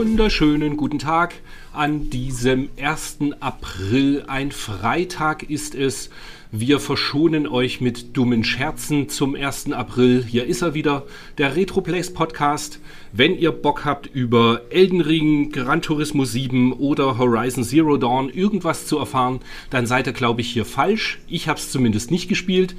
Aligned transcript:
wunderschönen 0.00 0.78
guten 0.78 0.98
Tag 0.98 1.34
an 1.74 2.08
diesem 2.08 2.70
1. 2.80 3.18
April. 3.40 4.24
Ein 4.28 4.50
Freitag 4.50 5.42
ist 5.42 5.74
es. 5.74 6.08
Wir 6.50 6.80
verschonen 6.80 7.46
euch 7.46 7.82
mit 7.82 8.16
dummen 8.16 8.42
Scherzen 8.42 9.10
zum 9.10 9.34
1. 9.34 9.72
April. 9.72 10.24
Hier 10.26 10.46
ist 10.46 10.62
er 10.62 10.72
wieder, 10.72 11.04
der 11.36 11.54
Retroplays 11.54 12.14
Podcast. 12.14 12.80
Wenn 13.12 13.36
ihr 13.36 13.52
Bock 13.52 13.84
habt, 13.84 14.06
über 14.06 14.62
Elden 14.70 15.02
Ring, 15.02 15.52
Gran 15.52 15.82
Turismo 15.82 16.24
7 16.24 16.72
oder 16.72 17.18
Horizon 17.18 17.62
Zero 17.62 17.98
Dawn 17.98 18.30
irgendwas 18.30 18.86
zu 18.86 18.96
erfahren, 18.96 19.40
dann 19.68 19.84
seid 19.84 20.06
ihr, 20.06 20.14
glaube 20.14 20.40
ich, 20.40 20.48
hier 20.48 20.64
falsch. 20.64 21.18
Ich 21.28 21.46
habe 21.46 21.58
es 21.58 21.70
zumindest 21.70 22.10
nicht 22.10 22.26
gespielt. 22.30 22.74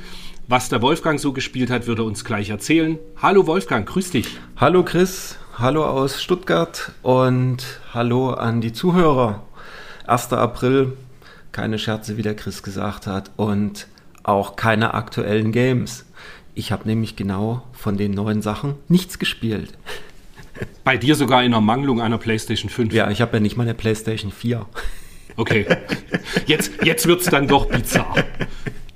Was 0.47 0.69
der 0.69 0.81
Wolfgang 0.81 1.19
so 1.19 1.33
gespielt 1.33 1.69
hat, 1.69 1.85
wird 1.85 1.99
er 1.99 2.05
uns 2.05 2.25
gleich 2.25 2.49
erzählen. 2.49 2.97
Hallo 3.15 3.45
Wolfgang, 3.45 3.87
grüß 3.87 4.09
dich. 4.09 4.25
Hallo 4.57 4.83
Chris, 4.83 5.37
hallo 5.57 5.85
aus 5.85 6.21
Stuttgart 6.21 6.91
und 7.01 7.79
hallo 7.93 8.31
an 8.31 8.61
die 8.61 8.73
Zuhörer. 8.73 9.43
1. 10.07 10.33
April, 10.33 10.93
keine 11.51 11.77
Scherze, 11.77 12.17
wie 12.17 12.21
der 12.21 12.35
Chris 12.35 12.63
gesagt 12.63 13.07
hat, 13.07 13.31
und 13.35 13.87
auch 14.23 14.55
keine 14.55 14.93
aktuellen 14.93 15.51
Games. 15.51 16.05
Ich 16.55 16.71
habe 16.71 16.87
nämlich 16.87 17.15
genau 17.15 17.63
von 17.73 17.97
den 17.97 18.11
neuen 18.11 18.41
Sachen 18.41 18.75
nichts 18.87 19.19
gespielt. 19.19 19.77
Bei 20.83 20.97
dir 20.97 21.15
sogar 21.15 21.43
in 21.43 21.53
Ermangelung 21.53 22.01
einer 22.01 22.17
PlayStation 22.17 22.69
5. 22.69 22.93
Ja, 22.93 23.09
ich 23.09 23.21
habe 23.21 23.37
ja 23.37 23.39
nicht 23.39 23.57
mal 23.57 23.63
eine 23.63 23.73
PlayStation 23.73 24.31
4. 24.31 24.65
Okay. 25.37 25.65
Jetzt, 26.45 26.83
jetzt 26.83 27.07
wird 27.07 27.21
es 27.21 27.27
dann 27.27 27.47
doch 27.47 27.67
bizarr. 27.67 28.15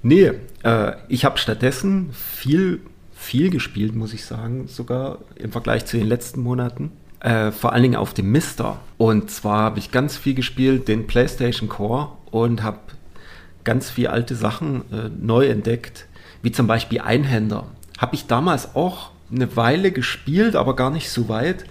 Nee, 0.03 0.33
äh, 0.63 0.91
ich 1.07 1.23
habe 1.23 1.37
stattdessen 1.37 2.11
viel, 2.11 2.81
viel 3.25 3.49
gespielt, 3.49 3.95
muss 3.95 4.13
ich 4.13 4.23
sagen, 4.23 4.67
sogar 4.67 5.17
im 5.35 5.51
Vergleich 5.51 5.85
zu 5.85 5.97
den 5.97 6.07
letzten 6.07 6.41
Monaten. 6.41 6.91
Äh, 7.19 7.51
vor 7.51 7.73
allen 7.73 7.81
Dingen 7.81 7.95
auf 7.95 8.13
dem 8.13 8.31
Mister. 8.31 8.79
Und 8.97 9.31
zwar 9.31 9.63
habe 9.63 9.79
ich 9.79 9.91
ganz 9.91 10.15
viel 10.15 10.35
gespielt, 10.35 10.87
den 10.87 11.07
PlayStation 11.07 11.67
Core 11.67 12.09
und 12.29 12.61
habe 12.61 12.79
ganz 13.63 13.89
viele 13.89 14.11
alte 14.11 14.35
Sachen 14.35 14.81
äh, 14.91 15.09
neu 15.19 15.47
entdeckt, 15.47 16.05
wie 16.43 16.51
zum 16.51 16.67
Beispiel 16.67 17.01
Einhänder. 17.01 17.65
Habe 17.97 18.13
ich 18.13 18.27
damals 18.27 18.75
auch 18.75 19.09
eine 19.31 19.55
Weile 19.55 19.91
gespielt, 19.91 20.55
aber 20.55 20.75
gar 20.75 20.91
nicht 20.91 21.09
so 21.09 21.27
weit. 21.27 21.65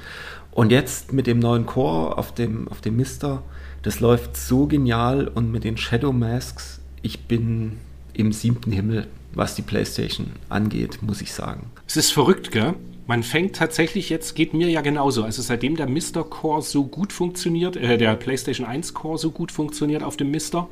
Und 0.51 0.73
jetzt 0.73 1.13
mit 1.13 1.29
dem 1.29 1.39
neuen 1.39 1.67
Core 1.67 2.19
auf 2.19 2.35
dem, 2.35 2.67
auf 2.69 2.81
dem 2.81 2.97
Mister, 2.97 3.43
das 3.83 4.01
läuft 4.01 4.37
so 4.37 4.67
genial 4.67 5.29
und 5.29 5.53
mit 5.53 5.63
den 5.63 5.77
Shadow 5.77 6.13
Masks, 6.13 6.81
ich 7.03 7.27
bin 7.27 7.79
im 8.13 8.33
siebten 8.33 8.73
Himmel, 8.73 9.07
was 9.37 9.55
die 9.55 9.63
PlayStation 9.63 10.33
angeht, 10.49 11.03
muss 11.03 11.21
ich 11.21 11.33
sagen. 11.33 11.71
Es 11.87 11.97
ist 11.97 12.13
verrückt, 12.13 12.51
gell? 12.51 12.75
Man 13.07 13.23
fängt 13.23 13.57
tatsächlich 13.57 14.09
jetzt, 14.09 14.35
geht 14.35 14.55
mir 14.55 14.71
ja 14.71 14.81
genauso. 14.81 15.25
Also 15.25 15.43
seitdem 15.43 15.77
der 15.77 15.89
Mister 15.89 16.25
Core 16.25 16.63
so 16.63 16.85
gut 16.85 17.13
funktioniert, 17.13 17.77
äh, 17.77 17.99
der 17.99 18.15
PlayStation 18.17 18.67
1 18.67 18.95
Core 18.95 19.19
so 19.19 19.31
gut 19.31 19.53
funktioniert 19.53 20.03
auf 20.03 20.17
dem 20.17 20.31
Mister, 20.31 20.69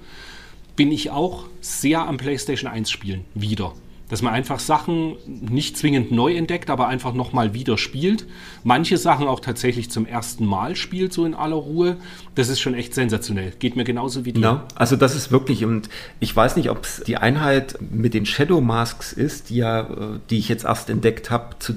bin 0.74 0.90
ich 0.90 1.10
auch 1.10 1.44
sehr 1.60 2.06
am 2.06 2.16
PlayStation 2.16 2.70
1 2.70 2.90
spielen. 2.90 3.27
Wieder. 3.34 3.74
Dass 4.12 4.20
man 4.20 4.34
einfach 4.34 4.61
Sachen 4.61 5.17
nicht 5.27 5.78
zwingend 5.78 6.12
neu 6.12 6.36
entdeckt, 6.36 6.68
aber 6.68 6.86
einfach 6.86 7.14
nochmal 7.14 7.55
wieder 7.55 7.78
spielt. 7.78 8.27
Manche 8.62 8.98
Sachen 8.98 9.27
auch 9.27 9.40
tatsächlich 9.40 9.90
zum 9.90 10.05
ersten 10.05 10.45
Mal 10.45 10.77
spielt, 10.77 11.14
so 11.14 11.24
in 11.24 11.33
aller 11.33 11.56
Ruhe. 11.56 11.96
Das 12.34 12.51
ist 12.51 12.61
schon 12.61 12.74
echt 12.74 12.92
sensationell. 12.92 13.55
Geht 13.58 13.74
mir 13.74 13.84
genauso 13.84 14.27
wie 14.27 14.34
dir. 14.34 14.42
Ja, 14.42 14.64
also 14.74 14.96
das 14.96 15.17
ist 15.17 15.33
wirklich, 15.33 15.64
und 15.64 15.89
ich 16.20 16.36
weiß 16.36 16.56
nicht, 16.56 16.68
ob 16.68 16.84
es 16.84 17.02
die 17.06 17.17
Einheit 17.17 17.78
mit 17.90 18.12
den 18.12 18.27
Shadow 18.27 18.61
Masks 18.61 19.14
ist, 19.14 19.48
die 19.48 19.56
ja, 19.56 19.80
äh, 19.80 19.86
die 20.28 20.36
ich 20.36 20.51
jetzt 20.51 20.67
erst 20.67 20.90
entdeckt 20.90 21.30
habe, 21.30 21.56
zu 21.58 21.72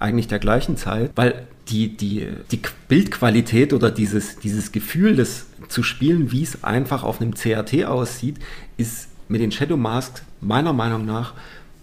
eigentlich 0.00 0.26
der 0.26 0.40
gleichen 0.40 0.76
Zeit, 0.76 1.12
weil 1.14 1.46
die, 1.68 1.96
die, 1.96 2.26
die 2.50 2.60
Bildqualität 2.88 3.72
oder 3.72 3.92
dieses, 3.92 4.40
dieses 4.40 4.72
Gefühl, 4.72 5.14
das 5.14 5.46
zu 5.68 5.84
spielen, 5.84 6.32
wie 6.32 6.42
es 6.42 6.64
einfach 6.64 7.04
auf 7.04 7.20
einem 7.20 7.34
CRT 7.34 7.84
aussieht, 7.84 8.38
ist 8.76 9.06
mit 9.28 9.40
den 9.40 9.52
Shadow 9.52 9.76
Masks 9.76 10.24
meiner 10.40 10.72
Meinung 10.72 11.06
nach 11.06 11.34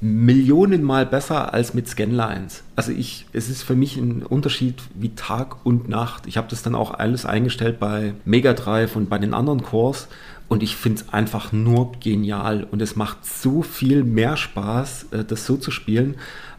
Millionenmal 0.04 1.06
besser 1.06 1.54
als 1.54 1.74
mit 1.74 1.88
Scanlines. 1.88 2.64
Also 2.76 2.92
ich, 2.92 3.26
es 3.32 3.50
ist 3.50 3.64
für 3.64 3.74
mich 3.74 3.96
ein 3.96 4.22
Unterschied 4.24 4.76
wie 4.96 5.16
Tag 5.16 5.66
und 5.66 5.88
Nacht. 5.88 6.28
Ich 6.28 6.36
habe 6.36 6.48
das 6.50 6.62
dann 6.62 6.76
auch 6.76 6.94
alles 6.94 7.26
eingestellt 7.26 7.80
bei 7.80 8.14
Mega 8.26 8.52
Drive 8.52 8.98
und 8.98 9.10
bei 9.10 9.18
den 9.18 9.34
anderen 9.34 9.64
Cores 9.64 10.10
und 10.50 10.62
ich 10.62 10.76
finde 10.76 11.02
es 11.02 11.14
einfach 11.14 11.54
nur 11.54 11.94
genial 12.02 12.68
und 12.70 12.82
es 12.82 12.98
macht 12.98 13.26
so 13.26 13.62
viel 13.62 14.04
mehr 14.04 14.36
Spaß, 14.36 15.08
äh, 15.12 15.24
das 15.24 15.46
so 15.46 15.56
zu 15.56 15.72
spielen, 15.72 16.16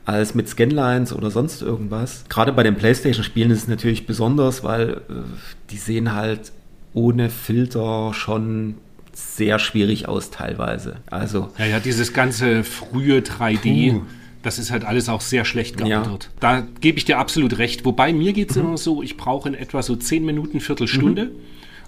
als 0.06 0.34
mit 0.34 0.49
Scanlines 0.49 1.12
oder 1.12 1.31
sonst 1.31 1.60
irgendwas. 1.60 2.25
Gerade 2.31 2.53
bei 2.54 2.62
den 2.62 2.77
PlayStation-Spielen 2.77 3.50
ist 3.50 3.65
es 3.65 3.69
natürlich 3.69 4.06
besonders, 4.06 4.65
weil 4.65 5.03
äh, 5.10 5.15
die 5.69 5.77
sehen 5.77 6.15
halt 6.15 6.50
ohne 6.94 7.28
Filter 7.28 8.15
schon 8.15 8.77
sehr 9.15 9.59
schwierig 9.59 10.09
aus 10.09 10.31
teilweise. 10.31 10.97
Also 11.11 11.51
ja, 11.59 11.67
ja, 11.67 11.81
dieses 11.81 12.13
ganze 12.13 12.65
frühe 12.65 13.19
3D. 13.21 13.93
Puh. 13.93 14.03
Das 14.43 14.59
ist 14.59 14.71
halt 14.71 14.85
alles 14.85 15.09
auch 15.09 15.23
sehr 15.23 15.47
schlecht 15.47 15.79
gealtert. 15.79 16.25
Ja. 16.25 16.31
Da 16.41 16.67
gebe 16.81 16.99
ich 16.99 17.07
dir 17.07 17.19
absolut 17.19 17.57
recht. 17.57 17.87
Wobei 17.87 18.13
mir 18.13 18.35
geht 18.35 18.51
es 18.51 18.57
mhm. 18.57 18.63
immer 18.63 18.77
so, 18.77 19.03
ich 19.03 19.17
brauche 19.17 19.49
in 19.49 19.55
etwa 19.55 19.83
so 19.83 19.97
10 19.97 20.23
Minuten, 20.23 20.61
Viertelstunde. 20.61 21.25
Mhm. 21.25 21.31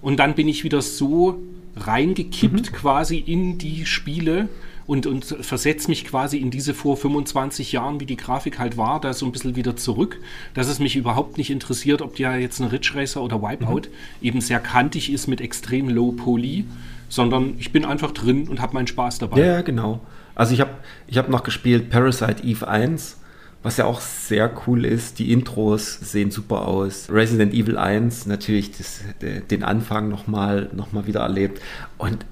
Und 0.01 0.17
dann 0.17 0.35
bin 0.35 0.49
ich 0.49 0.65
wieder 0.65 0.81
so 0.81 1.39
reingekippt 1.77 2.73
mhm. 2.73 2.75
quasi 2.75 3.19
in 3.19 3.59
die 3.59 3.85
Spiele, 3.85 4.49
und, 4.87 5.07
und 5.07 5.25
versetze 5.25 5.89
mich 5.89 6.05
quasi 6.05 6.39
in 6.39 6.51
diese 6.51 6.73
vor 6.73 6.97
25 6.97 7.73
Jahren, 7.73 8.01
wie 8.01 8.07
die 8.07 8.17
Grafik 8.17 8.59
halt 8.59 8.77
war, 8.77 9.01
da 9.01 9.13
so 9.13 9.27
ein 9.27 9.33
bisschen 9.33 9.57
wieder 9.57 9.77
zurück, 9.77 10.21
dass 10.55 10.69
es 10.69 10.79
mich 10.79 10.97
überhaupt 10.97 11.39
nicht 11.39 11.51
interessiert, 11.51 12.03
ob 12.03 12.19
ja 12.19 12.37
jetzt 12.37 12.61
ein 12.61 12.69
Ridge 12.69 12.93
Racer 12.95 13.23
oder 13.23 13.43
Wipeout 13.43 13.89
mhm. 13.89 14.27
eben 14.27 14.41
sehr 14.41 14.61
kantig 14.61 15.13
ist 15.13 15.27
mit 15.27 15.41
extrem 15.41 15.89
Low 15.89 16.13
Poly, 16.13 16.65
sondern 17.09 17.55
ich 17.59 17.73
bin 17.73 17.85
einfach 17.85 18.13
drin 18.13 18.49
und 18.49 18.61
habe 18.61 18.75
meinen 18.75 18.87
Spaß 18.87 19.19
dabei. 19.19 19.41
Ja, 19.41 19.63
genau. 19.63 20.01
Also 20.35 20.55
ich 20.55 20.61
habe 20.61 20.73
ich 21.09 21.19
hab 21.19 21.29
noch 21.29 21.43
gespielt 21.43 21.91
Parasite 21.91 22.45
Eve 22.45 22.69
1, 22.69 23.17
was 23.63 23.79
ja 23.79 23.87
auch 23.87 24.01
sehr 24.01 24.53
cool 24.67 24.85
ist. 24.85 25.19
Die 25.19 25.33
Intros 25.33 25.95
sehen 25.95 26.31
super 26.31 26.69
aus. 26.69 27.09
Resident 27.11 27.55
Evil 27.55 27.79
1 27.79 28.27
natürlich 28.27 28.71
das, 28.71 29.01
den 29.21 29.65
Anfang 29.65 30.09
nochmal 30.09 30.71
noch 30.75 30.93
mal 30.93 31.07
wieder 31.07 31.21
erlebt. 31.21 31.61
Und 31.99 32.25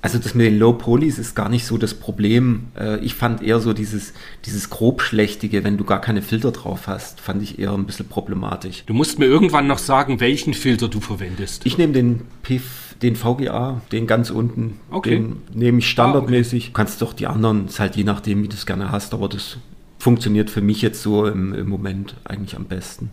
also 0.00 0.18
das 0.18 0.34
mit 0.34 0.46
den 0.46 0.58
Low 0.58 0.74
Polys 0.74 1.18
ist 1.18 1.34
gar 1.34 1.48
nicht 1.48 1.66
so 1.66 1.76
das 1.76 1.94
Problem. 1.94 2.68
Äh, 2.78 2.98
ich 3.00 3.14
fand 3.14 3.42
eher 3.42 3.58
so 3.58 3.72
dieses, 3.72 4.12
dieses 4.44 4.70
grobschlächtige, 4.70 5.64
wenn 5.64 5.76
du 5.76 5.84
gar 5.84 6.00
keine 6.00 6.22
Filter 6.22 6.52
drauf 6.52 6.86
hast, 6.86 7.20
fand 7.20 7.42
ich 7.42 7.58
eher 7.58 7.72
ein 7.72 7.84
bisschen 7.84 8.06
problematisch. 8.06 8.84
Du 8.86 8.94
musst 8.94 9.18
mir 9.18 9.26
irgendwann 9.26 9.66
noch 9.66 9.78
sagen, 9.78 10.20
welchen 10.20 10.54
Filter 10.54 10.88
du 10.88 11.00
verwendest. 11.00 11.66
Ich 11.66 11.78
nehme 11.78 11.92
den 11.92 12.22
PIF, 12.42 12.94
den 13.02 13.16
VGA, 13.16 13.80
den 13.90 14.06
ganz 14.06 14.30
unten. 14.30 14.78
Okay. 14.90 15.16
Den 15.16 15.42
nehme 15.52 15.78
ich 15.78 15.90
standardmäßig. 15.90 16.64
Ah, 16.64 16.66
okay. 16.66 16.74
Kannst 16.74 17.02
doch 17.02 17.12
die 17.12 17.26
anderen, 17.26 17.66
ist 17.66 17.80
halt 17.80 17.96
je 17.96 18.04
nachdem, 18.04 18.42
wie 18.44 18.48
du 18.48 18.54
es 18.54 18.66
gerne 18.66 18.92
hast, 18.92 19.14
aber 19.14 19.28
das 19.28 19.58
funktioniert 19.98 20.48
für 20.48 20.60
mich 20.60 20.80
jetzt 20.80 21.02
so 21.02 21.26
im, 21.26 21.52
im 21.52 21.68
Moment 21.68 22.14
eigentlich 22.24 22.56
am 22.56 22.66
besten. 22.66 23.10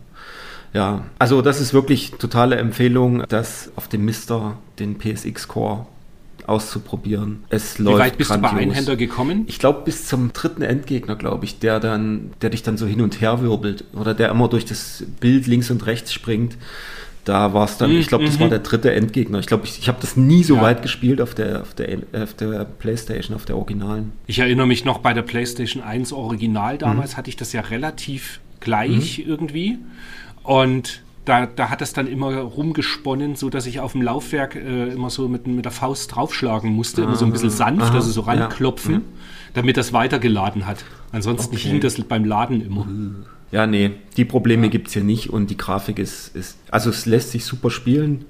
Ja, 0.72 1.04
also 1.18 1.42
das 1.42 1.60
ist 1.60 1.72
wirklich 1.74 2.12
totale 2.12 2.56
Empfehlung, 2.56 3.24
dass 3.28 3.72
auf 3.76 3.88
dem 3.88 4.04
Mister 4.04 4.58
den 4.78 4.98
PSX 4.98 5.48
Core 5.48 5.86
auszuprobieren. 6.46 7.44
Es 7.48 7.78
Wie 7.78 7.86
weit 7.86 8.18
bist 8.18 8.30
grandios. 8.30 8.50
du 8.50 8.56
bei 8.56 8.62
Einhänder 8.62 8.96
gekommen? 8.96 9.44
Ich 9.46 9.58
glaube 9.58 9.82
bis 9.84 10.06
zum 10.06 10.32
dritten 10.32 10.62
Endgegner, 10.62 11.16
glaube 11.16 11.44
ich, 11.44 11.58
der 11.58 11.80
dann, 11.80 12.30
der 12.40 12.50
dich 12.50 12.62
dann 12.62 12.76
so 12.76 12.86
hin 12.86 13.00
und 13.00 13.20
her 13.20 13.40
wirbelt 13.42 13.84
oder 13.94 14.14
der 14.14 14.30
immer 14.30 14.48
durch 14.48 14.64
das 14.64 15.04
Bild 15.20 15.46
links 15.46 15.70
und 15.70 15.86
rechts 15.86 16.12
springt. 16.12 16.56
Da 17.24 17.52
war 17.52 17.64
es 17.64 17.76
dann, 17.76 17.92
mhm. 17.92 17.98
ich 17.98 18.06
glaube, 18.06 18.24
das 18.24 18.38
war 18.38 18.46
mhm. 18.46 18.50
der 18.50 18.58
dritte 18.60 18.92
Endgegner. 18.92 19.40
Ich 19.40 19.46
glaube, 19.46 19.66
ich, 19.66 19.80
ich 19.80 19.88
habe 19.88 19.98
das 20.00 20.16
nie 20.16 20.44
so 20.44 20.56
ja. 20.56 20.62
weit 20.62 20.82
gespielt 20.82 21.20
auf 21.20 21.34
der, 21.34 21.62
auf, 21.62 21.74
der, 21.74 21.98
auf 22.12 22.34
der 22.34 22.64
Playstation, 22.64 23.34
auf 23.34 23.44
der 23.44 23.56
Originalen. 23.56 24.12
Ich 24.28 24.38
erinnere 24.38 24.68
mich 24.68 24.84
noch 24.84 24.98
bei 24.98 25.12
der 25.12 25.22
Playstation 25.22 25.82
1 25.82 26.12
Original 26.12 26.78
damals, 26.78 27.12
mhm. 27.12 27.16
hatte 27.16 27.30
ich 27.30 27.36
das 27.36 27.52
ja 27.52 27.62
relativ 27.62 28.38
gleich 28.60 29.18
mhm. 29.18 29.24
irgendwie. 29.28 29.78
Und 30.44 31.02
da, 31.26 31.44
da 31.44 31.68
hat 31.68 31.82
es 31.82 31.92
dann 31.92 32.06
immer 32.06 32.34
rumgesponnen, 32.38 33.34
so 33.34 33.50
dass 33.50 33.66
ich 33.66 33.80
auf 33.80 33.92
dem 33.92 34.02
Laufwerk 34.02 34.54
äh, 34.54 34.88
immer 34.88 35.10
so 35.10 35.28
mit, 35.28 35.46
mit 35.46 35.64
der 35.64 35.72
Faust 35.72 36.14
draufschlagen 36.14 36.72
musste, 36.72 37.02
ah, 37.02 37.04
immer 37.04 37.16
so 37.16 37.26
ein 37.26 37.32
bisschen 37.32 37.50
sanft, 37.50 37.88
aha, 37.88 37.94
also 37.94 38.10
so 38.10 38.22
ranklopfen, 38.22 38.94
ja, 38.94 39.00
damit 39.52 39.76
das 39.76 39.92
weitergeladen 39.92 40.66
hat. 40.66 40.84
Ansonsten 41.12 41.56
okay. 41.56 41.68
hing 41.68 41.80
das 41.80 42.00
beim 42.00 42.24
Laden 42.24 42.64
immer. 42.64 42.86
Ja, 43.50 43.66
nee, 43.66 43.90
die 44.16 44.24
Probleme 44.24 44.64
ja. 44.64 44.68
gibt 44.70 44.86
es 44.86 44.94
hier 44.94 45.02
nicht 45.02 45.28
und 45.30 45.50
die 45.50 45.56
Grafik 45.56 45.98
ist, 45.98 46.34
ist, 46.34 46.58
also 46.70 46.90
es 46.90 47.06
lässt 47.06 47.32
sich 47.32 47.44
super 47.44 47.70
spielen 47.70 48.24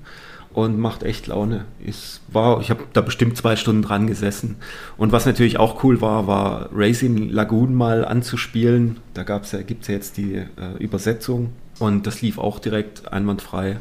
und 0.54 0.78
macht 0.78 1.02
echt 1.02 1.26
Laune. 1.26 1.66
Ich, 1.84 2.20
war, 2.32 2.62
ich 2.62 2.70
habe 2.70 2.84
da 2.94 3.02
bestimmt 3.02 3.36
zwei 3.36 3.56
Stunden 3.56 3.82
dran 3.82 4.06
gesessen. 4.06 4.56
Und 4.96 5.12
was 5.12 5.26
natürlich 5.26 5.58
auch 5.58 5.84
cool 5.84 6.00
war, 6.00 6.26
war 6.26 6.70
Racing 6.72 7.28
Lagoon 7.28 7.74
mal 7.74 8.06
anzuspielen. 8.06 9.00
Da 9.12 9.22
ja, 9.22 9.38
gibt 9.62 9.82
es 9.82 9.88
ja 9.88 9.94
jetzt 9.94 10.16
die 10.16 10.36
äh, 10.36 10.46
Übersetzung 10.78 11.50
und 11.78 12.06
das 12.06 12.22
lief 12.22 12.38
auch 12.38 12.58
direkt 12.58 13.12
einwandfrei. 13.12 13.78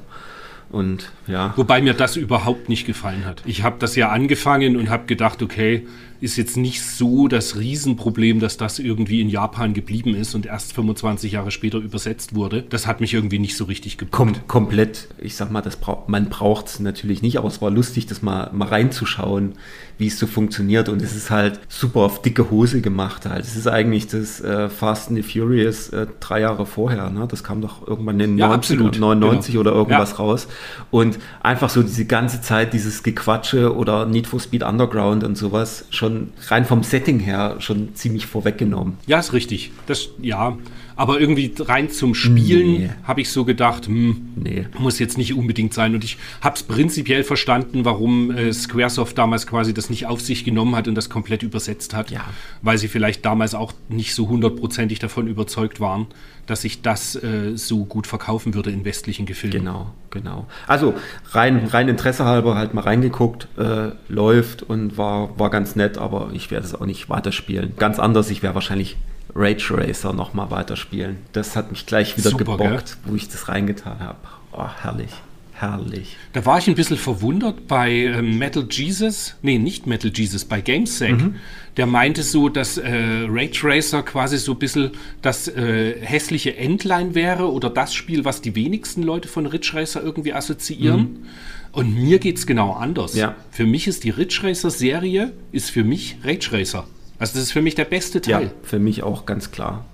Und 0.69 1.11
ja. 1.27 1.53
Wobei 1.55 1.81
mir 1.81 1.93
das 1.93 2.15
überhaupt 2.15 2.69
nicht 2.69 2.85
gefallen 2.85 3.25
hat. 3.25 3.43
Ich 3.45 3.63
habe 3.63 3.77
das 3.79 3.95
ja 3.95 4.09
angefangen 4.09 4.77
und 4.77 4.89
habe 4.89 5.05
gedacht, 5.05 5.41
okay, 5.41 5.85
ist 6.21 6.37
jetzt 6.37 6.57
nicht 6.57 6.81
so 6.81 7.27
das 7.27 7.57
Riesenproblem, 7.57 8.39
dass 8.39 8.57
das 8.57 8.79
irgendwie 8.79 9.21
in 9.21 9.29
Japan 9.29 9.73
geblieben 9.73 10.15
ist 10.15 10.33
und 10.33 10.45
erst 10.45 10.73
25 10.73 11.33
Jahre 11.33 11.51
später 11.51 11.77
übersetzt 11.77 12.35
wurde. 12.35 12.63
Das 12.63 12.87
hat 12.87 12.99
mich 12.99 13.13
irgendwie 13.13 13.37
nicht 13.37 13.55
so 13.55 13.65
richtig 13.65 13.97
gepackt. 13.97 14.15
Kom 14.15 14.47
komplett, 14.47 15.09
ich 15.19 15.35
sag 15.35 15.51
mal, 15.51 15.61
das 15.61 15.75
bra 15.75 16.03
man 16.07 16.29
braucht 16.29 16.67
es 16.67 16.79
natürlich 16.79 17.21
nicht, 17.21 17.37
aber 17.37 17.47
es 17.47 17.61
war 17.61 17.69
lustig, 17.69 18.05
das 18.05 18.21
mal, 18.21 18.49
mal 18.53 18.67
reinzuschauen, 18.67 19.53
wie 19.97 20.07
es 20.07 20.19
so 20.19 20.27
funktioniert. 20.27 20.89
Und 20.89 21.01
es 21.01 21.15
ist 21.15 21.31
halt 21.31 21.59
super 21.67 22.01
auf 22.01 22.21
dicke 22.21 22.49
Hose 22.51 22.81
gemacht 22.81 23.25
halt. 23.25 23.45
Es 23.45 23.55
ist 23.55 23.67
eigentlich 23.67 24.07
das 24.07 24.41
äh, 24.41 24.69
Fast 24.69 25.09
and 25.09 25.17
the 25.17 25.23
Furious 25.23 25.89
äh, 25.89 26.07
drei 26.19 26.41
Jahre 26.41 26.65
vorher. 26.65 27.09
Ne? 27.09 27.27
Das 27.29 27.43
kam 27.43 27.61
doch 27.61 27.87
irgendwann 27.87 28.19
in 28.19 28.37
ja, 28.37 28.47
90, 28.47 28.79
99 28.79 29.51
genau. 29.51 29.61
oder 29.61 29.71
irgendwas 29.73 30.11
ja. 30.11 30.17
raus. 30.17 30.47
Und 30.91 31.19
einfach 31.41 31.69
so 31.69 31.83
diese 31.83 32.05
ganze 32.05 32.41
Zeit 32.41 32.73
dieses 32.73 33.03
Gequatsche 33.03 33.75
oder 33.75 34.05
Need 34.05 34.27
for 34.27 34.39
Speed 34.39 34.63
Underground 34.63 35.23
und 35.23 35.37
sowas 35.37 35.85
schon 35.89 36.29
rein 36.47 36.65
vom 36.65 36.83
Setting 36.83 37.19
her 37.19 37.55
schon 37.59 37.95
ziemlich 37.95 38.25
vorweggenommen. 38.25 38.97
Ja, 39.07 39.19
ist 39.19 39.33
richtig. 39.33 39.71
Das, 39.87 40.09
ja, 40.21 40.57
aber 40.95 41.19
irgendwie 41.19 41.53
rein 41.59 41.89
zum 41.89 42.15
Spielen 42.15 42.71
nee. 42.71 42.89
habe 43.03 43.21
ich 43.21 43.29
so 43.29 43.45
gedacht, 43.45 43.87
hm, 43.87 44.29
nee. 44.35 44.65
muss 44.79 44.99
jetzt 44.99 45.17
nicht 45.17 45.33
unbedingt 45.33 45.73
sein. 45.73 45.93
Und 45.93 46.03
ich 46.03 46.17
habe 46.41 46.55
es 46.55 46.63
prinzipiell 46.63 47.23
verstanden, 47.23 47.85
warum 47.85 48.31
äh, 48.31 48.53
Squaresoft 48.53 49.17
damals 49.17 49.45
quasi 49.45 49.73
das 49.73 49.89
nicht 49.89 50.05
auf 50.05 50.21
sich 50.21 50.45
genommen 50.45 50.75
hat 50.75 50.87
und 50.87 50.95
das 50.95 51.09
komplett 51.09 51.43
übersetzt 51.43 51.93
hat. 51.93 52.11
Ja. 52.11 52.25
Weil 52.61 52.77
sie 52.77 52.87
vielleicht 52.87 53.25
damals 53.25 53.55
auch 53.55 53.73
nicht 53.89 54.13
so 54.15 54.29
hundertprozentig 54.29 54.99
davon 54.99 55.27
überzeugt 55.27 55.79
waren, 55.79 56.07
dass 56.45 56.61
sich 56.61 56.81
das 56.81 57.15
äh, 57.15 57.55
so 57.55 57.85
gut 57.85 58.07
verkaufen 58.07 58.53
würde 58.53 58.71
in 58.71 58.85
westlichen 58.85 59.25
Gefilden. 59.25 59.61
Genau, 59.61 59.93
genau. 60.11 60.47
Also 60.67 60.93
rein, 61.31 61.65
rein 61.65 61.89
Interesse 61.89 62.25
halber 62.25 62.55
halt 62.55 62.73
mal 62.73 62.81
reingeguckt, 62.81 63.47
äh, 63.57 63.91
läuft 64.07 64.63
und 64.63 64.97
war, 64.97 65.37
war 65.39 65.49
ganz 65.49 65.75
nett, 65.75 65.97
aber 65.97 66.29
ich 66.33 66.51
werde 66.51 66.65
es 66.65 66.75
auch 66.75 66.85
nicht 66.85 67.09
weiterspielen. 67.09 67.73
Ganz 67.77 67.99
anders, 67.99 68.29
ich 68.29 68.43
wäre 68.43 68.53
wahrscheinlich 68.53 68.97
Rage 69.35 69.71
Racer 69.71 70.13
nochmal 70.13 70.49
weiterspielen. 70.49 71.17
Das 71.33 71.55
hat 71.55 71.71
mich 71.71 71.85
gleich 71.85 72.17
wieder 72.17 72.29
Super, 72.29 72.57
gebockt, 72.57 72.97
gell? 73.03 73.11
wo 73.11 73.15
ich 73.15 73.27
das 73.27 73.49
reingetan 73.49 73.99
habe. 73.99 74.17
Oh, 74.53 74.67
herrlich. 74.81 75.11
Herrlich. 75.57 76.17
Da 76.33 76.45
war 76.45 76.57
ich 76.57 76.67
ein 76.67 76.75
bisschen 76.75 76.97
verwundert 76.97 77.67
bei 77.67 77.89
äh, 77.89 78.21
Metal 78.21 78.67
Jesus, 78.69 79.35
nee, 79.41 79.57
nicht 79.57 79.87
Metal 79.87 80.11
Jesus, 80.13 80.43
bei 80.43 80.59
GameSec. 80.59 81.17
Mhm. 81.17 81.35
Der 81.77 81.85
meinte 81.85 82.23
so, 82.23 82.49
dass 82.49 82.77
äh, 82.77 83.25
Rage 83.29 83.61
Racer 83.63 84.03
quasi 84.03 84.37
so 84.37 84.51
ein 84.51 84.59
bisschen 84.59 84.91
das 85.21 85.47
äh, 85.47 85.95
hässliche 86.01 86.57
Endline 86.57 87.15
wäre 87.15 87.51
oder 87.51 87.69
das 87.69 87.93
Spiel, 87.93 88.25
was 88.25 88.41
die 88.41 88.53
wenigsten 88.53 89.01
Leute 89.01 89.29
von 89.29 89.45
Ridge 89.45 89.71
Racer 89.73 90.03
irgendwie 90.03 90.33
assoziieren. 90.33 90.99
Mhm. 90.99 91.25
Und 91.71 91.95
mir 91.95 92.19
geht 92.19 92.37
es 92.37 92.45
genau 92.45 92.73
anders. 92.73 93.15
Ja. 93.15 93.35
Für 93.51 93.65
mich 93.65 93.87
ist 93.87 94.03
die 94.03 94.09
Ridge 94.09 94.41
Racer 94.43 94.71
Serie, 94.71 95.31
ist 95.53 95.71
für 95.71 95.85
mich 95.85 96.17
Rage 96.23 96.51
Racer. 96.51 96.85
Also 97.19 97.33
das 97.33 97.43
ist 97.43 97.51
für 97.51 97.61
mich 97.61 97.75
der 97.75 97.85
beste 97.85 98.21
Teil. 98.21 98.43
Ja, 98.43 98.51
für 98.63 98.79
mich 98.79 99.03
auch 99.03 99.25
ganz 99.25 99.51
klar. 99.51 99.85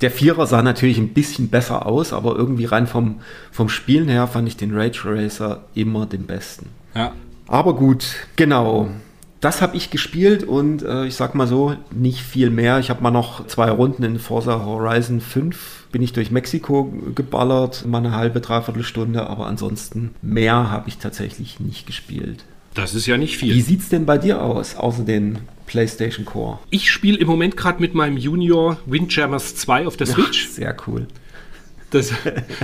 Der 0.00 0.10
Vierer 0.10 0.46
sah 0.46 0.62
natürlich 0.62 0.98
ein 0.98 1.14
bisschen 1.14 1.48
besser 1.48 1.86
aus, 1.86 2.12
aber 2.12 2.36
irgendwie 2.36 2.64
rein 2.64 2.86
vom, 2.86 3.20
vom 3.52 3.68
Spielen 3.68 4.08
her 4.08 4.26
fand 4.26 4.48
ich 4.48 4.56
den 4.56 4.76
Rage 4.76 5.02
Racer 5.04 5.64
immer 5.74 6.06
den 6.06 6.26
besten. 6.26 6.66
Ja. 6.94 7.12
Aber 7.46 7.74
gut, 7.74 8.14
genau. 8.36 8.88
Das 9.40 9.60
habe 9.60 9.76
ich 9.76 9.90
gespielt 9.90 10.42
und 10.42 10.82
äh, 10.82 11.04
ich 11.04 11.16
sag 11.16 11.34
mal 11.34 11.46
so, 11.46 11.76
nicht 11.90 12.22
viel 12.22 12.50
mehr. 12.50 12.78
Ich 12.78 12.88
habe 12.88 13.02
mal 13.02 13.10
noch 13.10 13.46
zwei 13.46 13.70
Runden 13.70 14.02
in 14.02 14.18
Forza 14.18 14.64
Horizon 14.64 15.20
5 15.20 15.84
bin 15.94 16.02
ich 16.02 16.12
durch 16.12 16.32
Mexiko 16.32 16.92
geballert, 17.14 17.86
mal 17.86 17.98
eine 17.98 18.16
halbe, 18.16 18.40
dreiviertel 18.40 18.82
Stunde, 18.82 19.28
aber 19.28 19.46
ansonsten 19.46 20.10
mehr 20.22 20.68
habe 20.68 20.88
ich 20.88 20.98
tatsächlich 20.98 21.60
nicht 21.60 21.86
gespielt. 21.86 22.44
Das 22.74 22.94
ist 22.94 23.06
ja 23.06 23.16
nicht 23.16 23.36
viel. 23.36 23.54
Wie 23.54 23.60
sieht 23.60 23.80
es 23.80 23.90
denn 23.90 24.04
bei 24.04 24.18
dir 24.18 24.42
aus, 24.42 24.74
außer 24.74 25.04
den 25.04 25.38
PlayStation 25.66 26.24
Core? 26.24 26.58
Ich 26.70 26.90
spiele 26.90 27.18
im 27.18 27.26
Moment 27.26 27.56
gerade 27.56 27.80
mit 27.80 27.94
meinem 27.94 28.16
Junior 28.16 28.78
Windjammers 28.86 29.56
2 29.56 29.86
auf 29.86 29.96
der 29.96 30.06
Switch. 30.08 30.46
Ach, 30.48 30.52
sehr 30.54 30.76
cool. 30.86 31.06
Das, 31.94 32.12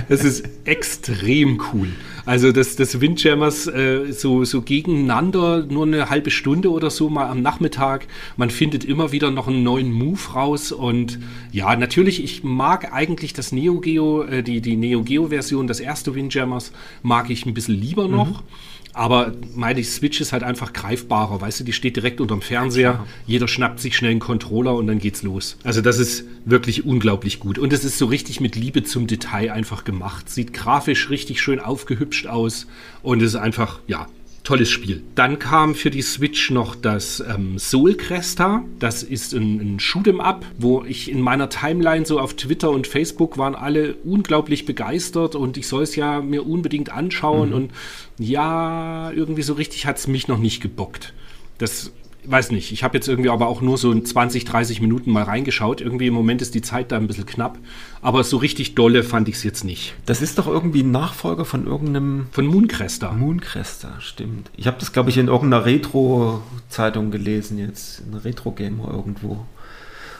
das 0.09 0.25
ist 0.25 0.43
extrem 0.65 1.61
cool. 1.71 1.87
Also 2.25 2.51
das, 2.51 2.75
das 2.75 2.99
Windjammers 2.99 3.65
äh, 3.67 4.11
so, 4.11 4.43
so 4.43 4.61
gegeneinander, 4.61 5.65
nur 5.65 5.85
eine 5.85 6.09
halbe 6.09 6.31
Stunde 6.31 6.69
oder 6.69 6.89
so 6.89 7.09
mal 7.09 7.27
am 7.27 7.41
Nachmittag. 7.41 8.07
Man 8.35 8.49
findet 8.49 8.83
immer 8.83 9.13
wieder 9.13 9.31
noch 9.31 9.47
einen 9.47 9.63
neuen 9.63 9.93
Move 9.93 10.19
raus. 10.33 10.73
Und 10.73 11.17
ja, 11.51 11.73
natürlich, 11.77 12.21
ich 12.21 12.43
mag 12.43 12.93
eigentlich 12.93 13.31
das 13.31 13.53
Neo 13.53 13.79
Geo, 13.79 14.23
äh, 14.23 14.43
die, 14.43 14.59
die 14.59 14.75
Neo 14.75 15.01
Geo-Version, 15.01 15.65
das 15.65 15.79
erste 15.79 16.13
Windjammers, 16.13 16.73
mag 17.01 17.29
ich 17.29 17.45
ein 17.45 17.53
bisschen 17.53 17.79
lieber 17.79 18.09
noch. 18.09 18.41
Mhm. 18.41 18.45
Aber 18.93 19.33
meine 19.55 19.83
Switch 19.83 20.19
ist 20.21 20.33
halt 20.33 20.43
einfach 20.43 20.73
greifbarer, 20.73 21.41
weißt 21.41 21.61
du, 21.61 21.63
die 21.63 21.73
steht 21.73 21.95
direkt 21.95 22.19
unterm 22.19 22.41
Fernseher, 22.41 22.91
ja. 22.91 23.05
jeder 23.25 23.47
schnappt 23.47 23.79
sich 23.79 23.95
schnell 23.95 24.11
einen 24.11 24.19
Controller 24.19 24.75
und 24.75 24.87
dann 24.87 24.99
geht's 24.99 25.23
los. 25.23 25.57
Also 25.63 25.81
das 25.81 25.97
ist 25.97 26.25
wirklich 26.45 26.85
unglaublich 26.85 27.39
gut. 27.39 27.57
Und 27.57 27.73
es 27.73 27.85
ist 27.85 27.97
so 27.97 28.05
richtig 28.05 28.41
mit 28.41 28.55
Liebe 28.55 28.83
zum 28.83 29.07
Detail 29.07 29.51
einfach 29.51 29.83
gemacht. 29.83 30.29
Sieht 30.29 30.53
grafisch 30.53 31.09
richtig 31.09 31.41
schön 31.41 31.59
aufgehübscht 31.59 32.27
aus 32.27 32.67
und 33.01 33.21
es 33.21 33.29
ist 33.29 33.35
einfach, 33.35 33.79
ja, 33.87 34.07
tolles 34.43 34.69
Spiel. 34.69 35.03
Dann 35.15 35.39
kam 35.39 35.75
für 35.75 35.91
die 35.91 36.01
Switch 36.01 36.49
noch 36.49 36.75
das 36.75 37.19
ähm, 37.19 37.59
Soul 37.59 37.95
Cresta. 37.95 38.63
Das 38.79 39.03
ist 39.03 39.33
ein, 39.33 39.59
ein 39.75 39.79
Shoot'em 39.79 40.19
Up, 40.19 40.45
wo 40.57 40.83
ich 40.83 41.11
in 41.11 41.21
meiner 41.21 41.49
Timeline 41.49 42.05
so 42.05 42.19
auf 42.19 42.35
Twitter 42.35 42.71
und 42.71 42.87
Facebook 42.87 43.37
waren 43.37 43.55
alle 43.55 43.95
unglaublich 44.03 44.65
begeistert 44.65 45.35
und 45.35 45.57
ich 45.57 45.67
soll 45.67 45.83
es 45.83 45.95
ja 45.95 46.21
mir 46.21 46.45
unbedingt 46.45 46.91
anschauen 46.91 47.49
mhm. 47.49 47.55
und 47.55 47.71
ja, 48.17 49.11
irgendwie 49.11 49.43
so 49.43 49.53
richtig 49.53 49.85
hat 49.85 49.97
es 49.97 50.07
mich 50.07 50.27
noch 50.27 50.39
nicht 50.39 50.61
gebockt. 50.61 51.13
Das 51.57 51.91
weiß 52.25 52.51
nicht, 52.51 52.71
ich 52.71 52.83
habe 52.83 52.97
jetzt 52.97 53.07
irgendwie 53.07 53.29
aber 53.29 53.47
auch 53.47 53.61
nur 53.61 53.77
so 53.77 53.97
20, 53.97 54.45
30 54.45 54.81
Minuten 54.81 55.11
mal 55.11 55.23
reingeschaut. 55.23 55.81
Irgendwie 55.81 56.07
im 56.07 56.13
Moment 56.13 56.41
ist 56.41 56.53
die 56.53 56.61
Zeit 56.61 56.91
da 56.91 56.97
ein 56.97 57.07
bisschen 57.07 57.25
knapp. 57.25 57.57
Aber 58.01 58.23
so 58.23 58.37
richtig 58.37 58.75
dolle 58.75 59.03
fand 59.03 59.27
ich 59.27 59.35
es 59.35 59.43
jetzt 59.43 59.63
nicht. 59.63 59.95
Das 60.05 60.21
ist 60.21 60.37
doch 60.37 60.47
irgendwie 60.47 60.83
ein 60.83 60.91
Nachfolger 60.91 61.45
von 61.45 61.65
irgendeinem. 61.65 62.27
Von 62.31 62.45
Mooncrester. 62.45 63.11
Mooncrester, 63.13 63.95
stimmt. 63.99 64.51
Ich 64.55 64.67
habe 64.67 64.77
das, 64.79 64.93
glaube 64.93 65.09
ich, 65.09 65.17
in 65.17 65.27
irgendeiner 65.27 65.65
Retro-Zeitung 65.65 67.11
gelesen 67.11 67.57
jetzt. 67.57 68.01
In 68.01 68.13
Retro-Gamer 68.13 68.89
irgendwo. 68.91 69.45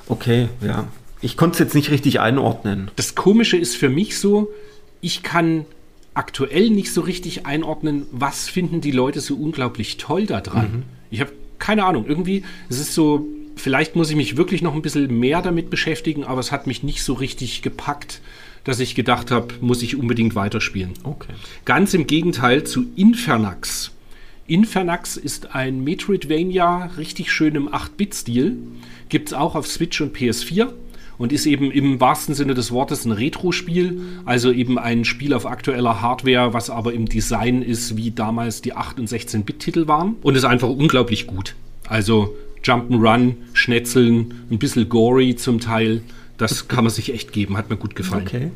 Okay, 0.07 0.49
ja. 0.61 0.87
Ich 1.21 1.37
konnte 1.37 1.53
es 1.53 1.59
jetzt 1.59 1.75
nicht 1.75 1.91
richtig 1.91 2.19
einordnen. 2.19 2.89
Das 2.95 3.13
Komische 3.15 3.57
ist 3.57 3.75
für 3.75 3.89
mich 3.89 4.17
so, 4.17 4.49
ich 5.01 5.21
kann 5.21 5.65
aktuell 6.13 6.69
nicht 6.69 6.91
so 6.91 7.01
richtig 7.01 7.45
einordnen, 7.45 8.05
was 8.11 8.49
finden 8.49 8.81
die 8.81 8.91
Leute 8.91 9.21
so 9.21 9.35
unglaublich 9.35 9.97
toll 9.97 10.25
daran. 10.25 10.71
Mhm. 10.71 10.83
Ich 11.11 11.21
habe 11.21 11.31
keine 11.61 11.85
Ahnung, 11.85 12.05
irgendwie, 12.07 12.43
es 12.69 12.79
ist 12.79 12.93
so, 12.93 13.25
vielleicht 13.55 13.95
muss 13.95 14.09
ich 14.09 14.17
mich 14.17 14.35
wirklich 14.35 14.61
noch 14.61 14.75
ein 14.75 14.81
bisschen 14.81 15.17
mehr 15.17 15.41
damit 15.41 15.69
beschäftigen, 15.69 16.25
aber 16.25 16.41
es 16.41 16.51
hat 16.51 16.67
mich 16.67 16.83
nicht 16.83 17.03
so 17.03 17.13
richtig 17.13 17.61
gepackt, 17.61 18.19
dass 18.65 18.79
ich 18.79 18.95
gedacht 18.95 19.31
habe, 19.31 19.53
muss 19.61 19.81
ich 19.81 19.95
unbedingt 19.95 20.35
weiterspielen. 20.35 20.93
Okay. 21.03 21.33
Ganz 21.63 21.93
im 21.93 22.07
Gegenteil 22.07 22.65
zu 22.65 22.85
Infernax. 22.95 23.91
Infernax 24.47 25.15
ist 25.15 25.55
ein 25.55 25.83
Metroidvania, 25.83 26.91
richtig 26.97 27.31
schön 27.31 27.55
im 27.55 27.69
8-Bit-Stil. 27.69 28.57
Gibt 29.07 29.29
es 29.29 29.33
auch 29.33 29.55
auf 29.55 29.67
Switch 29.67 30.01
und 30.01 30.15
PS4 30.15 30.73
und 31.21 31.31
ist 31.31 31.45
eben 31.45 31.69
im 31.69 31.99
wahrsten 32.01 32.33
Sinne 32.33 32.55
des 32.55 32.71
Wortes 32.71 33.05
ein 33.05 33.11
Retro-Spiel, 33.11 34.01
also 34.25 34.51
eben 34.51 34.79
ein 34.79 35.05
Spiel 35.05 35.35
auf 35.35 35.45
aktueller 35.45 36.01
Hardware, 36.01 36.55
was 36.55 36.71
aber 36.71 36.93
im 36.93 37.07
Design 37.07 37.61
ist, 37.61 37.95
wie 37.95 38.09
damals 38.09 38.63
die 38.63 38.73
8- 38.73 38.99
und 38.99 39.07
16-Bit-Titel 39.07 39.87
waren 39.87 40.15
und 40.23 40.35
ist 40.35 40.45
einfach 40.45 40.69
unglaublich 40.69 41.27
gut. 41.27 41.55
Also 41.87 42.35
Jump'n'Run, 42.63 43.35
Schnetzeln, 43.53 44.33
ein 44.49 44.57
bisschen 44.57 44.89
gory 44.89 45.35
zum 45.35 45.59
Teil, 45.59 46.01
das 46.37 46.67
kann 46.67 46.85
man 46.85 46.91
sich 46.91 47.13
echt 47.13 47.31
geben, 47.33 47.55
hat 47.55 47.69
mir 47.69 47.77
gut 47.77 47.95
gefallen. 47.95 48.25
Okay. 48.25 48.49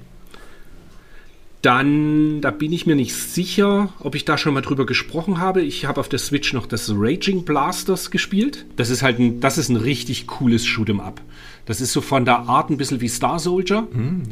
Dann, 1.66 2.42
da 2.42 2.52
bin 2.52 2.72
ich 2.72 2.86
mir 2.86 2.96
nicht 2.96 3.16
sicher, 3.16 3.92
ob 4.00 4.14
ich 4.14 4.24
da 4.24 4.38
schon 4.38 4.54
mal 4.54 4.62
drüber 4.62 4.86
gesprochen 4.86 5.40
habe. 5.40 5.64
Ich 5.64 5.86
habe 5.86 6.00
auf 6.00 6.08
der 6.08 6.20
Switch 6.20 6.54
noch 6.54 6.68
das 6.68 6.92
Raging 6.96 7.44
Blasters 7.44 8.12
gespielt. 8.12 8.68
Das 8.76 8.92
ist 8.92 9.02
halt 9.02 9.18
ein, 9.18 9.40
das 9.40 9.58
ist 9.58 9.70
ein 9.70 9.76
richtig 9.76 10.28
cooles 10.28 10.64
Shoot'em 10.64 11.00
Up. 11.00 11.22
Das 11.66 11.82
ist 11.82 11.92
so 11.92 12.02
von 12.02 12.24
der 12.24 12.42
Art 12.42 12.70
ein 12.70 12.78
bisschen 12.78 13.02
wie 13.02 13.08
Star 13.08 13.40
Soldier. 13.40 13.88
Mhm. 13.92 14.24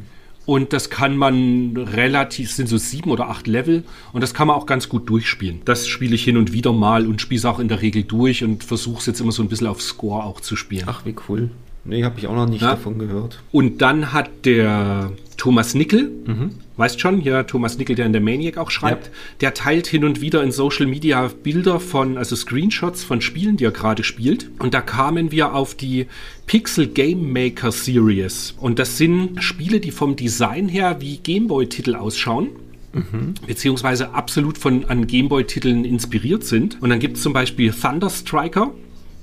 Und 0.45 0.73
das 0.73 0.91
kann 0.91 1.17
man 1.17 1.75
relativ, 1.75 2.51
sind 2.51 2.69
so 2.69 2.77
sieben 2.77 3.09
oder 3.09 3.29
acht 3.29 3.47
Level 3.47 3.83
und 4.11 4.21
das 4.21 4.35
kann 4.35 4.47
man 4.47 4.55
auch 4.55 4.67
ganz 4.67 4.87
gut 4.87 5.09
durchspielen. 5.09 5.61
Das 5.65 5.87
spiele 5.87 6.13
ich 6.13 6.23
hin 6.23 6.37
und 6.37 6.53
wieder 6.53 6.71
mal 6.71 7.07
und 7.07 7.19
spiele 7.19 7.39
es 7.39 7.45
auch 7.45 7.57
in 7.57 7.67
der 7.67 7.81
Regel 7.81 8.03
durch 8.03 8.43
und 8.43 8.63
versuche 8.63 8.99
es 8.99 9.05
jetzt 9.07 9.21
immer 9.21 9.31
so 9.31 9.41
ein 9.41 9.47
bisschen 9.49 9.67
auf 9.67 9.81
Score 9.81 10.23
auch 10.23 10.39
zu 10.39 10.55
spielen. 10.55 10.83
Ach, 10.85 11.03
wie 11.05 11.15
cool. 11.29 11.49
Nee, 11.85 12.03
habe 12.03 12.19
ich 12.19 12.27
auch 12.27 12.35
noch 12.35 12.47
nicht 12.47 12.61
ja. 12.61 12.71
davon 12.71 12.99
gehört. 12.99 13.41
Und 13.51 13.81
dann 13.81 14.13
hat 14.13 14.29
der 14.45 15.11
Thomas 15.37 15.73
Nickel, 15.73 16.11
mhm. 16.25 16.51
Weißt 16.77 16.99
schon, 16.99 17.19
hier 17.19 17.45
Thomas 17.45 17.77
Nickel, 17.77 17.95
der 17.95 18.05
in 18.05 18.13
der 18.13 18.21
Maniac 18.21 18.57
auch 18.57 18.71
schreibt, 18.71 19.07
ja. 19.07 19.11
der 19.41 19.53
teilt 19.53 19.87
hin 19.87 20.03
und 20.05 20.21
wieder 20.21 20.43
in 20.43 20.51
Social 20.51 20.87
Media 20.87 21.29
Bilder 21.43 21.79
von, 21.79 22.17
also 22.17 22.35
Screenshots 22.35 23.03
von 23.03 23.21
Spielen, 23.21 23.57
die 23.57 23.65
er 23.65 23.71
gerade 23.71 24.03
spielt. 24.03 24.49
Und 24.59 24.73
da 24.73 24.81
kamen 24.81 25.31
wir 25.31 25.53
auf 25.53 25.75
die 25.75 26.07
Pixel 26.45 26.87
Game 26.87 27.31
Maker 27.31 27.71
Series. 27.71 28.55
Und 28.57 28.79
das 28.79 28.97
sind 28.97 29.43
Spiele, 29.43 29.79
die 29.79 29.91
vom 29.91 30.15
Design 30.15 30.67
her 30.67 30.97
wie 30.99 31.17
Gameboy-Titel 31.17 31.95
ausschauen 31.95 32.49
mhm. 32.93 33.33
beziehungsweise 33.45 34.13
absolut 34.13 34.57
von 34.57 34.85
an 34.85 35.07
Gameboy-Titeln 35.07 35.85
inspiriert 35.85 36.43
sind. 36.43 36.81
Und 36.81 36.89
dann 36.89 36.99
gibt 36.99 37.17
es 37.17 37.23
zum 37.23 37.33
Beispiel 37.33 37.71
Thunder 37.71 38.09
Striker. 38.09 38.71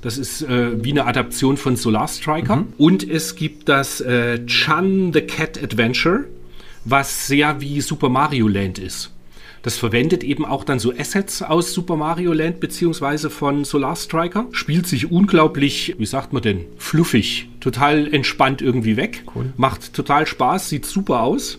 Das 0.02 0.16
ist 0.16 0.42
äh, 0.42 0.83
wie 0.83 0.92
eine 0.92 1.07
Adaption 1.07 1.57
von 1.57 1.76
Solar 1.76 2.09
Striker. 2.09 2.57
Mhm. 2.57 2.73
Und 2.78 3.09
es 3.09 3.37
gibt 3.37 3.69
das 3.69 4.00
äh, 4.00 4.45
Chan 4.47 5.12
the 5.12 5.21
Cat 5.21 5.62
Adventure, 5.62 6.25
was 6.84 7.26
sehr 7.26 7.60
wie 7.60 7.80
Super 7.80 8.08
Mario 8.08 8.49
Land 8.49 8.78
ist. 8.78 9.10
Das 9.62 9.76
verwendet 9.76 10.25
eben 10.25 10.46
auch 10.46 10.64
dann 10.64 10.78
so 10.78 10.92
Assets 10.96 11.42
aus 11.42 11.75
Super 11.75 11.96
Mario 11.96 12.32
Land 12.32 12.60
beziehungsweise 12.60 13.28
von 13.28 13.64
Solar 13.64 13.94
Striker. 13.94 14.46
Spielt 14.52 14.87
sich 14.87 15.10
unglaublich, 15.10 15.96
wie 15.99 16.06
sagt 16.06 16.32
man 16.32 16.42
denn, 16.42 16.64
fluffig, 16.78 17.49
total 17.60 18.12
entspannt 18.12 18.62
irgendwie 18.62 18.96
weg. 18.96 19.25
Cool. 19.34 19.52
Macht 19.56 19.92
total 19.92 20.26
Spaß, 20.26 20.70
sieht 20.70 20.87
super 20.87 21.20
aus 21.20 21.58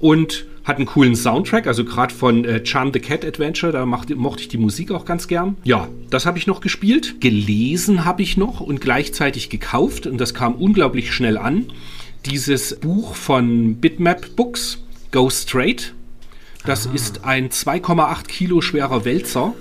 und 0.00 0.46
hat 0.64 0.76
einen 0.76 0.86
coolen 0.86 1.16
Soundtrack, 1.16 1.66
also 1.66 1.84
gerade 1.84 2.12
von 2.12 2.44
äh, 2.44 2.64
Charm 2.64 2.92
the 2.92 3.00
Cat 3.00 3.24
Adventure, 3.24 3.72
da 3.72 3.86
macht, 3.86 4.14
mochte 4.14 4.42
ich 4.42 4.48
die 4.48 4.58
Musik 4.58 4.90
auch 4.90 5.06
ganz 5.06 5.26
gern. 5.26 5.56
Ja, 5.64 5.88
das 6.10 6.26
habe 6.26 6.36
ich 6.36 6.46
noch 6.46 6.60
gespielt. 6.60 7.20
Gelesen 7.20 8.04
habe 8.04 8.20
ich 8.22 8.36
noch 8.36 8.60
und 8.60 8.80
gleichzeitig 8.80 9.48
gekauft 9.48 10.06
und 10.06 10.18
das 10.18 10.34
kam 10.34 10.56
unglaublich 10.56 11.14
schnell 11.14 11.38
an. 11.38 11.66
Dieses 12.26 12.78
Buch 12.80 13.14
von 13.14 13.76
Bitmap 13.76 14.36
Books, 14.36 14.78
Go 15.12 15.30
Straight. 15.30 15.94
Das 16.64 16.86
ah. 16.86 16.92
ist 16.92 17.24
ein 17.24 17.50
2,8 17.50 18.26
Kilo 18.26 18.60
schwerer 18.60 19.04
Wälzer, 19.04 19.54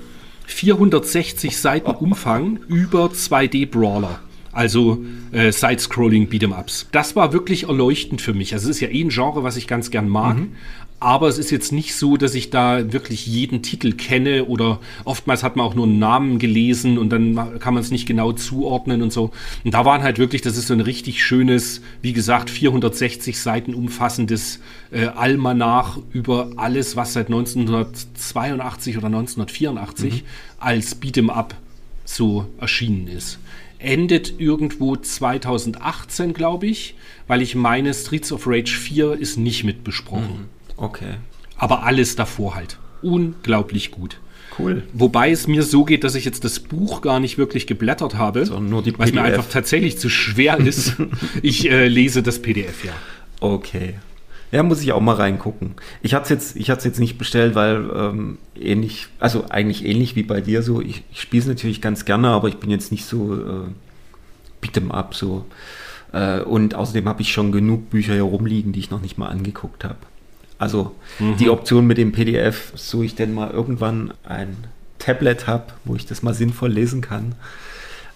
460 0.47 1.57
Seiten 1.57 1.91
Umfang 1.91 2.59
über 2.67 3.07
2D-Brawler 3.07 4.19
also 4.57 5.05
äh, 5.31 5.51
Side-Scrolling 5.51 6.29
Beat'em-Ups. 6.29 6.87
Das 6.91 7.15
war 7.15 7.31
wirklich 7.31 7.65
erleuchtend 7.65 8.21
für 8.21 8.33
mich. 8.33 8.53
Also 8.53 8.71
es 8.71 8.77
ist 8.77 8.81
ja 8.81 8.89
eh 8.89 9.03
ein 9.03 9.09
Genre, 9.09 9.43
was 9.43 9.55
ich 9.55 9.67
ganz 9.67 9.91
gern 9.91 10.09
mag, 10.09 10.37
mhm. 10.37 10.53
Aber 10.99 11.27
es 11.27 11.37
ist 11.37 11.51
jetzt 11.51 11.71
nicht 11.71 11.93
so, 11.93 12.17
dass 12.17 12.33
ich 12.33 12.49
da 12.49 12.91
wirklich 12.91 13.27
jeden 13.27 13.61
Titel 13.61 13.93
kenne 13.93 14.45
oder 14.45 14.79
oftmals 15.05 15.43
hat 15.43 15.55
man 15.55 15.63
auch 15.67 15.75
nur 15.75 15.85
einen 15.85 15.99
Namen 15.99 16.39
gelesen 16.39 16.97
und 16.97 17.09
dann 17.09 17.59
kann 17.59 17.75
man 17.75 17.83
es 17.83 17.91
nicht 17.91 18.07
genau 18.07 18.31
zuordnen 18.31 19.03
und 19.03 19.13
so. 19.13 19.29
Und 19.63 19.75
da 19.75 19.85
waren 19.85 20.01
halt 20.01 20.17
wirklich, 20.17 20.41
das 20.41 20.57
ist 20.57 20.67
so 20.67 20.73
ein 20.73 20.81
richtig 20.81 21.23
schönes, 21.23 21.81
wie 22.01 22.13
gesagt, 22.13 22.49
460 22.49 23.39
Seiten 23.39 23.75
umfassendes 23.75 24.59
äh, 24.89 25.05
Almanach 25.05 25.99
über 26.13 26.49
alles, 26.55 26.95
was 26.95 27.13
seit 27.13 27.27
1982 27.27 28.97
oder 28.97 29.07
1984 29.07 30.13
mhm. 30.13 30.27
als 30.57 30.99
Beat'em 30.99 31.29
Up 31.29 31.53
so 32.05 32.47
erschienen 32.59 33.07
ist. 33.07 33.37
Endet 33.77 34.39
irgendwo 34.39 34.95
2018, 34.95 36.33
glaube 36.33 36.65
ich, 36.65 36.95
weil 37.27 37.43
ich 37.43 37.53
meine, 37.53 37.93
Streets 37.93 38.31
of 38.31 38.47
Rage 38.47 38.75
4 38.75 39.13
ist 39.13 39.37
nicht 39.37 39.63
mit 39.63 39.83
besprochen. 39.83 40.49
Mhm. 40.49 40.56
Okay. 40.77 41.15
Aber 41.57 41.83
alles 41.83 42.15
davor 42.15 42.55
halt. 42.55 42.77
Unglaublich 43.01 43.91
gut. 43.91 44.19
Cool. 44.57 44.83
Wobei 44.93 45.31
es 45.31 45.47
mir 45.47 45.63
so 45.63 45.85
geht, 45.85 46.03
dass 46.03 46.15
ich 46.15 46.25
jetzt 46.25 46.43
das 46.43 46.59
Buch 46.59 47.01
gar 47.01 47.19
nicht 47.19 47.37
wirklich 47.37 47.67
geblättert 47.67 48.15
habe, 48.15 48.45
so, 48.45 48.59
nur 48.59 48.81
die 48.81 48.97
weil 48.97 49.07
es 49.09 49.13
mir 49.13 49.21
einfach 49.21 49.47
tatsächlich 49.49 49.99
zu 49.99 50.09
schwer 50.09 50.57
ist. 50.65 50.95
ich 51.41 51.69
äh, 51.69 51.87
lese 51.87 52.23
das 52.23 52.41
PDF, 52.41 52.83
ja. 52.83 52.93
Okay. 53.39 53.95
Ja, 54.51 54.63
muss 54.63 54.81
ich 54.81 54.93
auch 54.93 55.01
mal 55.01 55.15
reingucken. 55.15 55.73
Ich 56.01 56.13
hatte 56.13 56.33
es 56.33 56.53
jetzt, 56.55 56.85
jetzt 56.85 56.99
nicht 56.99 57.17
bestellt, 57.17 57.53
weil 57.53 57.89
ähm, 57.93 58.37
ähnlich, 58.59 59.07
also 59.19 59.45
eigentlich 59.49 59.85
ähnlich 59.85 60.15
wie 60.15 60.23
bei 60.23 60.39
dir 60.39 60.63
so. 60.63 60.81
Ich, 60.81 61.03
ich 61.11 61.21
spiele 61.21 61.41
es 61.41 61.47
natürlich 61.47 61.81
ganz 61.81 62.05
gerne, 62.05 62.29
aber 62.29 62.47
ich 62.47 62.57
bin 62.57 62.69
jetzt 62.69 62.91
nicht 62.91 63.05
so 63.05 63.35
äh, 63.35 64.65
beat'em 64.65 64.89
up 64.89 65.13
so. 65.13 65.45
Äh, 66.13 66.39
und 66.41 66.75
außerdem 66.75 67.07
habe 67.09 67.21
ich 67.21 67.33
schon 67.33 67.51
genug 67.51 67.89
Bücher 67.89 68.13
hier 68.13 68.23
rumliegen, 68.23 68.71
die 68.71 68.79
ich 68.79 68.89
noch 68.89 69.01
nicht 69.01 69.17
mal 69.17 69.27
angeguckt 69.27 69.83
habe. 69.83 69.97
Also 70.57 70.95
mhm. 71.19 71.37
die 71.37 71.49
Option 71.49 71.85
mit 71.85 71.97
dem 71.97 72.11
PDF, 72.11 72.71
so 72.75 73.03
ich 73.03 73.15
denn 73.15 73.33
mal 73.33 73.51
irgendwann 73.51 74.13
ein 74.23 74.55
Tablet 74.99 75.47
habe, 75.47 75.73
wo 75.85 75.95
ich 75.95 76.05
das 76.05 76.23
mal 76.23 76.33
sinnvoll 76.33 76.71
lesen 76.71 77.01
kann, 77.01 77.35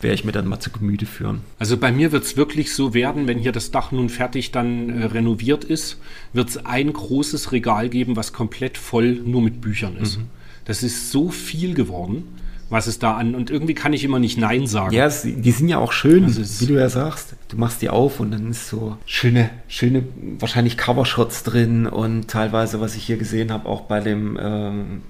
werde 0.02 0.16
ich 0.16 0.26
mir 0.26 0.32
dann 0.32 0.48
mal 0.48 0.60
zu 0.60 0.72
Gemüte 0.72 1.06
führen. 1.06 1.42
Also 1.60 1.78
bei 1.78 1.92
mir 1.92 2.12
wird 2.12 2.24
es 2.24 2.36
wirklich 2.36 2.74
so 2.74 2.94
werden, 2.94 3.28
wenn 3.28 3.38
hier 3.38 3.52
das 3.52 3.70
Dach 3.70 3.92
nun 3.92 4.10
fertig 4.10 4.52
dann 4.52 4.90
äh, 4.90 5.06
renoviert 5.06 5.64
ist, 5.64 6.00
wird 6.34 6.50
es 6.50 6.66
ein 6.66 6.92
großes 6.92 7.52
Regal 7.52 7.90
geben, 7.90 8.16
was 8.16 8.34
komplett 8.34 8.78
voll 8.78 9.14
nur 9.14 9.42
mit 9.42 9.62
Büchern 9.62 9.98
ist. 9.98 10.18
Mhm. 10.18 10.26
Das 10.66 10.82
ist 10.82 11.12
so 11.12 11.30
viel 11.30 11.76
geworden 11.76 12.24
was 12.72 12.88
es 12.88 13.00
da 13.00 13.18
an. 13.18 13.36
Und 13.36 13.52
irgendwie 13.52 13.74
kann 13.74 13.94
ich 13.94 14.04
immer 14.04 14.18
nicht 14.18 14.38
Nein 14.38 14.66
sagen. 14.66 14.96
Ja, 14.96 15.10
die 15.10 15.52
sind 15.52 15.68
ja 15.68 15.78
auch 15.78 15.92
schön, 15.92 16.34
wie 16.60 16.66
du 16.66 16.74
ja 16.74 16.90
sagst. 16.90 17.36
Du 17.50 17.58
machst 17.58 17.82
die 17.82 17.90
auf 17.90 18.20
und 18.20 18.32
dann 18.32 18.50
ist 18.50 18.70
so 18.70 18.98
schöne, 19.06 19.50
schöne, 19.68 20.04
wahrscheinlich 20.40 20.78
Covershots 20.78 21.44
drin 21.44 21.86
und 21.86 22.30
teilweise, 22.30 22.80
was 22.80 22.96
ich 22.96 23.04
hier 23.04 23.18
gesehen 23.18 23.52
habe, 23.52 23.68
auch 23.68 23.82
bei 23.82 24.00
dem 24.00 24.40
ähm, 24.42 25.02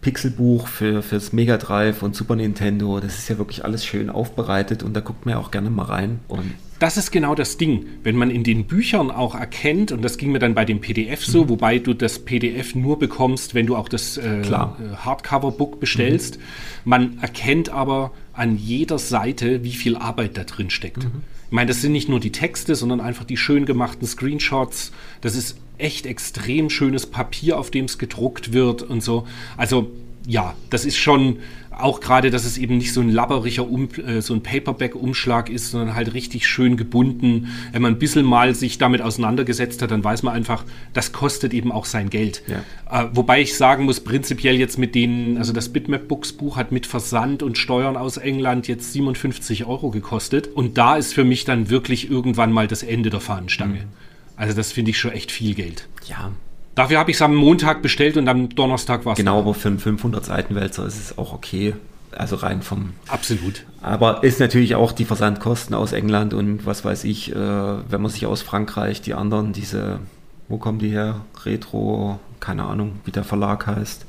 Pixelbuch 0.00 0.66
für 0.66 1.02
fürs 1.02 1.34
Mega 1.34 1.58
Drive 1.58 2.02
und 2.02 2.16
Super 2.16 2.36
Nintendo. 2.36 3.00
Das 3.00 3.18
ist 3.18 3.28
ja 3.28 3.36
wirklich 3.36 3.64
alles 3.64 3.84
schön 3.84 4.08
aufbereitet 4.08 4.82
und 4.82 4.94
da 4.94 5.00
guckt 5.00 5.26
man 5.26 5.34
ja 5.34 5.40
auch 5.40 5.50
gerne 5.50 5.68
mal 5.68 5.84
rein. 5.84 6.20
Und 6.26 6.54
das 6.80 6.96
ist 6.96 7.12
genau 7.12 7.34
das 7.34 7.58
Ding. 7.58 7.86
Wenn 8.02 8.16
man 8.16 8.30
in 8.30 8.42
den 8.42 8.64
Büchern 8.64 9.10
auch 9.10 9.34
erkennt, 9.34 9.92
und 9.92 10.02
das 10.02 10.16
ging 10.16 10.32
mir 10.32 10.38
dann 10.38 10.54
bei 10.54 10.64
dem 10.64 10.80
PDF 10.80 11.24
so, 11.24 11.44
mhm. 11.44 11.48
wobei 11.50 11.78
du 11.78 11.94
das 11.94 12.18
PDF 12.18 12.74
nur 12.74 12.98
bekommst, 12.98 13.54
wenn 13.54 13.66
du 13.66 13.76
auch 13.76 13.88
das 13.88 14.16
äh, 14.16 14.40
äh 14.40 14.96
Hardcover-Book 14.96 15.78
bestellst. 15.78 16.38
Mhm. 16.38 16.42
Man 16.84 17.18
erkennt 17.20 17.68
aber 17.68 18.12
an 18.32 18.56
jeder 18.56 18.98
Seite, 18.98 19.62
wie 19.62 19.72
viel 19.72 19.96
Arbeit 19.96 20.38
da 20.38 20.44
drin 20.44 20.70
steckt. 20.70 21.04
Mhm. 21.04 21.22
Ich 21.46 21.52
meine, 21.52 21.68
das 21.68 21.82
sind 21.82 21.92
nicht 21.92 22.08
nur 22.08 22.18
die 22.18 22.32
Texte, 22.32 22.74
sondern 22.74 23.00
einfach 23.00 23.24
die 23.24 23.36
schön 23.36 23.66
gemachten 23.66 24.06
Screenshots. 24.06 24.92
Das 25.20 25.36
ist 25.36 25.58
echt 25.76 26.06
extrem 26.06 26.70
schönes 26.70 27.06
Papier, 27.06 27.58
auf 27.58 27.70
dem 27.70 27.84
es 27.84 27.98
gedruckt 27.98 28.52
wird 28.52 28.82
und 28.82 29.02
so. 29.02 29.26
Also 29.56 29.90
ja, 30.26 30.54
das 30.70 30.84
ist 30.84 30.96
schon 30.96 31.38
auch 31.82 32.00
gerade, 32.00 32.30
dass 32.30 32.44
es 32.44 32.58
eben 32.58 32.78
nicht 32.78 32.92
so 32.92 33.00
ein 33.00 33.10
labberiger, 33.10 33.68
um, 33.68 33.88
äh, 34.06 34.20
so 34.20 34.34
ein 34.34 34.42
Paperback-Umschlag 34.42 35.48
ist, 35.50 35.70
sondern 35.70 35.94
halt 35.94 36.14
richtig 36.14 36.46
schön 36.46 36.76
gebunden. 36.76 37.48
Wenn 37.72 37.82
man 37.82 37.94
ein 37.94 37.98
bisschen 37.98 38.24
mal 38.24 38.54
sich 38.54 38.78
damit 38.78 39.02
auseinandergesetzt 39.02 39.82
hat, 39.82 39.90
dann 39.90 40.04
weiß 40.04 40.22
man 40.22 40.34
einfach, 40.34 40.64
das 40.92 41.12
kostet 41.12 41.54
eben 41.54 41.72
auch 41.72 41.84
sein 41.84 42.10
Geld. 42.10 42.42
Ja. 42.46 43.04
Äh, 43.04 43.08
wobei 43.12 43.40
ich 43.40 43.56
sagen 43.56 43.84
muss, 43.84 44.00
prinzipiell 44.00 44.56
jetzt 44.56 44.78
mit 44.78 44.94
denen, 44.94 45.38
also 45.38 45.52
das 45.52 45.70
Bitmap 45.70 46.08
Books 46.08 46.32
Buch 46.32 46.56
hat 46.56 46.72
mit 46.72 46.86
Versand 46.86 47.42
und 47.42 47.58
Steuern 47.58 47.96
aus 47.96 48.16
England 48.16 48.68
jetzt 48.68 48.92
57 48.92 49.64
Euro 49.66 49.90
gekostet. 49.90 50.48
Und 50.48 50.78
da 50.78 50.96
ist 50.96 51.14
für 51.14 51.24
mich 51.24 51.44
dann 51.44 51.70
wirklich 51.70 52.10
irgendwann 52.10 52.52
mal 52.52 52.66
das 52.66 52.82
Ende 52.82 53.10
der 53.10 53.20
Fahnenstange. 53.20 53.74
Mhm. 53.74 54.10
Also 54.36 54.54
das 54.56 54.72
finde 54.72 54.90
ich 54.92 54.98
schon 54.98 55.12
echt 55.12 55.30
viel 55.30 55.54
Geld. 55.54 55.86
Ja, 56.08 56.32
Dafür 56.74 56.98
habe 56.98 57.10
ich 57.10 57.16
es 57.16 57.22
am 57.22 57.34
Montag 57.34 57.82
bestellt 57.82 58.16
und 58.16 58.28
am 58.28 58.48
Donnerstag 58.48 59.04
war 59.04 59.12
es. 59.12 59.16
Genau, 59.16 59.40
aber 59.40 59.54
für 59.54 59.68
einen 59.68 59.78
500 59.78 60.24
Seiten 60.24 60.54
Wälzer 60.54 60.86
ist 60.86 60.98
es 60.98 61.18
auch 61.18 61.32
okay. 61.32 61.74
Also 62.12 62.36
rein 62.36 62.62
vom. 62.62 62.94
Absolut. 63.08 63.64
Aber 63.82 64.24
ist 64.24 64.40
natürlich 64.40 64.74
auch 64.74 64.92
die 64.92 65.04
Versandkosten 65.04 65.74
aus 65.74 65.92
England 65.92 66.34
und 66.34 66.66
was 66.66 66.84
weiß 66.84 67.04
ich, 67.04 67.30
äh, 67.30 67.34
wenn 67.36 68.02
man 68.02 68.10
sich 68.10 68.26
aus 68.26 68.42
Frankreich 68.42 69.00
die 69.00 69.14
anderen, 69.14 69.52
diese, 69.52 70.00
wo 70.48 70.58
kommen 70.58 70.80
die 70.80 70.88
her? 70.88 71.20
Retro, 71.44 72.18
keine 72.40 72.64
Ahnung, 72.64 73.00
wie 73.04 73.12
der 73.12 73.22
Verlag 73.22 73.66
heißt. 73.66 74.06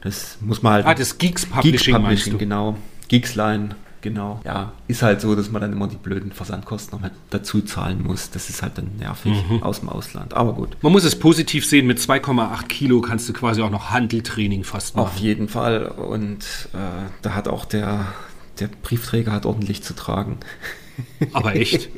Das 0.00 0.38
muss 0.40 0.62
man 0.62 0.74
halt. 0.74 0.86
Ah, 0.86 0.94
das 0.94 1.18
Geeks 1.18 1.46
Publishing, 1.46 1.94
Geeks 1.94 2.02
Publishing 2.02 2.38
genau. 2.38 2.76
Geeksline 3.08 3.76
Genau. 4.00 4.40
Ja, 4.44 4.72
ist 4.86 5.02
halt 5.02 5.20
so, 5.20 5.34
dass 5.34 5.50
man 5.50 5.60
dann 5.60 5.72
immer 5.72 5.88
die 5.88 5.96
blöden 5.96 6.32
Versandkosten 6.32 7.00
noch 7.00 7.10
dazu 7.30 7.62
zahlen 7.62 8.02
muss. 8.02 8.30
Das 8.30 8.48
ist 8.48 8.62
halt 8.62 8.78
dann 8.78 8.96
nervig 8.98 9.44
mhm. 9.48 9.62
aus 9.62 9.80
dem 9.80 9.88
Ausland. 9.88 10.34
Aber 10.34 10.52
gut. 10.52 10.76
Man 10.82 10.92
muss 10.92 11.04
es 11.04 11.18
positiv 11.18 11.66
sehen, 11.66 11.86
mit 11.86 11.98
2,8 11.98 12.66
Kilo 12.68 13.00
kannst 13.00 13.28
du 13.28 13.32
quasi 13.32 13.60
auch 13.62 13.70
noch 13.70 13.90
Handeltraining 13.90 14.64
fast 14.64 14.96
machen. 14.96 15.06
Auf 15.06 15.16
jeden 15.16 15.48
Fall. 15.48 15.86
Und 15.86 16.68
äh, 16.74 17.08
da 17.22 17.34
hat 17.34 17.48
auch 17.48 17.64
der, 17.64 18.06
der 18.60 18.68
Briefträger 18.68 19.32
hat 19.32 19.46
ordentlich 19.46 19.82
zu 19.82 19.94
tragen. 19.94 20.38
Aber 21.32 21.54
echt. 21.54 21.88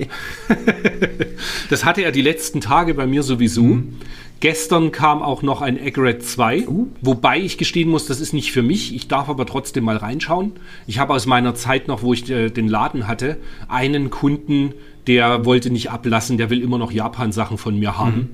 das 1.70 1.84
hatte 1.84 2.02
er 2.02 2.12
die 2.12 2.22
letzten 2.22 2.60
Tage 2.60 2.94
bei 2.94 3.06
mir 3.06 3.22
sowieso. 3.22 3.62
Mhm. 3.62 3.98
Gestern 4.40 4.90
kam 4.90 5.22
auch 5.22 5.42
noch 5.42 5.60
ein 5.60 5.78
Egret 5.78 6.24
2, 6.24 6.66
uh. 6.66 6.88
wobei 7.02 7.38
ich 7.38 7.58
gestehen 7.58 7.90
muss, 7.90 8.06
das 8.06 8.20
ist 8.20 8.32
nicht 8.32 8.52
für 8.52 8.62
mich. 8.62 8.94
Ich 8.94 9.06
darf 9.06 9.28
aber 9.28 9.44
trotzdem 9.44 9.84
mal 9.84 9.98
reinschauen. 9.98 10.52
Ich 10.86 10.98
habe 10.98 11.12
aus 11.12 11.26
meiner 11.26 11.54
Zeit 11.54 11.88
noch, 11.88 12.02
wo 12.02 12.14
ich 12.14 12.28
äh, 12.30 12.48
den 12.48 12.66
Laden 12.66 13.06
hatte, 13.06 13.36
einen 13.68 14.08
Kunden, 14.08 14.72
der 15.06 15.44
wollte 15.44 15.70
nicht 15.70 15.90
ablassen, 15.90 16.38
der 16.38 16.48
will 16.48 16.62
immer 16.62 16.78
noch 16.78 16.90
Japan-Sachen 16.90 17.58
von 17.58 17.78
mir 17.78 17.98
haben. 17.98 18.16
Mhm. 18.16 18.28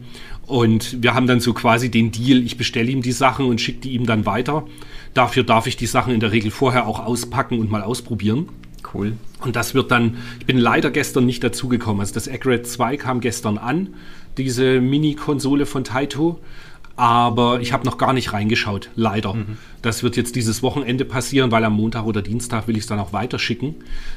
Und 0.46 1.02
wir 1.02 1.14
haben 1.14 1.26
dann 1.26 1.40
so 1.40 1.52
quasi 1.52 1.90
den 1.90 2.12
Deal, 2.12 2.38
ich 2.38 2.56
bestelle 2.56 2.88
ihm 2.88 3.02
die 3.02 3.10
Sachen 3.10 3.46
und 3.46 3.60
schicke 3.60 3.80
die 3.80 3.90
ihm 3.90 4.06
dann 4.06 4.26
weiter. 4.26 4.64
Dafür 5.12 5.42
darf 5.42 5.66
ich 5.66 5.76
die 5.76 5.86
Sachen 5.86 6.14
in 6.14 6.20
der 6.20 6.30
Regel 6.30 6.52
vorher 6.52 6.86
auch 6.86 7.04
auspacken 7.04 7.58
und 7.58 7.68
mal 7.68 7.82
ausprobieren. 7.82 8.48
Cool. 8.94 9.14
Und 9.40 9.56
das 9.56 9.74
wird 9.74 9.90
dann, 9.90 10.18
ich 10.38 10.46
bin 10.46 10.58
leider 10.58 10.90
gestern 10.90 11.26
nicht 11.26 11.42
dazugekommen. 11.42 12.00
Also 12.00 12.14
das 12.14 12.28
Egret 12.28 12.68
2 12.68 12.96
kam 12.96 13.20
gestern 13.20 13.58
an 13.58 13.94
diese 14.38 14.80
Mini-Konsole 14.80 15.66
von 15.66 15.84
Taito. 15.84 16.40
Aber 16.98 17.60
ich 17.60 17.74
habe 17.74 17.84
noch 17.84 17.98
gar 17.98 18.14
nicht 18.14 18.32
reingeschaut, 18.32 18.88
leider. 18.96 19.34
Mhm. 19.34 19.58
Das 19.82 20.02
wird 20.02 20.16
jetzt 20.16 20.34
dieses 20.34 20.62
Wochenende 20.62 21.04
passieren, 21.04 21.50
weil 21.50 21.62
am 21.64 21.74
Montag 21.74 22.06
oder 22.06 22.22
Dienstag 22.22 22.68
will 22.68 22.76
ich 22.76 22.84
es 22.84 22.86
dann 22.86 22.98
auch 22.98 23.12
weiterschicken. 23.12 23.74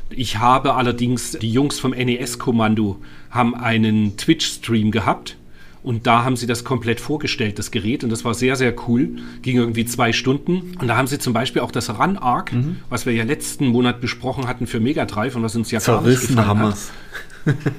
Ich 0.10 0.38
habe 0.38 0.76
allerdings, 0.76 1.34
die 1.34 1.52
Jungs 1.52 1.78
vom 1.78 1.92
NES-Kommando 1.92 3.02
haben 3.32 3.54
einen 3.54 4.16
Twitch-Stream 4.16 4.92
gehabt 4.92 5.36
Und 5.82 6.08
da 6.08 6.24
haben 6.26 6.36
sie 6.36 6.46
das 6.46 6.64
komplett 6.64 7.00
vorgestellt, 7.00 7.58
das 7.58 7.72
Gerät. 7.72 8.04
Und 8.04 8.10
das 8.10 8.26
war 8.26 8.34
sehr, 8.34 8.56
sehr 8.56 8.76
cool. 8.88 9.18
Ging 9.42 9.58
irgendwie 9.58 9.86
zwei 9.86 10.12
Stunden. 10.12 10.74
Und 10.80 10.88
da 10.88 10.98
haben 10.98 11.08
sie 11.08 11.20
zum 11.20 11.34
Beispiel 11.34 11.62
auch 11.62 11.72
das 11.72 11.90
Run 11.90 12.18
Arc, 12.18 12.52
mhm. 12.52 12.78
was 12.90 13.06
wir 13.06 13.14
ja 13.14 13.24
letzten 13.24 13.68
Monat 13.68 14.02
besprochen 14.02 14.48
hatten 14.48 14.68
für 14.68 14.80
Mega 14.80 15.06
Drive 15.06 15.36
und 15.36 15.44
was 15.44 15.56
uns 15.56 15.72
ja 15.72 15.80
gar 15.80 16.02
nicht 16.02 16.22
gefallen 16.28 16.60
hat. 16.60 16.78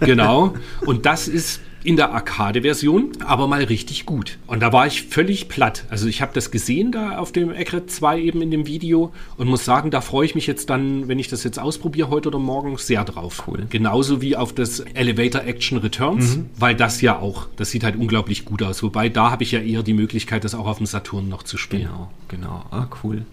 genau. 0.00 0.54
Und 0.86 1.04
das 1.04 1.28
ist 1.28 1.60
in 1.84 1.96
der 1.96 2.12
Arcade-Version, 2.12 3.12
aber 3.24 3.46
mal 3.46 3.64
richtig 3.64 4.06
gut. 4.06 4.38
Und 4.46 4.60
da 4.60 4.72
war 4.72 4.86
ich 4.86 5.04
völlig 5.04 5.48
platt. 5.48 5.84
Also 5.88 6.06
ich 6.06 6.22
habe 6.22 6.32
das 6.34 6.50
gesehen 6.50 6.92
da 6.92 7.18
auf 7.18 7.32
dem 7.32 7.52
Ecrit 7.52 7.90
2 7.90 8.20
eben 8.20 8.42
in 8.42 8.50
dem 8.50 8.66
Video 8.66 9.12
und 9.36 9.48
muss 9.48 9.64
sagen, 9.64 9.90
da 9.90 10.00
freue 10.00 10.26
ich 10.26 10.34
mich 10.34 10.46
jetzt 10.46 10.70
dann, 10.70 11.08
wenn 11.08 11.18
ich 11.18 11.28
das 11.28 11.44
jetzt 11.44 11.58
ausprobiere 11.58 12.10
heute 12.10 12.28
oder 12.28 12.38
morgen, 12.38 12.76
sehr 12.76 13.04
drauf. 13.04 13.44
Cool. 13.46 13.66
Genauso 13.70 14.20
wie 14.20 14.36
auf 14.36 14.52
das 14.52 14.80
Elevator 14.80 15.44
Action 15.44 15.78
Returns, 15.78 16.36
mhm. 16.36 16.50
weil 16.58 16.74
das 16.74 17.00
ja 17.00 17.18
auch, 17.18 17.46
das 17.56 17.70
sieht 17.70 17.84
halt 17.84 17.96
unglaublich 17.96 18.44
gut 18.44 18.62
aus. 18.62 18.82
Wobei 18.82 19.08
da 19.08 19.30
habe 19.30 19.42
ich 19.42 19.52
ja 19.52 19.60
eher 19.60 19.82
die 19.82 19.94
Möglichkeit, 19.94 20.44
das 20.44 20.54
auch 20.54 20.66
auf 20.66 20.78
dem 20.78 20.86
Saturn 20.86 21.28
noch 21.28 21.42
zu 21.42 21.56
spielen. 21.56 21.82
Genau, 21.82 22.10
genau. 22.28 22.64
Ah, 22.70 22.88
cool. 23.02 23.24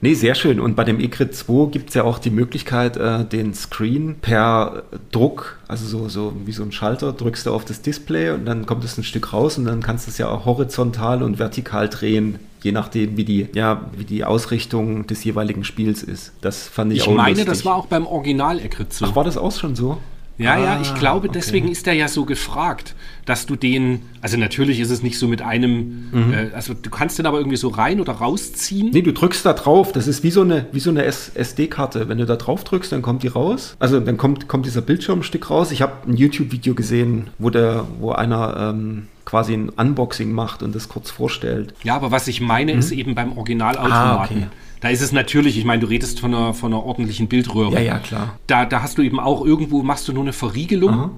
Nee, 0.00 0.14
sehr 0.14 0.34
schön. 0.34 0.60
Und 0.60 0.76
bei 0.76 0.84
dem 0.84 0.98
ECRIT 1.00 1.34
2 1.34 1.70
gibt 1.70 1.90
es 1.90 1.94
ja 1.94 2.04
auch 2.04 2.18
die 2.18 2.30
Möglichkeit, 2.30 2.96
äh, 2.96 3.24
den 3.24 3.54
Screen 3.54 4.16
per 4.20 4.84
Druck, 5.12 5.58
also 5.68 5.86
so, 5.86 6.08
so 6.08 6.32
wie 6.44 6.52
so 6.52 6.62
ein 6.62 6.72
Schalter, 6.72 7.12
drückst 7.12 7.46
du 7.46 7.52
auf 7.52 7.64
das 7.64 7.82
Display 7.82 8.30
und 8.30 8.46
dann 8.46 8.66
kommt 8.66 8.84
es 8.84 8.96
ein 8.96 9.04
Stück 9.04 9.32
raus 9.32 9.58
und 9.58 9.66
dann 9.66 9.82
kannst 9.82 10.06
du 10.06 10.10
es 10.10 10.18
ja 10.18 10.28
auch 10.28 10.46
horizontal 10.46 11.22
und 11.22 11.38
vertikal 11.38 11.88
drehen, 11.88 12.38
je 12.62 12.72
nachdem, 12.72 13.16
wie 13.16 13.24
die, 13.24 13.48
ja, 13.54 13.82
wie 13.96 14.04
die 14.04 14.24
Ausrichtung 14.24 15.06
des 15.06 15.22
jeweiligen 15.24 15.64
Spiels 15.64 16.02
ist. 16.02 16.32
Das 16.40 16.66
fand 16.68 16.92
ich, 16.92 17.00
ich 17.00 17.08
auch 17.08 17.14
meine, 17.14 17.30
lustig. 17.30 17.46
das 17.46 17.64
war 17.64 17.76
auch 17.76 17.86
beim 17.86 18.06
Original 18.06 18.58
ECRIT 18.58 18.92
so. 18.92 19.06
Ach, 19.06 19.16
war 19.16 19.24
das 19.24 19.36
auch 19.36 19.52
schon 19.52 19.76
so? 19.76 19.98
Ja, 20.40 20.54
ah, 20.54 20.58
ja, 20.58 20.80
ich 20.80 20.94
glaube, 20.94 21.28
okay. 21.28 21.38
deswegen 21.38 21.68
ist 21.68 21.86
er 21.86 21.92
ja 21.92 22.08
so 22.08 22.24
gefragt, 22.24 22.94
dass 23.26 23.44
du 23.44 23.56
den, 23.56 24.00
also 24.22 24.38
natürlich 24.38 24.80
ist 24.80 24.90
es 24.90 25.02
nicht 25.02 25.18
so 25.18 25.28
mit 25.28 25.42
einem, 25.42 26.08
mhm. 26.10 26.32
äh, 26.32 26.50
also 26.54 26.72
du 26.72 26.88
kannst 26.88 27.18
den 27.18 27.26
aber 27.26 27.36
irgendwie 27.36 27.58
so 27.58 27.68
rein 27.68 28.00
oder 28.00 28.14
rausziehen. 28.14 28.90
Nee, 28.90 29.02
du 29.02 29.12
drückst 29.12 29.44
da 29.44 29.52
drauf, 29.52 29.92
das 29.92 30.08
ist 30.08 30.22
wie 30.22 30.30
so 30.30 30.40
eine, 30.40 30.66
wie 30.72 30.80
so 30.80 30.88
eine 30.88 31.04
SD-Karte. 31.04 32.08
Wenn 32.08 32.16
du 32.16 32.24
da 32.24 32.36
drauf 32.36 32.64
drückst, 32.64 32.90
dann 32.90 33.02
kommt 33.02 33.22
die 33.22 33.28
raus. 33.28 33.76
Also 33.80 34.00
dann 34.00 34.16
kommt, 34.16 34.48
kommt 34.48 34.64
dieser 34.64 34.80
Bildschirmstück 34.80 35.50
raus. 35.50 35.72
Ich 35.72 35.82
habe 35.82 36.08
ein 36.08 36.16
YouTube-Video 36.16 36.74
gesehen, 36.74 37.28
wo 37.38 37.50
der, 37.50 37.86
wo 37.98 38.12
einer 38.12 38.72
ähm, 38.74 39.08
quasi 39.30 39.54
ein 39.54 39.68
Unboxing 39.68 40.32
macht 40.32 40.60
und 40.64 40.74
das 40.74 40.88
kurz 40.88 41.08
vorstellt. 41.08 41.72
Ja, 41.84 41.94
aber 41.94 42.10
was 42.10 42.26
ich 42.26 42.40
meine, 42.40 42.72
mhm. 42.72 42.80
ist 42.80 42.90
eben 42.90 43.14
beim 43.14 43.38
Originalautomaten. 43.38 43.92
Ah, 43.92 44.24
okay. 44.24 44.46
Da 44.80 44.88
ist 44.88 45.02
es 45.02 45.12
natürlich, 45.12 45.56
ich 45.56 45.64
meine, 45.64 45.80
du 45.80 45.86
redest 45.86 46.18
von 46.18 46.34
einer, 46.34 46.52
von 46.52 46.72
einer 46.72 46.84
ordentlichen 46.84 47.28
Bildröhre. 47.28 47.74
Ja, 47.74 47.80
ja, 47.80 47.98
klar. 48.00 48.38
Da, 48.48 48.64
da 48.64 48.82
hast 48.82 48.98
du 48.98 49.02
eben 49.02 49.20
auch 49.20 49.44
irgendwo, 49.44 49.84
machst 49.84 50.08
du 50.08 50.12
nur 50.12 50.24
eine 50.24 50.32
Verriegelung. 50.32 50.90
Aha. 50.90 51.10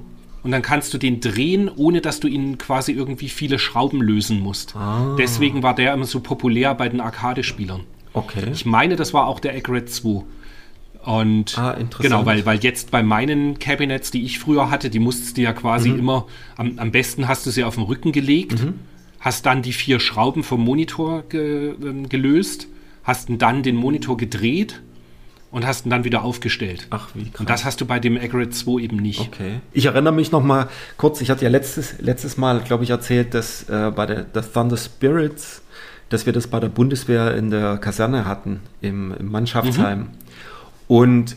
Und 0.42 0.50
dann 0.50 0.60
kannst 0.60 0.92
du 0.92 0.98
den 0.98 1.20
drehen, 1.20 1.70
ohne 1.74 2.02
dass 2.02 2.20
du 2.20 2.28
ihn 2.28 2.58
quasi 2.58 2.92
irgendwie 2.92 3.28
viele 3.28 3.58
Schrauben 3.58 4.02
lösen 4.02 4.40
musst. 4.40 4.76
Ah. 4.76 5.14
Deswegen 5.16 5.62
war 5.62 5.74
der 5.74 5.94
immer 5.94 6.04
so 6.04 6.20
populär 6.20 6.74
bei 6.74 6.88
den 6.88 7.00
Arcade-Spielern. 7.00 7.84
Okay. 8.12 8.50
Ich 8.52 8.66
meine, 8.66 8.96
das 8.96 9.14
war 9.14 9.26
auch 9.26 9.40
der 9.40 9.56
Egret 9.56 9.88
2. 9.88 10.22
Und 11.04 11.58
ah, 11.58 11.76
genau, 11.98 12.26
weil, 12.26 12.46
weil 12.46 12.60
jetzt 12.60 12.90
bei 12.90 13.02
meinen 13.02 13.58
Cabinets, 13.58 14.10
die 14.10 14.24
ich 14.24 14.38
früher 14.38 14.70
hatte, 14.70 14.88
die 14.88 15.00
musstest 15.00 15.36
du 15.36 15.42
ja 15.42 15.52
quasi 15.52 15.90
mhm. 15.90 15.98
immer, 15.98 16.26
am, 16.56 16.78
am 16.78 16.92
besten 16.92 17.26
hast 17.26 17.44
du 17.44 17.50
sie 17.50 17.64
auf 17.64 17.74
den 17.74 17.84
Rücken 17.84 18.12
gelegt, 18.12 18.62
mhm. 18.62 18.74
hast 19.18 19.46
dann 19.46 19.62
die 19.62 19.72
vier 19.72 19.98
Schrauben 19.98 20.44
vom 20.44 20.62
Monitor 20.64 21.24
ge, 21.28 21.70
äh, 21.70 22.06
gelöst 22.08 22.68
hast 23.04 23.28
dann 23.30 23.62
den 23.62 23.76
Monitor 23.76 24.16
gedreht 24.16 24.80
und 25.50 25.66
hast 25.66 25.86
ihn 25.86 25.90
dann 25.90 26.04
wieder 26.04 26.22
aufgestellt. 26.22 26.86
Ach, 26.90 27.08
wie 27.14 27.24
krass. 27.24 27.40
Und 27.40 27.50
das 27.50 27.64
hast 27.64 27.80
du 27.80 27.86
bei 27.86 27.98
dem 27.98 28.16
Agrid 28.16 28.54
2 28.54 28.82
eben 28.82 28.96
nicht. 28.96 29.20
Okay. 29.20 29.60
Ich 29.72 29.86
erinnere 29.86 30.12
mich 30.12 30.32
noch 30.32 30.42
mal 30.42 30.68
kurz, 30.96 31.20
ich 31.20 31.30
hatte 31.30 31.44
ja 31.44 31.50
letztes, 31.50 32.00
letztes 32.00 32.36
Mal, 32.36 32.60
glaube 32.60 32.84
ich, 32.84 32.90
erzählt, 32.90 33.34
dass 33.34 33.68
äh, 33.68 33.92
bei 33.94 34.06
der 34.06 34.24
das 34.24 34.52
Thunder 34.52 34.76
Spirits, 34.76 35.62
dass 36.08 36.26
wir 36.26 36.32
das 36.32 36.46
bei 36.46 36.60
der 36.60 36.68
Bundeswehr 36.68 37.36
in 37.36 37.50
der 37.50 37.76
Kaserne 37.78 38.24
hatten, 38.24 38.60
im, 38.80 39.14
im 39.14 39.30
Mannschaftsheim. 39.30 39.98
Mhm. 39.98 40.08
Und 40.92 41.36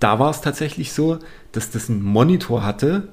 da 0.00 0.18
war 0.18 0.30
es 0.30 0.40
tatsächlich 0.40 0.92
so, 0.92 1.20
dass 1.52 1.70
das 1.70 1.88
einen 1.88 2.02
Monitor 2.02 2.64
hatte, 2.64 3.06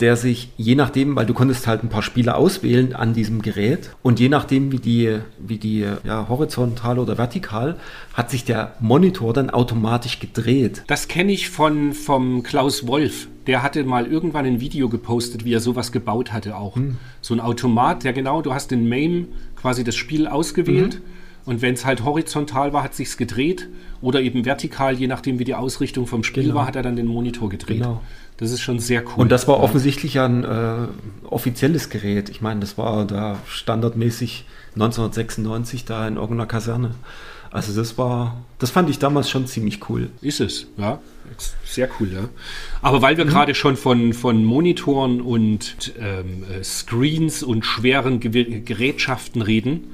der 0.00 0.16
sich 0.16 0.50
je 0.56 0.74
nachdem, 0.74 1.14
weil 1.14 1.26
du 1.26 1.32
konntest 1.32 1.68
halt 1.68 1.84
ein 1.84 1.90
paar 1.90 2.02
Spiele 2.02 2.34
auswählen 2.34 2.92
an 2.92 3.14
diesem 3.14 3.40
Gerät 3.40 3.90
und 4.02 4.18
je 4.18 4.28
nachdem, 4.28 4.72
wie 4.72 4.80
die, 4.80 5.20
wie 5.38 5.58
die 5.58 5.86
ja, 6.02 6.26
horizontal 6.28 6.98
oder 6.98 7.18
vertikal, 7.18 7.76
hat 8.14 8.32
sich 8.32 8.44
der 8.44 8.74
Monitor 8.80 9.32
dann 9.32 9.48
automatisch 9.48 10.18
gedreht. 10.18 10.82
Das 10.88 11.06
kenne 11.06 11.30
ich 11.30 11.50
von 11.50 11.92
vom 11.92 12.42
Klaus 12.42 12.88
Wolf. 12.88 13.28
Der 13.46 13.62
hatte 13.62 13.84
mal 13.84 14.08
irgendwann 14.08 14.44
ein 14.44 14.60
Video 14.60 14.88
gepostet, 14.88 15.44
wie 15.44 15.54
er 15.54 15.60
sowas 15.60 15.92
gebaut 15.92 16.32
hatte 16.32 16.56
auch. 16.56 16.74
Hm. 16.74 16.96
So 17.20 17.32
ein 17.32 17.38
Automat, 17.38 18.02
der 18.02 18.12
genau, 18.12 18.42
du 18.42 18.52
hast 18.52 18.72
den 18.72 18.88
MAME 18.88 19.28
quasi 19.54 19.84
das 19.84 19.94
Spiel 19.94 20.26
ausgewählt. 20.26 20.96
Mhm. 20.96 21.11
Und 21.44 21.60
wenn 21.60 21.74
es 21.74 21.84
halt 21.84 22.04
horizontal 22.04 22.72
war, 22.72 22.82
hat 22.82 22.94
sich's 22.94 23.16
gedreht 23.16 23.68
oder 24.00 24.20
eben 24.20 24.44
vertikal, 24.44 24.94
je 24.94 25.06
nachdem 25.06 25.38
wie 25.38 25.44
die 25.44 25.54
Ausrichtung 25.54 26.06
vom 26.06 26.22
Spiel 26.22 26.44
genau. 26.44 26.56
war, 26.56 26.66
hat 26.66 26.76
er 26.76 26.82
dann 26.82 26.96
den 26.96 27.06
Monitor 27.06 27.48
gedreht. 27.48 27.78
Genau. 27.78 28.00
Das 28.36 28.50
ist 28.50 28.60
schon 28.60 28.78
sehr 28.78 29.02
cool. 29.04 29.12
Und 29.16 29.32
das 29.32 29.46
war 29.46 29.60
offensichtlich 29.60 30.18
ein 30.18 30.44
äh, 30.44 30.88
offizielles 31.28 31.90
Gerät. 31.90 32.28
Ich 32.28 32.40
meine, 32.40 32.60
das 32.60 32.78
war 32.78 33.06
da 33.06 33.38
standardmäßig 33.46 34.44
1996 34.74 35.84
da 35.84 36.08
in 36.08 36.16
irgendeiner 36.16 36.46
Kaserne. 36.46 36.94
Also 37.50 37.78
das 37.78 37.98
war, 37.98 38.42
das 38.58 38.70
fand 38.70 38.88
ich 38.88 38.98
damals 38.98 39.28
schon 39.28 39.46
ziemlich 39.46 39.88
cool. 39.90 40.10
Ist 40.22 40.40
es, 40.40 40.66
ja. 40.78 41.00
Sehr 41.64 41.88
cool, 42.00 42.10
ja. 42.12 42.28
Aber 42.80 43.02
weil 43.02 43.16
wir 43.16 43.24
mhm. 43.24 43.30
gerade 43.30 43.54
schon 43.54 43.76
von, 43.76 44.12
von 44.12 44.44
Monitoren 44.44 45.20
und 45.20 45.92
ähm, 45.98 46.44
äh, 46.50 46.64
Screens 46.64 47.42
und 47.42 47.64
schweren 47.64 48.20
Gerätschaften 48.20 49.42
reden, 49.42 49.84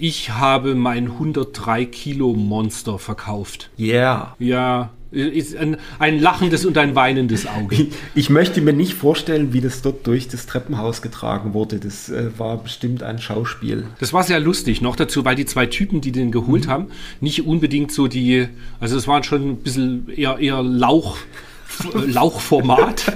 ich 0.00 0.30
habe 0.30 0.74
mein 0.74 1.06
103 1.08 1.84
Kilo 1.84 2.32
Monster 2.32 2.98
verkauft. 2.98 3.70
Yeah. 3.78 4.34
Ja, 4.38 4.90
ist 5.12 5.56
ein, 5.56 5.76
ein 5.98 6.20
lachendes 6.20 6.64
und 6.64 6.78
ein 6.78 6.94
weinendes 6.94 7.46
Auge. 7.46 7.74
Ich, 7.74 7.88
ich, 8.14 8.30
möchte 8.30 8.60
mir 8.60 8.72
nicht 8.72 8.94
vorstellen, 8.94 9.52
wie 9.52 9.60
das 9.60 9.82
dort 9.82 10.06
durch 10.06 10.28
das 10.28 10.46
Treppenhaus 10.46 11.02
getragen 11.02 11.52
wurde. 11.52 11.80
Das 11.80 12.08
äh, 12.08 12.30
war 12.38 12.56
bestimmt 12.58 13.02
ein 13.02 13.18
Schauspiel. 13.18 13.86
Das 13.98 14.12
war 14.12 14.22
sehr 14.22 14.40
lustig. 14.40 14.80
Noch 14.80 14.96
dazu, 14.96 15.24
weil 15.24 15.34
die 15.34 15.46
zwei 15.46 15.66
Typen, 15.66 16.00
die 16.00 16.12
den 16.12 16.30
geholt 16.30 16.66
mhm. 16.66 16.70
haben, 16.70 16.86
nicht 17.20 17.46
unbedingt 17.46 17.92
so 17.92 18.06
die, 18.06 18.46
also 18.78 18.96
es 18.96 19.08
waren 19.08 19.24
schon 19.24 19.50
ein 19.50 19.56
bisschen 19.56 20.08
eher, 20.08 20.38
eher 20.38 20.62
Lauch, 20.62 21.16
Lauchformat. 22.06 23.12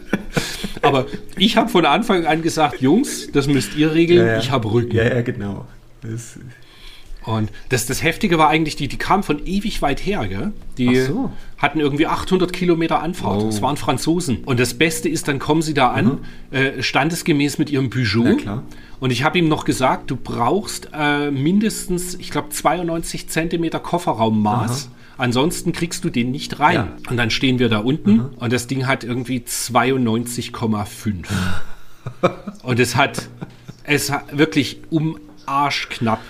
Aber 0.82 1.06
ich 1.36 1.56
habe 1.56 1.68
von 1.68 1.84
Anfang 1.84 2.24
an 2.24 2.42
gesagt, 2.42 2.80
Jungs, 2.80 3.30
das 3.32 3.48
müsst 3.48 3.76
ihr 3.76 3.92
regeln, 3.92 4.24
ja, 4.24 4.32
ja. 4.34 4.38
ich 4.38 4.52
habe 4.52 4.70
Rücken. 4.70 4.94
Ja, 4.94 5.04
ja, 5.04 5.22
genau. 5.22 5.66
Das, 6.00 6.38
und 7.24 7.50
das, 7.68 7.86
das 7.86 8.02
Heftige 8.02 8.38
war 8.38 8.48
eigentlich, 8.48 8.76
die, 8.76 8.88
die 8.88 8.96
kamen 8.96 9.22
von 9.22 9.44
ewig 9.44 9.82
weit 9.82 10.04
her, 10.04 10.26
gell? 10.26 10.52
Die 10.78 10.96
so. 11.00 11.30
hatten 11.58 11.78
irgendwie 11.78 12.06
800 12.06 12.52
Kilometer 12.52 13.02
Anfahrt. 13.02 13.42
Das 13.42 13.60
waren 13.60 13.76
Franzosen. 13.76 14.44
Und 14.44 14.58
das 14.58 14.74
Beste 14.74 15.08
ist, 15.08 15.28
dann 15.28 15.38
kommen 15.38 15.60
sie 15.60 15.74
da 15.74 15.90
an, 15.90 16.20
mhm. 16.50 16.56
äh, 16.56 16.82
standesgemäß 16.82 17.58
mit 17.58 17.70
ihrem 17.70 17.90
Peugeot. 17.90 18.38
Ja, 18.44 18.62
und 19.00 19.10
ich 19.10 19.24
habe 19.24 19.38
ihm 19.38 19.48
noch 19.48 19.64
gesagt, 19.64 20.10
du 20.10 20.16
brauchst 20.16 20.88
äh, 20.92 21.30
mindestens, 21.30 22.14
ich 22.14 22.30
glaube, 22.30 22.48
92 22.48 23.28
Zentimeter 23.28 23.78
Kofferraummaß. 23.78 24.86
Aha. 24.86 24.94
Ansonsten 25.18 25.72
kriegst 25.72 26.04
du 26.04 26.10
den 26.10 26.30
nicht 26.30 26.60
rein. 26.60 26.74
Ja. 26.74 26.96
Und 27.10 27.16
dann 27.16 27.30
stehen 27.30 27.58
wir 27.58 27.68
da 27.68 27.78
unten 27.78 28.12
mhm. 28.12 28.30
und 28.38 28.52
das 28.52 28.68
Ding 28.68 28.86
hat 28.86 29.04
irgendwie 29.04 29.40
92,5. 29.40 31.24
und 32.62 32.80
es 32.80 32.96
hat, 32.96 33.28
es 33.82 34.10
hat 34.10 34.38
wirklich 34.38 34.80
um 34.90 35.18
Arschknapp 35.48 36.20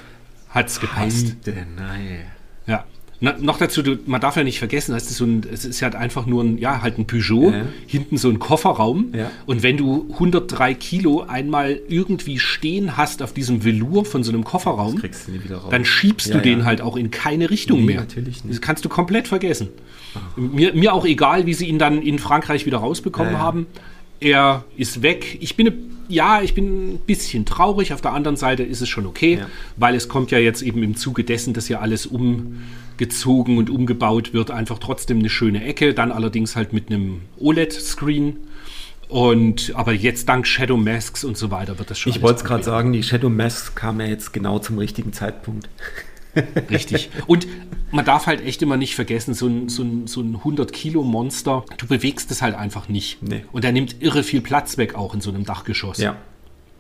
hat 0.50 0.68
es 0.68 0.81
gepasst. 0.81 1.37
Heide, 1.46 1.66
nein. 1.76 2.20
Ja. 2.66 2.85
Na, 3.20 3.35
noch 3.37 3.59
dazu, 3.59 3.83
du, 3.83 3.98
man 4.07 4.20
darf 4.20 4.37
ja 4.37 4.44
nicht 4.44 4.61
vergessen, 4.61 4.94
es 4.94 5.11
ist, 5.11 5.16
so 5.16 5.24
ein, 5.24 5.44
es 5.52 5.64
ist 5.64 5.81
ja 5.81 5.87
halt 5.87 5.96
einfach 5.96 6.26
nur 6.26 6.44
ein, 6.44 6.57
ja, 6.59 6.83
halt 6.83 6.98
ein 6.98 7.07
Peugeot, 7.07 7.50
ja. 7.50 7.64
hinten 7.87 8.16
so 8.16 8.28
ein 8.28 8.38
Kofferraum. 8.38 9.12
Ja. 9.12 9.33
Und 9.44 9.64
wenn 9.64 9.76
du 9.76 10.07
103 10.12 10.74
Kilo 10.74 11.22
einmal 11.22 11.81
irgendwie 11.88 12.38
stehen 12.38 12.96
hast 12.96 13.20
auf 13.20 13.33
diesem 13.33 13.64
Velour 13.64 14.04
von 14.04 14.22
so 14.22 14.31
einem 14.31 14.44
Kofferraum, 14.44 15.02
dann 15.70 15.85
schiebst 15.85 16.28
ja, 16.28 16.35
du 16.35 16.42
den 16.42 16.64
halt 16.64 16.81
auch 16.81 16.96
in 16.96 17.11
keine 17.11 17.50
Richtung 17.50 17.81
nee, 17.81 17.87
mehr. 17.87 18.00
Natürlich 18.00 18.44
nicht. 18.44 18.54
Das 18.54 18.61
kannst 18.61 18.85
du 18.85 18.88
komplett 18.88 19.26
vergessen. 19.26 19.68
Mir, 20.37 20.72
mir 20.74 20.94
auch 20.94 21.04
egal, 21.04 21.44
wie 21.46 21.54
sie 21.54 21.66
ihn 21.66 21.81
dann 21.81 22.00
in 22.00 22.20
Frankreich 22.20 22.66
wieder 22.66 22.78
rausbekommen 22.78 23.38
haben. 23.38 23.66
Er 24.20 24.64
ist 24.76 25.02
weg. 25.02 25.38
Ich 25.40 25.57
bin 25.57 25.68
eine 25.68 25.76
ja, 26.08 26.42
ich 26.42 26.54
bin 26.54 26.94
ein 26.94 26.98
bisschen 26.98 27.44
traurig. 27.44 27.92
Auf 27.92 28.00
der 28.00 28.12
anderen 28.12 28.36
Seite 28.36 28.62
ist 28.62 28.80
es 28.80 28.88
schon 28.88 29.06
okay, 29.06 29.38
ja. 29.40 29.46
weil 29.76 29.94
es 29.94 30.08
kommt 30.08 30.30
ja 30.30 30.38
jetzt 30.38 30.62
eben 30.62 30.82
im 30.82 30.96
Zuge 30.96 31.24
dessen, 31.24 31.54
dass 31.54 31.68
ja 31.68 31.80
alles 31.80 32.06
umgezogen 32.06 33.58
und 33.58 33.70
umgebaut 33.70 34.32
wird, 34.32 34.50
einfach 34.50 34.78
trotzdem 34.78 35.18
eine 35.18 35.28
schöne 35.28 35.64
Ecke. 35.64 35.94
Dann 35.94 36.10
allerdings 36.12 36.56
halt 36.56 36.72
mit 36.72 36.90
einem 36.90 37.22
OLED-Screen. 37.38 38.36
Und 39.08 39.72
aber 39.74 39.92
jetzt 39.92 40.28
dank 40.28 40.46
Shadow 40.46 40.76
Masks 40.76 41.24
und 41.24 41.36
so 41.38 41.50
weiter 41.50 41.78
wird 41.78 41.90
das 41.90 41.98
schon. 41.98 42.12
Ich 42.12 42.20
wollte 42.20 42.40
es 42.40 42.44
gerade 42.44 42.62
sagen, 42.62 42.92
die 42.92 43.02
Shadow 43.02 43.30
Masks 43.30 43.74
kamen 43.74 44.00
ja 44.00 44.06
jetzt 44.06 44.34
genau 44.34 44.58
zum 44.58 44.76
richtigen 44.78 45.14
Zeitpunkt. 45.14 45.68
Richtig. 46.70 47.11
Und 47.27 47.46
man 47.90 48.05
darf 48.05 48.27
halt 48.27 48.44
echt 48.44 48.62
immer 48.62 48.77
nicht 48.77 48.94
vergessen, 48.94 49.35
so 49.35 49.46
ein, 49.46 49.68
so 49.68 49.83
ein, 49.83 50.07
so 50.07 50.20
ein 50.20 50.37
100-Kilo-Monster, 50.37 51.64
du 51.77 51.87
bewegst 51.87 52.31
es 52.31 52.42
halt 52.42 52.55
einfach 52.55 52.88
nicht. 52.88 53.22
Nee. 53.22 53.44
Und 53.53 53.64
er 53.64 53.72
nimmt 53.72 53.96
irre 54.01 54.22
viel 54.22 54.40
Platz 54.40 54.77
weg, 54.77 54.94
auch 54.94 55.14
in 55.14 55.20
so 55.20 55.31
einem 55.31 55.44
Dachgeschoss. 55.44 55.98
Ja. 55.98 56.16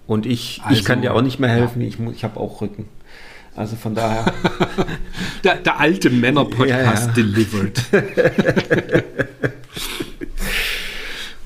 Und 0.06 0.26
ich, 0.26 0.60
also, 0.64 0.78
ich 0.78 0.84
kann 0.84 1.02
dir 1.02 1.14
auch 1.14 1.22
nicht 1.22 1.38
mehr 1.38 1.50
helfen, 1.50 1.82
ja. 1.82 1.88
ich, 1.88 1.98
ich 2.14 2.24
habe 2.24 2.38
auch 2.40 2.60
Rücken. 2.60 2.86
Also 3.54 3.76
von 3.76 3.94
daher. 3.94 4.32
der, 5.44 5.56
der, 5.56 5.80
alte 5.80 6.10
Männer-Podcast 6.10 6.68
ja, 6.70 6.94
ja. 6.94 7.12
delivered. 7.12 7.82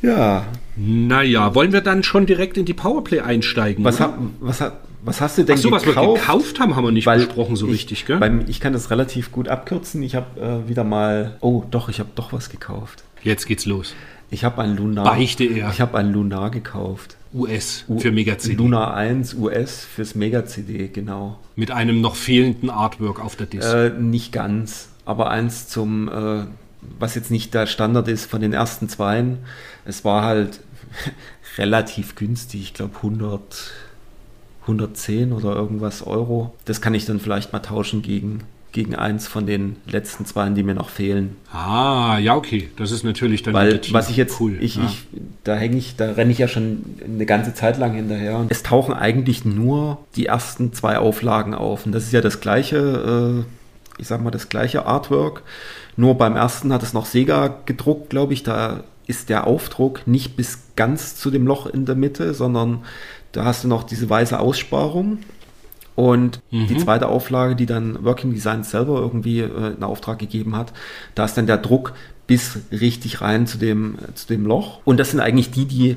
ja. 0.03 0.45
Naja, 0.77 1.55
wollen 1.55 1.73
wir 1.73 1.81
dann 1.81 2.03
schon 2.03 2.27
direkt 2.27 2.57
in 2.57 2.67
die 2.67 2.75
Powerplay 2.75 3.21
einsteigen? 3.21 3.85
Was, 3.85 4.01
ha, 4.01 4.19
was, 4.41 4.61
ha, 4.61 4.77
was 5.05 5.21
hast 5.21 5.39
du 5.39 5.45
denn 5.45 5.57
Ach 5.57 5.61
so, 5.61 5.71
gekauft? 5.71 5.87
was 5.87 5.97
wir 5.97 6.15
gekauft 6.15 6.61
haben, 6.61 6.77
haben 6.77 6.85
wir 6.85 6.93
nicht 6.93 7.07
Weil 7.07 7.27
besprochen 7.27 7.57
so 7.57 7.67
ich, 7.67 7.73
richtig, 7.73 8.07
gell? 8.07 8.19
Beim, 8.19 8.45
ich 8.47 8.61
kann 8.61 8.73
das 8.73 8.91
relativ 8.91 9.33
gut 9.33 9.49
abkürzen. 9.49 10.03
Ich 10.03 10.15
habe 10.15 10.41
äh, 10.41 10.69
wieder 10.69 10.85
mal. 10.85 11.37
Oh, 11.41 11.65
doch, 11.71 11.89
ich 11.89 11.99
habe 11.99 12.11
doch 12.15 12.33
was 12.33 12.51
gekauft. 12.51 13.03
Jetzt 13.23 13.47
geht's 13.47 13.67
los. 13.67 13.95
Ich 14.31 14.45
habe 14.45 14.63
ein 14.63 14.77
Lunar. 14.77 15.05
Beichte 15.05 15.45
er. 15.45 15.71
Ich 15.71 15.81
habe 15.81 15.99
ein 15.99 16.13
Lunar 16.13 16.51
gekauft. 16.51 17.17
US 17.35 17.85
für 17.99 18.13
Mega 18.13 18.39
CD. 18.39 18.57
Lunar 18.57 18.95
1 18.95 19.35
US 19.35 19.85
fürs 19.85 20.15
Mega 20.15 20.45
CD, 20.45 20.89
genau. 20.89 21.39
Mit 21.57 21.71
einem 21.71 22.01
noch 22.01 22.15
fehlenden 22.15 22.71
Artwork 22.71 23.23
auf 23.25 23.37
der 23.37 23.47
Disc. 23.47 23.73
Äh, 23.73 23.91
nicht 23.91 24.33
ganz, 24.33 24.89
aber 25.05 25.31
eins 25.31 25.69
zum, 25.69 26.09
äh, 26.09 26.45
was 26.99 27.15
jetzt 27.15 27.31
nicht 27.31 27.55
der 27.55 27.67
Standard 27.67 28.09
ist 28.09 28.27
von 28.27 28.41
den 28.41 28.53
ersten 28.53 28.89
zweien. 28.89 29.39
Es 29.85 30.05
war 30.05 30.25
halt 30.25 30.61
relativ 31.59 32.15
günstig, 32.15 32.63
ich 32.63 32.75
glaube 32.75 32.97
100, 32.97 33.73
110 34.63 35.33
oder 35.33 35.55
irgendwas 35.55 36.07
Euro. 36.07 36.55
Das 36.65 36.81
kann 36.81 36.95
ich 36.95 37.05
dann 37.05 37.21
vielleicht 37.21 37.53
mal 37.53 37.61
tauschen 37.61 38.03
gegen 38.03 38.43
gegen 38.73 38.95
eins 38.95 39.29
von 39.29 39.47
den 39.47 39.77
letzten 39.87 40.25
zwei, 40.25 40.49
die 40.49 40.63
mir 40.63 40.75
noch 40.75 40.89
fehlen. 40.89 41.37
Ah, 41.53 42.19
ja, 42.19 42.35
okay. 42.35 42.71
Das 42.77 42.91
ist 42.91 43.05
natürlich 43.05 43.43
dann 43.43 43.55
Weil, 43.55 43.81
was 43.91 44.11
ich 44.11 44.17
jetzt, 44.17 44.41
cool. 44.41 44.57
Ich, 44.61 44.77
ja. 44.77 44.85
ich, 44.87 45.07
da 45.45 45.55
hänge 45.55 45.77
ich, 45.77 45.97
da 45.97 46.13
renne 46.13 46.33
ich 46.33 46.39
ja 46.39 46.49
schon 46.49 46.85
eine 47.05 47.27
ganze 47.27 47.55
Zeit 47.55 47.79
lang 47.79 47.93
hinterher. 47.93 48.45
Es 48.49 48.63
tauchen 48.63 48.95
eigentlich 48.95 49.45
nur 49.45 49.99
die 50.17 50.27
ersten 50.27 50.73
zwei 50.73 50.99
Auflagen 50.99 51.55
auf. 51.55 51.87
Und 51.87 51.93
das 51.93 52.05
ist 52.05 52.13
ja 52.13 52.23
das 52.23 52.41
gleiche, 52.41 53.45
äh, 53.47 54.01
ich 54.01 54.09
sag 54.09 54.23
mal, 54.23 54.31
das 54.31 54.49
gleiche 54.49 54.87
Artwork. 54.87 55.43
Nur 55.97 56.17
beim 56.17 56.35
ersten 56.35 56.73
hat 56.73 56.83
es 56.83 56.95
noch 56.95 57.05
Sega 57.05 57.55
gedruckt, 57.67 58.09
glaube 58.11 58.33
ich. 58.33 58.43
Da 58.43 58.85
ist 59.07 59.29
der 59.29 59.47
Aufdruck 59.47 60.07
nicht 60.07 60.37
bis 60.37 60.61
ganz 60.77 61.17
zu 61.17 61.31
dem 61.31 61.47
Loch 61.47 61.67
in 61.67 61.85
der 61.85 61.95
Mitte, 61.95 62.33
sondern 62.33 62.83
da 63.33 63.45
hast 63.45 63.65
du 63.65 63.69
noch 63.69 63.83
diese 63.83 64.09
weiße 64.09 64.39
Aussparung 64.39 65.19
und 65.95 66.41
mhm. 66.51 66.67
die 66.69 66.79
zweite 66.79 67.09
Auflage, 67.09 67.57
die 67.57 67.67
dann 67.67 68.05
Working 68.05 68.33
Design 68.33 68.65
selber 68.65 69.01
irgendwie 69.01 69.41
äh, 69.41 69.75
in 69.77 69.83
Auftrag 69.83 70.19
gegeben 70.19 70.57
hat, 70.57 70.73
da 71.15 71.25
ist 71.25 71.37
dann 71.37 71.47
der 71.47 71.59
Druck 71.59 71.95
bis 72.27 72.61
richtig 72.71 73.21
rein 73.21 73.47
zu 73.47 73.59
dem, 73.59 73.97
zu 74.15 74.27
dem 74.27 74.47
Loch. 74.47 74.81
Und 74.85 74.99
das 74.99 75.11
sind 75.11 75.21
eigentlich 75.21 75.51
die, 75.51 75.67
die 75.67 75.97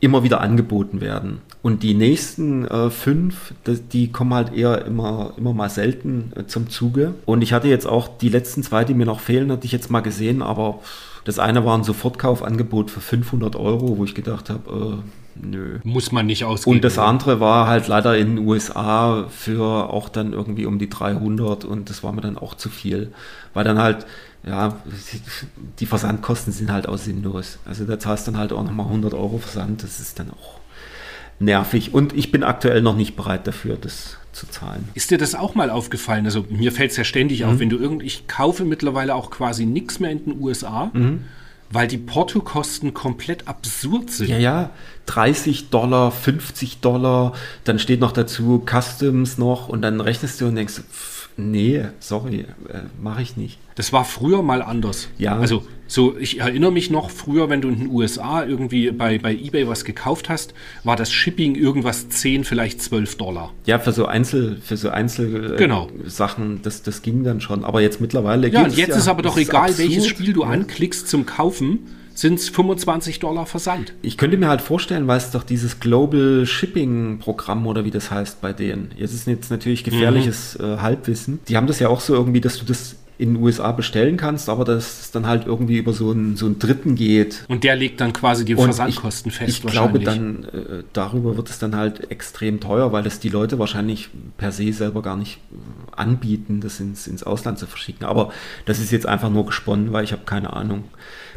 immer 0.00 0.24
wieder 0.24 0.40
angeboten 0.40 1.00
werden. 1.00 1.40
Und 1.62 1.84
die 1.84 1.94
nächsten 1.94 2.66
äh, 2.66 2.90
fünf, 2.90 3.54
das, 3.62 3.86
die 3.86 4.10
kommen 4.10 4.34
halt 4.34 4.52
eher 4.52 4.84
immer, 4.84 5.34
immer 5.36 5.54
mal 5.54 5.70
selten 5.70 6.32
äh, 6.34 6.46
zum 6.46 6.68
Zuge. 6.68 7.14
Und 7.24 7.42
ich 7.42 7.52
hatte 7.52 7.68
jetzt 7.68 7.86
auch 7.86 8.08
die 8.18 8.28
letzten 8.28 8.62
zwei, 8.64 8.84
die 8.84 8.94
mir 8.94 9.06
noch 9.06 9.20
fehlen, 9.20 9.52
hatte 9.52 9.66
ich 9.66 9.72
jetzt 9.72 9.90
mal 9.90 10.00
gesehen, 10.00 10.42
aber 10.42 10.80
das 11.24 11.38
eine 11.38 11.64
war 11.64 11.78
ein 11.78 11.84
Sofortkaufangebot 11.84 12.90
für 12.90 13.00
500 13.00 13.54
Euro, 13.54 13.96
wo 13.96 14.04
ich 14.04 14.16
gedacht 14.16 14.50
habe, 14.50 15.02
äh, 15.02 15.21
Nö. 15.34 15.78
Muss 15.84 16.12
man 16.12 16.26
nicht 16.26 16.44
ausgeben. 16.44 16.76
Und 16.76 16.84
das 16.84 16.98
andere 16.98 17.40
war 17.40 17.66
halt 17.66 17.88
leider 17.88 18.16
in 18.16 18.36
den 18.36 18.46
USA 18.46 19.26
für 19.28 19.90
auch 19.90 20.08
dann 20.08 20.32
irgendwie 20.32 20.66
um 20.66 20.78
die 20.78 20.88
300 20.88 21.64
und 21.64 21.90
das 21.90 22.02
war 22.02 22.12
mir 22.12 22.20
dann 22.20 22.38
auch 22.38 22.54
zu 22.54 22.68
viel. 22.68 23.12
Weil 23.54 23.64
dann 23.64 23.78
halt, 23.78 24.06
ja, 24.46 24.76
die 25.78 25.86
Versandkosten 25.86 26.52
sind 26.52 26.70
halt 26.72 26.88
auch 26.88 26.98
sinnlos. 26.98 27.58
Also 27.64 27.84
da 27.84 27.98
zahlst 27.98 28.28
dann 28.28 28.36
halt 28.36 28.52
auch 28.52 28.62
nochmal 28.62 28.86
100 28.86 29.14
Euro 29.14 29.38
Versand, 29.38 29.82
das 29.82 30.00
ist 30.00 30.18
dann 30.18 30.30
auch 30.30 30.60
nervig. 31.38 31.94
Und 31.94 32.12
ich 32.12 32.30
bin 32.30 32.42
aktuell 32.42 32.82
noch 32.82 32.96
nicht 32.96 33.16
bereit 33.16 33.46
dafür, 33.46 33.76
das 33.80 34.18
zu 34.32 34.46
zahlen. 34.46 34.88
Ist 34.94 35.10
dir 35.10 35.18
das 35.18 35.34
auch 35.34 35.54
mal 35.54 35.70
aufgefallen? 35.70 36.24
Also 36.24 36.44
mir 36.48 36.72
fällt 36.72 36.92
es 36.92 36.96
ja 36.96 37.04
ständig 37.04 37.40
mhm. 37.40 37.46
auf, 37.48 37.58
wenn 37.58 37.68
du 37.68 37.76
irgend, 37.76 38.02
ich 38.02 38.26
kaufe 38.28 38.64
mittlerweile 38.64 39.14
auch 39.14 39.30
quasi 39.30 39.66
nichts 39.66 40.00
mehr 40.00 40.10
in 40.10 40.24
den 40.24 40.40
USA. 40.40 40.90
Mhm 40.92 41.24
weil 41.72 41.88
die 41.88 41.98
Portokosten 41.98 42.94
komplett 42.94 43.48
absurd 43.48 44.10
sind. 44.10 44.28
Ja, 44.28 44.38
ja, 44.38 44.70
30 45.06 45.70
Dollar, 45.70 46.10
50 46.10 46.80
Dollar, 46.80 47.32
dann 47.64 47.78
steht 47.78 48.00
noch 48.00 48.12
dazu 48.12 48.64
Customs 48.64 49.38
noch 49.38 49.68
und 49.68 49.82
dann 49.82 50.00
rechnest 50.00 50.40
du 50.40 50.46
und 50.46 50.56
denkst, 50.56 50.74
pff, 50.74 51.11
nee, 51.36 51.84
sorry, 52.00 52.40
äh, 52.68 52.80
mache 53.00 53.22
ich 53.22 53.36
nicht. 53.36 53.58
Das 53.74 53.92
war 53.92 54.04
früher 54.04 54.42
mal 54.42 54.62
anders. 54.62 55.08
Ja. 55.18 55.38
Also 55.38 55.64
so, 55.86 56.16
ich 56.16 56.40
erinnere 56.40 56.72
mich 56.72 56.90
noch 56.90 57.10
früher, 57.10 57.50
wenn 57.50 57.60
du 57.60 57.68
in 57.68 57.78
den 57.80 57.88
USA 57.88 58.44
irgendwie 58.44 58.90
bei, 58.90 59.18
bei 59.18 59.34
eBay 59.34 59.68
was 59.68 59.84
gekauft 59.84 60.28
hast, 60.28 60.54
war 60.84 60.96
das 60.96 61.12
Shipping 61.12 61.54
irgendwas 61.54 62.08
10, 62.08 62.44
vielleicht 62.44 62.80
12 62.80 63.16
Dollar. 63.16 63.52
Ja, 63.66 63.78
für 63.78 63.92
so 63.92 64.06
Einzel, 64.06 64.58
für 64.62 64.76
so 64.76 64.88
Einzel 64.88 65.54
äh, 65.54 65.56
genau. 65.56 65.88
Sachen, 66.06 66.60
das, 66.62 66.82
das 66.82 67.02
ging 67.02 67.24
dann 67.24 67.40
schon. 67.40 67.64
Aber 67.64 67.80
jetzt 67.80 68.00
mittlerweile 68.00 68.48
Ja, 68.48 68.64
und 68.64 68.76
jetzt 68.76 68.90
ja, 68.90 68.96
ist 68.96 69.08
aber 69.08 69.22
doch 69.22 69.36
egal, 69.36 69.76
welches 69.78 70.06
Spiel 70.06 70.32
du 70.32 70.42
ja. 70.42 70.48
anklickst 70.48 71.08
zum 71.08 71.26
Kaufen 71.26 71.80
sind 72.14 72.38
es 72.38 72.48
25 72.48 73.20
Dollar 73.20 73.46
Versand. 73.46 73.94
Ich 74.02 74.16
könnte 74.16 74.36
mir 74.36 74.48
halt 74.48 74.60
vorstellen, 74.60 75.06
weil 75.06 75.18
es 75.18 75.30
doch 75.30 75.42
dieses 75.42 75.80
Global 75.80 76.46
Shipping 76.46 77.18
Programm 77.18 77.66
oder 77.66 77.84
wie 77.84 77.90
das 77.90 78.10
heißt 78.10 78.40
bei 78.40 78.52
denen. 78.52 78.90
Jetzt 78.96 79.14
ist 79.14 79.26
jetzt 79.26 79.50
natürlich 79.50 79.84
gefährliches 79.84 80.58
mhm. 80.58 80.64
äh, 80.64 80.76
Halbwissen. 80.78 81.40
Die 81.48 81.56
haben 81.56 81.66
das 81.66 81.78
ja 81.78 81.88
auch 81.88 82.00
so 82.00 82.14
irgendwie, 82.14 82.40
dass 82.40 82.58
du 82.58 82.64
das 82.64 82.96
in 83.22 83.34
den 83.34 83.42
USA 83.42 83.70
bestellen 83.70 84.16
kannst, 84.16 84.48
aber 84.48 84.64
dass 84.64 85.00
es 85.00 85.10
dann 85.12 85.26
halt 85.26 85.46
irgendwie 85.46 85.76
über 85.76 85.92
so 85.92 86.10
einen, 86.10 86.36
so 86.36 86.46
einen 86.46 86.58
Dritten 86.58 86.96
geht. 86.96 87.44
Und 87.46 87.62
der 87.62 87.76
legt 87.76 88.00
dann 88.00 88.12
quasi 88.12 88.44
die 88.44 88.56
Versandkosten 88.56 89.30
ich, 89.30 89.36
fest. 89.36 89.50
Ich 89.50 89.62
glaube 89.64 90.00
dann, 90.00 90.44
äh, 90.44 90.82
darüber 90.92 91.36
wird 91.36 91.48
es 91.48 91.60
dann 91.60 91.76
halt 91.76 92.10
extrem 92.10 92.58
teuer, 92.58 92.90
weil 92.92 93.04
das 93.04 93.20
die 93.20 93.28
Leute 93.28 93.60
wahrscheinlich 93.60 94.08
per 94.38 94.50
se 94.50 94.72
selber 94.72 95.02
gar 95.02 95.16
nicht 95.16 95.38
äh, 95.52 95.94
anbieten, 95.94 96.60
das 96.60 96.80
ins, 96.80 97.06
ins 97.06 97.22
Ausland 97.22 97.60
zu 97.60 97.66
verschicken. 97.66 98.06
Aber 98.06 98.32
das 98.64 98.80
ist 98.80 98.90
jetzt 98.90 99.06
einfach 99.06 99.30
nur 99.30 99.46
gesponnen, 99.46 99.92
weil 99.92 100.02
ich 100.02 100.10
habe 100.10 100.22
keine 100.24 100.52
Ahnung. 100.52 100.84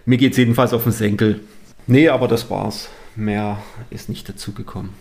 Mir 0.06 0.18
geht 0.18 0.32
es 0.32 0.38
jedenfalls 0.38 0.74
auf 0.74 0.84
den 0.84 0.92
Senkel. 0.92 1.40
Nee, 1.88 2.10
aber 2.10 2.28
das 2.28 2.50
war's. 2.50 2.90
Mehr 3.16 3.62
ist 3.90 4.10
nicht 4.10 4.28
dazugekommen. 4.28 4.92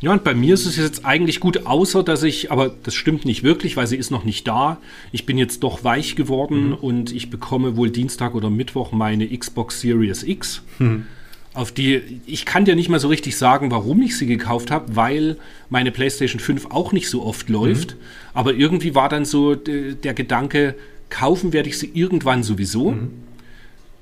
Ja, 0.00 0.12
und 0.12 0.24
bei 0.24 0.34
mir 0.34 0.54
ist 0.54 0.66
es 0.66 0.76
jetzt 0.76 1.04
eigentlich 1.04 1.40
gut, 1.40 1.66
außer 1.66 2.02
dass 2.02 2.22
ich, 2.22 2.52
aber 2.52 2.74
das 2.82 2.94
stimmt 2.94 3.24
nicht 3.24 3.42
wirklich, 3.42 3.76
weil 3.76 3.86
sie 3.86 3.96
ist 3.96 4.10
noch 4.10 4.24
nicht 4.24 4.46
da. 4.46 4.78
Ich 5.12 5.24
bin 5.24 5.38
jetzt 5.38 5.62
doch 5.62 5.82
weich 5.84 6.16
geworden 6.16 6.68
mhm. 6.68 6.74
und 6.74 7.12
ich 7.12 7.30
bekomme 7.30 7.76
wohl 7.76 7.90
Dienstag 7.90 8.34
oder 8.34 8.50
Mittwoch 8.50 8.92
meine 8.92 9.26
Xbox 9.26 9.80
Series 9.80 10.22
X. 10.22 10.62
Mhm. 10.78 11.06
Auf 11.54 11.72
die, 11.72 12.20
ich 12.26 12.44
kann 12.44 12.64
dir 12.64 12.74
nicht 12.74 12.88
mal 12.88 12.98
so 12.98 13.08
richtig 13.08 13.36
sagen, 13.36 13.70
warum 13.70 14.02
ich 14.02 14.18
sie 14.18 14.26
gekauft 14.26 14.70
habe, 14.70 14.96
weil 14.96 15.36
meine 15.70 15.92
PlayStation 15.92 16.40
5 16.40 16.66
auch 16.70 16.92
nicht 16.92 17.08
so 17.08 17.22
oft 17.22 17.48
läuft. 17.48 17.94
Mhm. 17.94 18.00
Aber 18.34 18.54
irgendwie 18.54 18.94
war 18.94 19.08
dann 19.08 19.24
so 19.24 19.54
der 19.54 20.14
Gedanke, 20.14 20.74
kaufen 21.08 21.52
werde 21.52 21.68
ich 21.68 21.78
sie 21.78 21.90
irgendwann 21.94 22.42
sowieso. 22.42 22.90
Mhm. 22.90 23.10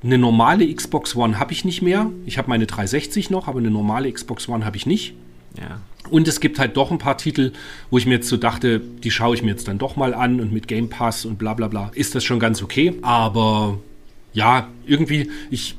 Eine 0.02 0.18
normale 0.18 0.72
Xbox 0.72 1.14
One 1.14 1.38
habe 1.38 1.52
ich 1.52 1.64
nicht 1.64 1.82
mehr. 1.82 2.10
Ich 2.26 2.38
habe 2.38 2.48
meine 2.48 2.66
360 2.66 3.30
noch, 3.30 3.46
aber 3.46 3.60
eine 3.60 3.70
normale 3.70 4.10
Xbox 4.10 4.48
One 4.48 4.64
habe 4.64 4.76
ich 4.76 4.86
nicht. 4.86 5.14
Ja. 5.58 5.80
Und 6.10 6.26
es 6.26 6.40
gibt 6.40 6.58
halt 6.58 6.76
doch 6.76 6.90
ein 6.90 6.98
paar 6.98 7.16
Titel, 7.16 7.52
wo 7.90 7.98
ich 7.98 8.06
mir 8.06 8.14
jetzt 8.14 8.28
so 8.28 8.36
dachte, 8.36 8.80
die 8.80 9.10
schaue 9.10 9.34
ich 9.34 9.42
mir 9.42 9.50
jetzt 9.50 9.68
dann 9.68 9.78
doch 9.78 9.96
mal 9.96 10.14
an 10.14 10.40
und 10.40 10.52
mit 10.52 10.66
Game 10.66 10.88
Pass 10.88 11.24
und 11.24 11.38
bla 11.38 11.54
bla 11.54 11.68
bla 11.68 11.90
ist 11.94 12.14
das 12.14 12.24
schon 12.24 12.40
ganz 12.40 12.62
okay. 12.62 12.94
Aber 13.02 13.78
ja, 14.32 14.68
irgendwie, 14.86 15.30
ich 15.50 15.76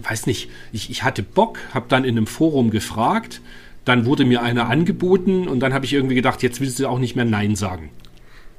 weiß 0.00 0.26
nicht, 0.26 0.50
ich, 0.72 0.90
ich 0.90 1.02
hatte 1.02 1.22
Bock, 1.22 1.58
habe 1.72 1.86
dann 1.88 2.04
in 2.04 2.16
einem 2.16 2.26
Forum 2.26 2.70
gefragt, 2.70 3.40
dann 3.84 4.04
wurde 4.04 4.24
mir 4.24 4.42
einer 4.42 4.68
angeboten 4.68 5.48
und 5.48 5.60
dann 5.60 5.72
habe 5.72 5.84
ich 5.84 5.92
irgendwie 5.92 6.14
gedacht, 6.14 6.42
jetzt 6.42 6.60
willst 6.60 6.78
du 6.78 6.86
auch 6.86 6.98
nicht 6.98 7.16
mehr 7.16 7.24
Nein 7.24 7.56
sagen. 7.56 7.90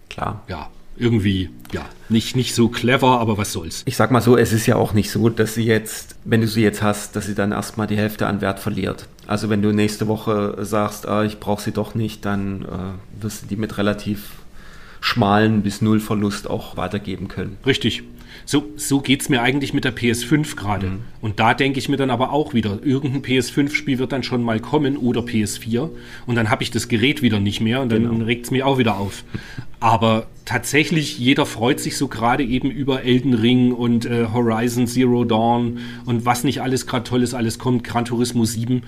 Klar. 0.10 0.44
Ja, 0.48 0.70
irgendwie, 0.96 1.50
ja, 1.72 1.86
nicht, 2.10 2.36
nicht 2.36 2.54
so 2.54 2.70
clever, 2.70 3.20
aber 3.20 3.38
was 3.38 3.52
soll's. 3.52 3.84
Ich 3.86 3.96
sag 3.96 4.12
mal 4.12 4.22
so, 4.22 4.38
es 4.38 4.54
ist 4.54 4.68
ja 4.68 4.76
auch 4.76 4.94
nicht 4.94 5.10
so, 5.10 5.30
dass 5.30 5.56
sie 5.56 5.66
jetzt, 5.66 6.16
wenn 6.24 6.42
du 6.42 6.48
sie 6.48 6.62
jetzt 6.62 6.82
hast, 6.82 7.16
dass 7.16 7.26
sie 7.26 7.36
dann 7.36 7.52
erstmal 7.52 7.88
die 7.88 7.98
Hälfte 7.98 8.28
an 8.28 8.42
Wert 8.42 8.60
verliert. 8.60 9.08
Also 9.26 9.50
wenn 9.50 9.62
du 9.62 9.72
nächste 9.72 10.08
Woche 10.08 10.58
sagst, 10.62 11.08
ah, 11.08 11.24
ich 11.24 11.40
brauche 11.40 11.62
sie 11.62 11.72
doch 11.72 11.96
nicht, 11.96 12.26
dann 12.26 12.64
äh, 12.64 13.22
wirst 13.24 13.44
du 13.44 13.48
die 13.48 13.56
mit 13.56 13.78
relativ 13.78 14.43
schmalen 15.04 15.64
bis 15.64 15.82
null 15.82 16.00
Verlust 16.00 16.50
auch 16.50 16.78
weitergeben 16.78 17.28
können. 17.28 17.58
Richtig. 17.66 18.04
So, 18.46 18.72
so 18.78 19.02
geht 19.02 19.22
es 19.22 19.28
mir 19.28 19.42
eigentlich 19.42 19.74
mit 19.74 19.84
der 19.84 19.94
PS5 19.94 20.56
gerade. 20.56 20.88
Mhm. 20.88 21.00
Und 21.20 21.42
da 21.42 21.54
denke 21.54 21.78
ich 21.78 21.90
mir 21.90 21.98
dann 21.98 22.10
aber 22.10 22.32
auch 22.32 22.54
wieder, 22.54 22.80
irgendein 22.84 23.22
PS5-Spiel 23.22 24.00
wird 24.00 24.14
dann 24.14 24.24
schon 24.24 24.44
mal 24.44 24.62
kommen 24.62 24.96
oder 24.96 25.20
PS4 25.20 25.90
und 26.26 26.36
dann 26.36 26.50
habe 26.50 26.64
ich 26.64 26.72
das 26.72 26.88
Gerät 26.88 27.22
wieder 27.22 27.42
nicht 27.42 27.60
mehr 27.60 27.82
und 27.82 27.92
dann 27.92 28.10
genau. 28.10 28.24
regt 28.24 28.46
es 28.46 28.52
mich 28.52 28.64
auch 28.64 28.78
wieder 28.78 28.98
auf. 28.98 29.26
Aber 29.82 30.28
tatsächlich, 30.46 31.20
jeder 31.20 31.46
freut 31.46 31.82
sich 31.82 31.98
so 31.98 32.08
gerade 32.08 32.46
eben 32.46 32.72
über 32.72 33.04
Elden 33.04 33.34
Ring 33.34 33.74
und 33.74 34.06
äh, 34.06 34.28
Horizon 34.34 34.88
Zero 34.88 35.26
Dawn 35.26 35.80
und 36.06 36.26
was 36.26 36.46
nicht 36.46 36.62
alles 36.62 36.88
gerade 36.88 37.04
Tolles 37.04 37.34
alles 37.34 37.60
kommt, 37.60 37.84
Gran 37.84 38.06
Turismo 38.06 38.46
7. 38.46 38.84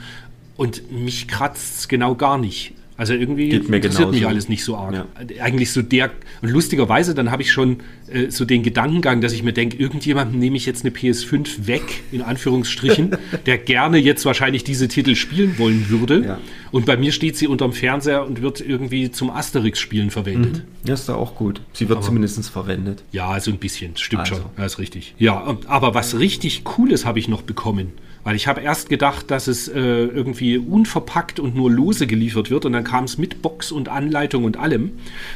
Und 0.56 0.90
mich 0.90 1.28
kratzt 1.28 1.80
es 1.80 1.88
genau 1.90 2.16
gar 2.16 2.38
nicht. 2.38 2.74
Also 2.98 3.14
irgendwie 3.14 3.50
Geht 3.50 3.68
mir 3.68 3.78
interessiert 3.78 4.10
mich 4.12 4.20
genauso. 4.20 4.30
alles 4.34 4.48
nicht 4.50 4.64
so 4.64 4.78
arg. 4.78 4.94
Ja. 4.94 5.06
Eigentlich 5.42 5.72
so 5.72 5.82
der, 5.82 6.12
und 6.42 6.50
lustigerweise, 6.50 7.14
dann 7.14 7.30
habe 7.30 7.42
ich 7.42 7.52
schon 7.52 7.78
äh, 8.08 8.30
so 8.30 8.46
den 8.46 8.64
Gedankengang, 8.64 9.20
dass 9.20 9.34
ich 9.34 9.44
mir 9.44 9.52
denke, 9.52 9.76
irgendjemandem 9.76 10.40
nehme 10.40 10.56
ich 10.56 10.66
jetzt 10.66 10.86
eine 10.86 10.96
PS5 10.96 11.68
weg, 11.68 12.04
in 12.14 12.22
Anführungsstrichen, 12.22 13.18
der 13.46 13.58
gerne 13.58 13.98
jetzt 13.98 14.26
wahrscheinlich 14.26 14.64
diese 14.64 14.88
Titel 14.88 15.16
spielen 15.16 15.58
wollen 15.58 15.90
würde. 15.90 16.24
Ja. 16.26 16.38
Und 16.72 16.86
bei 16.86 16.96
mir 16.96 17.12
steht 17.12 17.36
sie 17.36 17.48
unterm 17.48 17.74
Fernseher 17.74 18.26
und 18.26 18.42
wird 18.42 18.62
irgendwie 18.62 19.12
zum 19.12 19.30
Asterix-Spielen 19.30 20.10
verwendet. 20.10 20.64
Ja, 20.86 20.94
ist 20.94 21.10
da 21.10 21.16
auch 21.16 21.36
gut. 21.36 21.62
Sie 21.74 21.90
wird 21.90 22.04
zumindest 22.04 22.50
verwendet. 22.50 23.04
Ja, 23.12 23.40
so 23.40 23.52
ein 23.52 23.58
bisschen, 23.58 23.98
stimmt 23.98 24.22
Also. 24.22 24.36
schon, 24.36 24.46
ja, 24.58 24.66
ist 24.66 24.80
richtig. 24.80 25.16
Ja, 25.18 25.58
aber 25.68 25.94
was 25.94 26.18
richtig 26.20 26.64
Cooles 26.64 27.06
habe 27.06 27.20
ich 27.20 27.28
noch 27.28 27.42
bekommen. 27.42 27.92
Weil 28.26 28.36
ich 28.36 28.48
habe 28.48 28.60
erst 28.62 28.90
gedacht, 28.90 29.30
dass 29.32 29.48
es 29.48 29.68
äh, 29.70 29.80
irgendwie 29.80 30.58
unverpackt 30.58 31.40
und 31.40 31.56
nur 31.56 31.72
lose 31.72 32.08
geliefert 32.08 32.50
wird 32.52 32.66
und 32.66 32.74
dann 32.74 32.84
kam 32.84 33.04
es 33.06 33.18
mit 33.18 33.42
Box 33.42 33.72
und 33.72 33.88
Anleitung 33.88 34.44
und 34.44 34.58
allem. 34.58 34.92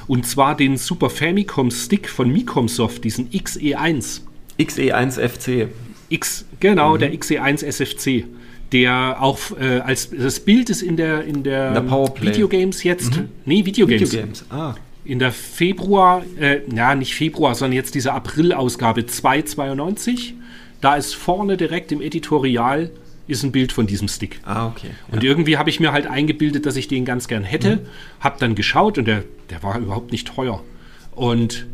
Und 0.07 0.25
zwar 0.27 0.57
den 0.57 0.75
Super 0.75 1.09
Famicom 1.09 1.69
Stick 1.71 2.09
von 2.09 2.29
Micomsoft, 2.33 3.03
diesen 3.03 3.29
XE1. 3.29 4.21
XE1 4.59 5.19
FC. 5.19 5.67
X, 6.09 6.45
genau, 6.59 6.95
Mhm. 6.95 6.99
der 6.99 7.13
XE1 7.13 7.63
SFC. 7.63 8.25
Der 8.71 9.17
auch 9.21 9.37
äh, 9.59 9.79
als 9.79 10.09
das 10.11 10.39
Bild 10.39 10.69
ist 10.69 10.81
in 10.81 10.95
der 10.97 11.23
in 11.25 11.43
der, 11.43 11.69
In 11.69 11.73
der 11.75 11.81
Powerplay. 11.81 12.27
Videogames 12.29 12.83
jetzt. 12.83 13.19
Nee, 13.45 13.65
Videogames. 13.65 14.11
Videogames. 14.11 14.45
Ah, 14.49 14.75
In 15.05 15.17
der 15.19 15.31
Februar, 15.31 16.23
äh, 16.39 16.61
ja, 16.75 16.93
nicht 16.95 17.15
Februar, 17.15 17.53
sondern 17.55 17.75
jetzt 17.75 17.93
diese 17.95 18.13
April-Ausgabe 18.13 19.05
292. 19.05 20.33
Da 20.81 20.95
ist 20.95 21.15
vorne 21.15 21.57
direkt 21.57 21.91
im 21.91 22.01
Editorial 22.01 22.91
ist 23.27 23.43
ein 23.43 23.51
Bild 23.51 23.71
von 23.71 23.85
diesem 23.85 24.07
Stick. 24.07 24.39
ah 24.43 24.67
okay. 24.67 24.89
Und 25.11 25.23
irgendwie 25.23 25.57
habe 25.57 25.69
ich 25.69 25.79
mir 25.79 25.91
halt 25.91 26.07
eingebildet, 26.07 26.65
dass 26.65 26.75
ich 26.75 26.87
den 26.87 27.05
ganz 27.05 27.27
gern 27.27 27.43
hätte. 27.43 27.77
Mhm. 27.77 27.81
Hab 28.19 28.39
dann 28.39 28.55
geschaut 28.55 28.97
und 28.97 29.05
der, 29.05 29.23
der 29.51 29.61
war 29.61 29.77
überhaupt 29.77 30.11
nicht 30.11 30.27
teuer. 30.27 30.63
Und 31.11 31.67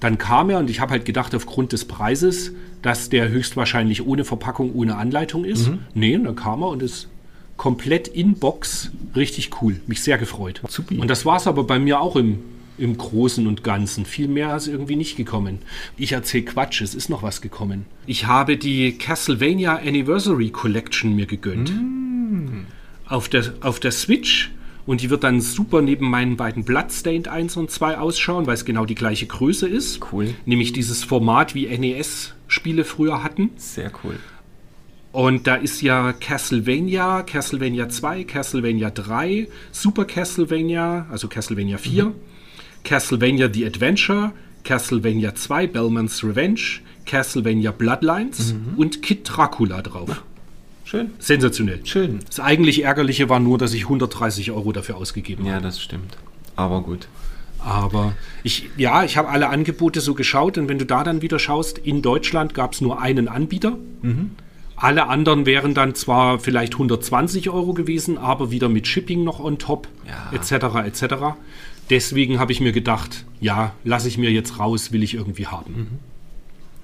dann 0.00 0.18
kam 0.18 0.50
er 0.50 0.58
und 0.58 0.68
ich 0.68 0.80
habe 0.80 0.92
halt 0.92 1.06
gedacht, 1.06 1.34
aufgrund 1.34 1.72
des 1.72 1.86
Preises, 1.86 2.52
dass 2.82 3.08
der 3.08 3.30
höchstwahrscheinlich 3.30 4.06
ohne 4.06 4.24
Verpackung, 4.24 4.74
ohne 4.74 4.96
Anleitung 4.96 5.44
ist. 5.44 5.68
Mhm. 5.68 5.78
Nee, 5.94 6.16
und 6.16 6.24
dann 6.24 6.36
kam 6.36 6.62
er 6.62 6.68
und 6.68 6.82
ist 6.82 7.08
komplett 7.56 8.08
in 8.08 8.34
Box. 8.34 8.90
Richtig 9.16 9.50
cool. 9.60 9.80
Mich 9.86 10.02
sehr 10.02 10.18
gefreut. 10.18 10.62
Supi. 10.68 10.98
Und 10.98 11.08
das 11.08 11.24
war 11.24 11.36
es 11.36 11.46
aber 11.46 11.64
bei 11.64 11.78
mir 11.78 12.00
auch 12.00 12.16
im, 12.16 12.40
im 12.80 12.96
Großen 12.96 13.46
und 13.46 13.62
Ganzen. 13.62 14.04
Viel 14.04 14.28
mehr 14.28 14.56
ist 14.56 14.66
irgendwie 14.66 14.96
nicht 14.96 15.16
gekommen. 15.16 15.58
Ich 15.96 16.12
erzähle 16.12 16.44
Quatsch, 16.44 16.80
es 16.80 16.94
ist 16.94 17.08
noch 17.08 17.22
was 17.22 17.40
gekommen. 17.40 17.86
Ich 18.06 18.26
habe 18.26 18.56
die 18.56 18.98
Castlevania 18.98 19.76
Anniversary 19.76 20.50
Collection 20.50 21.14
mir 21.14 21.26
gegönnt 21.26 21.72
auf 23.10 23.28
der, 23.28 23.52
auf 23.60 23.80
der 23.80 23.90
Switch 23.90 24.50
und 24.86 25.02
die 25.02 25.10
wird 25.10 25.24
dann 25.24 25.40
super 25.40 25.82
neben 25.82 26.08
meinen 26.08 26.36
beiden 26.36 26.64
Bloodstained 26.64 27.28
1 27.28 27.56
und 27.56 27.70
2 27.70 27.98
ausschauen, 27.98 28.46
weil 28.46 28.54
es 28.54 28.64
genau 28.64 28.86
die 28.86 28.94
gleiche 28.94 29.26
Größe 29.26 29.68
ist. 29.68 30.00
Cool. 30.12 30.34
Nämlich 30.46 30.72
dieses 30.72 31.04
Format, 31.04 31.54
wie 31.54 31.66
NES-Spiele 31.66 32.84
früher 32.84 33.22
hatten. 33.22 33.50
Sehr 33.56 33.92
cool. 34.02 34.16
Und 35.12 35.48
da 35.48 35.56
ist 35.56 35.82
ja 35.82 36.12
Castlevania, 36.12 37.22
Castlevania 37.22 37.88
2, 37.88 38.24
Castlevania 38.24 38.90
3, 38.90 39.48
Super 39.72 40.04
Castlevania, 40.04 41.06
also 41.10 41.26
Castlevania 41.26 41.78
4, 41.78 42.12
Castlevania 42.84 43.48
The 43.52 43.66
Adventure, 43.66 44.32
Castlevania 44.64 45.34
2, 45.34 45.66
Bellman's 45.68 46.22
Revenge, 46.24 46.80
Castlevania 47.06 47.72
Bloodlines 47.72 48.54
und 48.76 49.02
Kid 49.02 49.20
Dracula 49.24 49.82
drauf. 49.82 50.22
Schön. 50.84 51.10
Sensationell. 51.18 51.80
Schön. 51.84 52.18
Das 52.26 52.40
eigentlich 52.40 52.82
Ärgerliche 52.82 53.28
war 53.28 53.38
nur, 53.40 53.58
dass 53.58 53.74
ich 53.74 53.84
130 53.84 54.50
Euro 54.50 54.72
dafür 54.72 54.96
ausgegeben 54.96 55.44
habe. 55.44 55.54
Ja, 55.54 55.60
das 55.60 55.80
stimmt. 55.80 56.16
Aber 56.56 56.82
gut. 56.82 57.06
Aber 57.60 58.14
ich, 58.42 58.68
ja, 58.76 59.04
ich 59.04 59.16
habe 59.16 59.28
alle 59.28 59.48
Angebote 59.50 60.00
so 60.00 60.14
geschaut 60.14 60.56
und 60.58 60.68
wenn 60.68 60.78
du 60.78 60.86
da 60.86 61.04
dann 61.04 61.22
wieder 61.22 61.38
schaust, 61.38 61.78
in 61.78 62.02
Deutschland 62.02 62.54
gab 62.54 62.72
es 62.72 62.80
nur 62.80 63.00
einen 63.00 63.28
Anbieter. 63.28 63.76
Alle 64.76 65.08
anderen 65.08 65.44
wären 65.46 65.74
dann 65.74 65.94
zwar 65.94 66.38
vielleicht 66.38 66.72
120 66.72 67.50
Euro 67.50 67.74
gewesen, 67.74 68.16
aber 68.16 68.50
wieder 68.50 68.68
mit 68.70 68.86
Shipping 68.86 69.24
noch 69.24 69.38
on 69.38 69.58
top, 69.58 69.88
Ja. 70.08 70.32
etc. 70.36 70.86
etc. 70.86 71.14
Deswegen 71.90 72.38
habe 72.38 72.52
ich 72.52 72.60
mir 72.60 72.72
gedacht, 72.72 73.24
ja, 73.40 73.72
lasse 73.84 74.08
ich 74.08 74.16
mir 74.16 74.30
jetzt 74.30 74.58
raus, 74.58 74.92
will 74.92 75.02
ich 75.02 75.14
irgendwie 75.14 75.46
haben. 75.48 75.98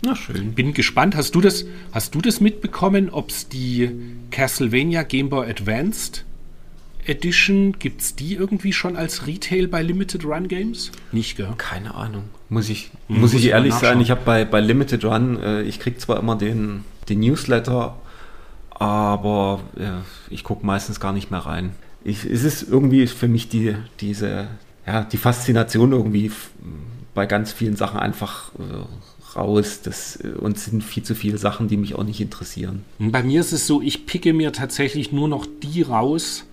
Na 0.03 0.15
schön. 0.15 0.53
Bin 0.53 0.75
gespannt. 0.75 1.17
Hast 1.17 1.35
du 1.35 1.41
das, 1.41 1.65
hast 1.93 2.15
du 2.15 2.21
das 2.21 2.41
mitbekommen, 2.41 3.09
ob 3.11 3.31
es 3.31 3.49
die 3.49 3.91
Castlevania 4.31 5.05
Game 5.05 5.31
Boy 5.31 5.49
Advanced 5.49 6.25
Edition, 7.07 7.79
gibt 7.79 8.01
es 8.01 8.17
die 8.17 8.35
irgendwie 8.35 8.73
schon 8.73 8.97
als 8.97 9.27
Retail 9.29 9.69
bei 9.69 9.81
Limited 9.83 10.25
Run 10.25 10.49
Games? 10.49 10.91
Nicht, 11.13 11.37
gell? 11.37 11.55
Keine 11.57 11.95
Ahnung. 11.95 12.25
Muss 12.49 12.69
ich, 12.69 12.91
Hm, 13.07 13.21
muss 13.21 13.33
muss 13.33 13.41
ich 13.41 13.49
ehrlich 13.51 13.75
sein, 13.75 14.01
ich 14.01 14.11
habe 14.11 14.23
bei, 14.25 14.45
bei 14.45 14.61
Limited 14.61 15.05
Run, 15.05 15.41
äh, 15.41 15.63
ich 15.63 15.79
kriege 15.79 15.99
zwar 15.99 16.19
immer 16.19 16.37
den, 16.37 16.85
den 17.09 17.21
Newsletter, 17.21 17.97
aber 18.71 19.61
äh, 19.77 20.03
ich 20.31 20.43
gucke 20.43 20.67
meistens 20.67 20.99
gar 21.01 21.13
nicht 21.13 21.31
mehr 21.31 21.41
rein. 21.41 21.71
Ich, 22.05 22.25
es 22.25 22.43
ist 22.45 22.63
irgendwie 22.69 23.07
für 23.07 23.29
mich 23.29 23.49
die, 23.49 23.77
diese, 24.01 24.49
ja, 24.87 25.03
die 25.05 25.17
Faszination 25.17 25.93
irgendwie 25.93 26.31
bei 27.15 27.27
ganz 27.27 27.53
vielen 27.53 27.77
Sachen 27.77 27.99
einfach 27.99 28.53
äh, 28.55 29.37
raus. 29.37 29.81
Das, 29.83 30.17
äh, 30.17 30.29
und 30.29 30.59
sind 30.59 30.83
viel 30.83 31.03
zu 31.03 31.15
viele 31.15 31.39
Sachen, 31.39 31.69
die 31.69 31.77
mich 31.77 31.95
auch 31.95 32.05
nicht 32.05 32.21
interessieren. 32.21 32.85
Bei 32.99 33.23
mir 33.23 33.41
ist 33.41 33.53
es 33.53 33.67
so, 33.67 33.83
ich 33.83 34.07
picke 34.07 34.33
mir 34.33 34.53
tatsächlich 34.53 35.13
nur 35.13 35.29
noch 35.29 35.47
die 35.63 35.83
raus, 35.83 36.45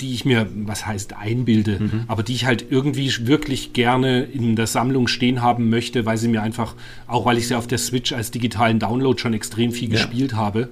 die 0.00 0.14
ich 0.14 0.24
mir, 0.24 0.46
was 0.54 0.86
heißt 0.86 1.16
einbilde, 1.16 2.04
aber 2.06 2.22
die 2.22 2.34
ich 2.34 2.46
halt 2.46 2.66
irgendwie 2.70 3.12
wirklich 3.26 3.72
gerne 3.72 4.22
in 4.22 4.54
der 4.56 4.66
Sammlung 4.66 5.08
stehen 5.08 5.42
haben 5.42 5.70
möchte, 5.70 6.06
weil 6.06 6.16
sie 6.18 6.28
mir 6.28 6.42
einfach, 6.42 6.74
auch 7.06 7.24
weil 7.24 7.36
ich 7.38 7.48
sie 7.48 7.54
auf 7.56 7.66
der 7.66 7.78
Switch 7.78 8.12
als 8.12 8.30
digitalen 8.30 8.78
Download 8.78 9.18
schon 9.20 9.34
extrem 9.34 9.72
viel 9.72 9.88
Ja. 9.92 9.96
gespielt 9.96 10.34
habe, 10.34 10.68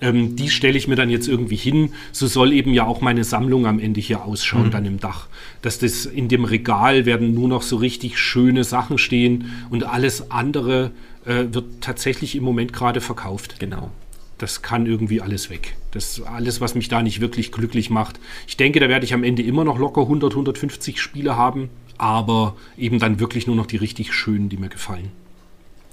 ähm, 0.00 0.36
die 0.36 0.48
stelle 0.48 0.78
ich 0.78 0.86
mir 0.86 0.94
dann 0.94 1.10
jetzt 1.10 1.26
irgendwie 1.26 1.56
hin. 1.56 1.90
So 2.12 2.28
soll 2.28 2.52
eben 2.52 2.72
ja 2.72 2.84
auch 2.86 3.00
meine 3.00 3.24
Sammlung 3.24 3.66
am 3.66 3.80
Ende 3.80 4.00
hier 4.00 4.24
ausschauen, 4.24 4.70
dann 4.70 4.86
im 4.86 5.00
Dach. 5.00 5.26
Dass 5.60 5.80
das 5.80 6.06
in 6.06 6.28
dem 6.28 6.44
Regal 6.44 7.04
werden 7.04 7.34
nur 7.34 7.48
noch 7.48 7.62
so 7.62 7.76
richtig 7.76 8.16
schöne 8.18 8.62
Sachen 8.62 8.98
stehen 8.98 9.50
und 9.70 9.82
alles 9.84 10.30
andere 10.30 10.92
äh, 11.24 11.46
wird 11.52 11.64
tatsächlich 11.80 12.36
im 12.36 12.44
Moment 12.44 12.72
gerade 12.72 13.00
verkauft 13.00 13.56
Genau. 13.58 13.90
Das 14.38 14.62
kann 14.62 14.86
irgendwie 14.86 15.20
alles 15.20 15.50
weg. 15.50 15.76
Das 15.90 16.18
ist 16.18 16.26
alles, 16.26 16.60
was 16.60 16.74
mich 16.74 16.88
da 16.88 17.02
nicht 17.02 17.20
wirklich 17.20 17.52
glücklich 17.52 17.90
macht. 17.90 18.18
Ich 18.46 18.56
denke, 18.56 18.80
da 18.80 18.88
werde 18.88 19.04
ich 19.04 19.14
am 19.14 19.24
Ende 19.24 19.42
immer 19.42 19.64
noch 19.64 19.78
locker 19.78 20.02
100, 20.02 20.32
150 20.32 21.00
Spiele 21.00 21.36
haben, 21.36 21.70
aber 21.98 22.56
eben 22.76 22.98
dann 22.98 23.20
wirklich 23.20 23.46
nur 23.46 23.56
noch 23.56 23.66
die 23.66 23.76
richtig 23.76 24.12
schönen, 24.14 24.48
die 24.48 24.56
mir 24.56 24.68
gefallen. 24.68 25.10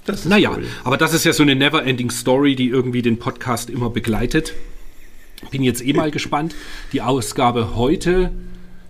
Das 0.05 0.19
ist 0.21 0.25
Naja, 0.29 0.51
cool. 0.55 0.65
aber 0.83 0.97
das 0.97 1.13
ist 1.13 1.25
ja 1.25 1.33
so 1.33 1.41
eine 1.43 1.55
never-ending 1.55 2.11
Story, 2.11 2.55
die 2.55 2.67
irgendwie 2.67 3.01
den 3.01 3.17
Podcast 3.17 3.69
immer 3.71 3.89
begleitet. 3.89 4.53
Bin 5.51 5.63
jetzt 5.63 5.83
eh 5.85 5.93
mal 5.93 6.11
gespannt. 6.11 6.55
Die 6.93 7.01
Ausgabe 7.01 7.75
heute 7.75 8.31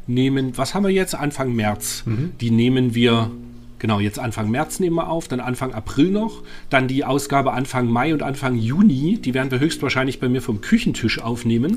nehmen, 0.07 0.57
was 0.57 0.73
haben 0.75 0.83
wir 0.83 0.91
jetzt? 0.91 1.15
Anfang 1.15 1.53
März. 1.55 2.03
Die 2.41 2.51
nehmen 2.51 2.93
wir, 2.95 3.31
genau, 3.79 3.99
jetzt 3.99 4.19
Anfang 4.19 4.49
März 4.49 4.79
nehmen 4.79 4.95
wir 4.95 5.09
auf, 5.09 5.27
dann 5.27 5.39
Anfang 5.39 5.73
April 5.73 6.09
noch, 6.11 6.43
dann 6.69 6.87
die 6.87 7.03
Ausgabe 7.05 7.53
Anfang 7.53 7.87
Mai 7.89 8.13
und 8.13 8.23
Anfang 8.23 8.55
Juni. 8.55 9.17
Die 9.17 9.33
werden 9.33 9.51
wir 9.51 9.59
höchstwahrscheinlich 9.59 10.19
bei 10.19 10.29
mir 10.29 10.41
vom 10.41 10.61
Küchentisch 10.61 11.19
aufnehmen, 11.21 11.75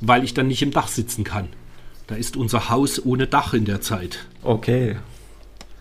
weil 0.00 0.24
ich 0.24 0.34
dann 0.34 0.48
nicht 0.48 0.62
im 0.62 0.70
Dach 0.70 0.88
sitzen 0.88 1.24
kann. 1.24 1.48
Da 2.06 2.14
ist 2.16 2.36
unser 2.36 2.70
Haus 2.70 3.04
ohne 3.04 3.26
Dach 3.26 3.54
in 3.54 3.64
der 3.64 3.80
Zeit. 3.80 4.26
Okay. 4.42 4.96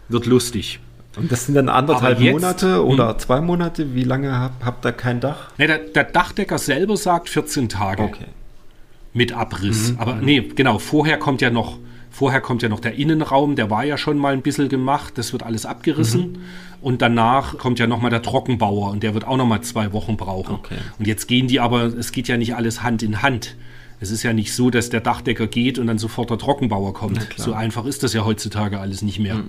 Wird 0.09 0.25
lustig. 0.25 0.79
Und 1.17 1.31
das 1.31 1.47
sind 1.47 1.55
dann 1.55 1.69
anderthalb 1.69 2.19
jetzt- 2.21 2.33
Monate 2.33 2.85
oder 2.85 3.17
zwei 3.17 3.41
Monate? 3.41 3.95
Wie 3.95 4.03
lange 4.03 4.37
hab, 4.37 4.63
habt 4.63 4.85
ihr 4.85 4.91
kein 4.91 5.19
Dach? 5.19 5.51
Ne, 5.57 5.67
der, 5.67 5.79
der 5.79 6.03
Dachdecker 6.03 6.57
selber 6.59 6.97
sagt 6.97 7.29
14 7.29 7.67
Tage. 7.69 8.03
Okay. 8.03 8.25
mit 9.11 9.33
Abriss. 9.33 9.95
Aber 9.97 10.15
nee, 10.15 10.39
genau, 10.55 10.77
vorher 10.77 11.17
kommt 11.17 11.41
ja 11.41 11.49
noch, 11.49 11.79
vorher 12.09 12.41
kommt 12.41 12.61
ja 12.61 12.69
noch 12.69 12.79
der 12.79 12.95
Innenraum, 12.95 13.55
der 13.55 13.69
war 13.69 13.83
ja 13.83 13.97
schon 13.97 14.17
mal 14.17 14.33
ein 14.33 14.41
bisschen 14.41 14.69
gemacht, 14.69 15.17
das 15.17 15.31
wird 15.31 15.43
alles 15.43 15.65
abgerissen. 15.65 16.39
Und 16.81 17.01
danach 17.01 17.57
kommt 17.57 17.77
ja 17.79 17.87
noch 17.87 18.01
mal 18.01 18.09
der 18.09 18.21
Trockenbauer 18.21 18.91
und 18.91 19.03
der 19.03 19.13
wird 19.13 19.27
auch 19.27 19.35
noch 19.35 19.45
mal 19.45 19.61
zwei 19.61 19.91
Wochen 19.91 20.15
brauchen. 20.15 20.55
Okay. 20.55 20.77
Und 20.97 21.07
jetzt 21.07 21.27
gehen 21.27 21.47
die 21.47 21.59
aber, 21.59 21.83
es 21.83 22.11
geht 22.11 22.27
ja 22.27 22.37
nicht 22.37 22.55
alles 22.55 22.83
Hand 22.83 23.03
in 23.03 23.21
Hand. 23.21 23.55
Es 23.99 24.11
ist 24.11 24.23
ja 24.23 24.31
nicht 24.31 24.53
so, 24.53 24.69
dass 24.69 24.89
der 24.89 25.01
Dachdecker 25.01 25.47
geht 25.47 25.77
und 25.77 25.87
dann 25.87 25.97
sofort 25.97 26.29
der 26.29 26.37
Trockenbauer 26.37 26.93
kommt. 26.93 27.27
So 27.35 27.51
einfach 27.53 27.85
ist 27.85 28.03
das 28.03 28.13
ja 28.13 28.23
heutzutage 28.23 28.79
alles 28.79 29.01
nicht 29.01 29.19
mehr. 29.19 29.43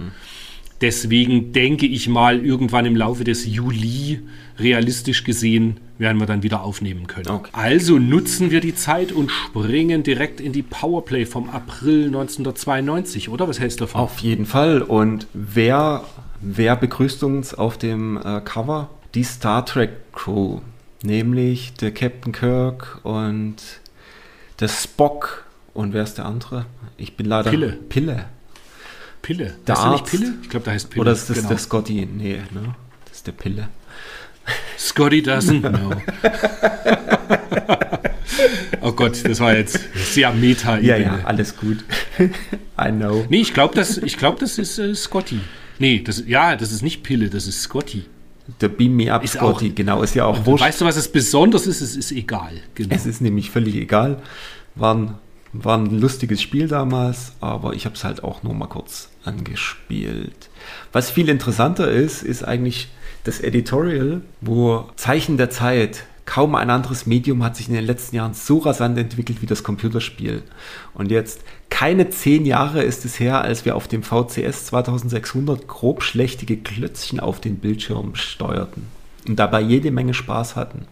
Deswegen 0.81 1.53
denke 1.53 1.87
ich 1.87 2.09
mal, 2.09 2.45
irgendwann 2.45 2.87
im 2.87 2.97
Laufe 2.97 3.23
des 3.25 3.45
Juli, 3.47 4.21
realistisch 4.59 5.25
gesehen, 5.25 5.79
werden 5.99 6.19
wir 6.19 6.27
dann 6.27 6.43
wieder 6.43 6.63
aufnehmen 6.63 7.07
können. 7.07 7.29
Okay. 7.29 7.51
Also 7.53 7.99
nutzen 7.99 8.51
wir 8.51 8.61
die 8.61 8.75
Zeit 8.75 9.13
und 9.13 9.31
springen 9.31 10.03
direkt 10.03 10.41
in 10.41 10.53
die 10.53 10.63
Powerplay 10.63 11.27
vom 11.27 11.51
April 11.51 12.07
1992, 12.07 13.29
oder? 13.29 13.47
Was 13.47 13.61
hältst 13.61 13.81
du 13.81 13.85
davon? 13.85 14.01
Auf 14.01 14.19
jeden 14.21 14.47
Fall. 14.47 14.81
Und 14.81 15.27
wer, 15.35 16.05
wer 16.41 16.77
begrüßt 16.77 17.23
uns 17.25 17.53
auf 17.53 17.77
dem 17.77 18.17
äh, 18.17 18.41
Cover? 18.41 18.89
Die 19.15 19.25
Star 19.25 19.67
Trek 19.67 19.91
Crew. 20.13 20.61
Nämlich 21.03 21.75
der 21.75 21.93
Captain 21.93 22.33
Kirk 22.33 23.01
und 23.03 23.57
der 24.61 24.69
Spock 24.69 25.45
Und 25.73 25.93
wer 25.93 26.03
ist 26.03 26.17
der 26.19 26.27
andere? 26.27 26.67
Ich 26.97 27.17
bin 27.17 27.27
leider. 27.27 27.51
Pille. 27.51 27.79
Pille. 27.89 28.27
Pille. 29.23 29.55
Der 29.67 29.77
heißt 29.77 29.85
Arzt. 29.85 30.07
Pille? 30.07 30.35
Ich 30.43 30.49
glaube, 30.49 30.65
da 30.65 30.73
heißt 30.73 30.91
Pille. 30.91 31.01
Oder 31.01 31.13
ist 31.13 31.29
das 31.29 31.37
genau. 31.37 31.49
der 31.49 31.59
Scotty? 31.59 32.07
Nee, 32.07 32.41
ne? 32.51 32.75
Das 33.07 33.19
ist 33.19 33.27
der 33.27 33.33
Pille. 33.33 33.69
Scotty 34.79 35.21
doesn't 35.21 35.61
know. 35.61 35.91
oh 38.81 38.93
Gott, 38.93 39.23
das 39.25 39.41
war 39.41 39.55
jetzt 39.55 39.79
sehr 39.95 40.33
meta 40.33 40.79
Ja, 40.79 40.97
ja, 40.97 41.21
alles 41.25 41.57
gut. 41.57 41.85
I 42.19 42.91
know. 42.91 43.27
Nee, 43.29 43.43
ich 43.43 43.55
glaube, 43.55 43.75
das, 43.75 43.99
ich 43.99 44.17
glaub, 44.17 44.39
das 44.39 44.59
ist 44.59 44.79
äh, 44.79 44.95
Scotty. 44.95 45.41
Nee, 45.79 46.03
das, 46.05 46.25
ja, 46.27 46.57
das 46.57 46.73
ist 46.73 46.83
nicht 46.83 47.03
Pille, 47.03 47.31
das 47.31 47.47
ist 47.47 47.63
Scotty. 47.63 48.05
Der 48.61 48.69
Beam 48.69 48.97
Me 48.97 49.13
Up 49.13 49.23
Ist 49.23 49.35
Scotty, 49.35 49.71
auch- 49.71 49.75
genau, 49.75 50.03
ist 50.03 50.15
ja 50.15 50.25
auch 50.25 50.45
wurscht. 50.45 50.65
Weißt 50.65 50.81
du, 50.81 50.85
was 50.85 50.97
es 50.97 51.09
besonders 51.09 51.67
ist? 51.67 51.81
Es 51.81 51.95
ist 51.95 52.11
egal. 52.11 52.53
Genau. 52.75 52.95
Es 52.95 53.07
ist 53.07 53.21
nämlich 53.21 53.51
völlig 53.51 53.77
egal. 53.77 54.21
War 54.75 54.95
ein, 54.95 55.15
war 55.53 55.77
ein 55.77 56.01
lustiges 56.01 56.41
Spiel 56.41 56.69
damals, 56.69 57.33
aber 57.41 57.75
ich 57.75 57.85
habe 57.85 57.97
es 57.97 58.05
halt 58.05 58.23
auch 58.23 58.43
nur 58.43 58.55
mal 58.55 58.69
kurz 58.69 59.09
angespielt. 59.25 60.49
Was 60.93 61.11
viel 61.11 61.29
interessanter 61.29 61.91
ist, 61.91 62.23
ist 62.23 62.45
eigentlich 62.45 62.89
das 63.25 63.41
Editorial, 63.41 64.23
wo 64.41 64.89
Zeichen 64.97 65.37
der 65.37 65.51
Zeit. 65.51 66.05
Kaum 66.25 66.55
ein 66.55 66.71
anderes 66.71 67.07
Medium 67.07 67.43
hat 67.43 67.57
sich 67.57 67.67
in 67.67 67.75
den 67.75 67.85
letzten 67.85 68.15
Jahren 68.15 68.35
so 68.35 68.59
rasant 68.59 68.97
entwickelt 68.97 69.43
wie 69.43 69.47
das 69.47 69.65
Computerspiel. 69.65 70.45
Und 70.95 71.11
jetzt, 71.11 71.41
keine 71.71 72.11
zehn 72.11 72.47
Jahre 72.47 72.83
ist 72.83 73.05
es 73.05 73.19
her, 73.19 73.41
als 73.41 73.65
wir 73.65 73.75
auf 73.75 73.89
dem 73.89 74.05
VCS 74.05 74.67
2600 74.67 75.67
grobschlächtige 75.67 76.59
Klötzchen 76.59 77.19
auf 77.19 77.41
den 77.41 77.57
Bildschirm 77.57 78.15
steuerten 78.15 78.87
und 79.27 79.37
dabei 79.37 79.61
jede 79.61 79.91
Menge 79.91 80.15
Spaß 80.15 80.55
hatten. 80.55 80.87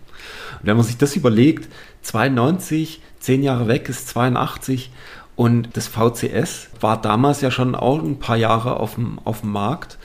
Und 0.61 0.66
wenn 0.66 0.76
man 0.76 0.87
sich 0.87 0.98
das 0.98 1.16
überlegt, 1.16 1.68
92, 2.02 3.00
zehn 3.20 3.42
Jahre 3.42 3.68
weg 3.68 3.88
ist 3.88 4.09
82 4.09 4.90
und 5.37 5.68
das 5.74 5.87
VCS 5.87 6.70
war 6.81 7.00
damals 7.00 7.40
ja 7.40 7.50
schon 7.50 7.74
auch 7.74 8.02
ein 8.02 8.18
paar 8.18 8.37
Jahre 8.37 8.81
auf 8.81 8.96
dem, 8.96 9.18
auf 9.24 9.42
dem 9.42 9.52
Markt. 9.52 9.98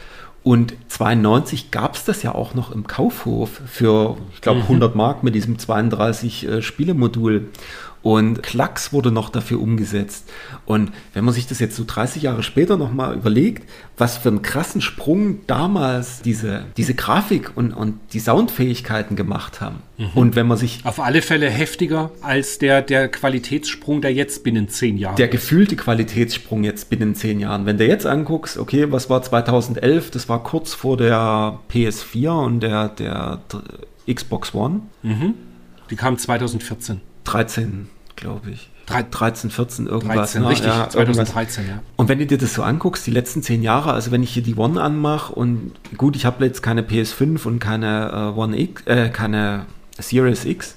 Und 0.43 0.75
92 0.89 1.71
gab 1.71 1.95
es 1.95 2.03
das 2.03 2.21
ja 2.21 2.35
auch 2.35 2.53
noch 2.53 2.71
im 2.71 2.85
Kaufhof 2.85 3.61
für, 3.65 4.17
ich 4.33 4.41
glaube, 4.41 4.59
100 4.61 4.93
Mark 4.93 5.23
mit 5.23 5.33
diesem 5.35 5.57
32 5.57 6.47
äh, 6.47 6.61
Spielemodul. 6.61 7.49
Und 8.03 8.43
Klacks 8.43 8.91
wurde 8.91 9.11
noch 9.11 9.29
dafür 9.29 9.61
umgesetzt. 9.61 10.29
Und 10.65 10.91
wenn 11.13 11.23
man 11.23 11.33
sich 11.33 11.47
das 11.47 11.59
jetzt 11.59 11.77
so 11.77 11.85
30 11.87 12.23
Jahre 12.23 12.43
später 12.43 12.75
nochmal 12.75 13.15
überlegt, 13.15 13.67
was 13.97 14.17
für 14.17 14.27
einen 14.27 14.41
krassen 14.41 14.81
Sprung 14.81 15.39
damals 15.47 16.21
diese, 16.21 16.65
diese 16.75 16.95
Grafik 16.95 17.55
und, 17.55 17.71
und 17.71 17.99
die 18.11 18.19
Soundfähigkeiten 18.19 19.15
gemacht 19.15 19.61
haben. 19.61 19.77
Und 20.15 20.35
wenn 20.35 20.47
man 20.47 20.57
sich 20.57 20.81
Auf 20.83 20.99
alle 20.99 21.21
Fälle 21.21 21.49
heftiger 21.49 22.11
als 22.21 22.59
der, 22.59 22.81
der 22.81 23.07
Qualitätssprung, 23.07 24.01
der 24.01 24.13
jetzt 24.13 24.43
binnen 24.43 24.67
zehn 24.67 24.97
Jahren. 24.97 25.15
der 25.15 25.29
gefühlte 25.29 25.77
Qualitätssprung 25.77 26.65
jetzt 26.65 26.89
binnen 26.89 27.15
zehn 27.15 27.39
Jahren. 27.39 27.65
Wenn 27.65 27.77
du 27.77 27.87
jetzt 27.87 28.05
anguckst, 28.05 28.57
okay, 28.57 28.91
was 28.91 29.09
war 29.09 29.21
2011? 29.21 30.11
Das 30.11 30.27
war 30.27 30.43
kurz 30.43 30.73
vor 30.73 30.97
der 30.97 31.59
PS4 31.71 32.43
und 32.43 32.59
der, 32.59 32.89
der 32.89 33.39
Xbox 34.11 34.53
One. 34.53 34.81
Die 35.89 35.95
kam 35.95 36.17
2014. 36.17 36.99
13, 37.23 37.87
glaube 38.15 38.51
ich. 38.51 38.69
Drei- 38.85 39.03
13, 39.03 39.49
14, 39.49 39.87
irgendwas. 39.87 40.33
13, 40.33 40.41
ne? 40.41 40.49
richtig, 40.49 40.67
Ja, 40.67 40.89
irgendwas. 40.93 41.29
2013, 41.29 41.67
ja. 41.67 41.79
Und 41.95 42.09
wenn 42.09 42.19
du 42.19 42.25
dir 42.25 42.37
das 42.37 42.53
so 42.53 42.63
anguckst, 42.63 43.07
die 43.07 43.11
letzten 43.11 43.41
zehn 43.41 43.63
Jahre, 43.63 43.93
also 43.93 44.11
wenn 44.11 44.23
ich 44.23 44.31
hier 44.33 44.43
die 44.43 44.55
One 44.55 44.81
anmache 44.81 45.33
und 45.33 45.71
gut, 45.97 46.15
ich 46.15 46.25
habe 46.25 46.43
jetzt 46.45 46.61
keine 46.61 46.81
PS5 46.81 47.45
und 47.45 47.59
keine 47.59 48.33
äh, 48.35 48.37
One 48.39 48.59
X, 48.59 48.81
äh, 48.87 49.09
keine 49.09 49.65
Series 49.99 50.43
X, 50.45 50.75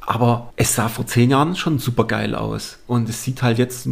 aber 0.00 0.52
es 0.56 0.74
sah 0.74 0.88
vor 0.88 1.06
zehn 1.06 1.30
Jahren 1.30 1.56
schon 1.56 1.78
super 1.78 2.04
geil 2.04 2.34
aus 2.34 2.78
und 2.86 3.08
es 3.08 3.22
sieht 3.24 3.42
halt 3.42 3.58
jetzt 3.58 3.88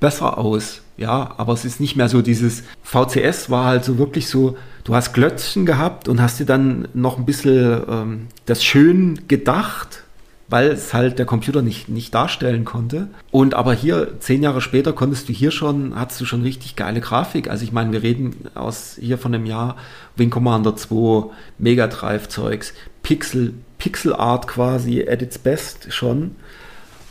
besser 0.00 0.38
aus, 0.38 0.80
ja, 0.96 1.34
aber 1.36 1.52
es 1.52 1.64
ist 1.64 1.78
nicht 1.80 1.94
mehr 1.96 2.08
so 2.08 2.22
dieses 2.22 2.64
VCS 2.82 3.50
war 3.50 3.66
halt 3.66 3.84
so 3.84 3.98
wirklich 3.98 4.26
so, 4.28 4.56
du 4.84 4.94
hast 4.94 5.12
Glötzchen 5.12 5.64
gehabt 5.66 6.08
und 6.08 6.20
hast 6.20 6.40
dir 6.40 6.46
dann 6.46 6.88
noch 6.94 7.18
ein 7.18 7.26
bisschen 7.26 7.82
ähm, 7.88 8.26
das 8.46 8.64
schön 8.64 9.20
gedacht, 9.28 10.02
weil 10.50 10.72
es 10.72 10.92
halt 10.92 11.18
der 11.18 11.26
Computer 11.26 11.62
nicht, 11.62 11.88
nicht 11.88 12.12
darstellen 12.12 12.64
konnte. 12.64 13.08
Und 13.30 13.54
aber 13.54 13.72
hier, 13.72 14.18
zehn 14.18 14.42
Jahre 14.42 14.60
später, 14.60 14.92
konntest 14.92 15.28
du 15.28 15.32
hier 15.32 15.52
schon, 15.52 15.94
hattest 15.94 16.20
du 16.20 16.24
schon 16.24 16.42
richtig 16.42 16.74
geile 16.74 17.00
Grafik. 17.00 17.48
Also 17.48 17.62
ich 17.62 17.72
meine, 17.72 17.92
wir 17.92 18.02
reden 18.02 18.48
aus 18.54 18.98
hier 19.00 19.16
von 19.16 19.30
dem 19.30 19.46
Jahr 19.46 19.76
Wing 20.16 20.30
Commander 20.30 20.74
2, 20.74 21.30
Mega 21.58 21.86
Drive 21.86 22.28
Zeugs, 22.28 22.74
Pixel, 23.02 23.54
Pixel 23.78 24.12
Art 24.12 24.48
quasi 24.48 25.06
at 25.08 25.22
its 25.22 25.38
best 25.38 25.92
schon. 25.92 26.32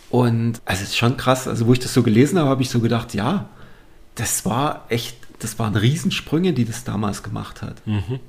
Und 0.09 0.61
also 0.65 0.83
es 0.83 0.89
ist 0.89 0.97
schon 0.97 1.15
krass. 1.15 1.47
Also 1.47 1.65
wo 1.65 1.73
ich 1.73 1.79
das 1.79 1.93
so 1.93 2.03
gelesen 2.03 2.37
habe, 2.39 2.49
habe 2.49 2.61
ich 2.61 2.69
so 2.69 2.81
gedacht, 2.81 3.13
ja, 3.13 3.47
das 4.15 4.45
war 4.45 4.85
echt, 4.89 5.15
das 5.39 5.57
waren 5.57 5.75
Riesensprünge, 5.75 6.53
die 6.53 6.65
das 6.65 6.83
damals 6.83 7.23
gemacht 7.23 7.61
hat. 7.61 7.81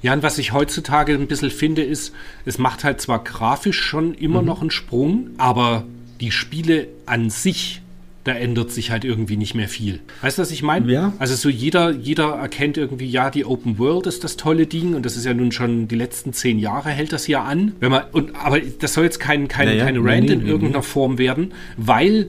Ja, 0.03 0.13
und 0.13 0.23
was 0.23 0.39
ich 0.39 0.53
heutzutage 0.53 1.13
ein 1.15 1.27
bisschen 1.27 1.51
finde, 1.51 1.83
ist, 1.83 2.13
es 2.45 2.59
macht 2.59 2.85
halt 2.85 3.01
zwar 3.01 3.23
grafisch 3.25 3.81
schon 3.81 4.11
Mhm. 4.11 4.15
immer 4.21 4.43
noch 4.43 4.61
einen 4.61 4.71
Sprung, 4.71 5.31
aber 5.37 5.85
die 6.21 6.31
Spiele 6.31 6.87
an 7.07 7.31
sich, 7.31 7.83
da 8.25 8.33
ändert 8.33 8.71
sich 8.71 8.91
halt 8.91 9.05
irgendwie 9.05 9.37
nicht 9.39 9.55
mehr 9.55 9.69
viel. 9.69 10.01
Weißt 10.21 10.37
du, 10.39 10.43
was 10.43 10.51
ich 10.51 10.63
meine? 10.63 10.93
Ja. 10.93 11.13
Also 11.19 11.35
so 11.35 11.49
jeder, 11.49 11.91
jeder 11.91 12.35
erkennt 12.35 12.77
irgendwie, 12.77 13.07
ja, 13.09 13.31
die 13.31 13.45
Open 13.47 13.79
World 13.79 14.07
ist 14.07 14.23
das 14.25 14.37
tolle 14.37 14.67
Ding 14.67 14.95
und 14.95 15.07
das 15.07 15.17
ist 15.17 15.25
ja 15.25 15.33
nun 15.33 15.51
schon 15.53 15.89
die 15.89 15.95
letzten 15.97 16.33
zehn 16.35 16.59
Jahre 16.59 16.91
hält 16.91 17.13
das 17.13 17.27
ja 17.27 17.43
an. 17.43 17.73
Wenn 17.81 17.91
man, 17.91 18.03
und, 18.13 18.37
aber 18.37 18.61
das 18.61 18.93
soll 18.95 19.05
jetzt 19.05 19.19
kein, 19.21 19.49
kein, 19.49 19.69
Naja, 19.69 19.85
keine 19.87 20.01
nee, 20.01 20.11
Rant 20.11 20.27
nee, 20.27 20.33
in 20.35 20.43
nee, 20.45 20.51
irgendeiner 20.51 20.81
nee. 20.81 20.85
Form 20.91 21.17
werden, 21.19 21.53
weil 21.79 22.29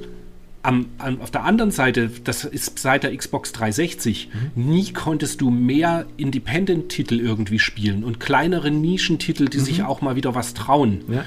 am, 0.63 0.87
am, 0.97 1.21
auf 1.21 1.31
der 1.31 1.43
anderen 1.43 1.71
Seite, 1.71 2.11
das 2.23 2.43
ist 2.45 2.79
seit 2.79 3.03
der 3.03 3.15
Xbox 3.15 3.51
360, 3.51 4.29
Mhm. 4.55 4.69
nie 4.69 4.91
konntest 4.93 5.41
du 5.41 5.49
mehr 5.49 6.05
Independent-Titel 6.17 7.19
irgendwie 7.19 7.59
spielen 7.59 8.03
und 8.03 8.19
kleinere 8.19 8.71
Nischentitel, 8.71 9.45
die 9.45 9.59
sich 9.59 9.83
auch 9.83 10.01
mal 10.01 10.15
wieder 10.15 10.35
was 10.35 10.53
trauen. 10.53 11.01
Mhm. 11.07 11.13
Ja. 11.15 11.25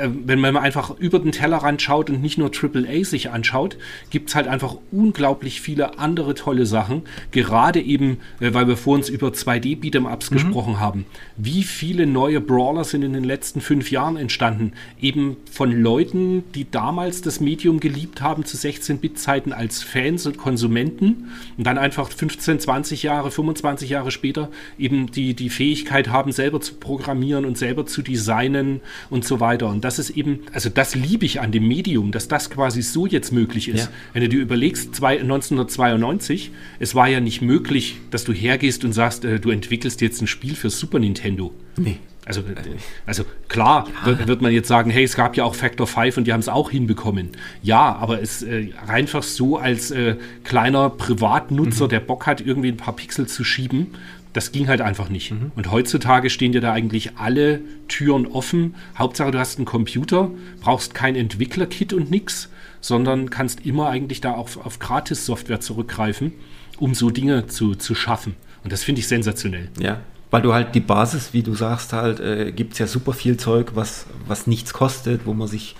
Äh, 0.00 0.08
Wenn 0.10 0.40
man 0.40 0.54
mal 0.54 0.60
einfach 0.60 0.98
über 0.98 1.18
den 1.18 1.32
Tellerrand 1.32 1.82
schaut 1.82 2.10
und 2.10 2.22
nicht 2.22 2.38
nur 2.38 2.50
AAA 2.50 3.04
sich 3.04 3.30
anschaut, 3.30 3.76
gibt 4.10 4.30
es 4.30 4.34
halt 4.34 4.48
einfach 4.48 4.76
unglaublich 4.90 5.60
viele 5.60 5.98
andere 5.98 6.34
tolle 6.34 6.66
Sachen. 6.66 7.02
Gerade 7.30 7.80
eben, 7.80 8.18
äh, 8.40 8.54
weil 8.54 8.68
wir 8.68 8.76
vor 8.76 8.94
uns 8.94 9.08
über 9.08 9.28
2D-Beat'em-Ups 9.28 10.30
gesprochen 10.30 10.80
haben. 10.80 11.06
Wie 11.36 11.62
viele 11.62 12.06
neue 12.06 12.40
Brawler 12.40 12.84
sind 12.84 13.02
in 13.02 13.12
den 13.12 13.24
letzten 13.24 13.60
fünf 13.60 13.90
Jahren 13.90 14.16
entstanden? 14.16 14.72
Eben 15.00 15.36
von 15.50 15.72
Leuten, 15.72 16.44
die 16.54 16.70
damals 16.70 17.22
das 17.22 17.40
Medium 17.40 17.80
geliebt 17.80 18.20
haben 18.20 18.44
zu 18.44 18.56
16-Bit-Zeiten 18.56 19.52
als 19.52 19.82
Fans 19.82 20.26
und 20.26 20.36
Konsumenten 20.36 21.30
und 21.56 21.66
dann 21.66 21.78
einfach 21.78 22.10
15, 22.10 22.60
20 22.60 23.02
Jahre, 23.02 23.30
25 23.30 23.90
Jahre 23.90 24.10
später 24.10 24.50
eben 24.78 25.10
die, 25.10 25.34
die 25.34 25.50
Fähigkeit 25.50 26.08
haben, 26.08 26.32
selber 26.32 26.60
zu 26.60 26.74
programmieren 26.74 27.44
und 27.44 27.58
selber 27.58 27.86
zu 27.86 28.02
designen 28.02 28.80
und 29.10 29.24
so 29.24 29.40
weiter. 29.40 29.68
Und 29.68 29.84
das 29.86 30.00
ist 30.00 30.10
eben, 30.10 30.40
also 30.52 30.68
das 30.68 30.94
liebe 30.94 31.24
ich 31.24 31.40
an 31.40 31.52
dem 31.52 31.66
Medium, 31.68 32.10
dass 32.10 32.26
das 32.26 32.50
quasi 32.50 32.82
so 32.82 33.06
jetzt 33.06 33.32
möglich 33.32 33.68
ist. 33.68 33.84
Ja. 33.84 33.90
Wenn 34.12 34.22
du 34.22 34.28
dir 34.28 34.40
überlegst, 34.40 34.94
zwei, 34.94 35.20
1992, 35.20 36.50
es 36.80 36.94
war 36.94 37.08
ja 37.08 37.20
nicht 37.20 37.40
möglich, 37.40 37.96
dass 38.10 38.24
du 38.24 38.32
hergehst 38.32 38.84
und 38.84 38.92
sagst, 38.92 39.24
äh, 39.24 39.38
du 39.38 39.50
entwickelst 39.50 40.00
jetzt 40.00 40.20
ein 40.20 40.26
Spiel 40.26 40.56
für 40.56 40.70
Super 40.70 40.98
Nintendo. 40.98 41.54
Nee. 41.76 41.98
Also, 42.26 42.42
also 43.06 43.24
klar 43.46 43.86
wird, 44.04 44.26
wird 44.26 44.42
man 44.42 44.50
jetzt 44.50 44.66
sagen, 44.66 44.90
hey, 44.90 45.04
es 45.04 45.14
gab 45.14 45.36
ja 45.36 45.44
auch 45.44 45.54
Factor 45.54 45.86
5 45.86 46.16
und 46.16 46.26
die 46.26 46.32
haben 46.32 46.40
es 46.40 46.48
auch 46.48 46.72
hinbekommen. 46.72 47.30
Ja, 47.62 47.94
aber 47.94 48.20
es 48.20 48.42
äh, 48.42 48.70
einfach 48.88 49.22
so 49.22 49.58
als 49.58 49.92
äh, 49.92 50.16
kleiner 50.42 50.90
Privatnutzer, 50.90 51.86
der 51.86 52.00
Bock 52.00 52.26
hat, 52.26 52.40
irgendwie 52.40 52.68
ein 52.70 52.76
paar 52.76 52.96
Pixel 52.96 53.28
zu 53.28 53.44
schieben, 53.44 53.94
das 54.36 54.52
ging 54.52 54.68
halt 54.68 54.82
einfach 54.82 55.08
nicht. 55.08 55.32
Und 55.54 55.70
heutzutage 55.70 56.28
stehen 56.28 56.52
dir 56.52 56.60
da 56.60 56.72
eigentlich 56.72 57.16
alle 57.16 57.60
Türen 57.88 58.26
offen. 58.26 58.74
Hauptsache, 58.98 59.30
du 59.30 59.38
hast 59.38 59.56
einen 59.56 59.64
Computer, 59.64 60.30
brauchst 60.60 60.94
kein 60.94 61.16
Entwicklerkit 61.16 61.94
und 61.94 62.10
nix, 62.10 62.50
sondern 62.82 63.30
kannst 63.30 63.64
immer 63.64 63.88
eigentlich 63.88 64.20
da 64.20 64.32
auf, 64.32 64.58
auf 64.64 64.78
Gratis-Software 64.78 65.60
zurückgreifen, 65.60 66.32
um 66.78 66.94
so 66.94 67.08
Dinge 67.08 67.46
zu, 67.46 67.74
zu 67.76 67.94
schaffen. 67.94 68.34
Und 68.62 68.72
das 68.72 68.84
finde 68.84 69.00
ich 69.00 69.08
sensationell. 69.08 69.70
Ja, 69.80 70.00
weil 70.30 70.42
du 70.42 70.52
halt 70.52 70.74
die 70.74 70.80
Basis, 70.80 71.32
wie 71.32 71.42
du 71.42 71.54
sagst, 71.54 71.94
halt, 71.94 72.20
äh, 72.20 72.52
gibt 72.52 72.74
es 72.74 72.78
ja 72.78 72.86
super 72.86 73.14
viel 73.14 73.38
Zeug, 73.38 73.70
was, 73.74 74.04
was 74.26 74.46
nichts 74.46 74.74
kostet, 74.74 75.24
wo 75.24 75.32
man 75.32 75.48
sich 75.48 75.76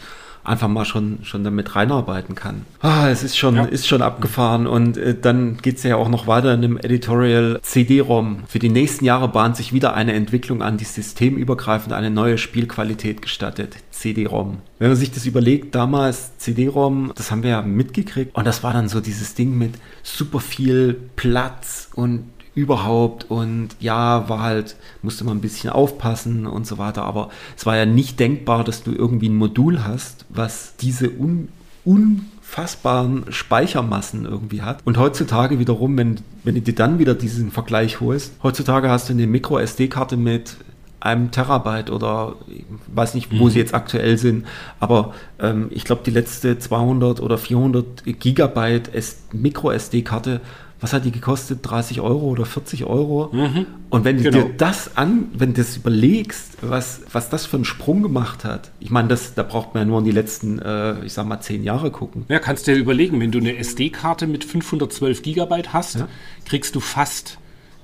einfach 0.47 0.69
mal 0.69 0.85
schon, 0.85 1.19
schon 1.23 1.45
damit 1.45 1.75
reinarbeiten 1.77 2.35
kann. 2.35 2.65
Ah, 2.81 3.09
es 3.09 3.23
ist 3.23 3.37
schon, 3.37 3.57
Ja. 3.57 3.65
ist 3.65 3.87
schon 3.87 4.03
abgefahren 4.03 4.67
und 4.67 4.97
äh, 4.97 5.15
dann 5.21 5.59
geht 5.59 5.77
es 5.79 5.83
ja 5.83 5.97
auch 5.97 6.09
noch 6.09 6.27
weiter 6.27 6.55
in 6.55 6.63
dem 6.63 6.77
Editorial 6.79 7.59
CD-ROM. 7.63 8.45
Für 8.47 8.59
die 8.59 8.69
nächsten 8.69 9.05
Jahre 9.05 9.29
bahnt 9.29 9.57
sich 9.57 9.73
wieder 9.73 9.95
eine 9.95 10.13
Entwicklung 10.15 10.63
an, 10.63 10.77
die 10.77 10.85
systemübergreifend 10.85 11.93
eine 11.93 12.11
neue 12.11 12.39
Spielqualität 12.39 13.23
gestattet. 13.23 13.77
CD-ROM. 13.91 14.59
Wenn 14.79 14.89
man 14.89 14.97
sich 14.97 15.11
das 15.11 15.27
überlegt, 15.27 15.75
damals 15.75 16.37
CD-ROM, 16.39 17.13
das 17.17 17.31
haben 17.31 17.43
wir 17.43 17.51
ja 17.51 17.63
mitgekriegt 17.63 18.35
und 18.37 18.47
das 18.47 18.63
war 18.63 18.73
dann 18.73 18.89
so 18.89 19.01
dieses 19.01 19.35
Ding 19.35 19.57
mit 19.57 19.75
super 20.03 20.41
viel 20.41 20.97
Platz 21.17 21.89
und 21.95 22.25
überhaupt 22.57 23.31
und 23.31 23.69
ja, 23.79 24.29
war 24.29 24.41
halt, 24.41 24.77
musste 25.03 25.25
man 25.25 25.37
ein 25.37 25.43
bisschen 25.43 25.71
aufpassen 25.71 26.47
und 26.47 26.67
so 26.67 26.79
weiter, 26.79 27.05
aber 27.05 27.29
es 27.57 27.67
war 27.67 27.77
ja 27.77 27.87
nicht 27.87 28.19
denkbar, 28.19 28.65
dass 28.65 28.83
du 28.83 28.93
irgendwie 28.93 29.29
ein 29.29 29.37
Modul 29.37 29.85
hast, 29.85 30.25
was 30.31 30.75
diese 30.81 31.11
un 31.11 31.49
unfassbaren 31.85 33.27
Speichermassen 33.29 34.25
irgendwie 34.25 34.63
hat. 34.63 34.81
Und 34.85 34.99
heutzutage 34.99 35.61
wiederum, 35.61 35.97
wenn, 35.97 36.17
wenn 36.43 36.57
du 36.57 36.63
dir 36.63 36.75
dann 36.75 36.99
wieder 36.99 37.15
diesen 37.15 37.53
Vergleich 37.53 38.01
holst, 38.01 38.33
heutzutage 38.43 38.91
hast 38.91 39.09
du 39.09 39.13
eine 39.13 39.29
Micro-SD-Karte 39.29 40.17
mit 40.17 40.57
einem 40.99 41.31
Terabyte 41.31 41.91
oder 41.91 42.35
ich 42.49 42.65
weiß 42.93 43.15
nicht, 43.15 43.39
wo 43.39 43.45
mhm. 43.45 43.51
sie 43.51 43.59
jetzt 43.61 43.75
aktuell 43.75 44.19
sind, 44.19 44.47
aber 44.81 45.15
ähm, 45.39 45.69
ich 45.71 45.85
glaube, 45.85 46.03
die 46.05 46.11
letzte 46.11 46.59
200 46.59 47.21
oder 47.21 47.39
400 47.39 48.03
Gigabyte 48.19 48.91
Micro-SD-Karte 49.33 50.41
was 50.81 50.93
hat 50.93 51.05
die 51.05 51.11
gekostet? 51.11 51.61
30 51.63 52.01
Euro 52.01 52.27
oder 52.27 52.45
40 52.45 52.85
Euro? 52.85 53.31
Mhm. 53.33 53.67
Und 53.89 54.05
wenn 54.05 54.19
du 54.19 54.25
genau. 54.25 54.45
dir 54.45 54.55
das 54.57 54.97
an, 54.97 55.29
wenn 55.33 55.55
du 55.55 55.63
das 55.63 55.77
überlegst, 55.77 56.59
was, 56.61 57.03
was 57.13 57.31
das 57.31 57.47
für 57.47 57.57
einen 57.57 57.65
Sprung 57.65 58.03
gemacht 58.03 58.45
hat, 58.45 58.71
ich 58.79 58.91
meine, 58.91 59.09
das, 59.09 59.35
da 59.35 59.43
braucht 59.43 59.75
man 59.75 59.85
ja 59.85 59.87
nur 59.87 59.99
in 60.01 60.05
die 60.05 60.11
letzten, 60.11 60.59
äh, 60.59 61.05
ich 61.05 61.15
sag 61.15 61.27
mal, 61.27 61.41
zehn 61.41 61.63
Jahre 61.63 61.91
gucken. 61.91 62.25
Ja, 62.29 62.39
kannst 62.39 62.67
du 62.67 62.75
dir 62.75 62.79
überlegen, 62.79 63.21
wenn 63.21 63.33
du 63.33 63.39
eine 63.39 63.57
SD-Karte 63.57 64.27
mit 64.27 64.45
512 64.45 65.23
Gigabyte 65.23 65.73
hast, 65.73 65.97
ja. 65.97 66.09
kriegst 66.45 66.75
du 66.75 66.81
fast 66.81 67.39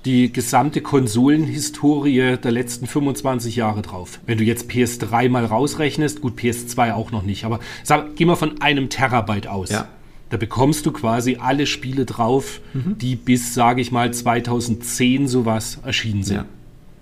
die 0.04 0.32
gesamte 0.32 0.80
Konsolenhistorie 0.80 2.36
der 2.36 2.50
letzten 2.50 2.86
25 2.86 3.56
Jahre 3.56 3.82
drauf. 3.82 4.18
Wenn 4.26 4.38
du 4.38 4.44
jetzt 4.44 4.68
PS3 4.68 5.28
mal 5.28 5.44
rausrechnest, 5.44 6.20
gut, 6.20 6.38
PS2 6.38 6.92
auch 6.92 7.12
noch 7.12 7.22
nicht, 7.22 7.44
aber 7.44 7.60
sag, 7.84 8.16
geh 8.16 8.24
mal 8.24 8.36
von 8.36 8.60
einem 8.60 8.88
Terabyte 8.88 9.46
aus. 9.46 9.70
Ja. 9.70 9.88
Da 10.32 10.38
bekommst 10.38 10.86
du 10.86 10.92
quasi 10.92 11.36
alle 11.38 11.66
Spiele 11.66 12.06
drauf, 12.06 12.62
mhm. 12.72 12.96
die 12.96 13.16
bis, 13.16 13.52
sage 13.52 13.82
ich 13.82 13.92
mal, 13.92 14.14
2010 14.14 15.28
sowas 15.28 15.78
erschienen 15.84 16.22
sind. 16.22 16.36
Ja, 16.36 16.46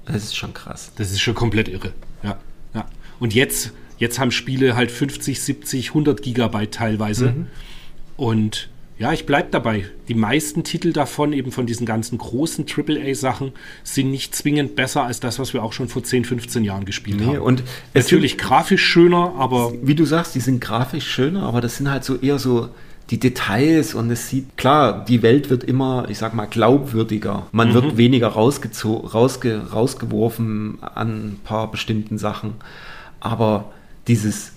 das 0.05 0.24
ist 0.24 0.37
schon 0.37 0.53
krass. 0.53 0.91
Das 0.97 1.12
ist 1.12 1.20
schon 1.20 1.37
komplett 1.37 1.68
irre. 1.68 1.93
Ja, 2.24 2.41
ja. 2.74 2.87
Und 3.20 3.33
jetzt, 3.33 3.70
jetzt 3.99 4.18
haben 4.18 4.33
Spiele 4.33 4.74
halt 4.74 4.91
50, 4.91 5.41
70, 5.41 5.91
100 5.91 6.22
Gigabyte 6.22 6.74
teilweise. 6.74 7.26
Mhm. 7.26 7.47
Und 8.16 8.68
ja, 8.99 9.12
ich 9.12 9.26
bleibe 9.26 9.47
dabei. 9.53 9.85
Die 10.09 10.14
meisten 10.14 10.64
Titel 10.64 10.93
davon, 10.93 11.33
eben 11.33 11.53
von 11.53 11.66
diesen 11.66 11.87
ganzen 11.87 12.18
großen 12.18 12.66
AAA-Sachen, 12.66 13.53
sind 13.85 14.11
nicht 14.11 14.35
zwingend 14.35 14.74
besser 14.74 15.05
als 15.05 15.20
das, 15.20 15.39
was 15.39 15.55
wir 15.55 15.62
auch 15.62 15.72
schon 15.72 15.87
vor 15.87 16.03
10, 16.03 16.24
15 16.24 16.64
Jahren 16.64 16.85
gespielt 16.85 17.20
nee, 17.20 17.26
haben. 17.26 17.39
Und 17.39 17.62
Natürlich 17.95 18.39
grafisch 18.39 18.85
schöner, 18.85 19.37
aber. 19.39 19.72
Wie 19.83 19.95
du 19.95 20.05
sagst, 20.05 20.35
die 20.35 20.41
sind 20.41 20.61
grafisch 20.61 21.07
schöner, 21.07 21.45
aber 21.45 21.61
das 21.61 21.76
sind 21.76 21.89
halt 21.89 22.03
so 22.03 22.16
eher 22.16 22.41
so 22.41 22.70
die 23.11 23.19
Details 23.19 23.95
und 23.95 24.11
es 24.11 24.29
sieht, 24.29 24.57
klar, 24.57 25.05
die 25.05 25.23
Welt 25.23 25.51
wird 25.51 25.65
immer, 25.65 26.07
ich 26.09 26.19
sag 26.19 26.33
mal, 26.33 26.47
glaubwürdiger. 26.47 27.47
Man 27.51 27.71
mhm. 27.71 27.75
wird 27.75 27.97
weniger 27.97 28.29
rausge 28.29 28.71
rausgeworfen 29.13 30.79
an 30.81 31.09
ein 31.09 31.41
paar 31.43 31.71
bestimmten 31.71 32.19
Sachen. 32.19 32.55
Aber 33.19 33.67
dieses 34.07 34.53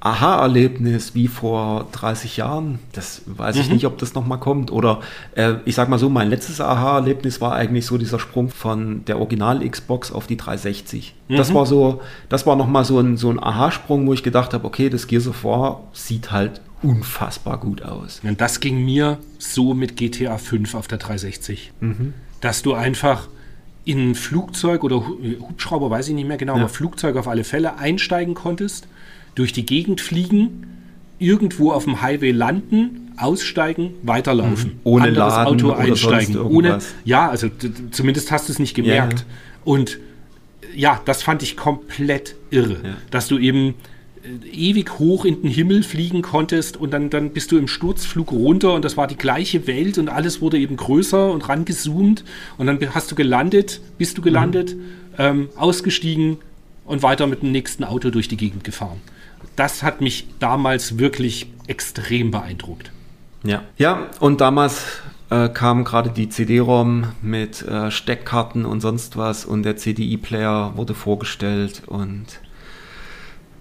Aha-Erlebnis 0.00 1.14
wie 1.14 1.28
vor 1.28 1.86
30 1.92 2.36
Jahren, 2.36 2.80
das 2.92 3.22
weiß 3.26 3.56
mhm. 3.56 3.62
ich 3.62 3.70
nicht, 3.70 3.86
ob 3.86 3.98
das 3.98 4.14
nochmal 4.14 4.38
kommt. 4.38 4.72
Oder 4.72 5.00
äh, 5.36 5.54
ich 5.64 5.76
sag 5.76 5.88
mal 5.88 5.98
so, 5.98 6.08
mein 6.08 6.30
letztes 6.30 6.60
Aha-Erlebnis 6.60 7.40
war 7.40 7.54
eigentlich 7.54 7.86
so 7.86 7.96
dieser 7.96 8.18
Sprung 8.18 8.48
von 8.48 9.04
der 9.04 9.18
Original-Xbox 9.18 10.10
auf 10.10 10.26
die 10.26 10.36
360. 10.36 11.14
Mhm. 11.28 11.36
Das 11.36 11.54
war 11.54 11.64
so, 11.64 12.00
das 12.28 12.44
war 12.44 12.56
nochmal 12.56 12.84
so 12.84 12.98
ein, 12.98 13.16
so 13.16 13.30
ein 13.30 13.42
Aha-Sprung, 13.42 14.06
wo 14.08 14.12
ich 14.12 14.24
gedacht 14.24 14.52
habe, 14.52 14.66
okay, 14.66 14.90
das 14.90 15.06
Gears 15.06 15.28
of 15.28 15.44
War 15.44 15.82
sieht 15.92 16.32
halt 16.32 16.60
unfassbar 16.82 17.58
gut 17.58 17.82
aus. 17.82 18.20
Und 18.22 18.40
das 18.40 18.60
ging 18.60 18.84
mir 18.84 19.18
so 19.38 19.74
mit 19.74 19.96
GTA 19.96 20.38
5 20.38 20.74
auf 20.74 20.88
der 20.88 20.98
360. 20.98 21.72
Mhm. 21.80 22.14
Dass 22.40 22.62
du 22.62 22.74
einfach 22.74 23.28
in 23.84 24.10
ein 24.10 24.14
Flugzeug 24.14 24.84
oder 24.84 25.06
Hubschrauber, 25.06 25.90
weiß 25.90 26.08
ich 26.08 26.14
nicht 26.14 26.28
mehr 26.28 26.36
genau, 26.36 26.54
ja. 26.54 26.60
aber 26.60 26.68
Flugzeug 26.68 27.16
auf 27.16 27.26
alle 27.26 27.42
Fälle 27.42 27.78
einsteigen 27.78 28.34
konntest, 28.34 28.86
durch 29.34 29.52
die 29.52 29.64
Gegend 29.64 30.00
fliegen, 30.00 30.66
irgendwo 31.18 31.72
auf 31.72 31.84
dem 31.84 32.02
Highway 32.02 32.30
landen, 32.32 33.12
aussteigen, 33.16 33.94
weiterlaufen. 34.02 34.72
Mhm. 34.72 34.80
Ohne 34.84 35.04
Anderes 35.08 35.34
Laden 35.34 35.54
Auto 35.54 35.72
einsteigen. 35.72 36.38
Ohne, 36.38 36.78
ja, 37.04 37.28
also 37.28 37.48
zumindest 37.90 38.30
hast 38.30 38.48
du 38.48 38.52
es 38.52 38.58
nicht 38.58 38.74
gemerkt. 38.74 39.20
Ja. 39.20 39.24
Und 39.64 39.98
ja, 40.74 41.00
das 41.04 41.22
fand 41.22 41.42
ich 41.42 41.56
komplett 41.56 42.36
irre, 42.50 42.76
ja. 42.84 42.96
dass 43.10 43.26
du 43.26 43.38
eben 43.38 43.74
ewig 44.52 44.98
hoch 44.98 45.24
in 45.24 45.42
den 45.42 45.50
Himmel 45.50 45.82
fliegen 45.82 46.22
konntest 46.22 46.76
und 46.76 46.92
dann, 46.92 47.10
dann 47.10 47.30
bist 47.30 47.52
du 47.52 47.58
im 47.58 47.68
Sturzflug 47.68 48.32
runter 48.32 48.74
und 48.74 48.84
das 48.84 48.96
war 48.96 49.06
die 49.06 49.16
gleiche 49.16 49.66
Welt 49.66 49.98
und 49.98 50.08
alles 50.08 50.40
wurde 50.40 50.58
eben 50.58 50.76
größer 50.76 51.30
und 51.30 51.48
rangezoomt 51.48 52.24
und 52.56 52.66
dann 52.66 52.78
hast 52.94 53.10
du 53.10 53.14
gelandet, 53.14 53.80
bist 53.98 54.18
du 54.18 54.22
gelandet, 54.22 54.74
mhm. 54.74 54.82
ähm, 55.18 55.48
ausgestiegen 55.56 56.38
und 56.84 57.02
weiter 57.02 57.26
mit 57.26 57.42
dem 57.42 57.52
nächsten 57.52 57.84
Auto 57.84 58.10
durch 58.10 58.28
die 58.28 58.36
Gegend 58.36 58.64
gefahren. 58.64 59.00
Das 59.56 59.82
hat 59.82 60.00
mich 60.00 60.26
damals 60.38 60.98
wirklich 60.98 61.46
extrem 61.66 62.30
beeindruckt. 62.30 62.90
Ja, 63.44 63.62
ja 63.76 64.08
und 64.20 64.40
damals 64.40 64.84
äh, 65.30 65.48
kam 65.48 65.84
gerade 65.84 66.10
die 66.10 66.28
CD-ROM 66.28 67.08
mit 67.22 67.62
äh, 67.62 67.90
Steckkarten 67.90 68.64
und 68.64 68.80
sonst 68.80 69.16
was 69.16 69.44
und 69.44 69.62
der 69.62 69.76
CDI-Player 69.76 70.72
wurde 70.76 70.94
vorgestellt 70.94 71.82
und 71.86 72.40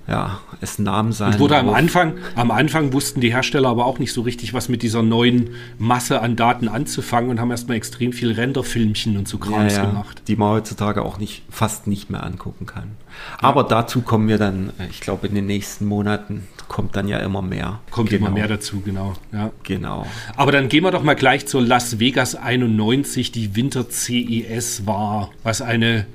ja, 0.08 0.39
es 0.62 0.80
nahm 0.80 1.12
sein. 1.12 1.34
Und 1.34 1.39
wurde 1.39 1.58
am 1.58 1.70
Anfang, 1.70 2.14
am 2.36 2.49
Anfang 2.49 2.93
wussten 2.93 3.20
die 3.20 3.34
Hersteller 3.34 3.68
aber 3.68 3.86
auch 3.86 3.99
nicht 3.99 4.14
so 4.14 4.22
richtig, 4.22 4.53
was 4.53 4.70
mit 4.70 4.82
dieser 4.82 5.03
neuen 5.03 5.49
Masse 5.78 6.22
an 6.22 6.38
Daten 6.38 6.70
anzufangen 6.70 7.30
und 7.30 7.41
haben 7.41 7.51
erstmal 7.51 7.76
extrem 7.76 8.14
viel 8.14 8.32
Renderfilmchen 8.32 9.18
und 9.18 9.28
so 9.28 9.38
Krams 9.38 9.76
ja, 9.76 9.84
ja, 9.84 9.89
gemacht. 9.89 10.22
Die 10.28 10.38
man 10.38 10.51
heutzutage 10.51 11.03
auch 11.03 11.18
nicht, 11.18 11.43
fast 11.49 11.88
nicht 11.88 12.10
mehr 12.10 12.24
angucken 12.24 12.66
kann. 12.66 12.91
Aber 13.39 13.64
ja. 13.64 13.68
dazu 13.68 14.01
kommen 14.01 14.30
wir 14.30 14.38
dann, 14.38 14.70
äh, 14.80 14.88
ich 14.89 15.01
glaube, 15.01 15.28
in 15.28 15.36
den 15.36 15.45
nächsten 15.45 15.86
Monaten 15.86 16.47
kommt 16.70 16.95
dann 16.95 17.10
ja 17.10 17.20
immer 17.20 17.41
mehr. 17.41 17.80
Kommt 17.91 18.10
genau. 18.10 18.28
immer 18.28 18.34
mehr 18.34 18.47
dazu, 18.47 18.82
genau. 18.82 19.14
Ja. 19.34 19.51
Genau. 19.64 20.05
Aber 20.38 20.53
dann 20.53 20.70
gehen 20.70 20.84
wir 20.84 20.91
doch 20.91 21.03
mal 21.03 21.16
gleich 21.16 21.47
zur 21.47 21.62
Las 21.62 21.99
Vegas 21.99 22.36
91, 22.36 23.32
die 23.34 23.55
Winter 23.55 23.89
CES 23.89 24.86
war, 24.86 25.32
was 25.43 25.62
eine 25.62 26.05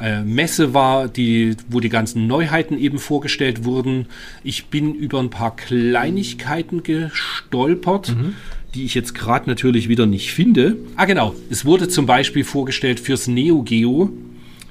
äh, 0.00 0.22
Messe 0.22 0.74
war, 0.74 1.08
die, 1.08 1.56
wo 1.68 1.80
die 1.80 1.88
ganzen 1.88 2.26
Neuheiten 2.26 2.78
eben 2.78 2.98
vorgestellt 2.98 3.64
wurden. 3.64 4.06
Ich 4.42 4.66
bin 4.66 4.94
über 4.94 5.20
ein 5.20 5.30
paar 5.30 5.54
Kleinigkeiten 5.56 6.82
gestolpert. 6.82 8.10
Mhm 8.10 8.34
die 8.74 8.84
ich 8.84 8.94
jetzt 8.94 9.14
gerade 9.14 9.48
natürlich 9.48 9.88
wieder 9.88 10.04
nicht 10.04 10.32
finde. 10.32 10.76
Ah, 10.96 11.04
genau. 11.04 11.36
Es 11.48 11.64
wurde 11.64 11.86
zum 11.86 12.06
Beispiel 12.06 12.42
vorgestellt 12.42 12.98
fürs 12.98 13.28
Neo 13.28 13.62
Geo 13.62 14.10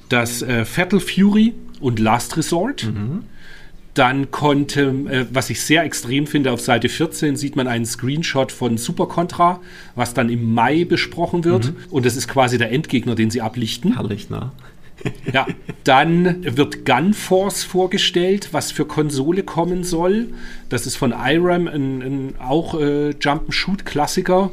das 0.09 0.41
äh, 0.41 0.65
Fatal 0.65 0.99
Fury 0.99 1.53
und 1.79 1.99
Last 1.99 2.37
Resort. 2.37 2.85
Mhm. 2.85 3.23
Dann 3.93 4.31
konnte, 4.31 4.81
äh, 5.09 5.25
was 5.31 5.49
ich 5.49 5.61
sehr 5.61 5.83
extrem 5.83 6.27
finde, 6.27 6.51
auf 6.51 6.61
Seite 6.61 6.89
14 6.89 7.35
sieht 7.35 7.55
man 7.55 7.67
einen 7.67 7.85
Screenshot 7.85 8.51
von 8.51 8.77
Super 8.77 9.05
Contra, 9.05 9.61
was 9.95 10.13
dann 10.13 10.29
im 10.29 10.53
Mai 10.53 10.83
besprochen 10.83 11.43
wird. 11.43 11.67
Mhm. 11.67 11.75
Und 11.89 12.05
das 12.05 12.15
ist 12.15 12.27
quasi 12.27 12.57
der 12.57 12.71
Endgegner, 12.71 13.15
den 13.15 13.29
sie 13.29 13.41
ablichten. 13.41 13.93
Herrlich, 13.95 14.29
ne? 14.29 14.51
Ja, 15.31 15.47
dann 15.83 16.57
wird 16.57 16.85
Gunforce 16.85 17.63
vorgestellt, 17.63 18.49
was 18.51 18.71
für 18.71 18.85
Konsole 18.85 19.43
kommen 19.43 19.83
soll. 19.83 20.27
Das 20.69 20.85
ist 20.85 20.95
von 20.95 21.11
IRAM 21.11 21.67
ein, 21.67 22.01
ein 22.01 22.35
auch 22.39 22.79
äh, 22.79 23.11
Jump-and-Shoot-Klassiker. 23.11 24.51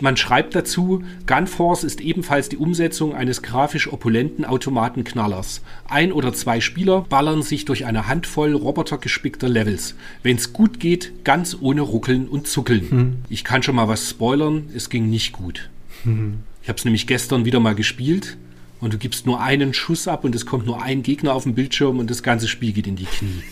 Man 0.00 0.16
schreibt 0.16 0.54
dazu, 0.54 1.02
Gunforce 1.26 1.84
ist 1.84 2.00
ebenfalls 2.00 2.48
die 2.48 2.56
Umsetzung 2.56 3.14
eines 3.14 3.40
grafisch 3.42 3.90
opulenten 3.90 4.44
Automatenknallers. 4.44 5.62
Ein 5.88 6.12
oder 6.12 6.34
zwei 6.34 6.60
Spieler 6.60 7.02
ballern 7.08 7.42
sich 7.42 7.64
durch 7.64 7.86
eine 7.86 8.06
Handvoll 8.06 8.52
robotergespickter 8.52 9.48
Levels. 9.48 9.94
Wenn's 10.22 10.52
gut 10.52 10.80
geht, 10.80 11.24
ganz 11.24 11.56
ohne 11.58 11.80
Ruckeln 11.80 12.28
und 12.28 12.46
Zuckeln. 12.46 12.90
Hm. 12.90 13.16
Ich 13.30 13.44
kann 13.44 13.62
schon 13.62 13.76
mal 13.76 13.88
was 13.88 14.10
spoilern, 14.10 14.68
es 14.74 14.90
ging 14.90 15.08
nicht 15.08 15.32
gut. 15.32 15.70
Hm. 16.02 16.40
Ich 16.62 16.68
habe 16.68 16.78
es 16.78 16.84
nämlich 16.84 17.06
gestern 17.06 17.44
wieder 17.44 17.60
mal 17.60 17.74
gespielt 17.74 18.36
und 18.80 18.92
du 18.92 18.98
gibst 18.98 19.26
nur 19.26 19.40
einen 19.40 19.74
Schuss 19.74 20.08
ab 20.08 20.24
und 20.24 20.34
es 20.34 20.46
kommt 20.46 20.66
nur 20.66 20.82
ein 20.82 21.02
Gegner 21.02 21.34
auf 21.34 21.44
dem 21.44 21.54
Bildschirm 21.54 21.98
und 21.98 22.10
das 22.10 22.22
ganze 22.22 22.48
Spiel 22.48 22.72
geht 22.72 22.86
in 22.86 22.96
die 22.96 23.04
Knie. 23.04 23.42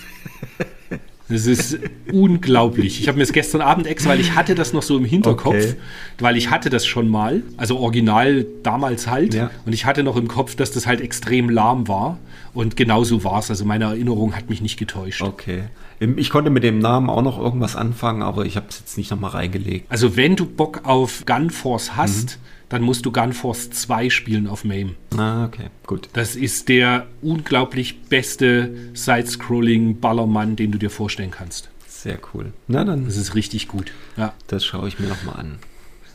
Das 1.29 1.47
ist 1.47 1.79
unglaublich. 2.12 3.01
Ich 3.01 3.09
habe 3.09 3.16
mir 3.16 3.25
das 3.25 3.33
gestern 3.33 3.62
Abend 3.62 3.87
extra, 3.87 4.11
weil 4.11 4.20
ich 4.20 4.35
hatte 4.35 4.55
das 4.55 4.75
noch 4.75 4.83
so 4.83 4.99
im 4.99 5.07
Hinterkopf, 5.07 5.55
okay. 5.55 5.75
weil 6.18 6.37
ich 6.37 6.51
hatte 6.51 6.68
das 6.68 6.85
schon 6.85 7.09
mal, 7.09 7.43
also 7.57 7.79
original 7.79 8.47
damals 8.62 9.07
halt, 9.07 9.33
ja. 9.33 9.51
und 9.64 9.72
ich 9.72 9.87
hatte 9.87 10.03
noch 10.03 10.16
im 10.16 10.29
Kopf, 10.29 10.55
dass 10.55 10.70
das 10.70 10.87
halt 10.87 11.01
extrem 11.01 11.49
lahm 11.49 11.89
war. 11.89 12.18
Und 12.53 12.77
genau 12.77 13.05
so 13.05 13.25
war 13.25 13.41
es. 13.41 13.51
Also 13.51 13.64
meine 13.64 13.85
Erinnerung 13.85 14.37
hat 14.37 14.51
mich 14.51 14.61
nicht 14.61 14.77
getäuscht. 14.77 15.22
Okay. 15.22 15.64
Ich 15.99 16.31
konnte 16.31 16.51
mit 16.51 16.62
dem 16.62 16.79
Namen 16.79 17.09
auch 17.09 17.22
noch 17.22 17.39
irgendwas 17.39 17.75
anfangen, 17.75 18.22
aber 18.22 18.45
ich 18.45 18.57
habe 18.57 18.66
es 18.68 18.81
jetzt 18.81 18.99
nicht 18.99 19.11
nochmal 19.11 19.31
reingelegt. 19.31 19.91
Also 19.91 20.16
wenn 20.16 20.37
du 20.37 20.45
Bock 20.45 20.83
auf 20.85 21.25
Gunforce 21.25 21.97
hast, 21.97 22.39
mhm 22.39 22.45
dann 22.69 22.83
musst 22.83 23.07
du 23.07 23.12
Gunforce 23.12 23.71
2 23.71 24.11
spielen 24.11 24.47
auf 24.47 24.65
MAME. 24.65 24.95
Ah, 25.17 25.45
okay, 25.45 25.67
gut. 25.87 26.09
Das 26.12 26.37
ist 26.37 26.69
der 26.69 27.07
unglaublich 27.23 28.03
beste 28.03 28.75
Side-Scrolling-Ballermann, 28.95 30.57
den 30.57 30.73
du 30.73 30.79
dir 30.79 30.91
vorstellen 30.91 31.31
kannst. 31.31 31.71
Sehr 31.87 32.19
cool. 32.35 32.53
Na 32.69 32.85
dann. 32.85 33.07
Das 33.07 33.17
ist 33.17 33.35
richtig 33.35 33.69
gut. 33.69 33.93
Ja. 34.17 34.35
Das 34.47 34.65
schaue 34.65 34.89
ich 34.89 34.99
mir 34.99 35.09
nochmal 35.09 35.37
an. 35.37 35.59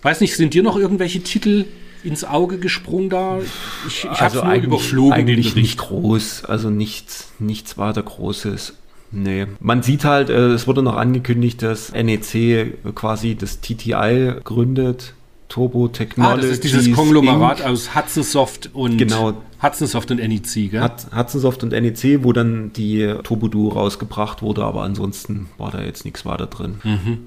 Weiß 0.01 0.21
nicht, 0.21 0.35
sind 0.35 0.53
dir 0.53 0.63
noch 0.63 0.77
irgendwelche 0.77 1.21
Titel 1.21 1.65
ins 2.03 2.23
Auge 2.23 2.57
gesprungen 2.59 3.09
da? 3.09 3.39
Ich, 3.87 4.05
ich 4.05 4.21
also 4.21 4.43
habe 4.43 4.57
nur 4.57 4.65
überflogen 4.65 5.13
eigentlich 5.13 5.55
nicht 5.55 5.77
groß, 5.77 6.45
also 6.45 6.69
nichts, 6.69 7.31
nichts 7.39 7.77
weiter 7.77 8.03
Großes. 8.03 8.75
Nee, 9.11 9.47
man 9.59 9.81
sieht 9.81 10.05
halt, 10.05 10.29
äh, 10.29 10.49
es 10.49 10.67
wurde 10.67 10.83
noch 10.83 10.95
angekündigt, 10.95 11.61
dass 11.63 11.91
NEC 11.91 12.93
quasi 12.93 13.35
das 13.35 13.59
TTI 13.59 14.35
gründet. 14.43 15.13
Turbo 15.49 15.87
Technologies. 15.87 16.37
Ah, 16.37 16.41
das 16.41 16.51
ist 16.51 16.63
dieses 16.63 16.91
Konglomerat 16.93 17.59
Inc. 17.59 17.69
aus 17.69 17.95
Hudson 17.95 18.23
Soft 18.23 18.69
und 18.73 18.97
genau. 18.97 19.33
Hudson 19.61 19.87
Soft 19.87 20.11
und 20.11 20.17
NEC, 20.17 20.71
gell? 20.71 20.89
Hudson 21.13 21.41
Soft 21.41 21.63
und 21.63 21.71
NEC, 21.71 22.23
wo 22.23 22.31
dann 22.31 22.71
die 22.71 23.15
Turbo 23.23 23.47
Duo 23.47 23.69
rausgebracht 23.69 24.41
wurde, 24.41 24.63
aber 24.63 24.83
ansonsten 24.83 25.49
war 25.57 25.71
da 25.71 25.81
jetzt 25.81 26.05
nichts 26.05 26.25
weiter 26.25 26.47
drin. 26.47 26.75
Mhm. 26.83 27.17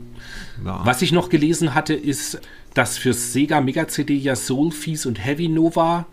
Ja. 0.64 0.80
Was 0.84 1.02
ich 1.02 1.12
noch 1.12 1.28
gelesen 1.28 1.74
hatte, 1.74 1.94
ist, 1.94 2.40
dass 2.74 2.96
für 2.96 3.12
Sega 3.12 3.60
Mega 3.60 3.88
CD 3.88 4.14
ja 4.14 4.36
Soulfees 4.36 5.04
und 5.04 5.22
Heavy 5.22 5.48
Nova 5.48 6.06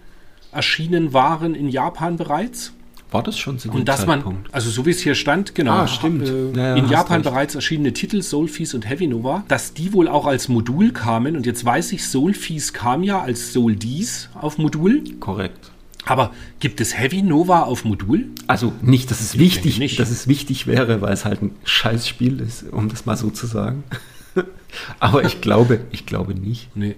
erschienen 0.51 1.13
waren 1.13 1.53
in 1.55 1.69
Japan 1.69 2.17
bereits. 2.17 2.73
War 3.11 3.23
das 3.23 3.39
schon 3.39 3.57
so? 3.57 3.71
Und 3.71 3.87
dass 3.87 4.05
Zeitpunkt? 4.05 4.43
man, 4.43 4.53
also 4.53 4.69
so 4.69 4.85
wie 4.85 4.91
es 4.91 4.99
hier 4.99 5.15
stand, 5.15 5.55
genau, 5.55 5.71
ah, 5.71 5.87
stimmt. 5.87 6.27
Äh, 6.27 6.51
ja, 6.51 6.75
in 6.75 6.89
Japan 6.89 7.21
recht. 7.21 7.23
bereits 7.23 7.55
erschienene 7.55 7.91
Titel, 7.91 8.21
Soulfees 8.21 8.75
und 8.75 8.87
Heavy 8.87 9.07
Nova, 9.07 9.43
dass 9.47 9.73
die 9.73 9.93
wohl 9.93 10.07
auch 10.07 10.27
als 10.27 10.47
Modul 10.47 10.91
kamen. 10.91 11.35
Und 11.35 11.47
jetzt 11.47 11.65
weiß 11.65 11.91
ich, 11.93 12.05
Soulfees 12.07 12.73
kam 12.73 13.01
ja 13.01 13.19
als 13.21 13.51
Soul 13.51 13.75
Dies 13.75 14.29
auf 14.35 14.59
Modul. 14.59 15.03
Korrekt. 15.19 15.71
Aber 16.05 16.31
gibt 16.59 16.81
es 16.81 16.97
Heavy 16.97 17.21
Nova 17.23 17.63
auf 17.63 17.83
Modul? 17.83 18.27
Also 18.47 18.73
nicht, 18.81 19.09
dass 19.09 19.21
es 19.21 19.33
ich 19.33 19.39
wichtig, 19.39 19.79
nicht. 19.79 19.99
dass 19.99 20.09
es 20.09 20.27
wichtig 20.27 20.67
wäre, 20.67 21.01
weil 21.01 21.13
es 21.13 21.25
halt 21.25 21.41
ein 21.41 21.51
Scheißspiel 21.63 22.39
ist, 22.39 22.65
um 22.71 22.89
das 22.89 23.05
mal 23.05 23.17
so 23.17 23.29
zu 23.31 23.47
sagen. 23.47 23.83
Aber 24.99 25.23
ich 25.23 25.41
glaube, 25.41 25.81
ich 25.91 26.05
glaube 26.05 26.35
nicht. 26.35 26.75
Nee. 26.75 26.95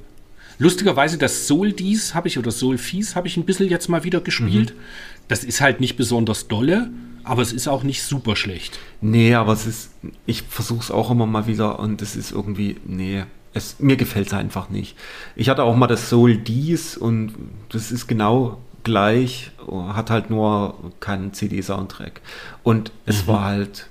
Lustigerweise 0.59 1.17
das 1.17 1.47
Soul 1.47 1.73
Dies 1.73 2.13
habe 2.13 2.27
ich 2.27 2.37
oder 2.37 2.51
Soul 2.51 2.77
Fies 2.77 3.15
habe 3.15 3.27
ich 3.27 3.35
ein 3.35 3.45
bisschen 3.45 3.67
jetzt 3.67 3.89
mal 3.89 4.03
wieder 4.03 4.21
gespielt. 4.21 4.75
Mhm. 4.75 4.79
Das 5.27 5.43
ist 5.43 5.61
halt 5.61 5.79
nicht 5.79 5.95
besonders 5.95 6.47
dolle, 6.47 6.89
aber 7.23 7.41
es 7.41 7.53
ist 7.53 7.67
auch 7.67 7.83
nicht 7.83 8.03
super 8.03 8.35
schlecht. 8.35 8.79
Nee, 9.01 9.35
aber 9.35 9.53
es 9.53 9.65
ist, 9.65 9.91
ich 10.25 10.43
versuche 10.43 10.81
es 10.81 10.91
auch 10.91 11.11
immer 11.11 11.25
mal 11.25 11.47
wieder 11.47 11.79
und 11.79 12.01
es 12.01 12.15
ist 12.15 12.31
irgendwie, 12.31 12.77
nee, 12.85 13.23
es, 13.53 13.79
mir 13.79 13.97
gefällt 13.97 14.27
es 14.27 14.33
einfach 14.33 14.69
nicht. 14.69 14.95
Ich 15.35 15.49
hatte 15.49 15.63
auch 15.63 15.75
mal 15.75 15.87
das 15.87 16.09
Soul 16.09 16.37
Dies 16.37 16.97
und 16.97 17.33
das 17.69 17.91
ist 17.91 18.07
genau 18.07 18.59
gleich, 18.83 19.51
hat 19.89 20.09
halt 20.09 20.29
nur 20.29 20.91
keinen 20.99 21.33
CD-Soundtrack. 21.33 22.21
Und 22.63 22.91
es 23.05 23.23
mhm. 23.23 23.27
war 23.27 23.43
halt 23.43 23.87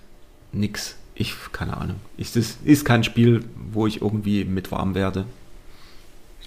nix. 0.52 0.96
Ich, 1.14 1.34
keine 1.52 1.76
Ahnung. 1.76 1.96
Ich, 2.16 2.32
das 2.32 2.58
ist 2.64 2.84
kein 2.84 3.04
Spiel, 3.04 3.44
wo 3.72 3.86
ich 3.86 4.00
irgendwie 4.00 4.44
mit 4.44 4.70
warm 4.72 4.94
werde. 4.94 5.26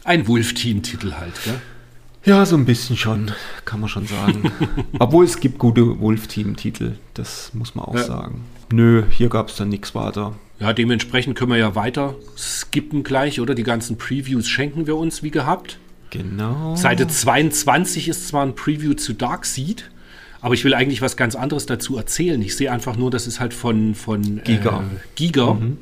Ein 0.04 0.28
Wolf-Team-Titel 0.28 1.14
halt, 1.14 1.42
gell? 1.44 1.62
Ja, 2.26 2.46
so 2.46 2.56
ein 2.56 2.66
bisschen 2.66 2.96
schon, 2.96 3.32
kann 3.66 3.82
man 3.82 3.90
schon 3.90 4.08
sagen. 4.08 4.52
Obwohl 5.00 5.26
es 5.26 5.40
gibt 5.40 5.58
gute 5.58 6.00
Wolf-Team-Titel, 6.00 6.94
das 7.14 7.52
muss 7.54 7.76
man 7.76 7.86
auch 7.86 7.96
ja. 7.96 8.04
sagen. 8.04 8.46
Nö, 8.72 9.04
hier 9.10 9.28
gab 9.28 9.50
es 9.50 9.58
dann 9.58 9.70
nichts 9.70 9.94
weiter. 9.94 10.34
Ja, 10.60 10.72
dementsprechend 10.72 11.38
können 11.38 11.52
wir 11.52 11.58
ja 11.58 11.76
weiter 11.76 12.16
skippen 12.38 13.04
gleich, 13.04 13.42
oder? 13.42 13.56
Die 13.56 13.64
ganzen 13.64 13.98
Previews 13.98 14.48
schenken 14.48 14.88
wir 14.88 14.96
uns 14.96 15.22
wie 15.22 15.32
gehabt. 15.32 15.80
Genau. 16.12 16.76
Seite 16.76 17.08
22 17.08 18.08
ist 18.08 18.30
zwar 18.30 18.46
ein 18.46 18.56
Preview 18.56 18.94
zu 18.94 19.14
Darkseid, 19.14 19.90
aber 20.40 20.54
ich 20.54 20.64
will 20.64 20.74
eigentlich 20.74 21.02
was 21.02 21.18
ganz 21.18 21.36
anderes 21.36 21.66
dazu 21.66 21.98
erzählen. 21.98 22.42
Ich 22.42 22.56
sehe 22.56 22.72
einfach 22.72 22.96
nur, 22.96 23.12
das 23.12 23.28
ist 23.28 23.42
halt 23.42 23.54
von, 23.54 23.96
von 23.96 24.42
Giga. 24.44 24.80
Äh, 24.80 25.00
Giga. 25.16 25.56
Mhm 25.56 25.78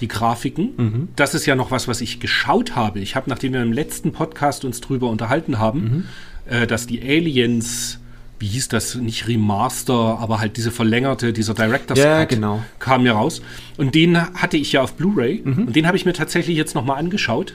die 0.00 0.08
Grafiken. 0.08 0.70
Mhm. 0.76 1.08
Das 1.16 1.34
ist 1.34 1.46
ja 1.46 1.54
noch 1.54 1.70
was, 1.70 1.88
was 1.88 2.00
ich 2.00 2.20
geschaut 2.20 2.76
habe. 2.76 3.00
Ich 3.00 3.16
habe, 3.16 3.28
nachdem 3.28 3.52
wir 3.52 3.62
im 3.62 3.72
letzten 3.72 4.12
Podcast 4.12 4.64
uns 4.64 4.80
drüber 4.80 5.08
unterhalten 5.08 5.58
haben, 5.58 5.80
mhm. 5.80 6.04
äh, 6.52 6.66
dass 6.66 6.86
die 6.86 7.02
Aliens, 7.02 7.98
wie 8.38 8.46
hieß 8.46 8.68
das, 8.68 8.94
nicht 8.94 9.26
Remaster, 9.26 10.18
aber 10.20 10.40
halt 10.40 10.56
diese 10.56 10.70
verlängerte, 10.70 11.32
dieser 11.32 11.54
Director's 11.54 11.98
ja, 11.98 12.20
Cut 12.20 12.28
genau. 12.28 12.62
kam 12.78 13.04
ja 13.04 13.14
raus. 13.14 13.42
Und 13.76 13.94
den 13.94 14.16
hatte 14.34 14.56
ich 14.56 14.72
ja 14.72 14.82
auf 14.82 14.94
Blu-ray 14.94 15.42
mhm. 15.44 15.66
und 15.66 15.76
den 15.76 15.86
habe 15.86 15.96
ich 15.96 16.04
mir 16.04 16.12
tatsächlich 16.12 16.56
jetzt 16.56 16.74
nochmal 16.74 16.98
angeschaut. 16.98 17.54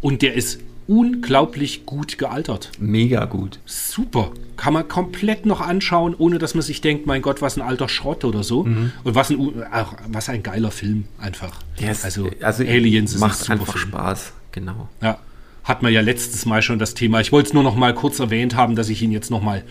Und 0.00 0.22
der 0.22 0.34
ist 0.34 0.60
unglaublich 0.90 1.86
gut 1.86 2.18
gealtert. 2.18 2.72
Mega 2.80 3.24
gut. 3.24 3.60
Super. 3.64 4.32
Kann 4.56 4.74
man 4.74 4.88
komplett 4.88 5.46
noch 5.46 5.60
anschauen, 5.60 6.16
ohne 6.18 6.38
dass 6.38 6.54
man 6.54 6.62
sich 6.62 6.80
denkt, 6.80 7.06
mein 7.06 7.22
Gott, 7.22 7.40
was 7.40 7.56
ein 7.56 7.62
alter 7.62 7.88
Schrott 7.88 8.24
oder 8.24 8.42
so. 8.42 8.64
Mhm. 8.64 8.90
Und 9.04 9.14
was 9.14 9.30
ein, 9.30 9.52
ach, 9.70 9.94
was 10.08 10.28
ein 10.28 10.42
geiler 10.42 10.72
Film 10.72 11.04
einfach. 11.18 11.52
Yes. 11.78 12.04
Also, 12.04 12.28
also 12.42 12.64
Aliens 12.64 13.16
macht 13.18 13.48
ein 13.48 13.52
einfach 13.52 13.74
Film. 13.74 13.88
Spaß, 13.88 14.32
genau. 14.50 14.88
Ja. 15.00 15.18
Hat 15.62 15.82
man 15.82 15.92
ja 15.92 16.00
letztes 16.00 16.44
Mal 16.44 16.60
schon 16.60 16.80
das 16.80 16.94
Thema. 16.94 17.20
Ich 17.20 17.30
wollte 17.30 17.48
es 17.48 17.54
nur 17.54 17.62
noch 17.62 17.76
mal 17.76 17.94
kurz 17.94 18.18
erwähnt 18.18 18.56
haben, 18.56 18.74
dass 18.74 18.88
ich 18.88 19.00
ihn 19.00 19.12
jetzt 19.12 19.30
noch 19.30 19.42
mal 19.42 19.62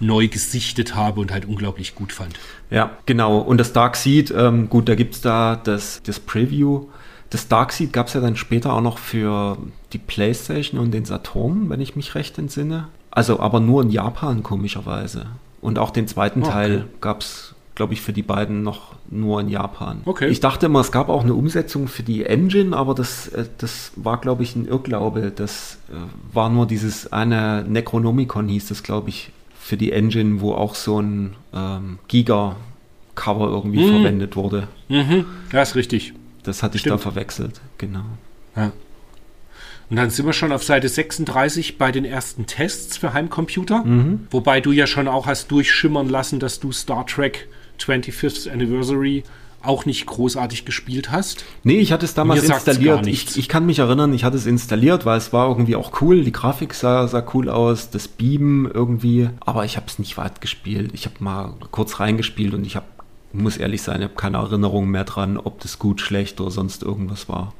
neu 0.00 0.26
gesichtet 0.28 0.94
habe 0.94 1.20
und 1.20 1.32
halt 1.32 1.44
unglaublich 1.44 1.94
gut 1.94 2.14
fand. 2.14 2.38
Ja, 2.70 2.96
genau. 3.04 3.40
Und 3.40 3.58
das 3.58 3.74
Dark 3.74 3.96
Seed, 3.96 4.32
ähm, 4.34 4.70
gut, 4.70 4.88
da 4.88 4.94
gibt 4.94 5.16
es 5.16 5.20
da 5.20 5.54
das, 5.54 6.02
das 6.02 6.18
Preview 6.18 6.86
das 7.32 7.48
Darkseid 7.48 7.94
gab 7.94 8.08
es 8.08 8.12
ja 8.12 8.20
dann 8.20 8.36
später 8.36 8.74
auch 8.74 8.82
noch 8.82 8.98
für 8.98 9.56
die 9.94 9.98
PlayStation 9.98 10.78
und 10.78 10.92
den 10.92 11.06
Saturn, 11.06 11.70
wenn 11.70 11.80
ich 11.80 11.96
mich 11.96 12.14
recht 12.14 12.36
entsinne. 12.36 12.88
Also 13.10 13.40
aber 13.40 13.58
nur 13.58 13.82
in 13.82 13.90
Japan 13.90 14.42
komischerweise. 14.42 15.26
Und 15.62 15.78
auch 15.78 15.90
den 15.90 16.06
zweiten 16.06 16.42
okay. 16.42 16.52
Teil 16.52 16.84
gab 17.00 17.22
es, 17.22 17.54
glaube 17.74 17.94
ich, 17.94 18.02
für 18.02 18.12
die 18.12 18.22
beiden 18.22 18.62
noch 18.62 18.96
nur 19.08 19.40
in 19.40 19.48
Japan. 19.48 20.02
Okay. 20.04 20.28
Ich 20.28 20.40
dachte 20.40 20.66
immer, 20.66 20.80
es 20.80 20.92
gab 20.92 21.08
auch 21.08 21.22
eine 21.22 21.32
Umsetzung 21.32 21.88
für 21.88 22.02
die 22.02 22.26
Engine, 22.26 22.76
aber 22.76 22.94
das, 22.94 23.28
äh, 23.28 23.46
das 23.56 23.92
war, 23.96 24.20
glaube 24.20 24.42
ich, 24.42 24.54
ein 24.54 24.66
Irrglaube. 24.66 25.32
Das 25.34 25.78
äh, 25.88 26.34
war 26.34 26.50
nur 26.50 26.66
dieses 26.66 27.14
eine 27.14 27.64
Necronomicon 27.66 28.46
hieß 28.46 28.68
das, 28.68 28.82
glaube 28.82 29.08
ich, 29.08 29.30
für 29.58 29.78
die 29.78 29.92
Engine, 29.92 30.42
wo 30.42 30.52
auch 30.52 30.74
so 30.74 31.00
ein 31.00 31.34
ähm, 31.54 31.98
Giga-Cover 32.08 33.48
irgendwie 33.48 33.86
mhm. 33.86 33.90
verwendet 33.90 34.36
wurde. 34.36 34.68
Mhm. 34.90 35.24
Ja, 35.50 35.62
ist 35.62 35.76
richtig. 35.76 36.12
Das 36.42 36.62
hatte 36.62 36.78
Stimmt. 36.78 36.96
ich 36.96 37.02
da 37.02 37.10
verwechselt, 37.10 37.60
genau. 37.78 38.04
Ja. 38.56 38.72
Und 39.90 39.96
dann 39.96 40.10
sind 40.10 40.24
wir 40.24 40.32
schon 40.32 40.52
auf 40.52 40.64
Seite 40.64 40.88
36 40.88 41.76
bei 41.76 41.92
den 41.92 42.04
ersten 42.04 42.46
Tests 42.46 42.96
für 42.96 43.12
Heimcomputer. 43.12 43.84
Mhm. 43.84 44.26
Wobei 44.30 44.60
du 44.60 44.72
ja 44.72 44.86
schon 44.86 45.06
auch 45.06 45.26
hast 45.26 45.50
durchschimmern 45.50 46.08
lassen, 46.08 46.40
dass 46.40 46.60
du 46.60 46.72
Star 46.72 47.06
Trek 47.06 47.48
25th 47.78 48.50
Anniversary 48.50 49.24
auch 49.62 49.84
nicht 49.84 50.06
großartig 50.06 50.64
gespielt 50.64 51.10
hast. 51.10 51.44
Nee, 51.62 51.78
ich 51.78 51.92
hatte 51.92 52.04
es 52.04 52.14
damals 52.14 52.42
installiert. 52.42 53.06
Ich, 53.06 53.36
ich, 53.36 53.48
kann 53.48 53.66
mich 53.66 53.78
erinnern, 53.78 54.12
ich 54.12 54.24
hatte 54.24 54.36
es 54.36 54.46
installiert, 54.46 55.04
weil 55.06 55.18
es 55.18 55.32
war 55.32 55.48
irgendwie 55.48 55.76
auch 55.76 56.00
cool. 56.00 56.24
Die 56.24 56.32
Grafik 56.32 56.74
sah, 56.74 57.06
sah 57.06 57.24
cool 57.34 57.48
aus, 57.48 57.90
das 57.90 58.08
Beamen 58.08 58.70
irgendwie. 58.72 59.28
Aber 59.40 59.64
ich 59.64 59.76
habe 59.76 59.86
es 59.86 59.98
nicht 59.98 60.16
weit 60.16 60.40
gespielt. 60.40 60.90
Ich 60.94 61.04
habe 61.04 61.16
mal 61.20 61.54
kurz 61.70 62.00
reingespielt 62.00 62.54
und 62.54 62.66
ich 62.66 62.76
habe 62.76 62.86
muss 63.32 63.56
ehrlich 63.56 63.82
sein, 63.82 64.00
ich 64.00 64.04
habe 64.04 64.14
keine 64.14 64.38
Erinnerung 64.38 64.88
mehr 64.88 65.04
dran, 65.04 65.38
ob 65.38 65.60
das 65.60 65.78
gut, 65.78 66.00
schlecht 66.00 66.40
oder 66.40 66.50
sonst 66.50 66.82
irgendwas 66.82 67.28
war. 67.28 67.54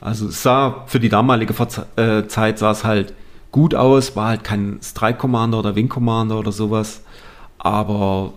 Also 0.00 0.28
es 0.28 0.42
sah 0.42 0.84
für 0.86 1.00
die 1.00 1.08
damalige 1.08 1.54
Verze 1.54 1.86
äh, 1.96 2.26
Zeit 2.28 2.58
sah 2.58 2.70
es 2.70 2.84
halt 2.84 3.14
gut 3.50 3.74
aus, 3.74 4.16
war 4.16 4.28
halt 4.28 4.44
kein 4.44 4.78
Strike 4.82 5.18
Commander 5.18 5.58
oder 5.58 5.74
Wing 5.74 5.88
Commander 5.88 6.38
oder 6.38 6.52
sowas, 6.52 7.02
aber 7.58 8.32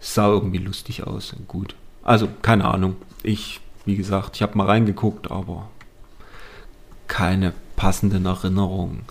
es 0.00 0.14
sah 0.14 0.28
irgendwie 0.28 0.58
lustig 0.58 1.06
aus 1.06 1.32
und 1.32 1.48
gut. 1.48 1.74
Also 2.02 2.28
keine 2.42 2.66
Ahnung. 2.66 2.96
Ich, 3.22 3.60
wie 3.84 3.96
gesagt, 3.96 4.36
ich 4.36 4.42
habe 4.42 4.56
mal 4.56 4.66
reingeguckt, 4.66 5.30
aber 5.30 5.68
keine 7.08 7.52
passenden 7.74 8.26
Erinnerungen. 8.26 9.04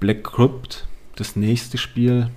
Black 0.00 0.24
Crypt, 0.24 0.86
das 1.16 1.36
nächste 1.36 1.78
Spiel, 1.78 2.30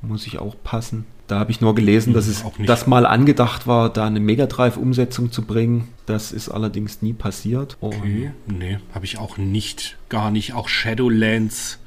muss 0.00 0.26
ich 0.26 0.38
auch 0.38 0.56
passen. 0.64 1.06
Da 1.32 1.38
habe 1.38 1.50
ich 1.50 1.62
nur 1.62 1.74
gelesen, 1.74 2.12
dass 2.12 2.26
es 2.26 2.44
das 2.58 2.86
mal 2.86 3.06
angedacht 3.06 3.66
war, 3.66 3.90
da 3.90 4.04
eine 4.04 4.20
Mega 4.20 4.44
Drive-Umsetzung 4.44 5.32
zu 5.32 5.40
bringen. 5.40 5.88
Das 6.04 6.30
ist 6.30 6.50
allerdings 6.50 7.00
nie 7.00 7.14
passiert. 7.14 7.78
Okay, 7.80 8.32
Und 8.46 8.58
nee, 8.58 8.78
habe 8.94 9.06
ich 9.06 9.16
auch 9.16 9.38
nicht, 9.38 9.96
gar 10.10 10.30
nicht. 10.30 10.52
Auch 10.52 10.68
Shadowlands 10.68 11.78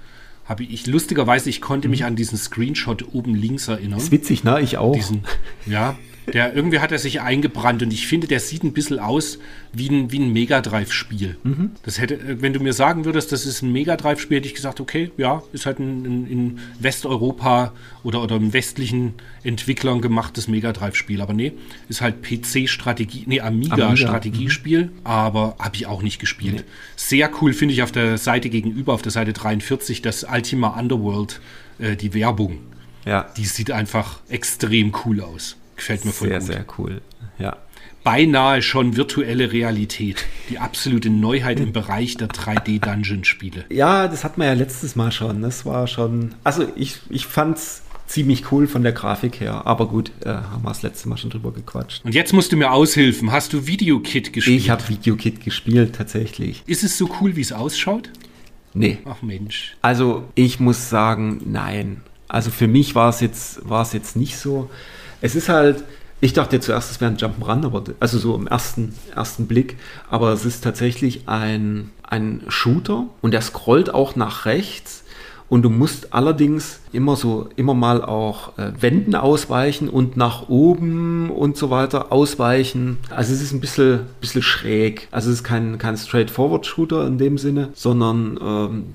habe 0.46 0.64
ich, 0.64 0.88
lustigerweise, 0.88 1.52
ich 1.52 1.62
konnte 1.62 1.90
mich 1.90 2.00
mhm. 2.00 2.08
an 2.08 2.16
diesen 2.16 2.40
Screenshot 2.40 3.14
oben 3.14 3.36
links 3.36 3.68
erinnern. 3.68 4.00
Ist 4.00 4.12
witzig, 4.12 4.44
ne? 4.44 4.62
Ich 4.62 4.80
auch. 4.80 4.96
Diesen, 4.96 5.24
ja, 5.68 5.96
der, 6.34 6.56
irgendwie 6.56 6.80
hat 6.80 6.92
er 6.92 7.00
sich 7.00 7.22
eingebrannt 7.22 7.84
und 7.84 7.94
ich 7.94 8.08
finde, 8.08 8.28
der 8.28 8.40
sieht 8.40 8.64
ein 8.64 8.74
bisschen 8.74 9.00
aus 9.00 9.40
wie 9.74 9.90
ein, 9.90 10.12
wie 10.12 10.20
ein 10.20 10.32
Mega 10.32 10.62
Drive-Spiel. 10.62 11.38
Mhm. 11.44 11.72
Das 11.84 12.00
hätte, 12.00 12.16
äh, 12.16 12.42
wenn 12.42 12.54
du 12.54 12.60
mir 12.60 12.74
sagen 12.74 13.06
würdest, 13.06 13.32
das 13.32 13.46
ist 13.46 13.62
ein 13.62 13.72
Mega 13.72 13.96
Drive-Spiel, 13.96 14.38
hätte 14.38 14.48
ich 14.48 14.56
gesagt, 14.56 14.80
okay, 14.80 15.12
ja, 15.18 15.44
ist 15.54 15.66
halt 15.66 15.80
ein, 15.80 16.06
ein 16.06 16.28
in 16.28 16.60
Westeuropa 16.80 17.74
oder, 18.04 18.24
oder 18.24 18.36
im 18.38 18.54
westlichen 18.54 19.14
Entwicklern 19.44 20.02
gemachtes 20.02 20.48
Mega 20.48 20.72
Drive-Spiel. 20.72 21.22
Aber 21.22 21.34
nee, 21.34 21.54
ist 21.90 22.02
halt 22.02 22.22
PC-Strategie, 22.22 23.24
nee, 23.28 23.42
Amiga-Strategiespiel, 23.42 24.80
Amiga. 24.80 24.94
Mhm. 24.94 25.06
aber 25.06 25.56
habe 25.60 25.76
ich 25.76 25.88
auch 25.88 26.02
nicht 26.02 26.20
gespielt. 26.20 26.56
Nee. 26.56 26.64
Sehr 26.96 27.30
cool 27.42 27.54
finde 27.54 27.74
ich 27.74 27.84
auf 27.84 27.92
der 27.92 28.18
Seite 28.18 28.50
gegenüber, 28.50 28.94
auf 28.94 29.02
der 29.02 29.12
Seite 29.12 29.34
43, 29.34 30.02
das 30.02 30.24
Ultima 30.24 30.80
Underworld, 30.80 31.40
äh, 31.80 31.96
die 31.96 32.14
Werbung. 32.14 32.60
Ja. 33.06 33.28
Die 33.38 33.46
sieht 33.46 33.72
einfach 33.72 34.20
extrem 34.30 34.94
cool 35.06 35.22
aus. 35.22 35.58
Gefällt 35.76 36.06
mir 36.06 36.12
voll 36.12 36.30
sehr, 36.30 36.40
gut. 36.40 36.48
Sehr, 36.48 36.56
sehr 36.56 36.66
cool. 36.78 37.02
Ja. 37.40 37.58
Beinahe 38.04 38.62
schon 38.62 38.96
virtuelle 38.96 39.52
Realität. 39.52 40.26
Die 40.50 40.60
absolute 40.60 41.10
Neuheit 41.10 41.60
im 41.60 41.74
Bereich 41.74 42.18
der 42.18 42.28
3D-Dungeon-Spiele. 42.30 43.66
Ja, 43.70 44.08
das 44.08 44.24
hat 44.24 44.38
man 44.38 44.48
ja 44.48 44.54
letztes 44.54 44.96
Mal 44.96 45.12
schon. 45.12 45.42
Das 45.42 45.66
war 45.66 45.88
schon. 45.88 46.36
Also 46.44 46.68
ich, 46.76 47.00
ich 47.10 47.26
fand's 47.26 47.82
ziemlich 48.08 48.52
cool 48.52 48.68
von 48.68 48.84
der 48.84 48.92
Grafik 48.92 49.40
her. 49.40 49.66
Aber 49.66 49.88
gut, 49.88 50.12
äh, 50.24 50.30
haben 50.30 50.64
wir 50.64 50.70
das 50.70 50.84
letzte 50.84 51.10
Mal 51.10 51.18
schon 51.18 51.30
drüber 51.30 51.52
gequatscht. 51.52 52.06
Und 52.06 52.14
jetzt 52.14 52.34
musst 52.34 52.52
du 52.52 52.58
mir 52.58 52.72
aushilfen. 52.72 53.32
Hast 53.32 53.54
du 53.54 53.68
Videokit 53.68 54.34
gespielt? 54.34 54.62
Ich 54.62 54.70
habe 54.70 54.88
Videokit 54.88 55.44
gespielt, 55.44 55.96
tatsächlich. 55.96 56.64
Ist 56.68 56.84
es 56.84 56.98
so 56.98 57.10
cool, 57.20 57.36
wie 57.36 57.42
es 57.42 57.52
ausschaut? 57.52 58.10
Nee. 58.74 59.00
Ach 59.06 59.22
Mensch. 59.22 59.76
Also 59.82 60.26
ich 60.36 60.60
muss 60.60 60.90
sagen, 60.90 61.42
nein. 61.46 62.02
Also 62.28 62.52
für 62.52 62.68
mich 62.68 62.96
war 62.96 63.10
es 63.10 63.22
jetzt, 63.22 63.68
war 63.68 63.82
es 63.82 63.94
jetzt 63.94 64.16
nicht 64.16 64.38
so. 64.38 64.70
Es 65.22 65.36
ist 65.36 65.50
halt, 65.50 65.84
ich 66.22 66.34
dachte 66.34 66.60
zuerst, 66.60 66.92
es 66.92 67.02
wäre 67.02 67.12
ein 67.12 67.18
Jump'n'Run, 67.18 67.66
aber 67.66 67.84
also 68.00 68.18
so 68.18 68.36
im 68.36 68.48
ersten, 68.48 68.94
ersten 69.16 69.48
Blick, 69.48 69.78
aber 70.10 70.34
es 70.34 70.46
ist 70.46 70.64
tatsächlich 70.64 71.28
ein, 71.28 71.92
ein 72.04 72.44
Shooter 72.48 73.08
und 73.22 73.32
der 73.32 73.42
scrollt 73.42 73.94
auch 73.94 74.16
nach 74.16 74.46
rechts 74.46 75.04
und 75.48 75.62
du 75.62 75.70
musst 75.70 76.14
allerdings 76.14 76.80
immer 76.92 77.16
so, 77.16 77.50
immer 77.56 77.76
mal 77.76 78.04
auch 78.04 78.58
äh, 78.58 78.72
Wänden 78.80 79.14
ausweichen 79.16 79.90
und 79.90 80.18
nach 80.18 80.50
oben 80.50 81.30
und 81.30 81.56
so 81.56 81.70
weiter 81.70 82.12
ausweichen. 82.12 82.98
Also 83.12 83.34
es 83.34 83.42
ist 83.42 83.54
ein 83.54 83.60
bisschen, 83.60 84.02
bisschen 84.22 84.42
schräg. 84.42 85.08
Also 85.12 85.30
es 85.30 85.38
ist 85.38 85.44
kein, 85.44 85.78
kein 85.78 85.98
Straightforward-Shooter 85.98 87.06
in 87.06 87.20
dem 87.20 87.38
Sinne, 87.38 87.70
sondern 87.76 88.40
ähm, 88.42 88.86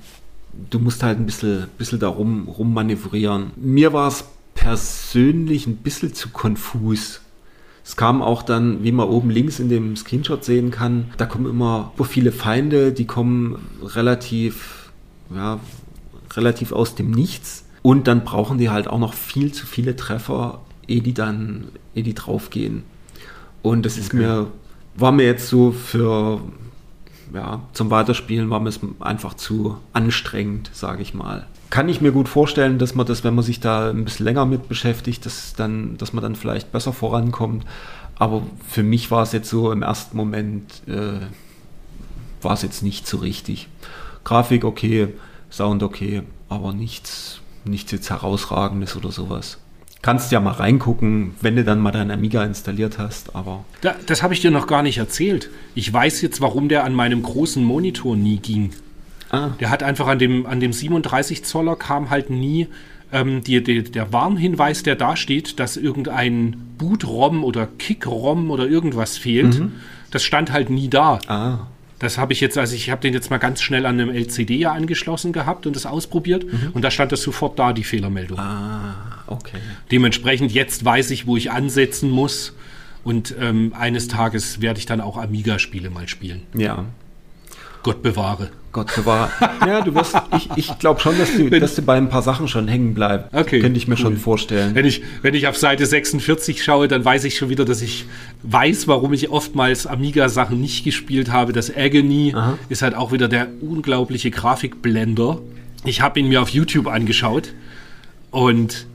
du 0.70 0.80
musst 0.80 1.04
halt 1.04 1.20
ein 1.20 1.26
bisschen, 1.26 1.68
bisschen 1.78 2.00
da 2.00 2.08
rum, 2.08 2.48
rummanövrieren. 2.48 3.52
Mir 3.56 3.92
war 3.92 4.08
es 4.08 4.24
persönlich 4.60 5.66
ein 5.66 5.76
bisschen 5.76 6.12
zu 6.12 6.28
konfus. 6.28 7.22
Es 7.82 7.96
kam 7.96 8.20
auch 8.20 8.42
dann, 8.42 8.84
wie 8.84 8.92
man 8.92 9.08
oben 9.08 9.30
links 9.30 9.58
in 9.58 9.70
dem 9.70 9.96
Screenshot 9.96 10.44
sehen 10.44 10.70
kann, 10.70 11.10
da 11.16 11.24
kommen 11.24 11.48
immer 11.48 11.92
so 11.96 12.04
viele 12.04 12.30
Feinde, 12.30 12.92
die 12.92 13.06
kommen 13.06 13.58
relativ, 13.82 14.92
ja, 15.34 15.58
relativ 16.34 16.72
aus 16.72 16.94
dem 16.94 17.10
Nichts. 17.10 17.64
Und 17.80 18.06
dann 18.06 18.24
brauchen 18.24 18.58
die 18.58 18.68
halt 18.68 18.86
auch 18.86 18.98
noch 18.98 19.14
viel 19.14 19.52
zu 19.52 19.66
viele 19.66 19.96
Treffer, 19.96 20.60
ehe 20.86 21.00
die 21.00 21.14
dann, 21.14 21.68
ehe 21.94 22.02
die 22.02 22.14
draufgehen. 22.14 22.82
Und 23.62 23.86
das 23.86 23.96
ist 23.96 24.12
mir, 24.12 24.48
war 24.94 25.10
mir 25.10 25.24
jetzt 25.24 25.48
so 25.48 25.72
für, 25.72 26.42
ja, 27.32 27.62
zum 27.72 27.90
Weiterspielen 27.90 28.50
war 28.50 28.60
mir 28.60 28.68
es 28.68 28.80
einfach 29.00 29.32
zu 29.32 29.78
anstrengend, 29.94 30.70
sage 30.74 31.00
ich 31.00 31.14
mal. 31.14 31.46
Kann 31.70 31.88
ich 31.88 32.00
mir 32.00 32.10
gut 32.10 32.28
vorstellen, 32.28 32.78
dass 32.78 32.96
man 32.96 33.06
das, 33.06 33.22
wenn 33.22 33.34
man 33.34 33.44
sich 33.44 33.60
da 33.60 33.90
ein 33.90 34.04
bisschen 34.04 34.26
länger 34.26 34.44
mit 34.44 34.68
beschäftigt, 34.68 35.24
dass, 35.24 35.54
dann, 35.54 35.96
dass 35.98 36.12
man 36.12 36.22
dann 36.22 36.34
vielleicht 36.34 36.72
besser 36.72 36.92
vorankommt. 36.92 37.64
Aber 38.16 38.42
für 38.68 38.82
mich 38.82 39.10
war 39.10 39.22
es 39.22 39.32
jetzt 39.32 39.48
so 39.48 39.70
im 39.70 39.82
ersten 39.82 40.16
Moment, 40.16 40.82
äh, 40.88 41.20
war 42.42 42.54
es 42.54 42.62
jetzt 42.62 42.82
nicht 42.82 43.06
so 43.06 43.18
richtig. 43.18 43.68
Grafik 44.24 44.64
okay, 44.64 45.08
Sound 45.50 45.82
okay, 45.82 46.22
aber 46.48 46.72
nichts, 46.72 47.40
nichts 47.64 47.92
jetzt 47.92 48.10
herausragendes 48.10 48.96
oder 48.96 49.10
sowas. 49.10 49.58
Kannst 50.02 50.32
ja 50.32 50.40
mal 50.40 50.52
reingucken, 50.52 51.34
wenn 51.40 51.56
du 51.56 51.64
dann 51.64 51.80
mal 51.80 51.92
deinen 51.92 52.10
Amiga 52.10 52.42
installiert 52.44 52.98
hast, 52.98 53.36
aber. 53.36 53.64
Da, 53.82 53.94
das 54.06 54.22
habe 54.22 54.32
ich 54.32 54.40
dir 54.40 54.50
noch 54.50 54.66
gar 54.66 54.82
nicht 54.82 54.98
erzählt. 54.98 55.50
Ich 55.74 55.92
weiß 55.92 56.22
jetzt, 56.22 56.40
warum 56.40 56.68
der 56.68 56.84
an 56.84 56.94
meinem 56.94 57.22
großen 57.22 57.62
Monitor 57.62 58.16
nie 58.16 58.38
ging. 58.38 58.70
Ah. 59.30 59.50
Der 59.60 59.70
hat 59.70 59.82
einfach 59.82 60.06
an 60.06 60.18
dem, 60.18 60.46
an 60.46 60.60
dem 60.60 60.72
37 60.72 61.44
Zoller 61.44 61.76
kam 61.76 62.10
halt 62.10 62.30
nie 62.30 62.68
ähm, 63.12 63.42
die, 63.42 63.62
die, 63.62 63.82
der 63.82 64.12
Warnhinweis, 64.12 64.82
der 64.82 64.96
da 64.96 65.16
steht, 65.16 65.58
dass 65.58 65.76
irgendein 65.76 66.56
Boot-ROM 66.78 67.44
oder 67.44 67.66
Kick-ROM 67.66 68.50
oder 68.50 68.66
irgendwas 68.66 69.18
fehlt. 69.18 69.58
Mhm. 69.58 69.72
Das 70.10 70.22
stand 70.22 70.52
halt 70.52 70.70
nie 70.70 70.88
da. 70.88 71.18
Ah. 71.26 71.66
Das 71.98 72.16
habe 72.16 72.32
ich 72.32 72.40
jetzt, 72.40 72.56
also 72.56 72.74
ich 72.74 72.90
habe 72.90 73.02
den 73.02 73.12
jetzt 73.12 73.30
mal 73.30 73.38
ganz 73.38 73.60
schnell 73.60 73.84
an 73.84 74.00
einem 74.00 74.08
LCD 74.08 74.56
ja 74.56 74.72
angeschlossen 74.72 75.32
gehabt 75.32 75.66
und 75.66 75.76
das 75.76 75.84
ausprobiert 75.84 76.44
mhm. 76.44 76.70
und 76.72 76.82
da 76.82 76.90
stand 76.90 77.12
das 77.12 77.20
sofort 77.20 77.58
da, 77.58 77.74
die 77.74 77.84
Fehlermeldung. 77.84 78.38
Ah, 78.38 79.22
okay. 79.26 79.58
Dementsprechend 79.92 80.50
jetzt 80.50 80.82
weiß 80.82 81.10
ich, 81.10 81.26
wo 81.26 81.36
ich 81.36 81.50
ansetzen 81.50 82.10
muss 82.10 82.54
und 83.04 83.34
ähm, 83.38 83.74
eines 83.78 84.08
Tages 84.08 84.62
werde 84.62 84.78
ich 84.78 84.86
dann 84.86 85.02
auch 85.02 85.18
Amiga-Spiele 85.18 85.90
mal 85.90 86.08
spielen. 86.08 86.42
Ja. 86.54 86.86
Gott 87.82 88.02
bewahre. 88.02 88.50
Gott 88.72 88.94
bewahre. 88.94 89.30
ja, 89.66 89.80
du 89.80 89.94
wirst, 89.94 90.16
ich, 90.36 90.48
ich 90.56 90.78
glaube 90.78 91.00
schon, 91.00 91.18
dass 91.18 91.36
du, 91.36 91.50
dass 91.50 91.74
du 91.74 91.82
bei 91.82 91.96
ein 91.96 92.08
paar 92.08 92.22
Sachen 92.22 92.46
schon 92.46 92.68
hängen 92.68 92.94
bleibst. 92.94 93.34
Okay. 93.34 93.60
Könnte 93.60 93.78
ich 93.78 93.88
mir 93.88 93.94
cool. 93.94 94.00
schon 94.00 94.16
vorstellen. 94.16 94.74
Wenn 94.74 94.86
ich, 94.86 95.02
wenn 95.22 95.34
ich 95.34 95.48
auf 95.48 95.56
Seite 95.56 95.86
46 95.86 96.62
schaue, 96.62 96.86
dann 96.86 97.04
weiß 97.04 97.24
ich 97.24 97.36
schon 97.36 97.48
wieder, 97.48 97.64
dass 97.64 97.82
ich 97.82 98.06
weiß, 98.42 98.86
warum 98.86 99.12
ich 99.12 99.30
oftmals 99.30 99.86
Amiga-Sachen 99.86 100.60
nicht 100.60 100.84
gespielt 100.84 101.32
habe. 101.32 101.52
Das 101.52 101.74
Agony 101.76 102.32
Aha. 102.34 102.58
ist 102.68 102.82
halt 102.82 102.94
auch 102.94 103.12
wieder 103.12 103.28
der 103.28 103.48
unglaubliche 103.60 104.30
Grafikblender. 104.30 105.40
Ich 105.84 106.00
habe 106.00 106.20
ihn 106.20 106.28
mir 106.28 106.42
auf 106.42 106.50
YouTube 106.50 106.86
angeschaut 106.86 107.54
und 108.30 108.86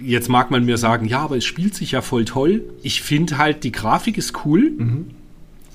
jetzt 0.00 0.28
mag 0.28 0.50
man 0.50 0.64
mir 0.64 0.76
sagen, 0.76 1.06
ja, 1.06 1.20
aber 1.20 1.36
es 1.36 1.44
spielt 1.44 1.74
sich 1.74 1.92
ja 1.92 2.02
voll 2.02 2.24
toll. 2.24 2.62
Ich 2.82 3.02
finde 3.02 3.38
halt, 3.38 3.64
die 3.64 3.72
Grafik 3.72 4.18
ist 4.18 4.44
cool. 4.44 4.72
Mhm. 4.76 5.06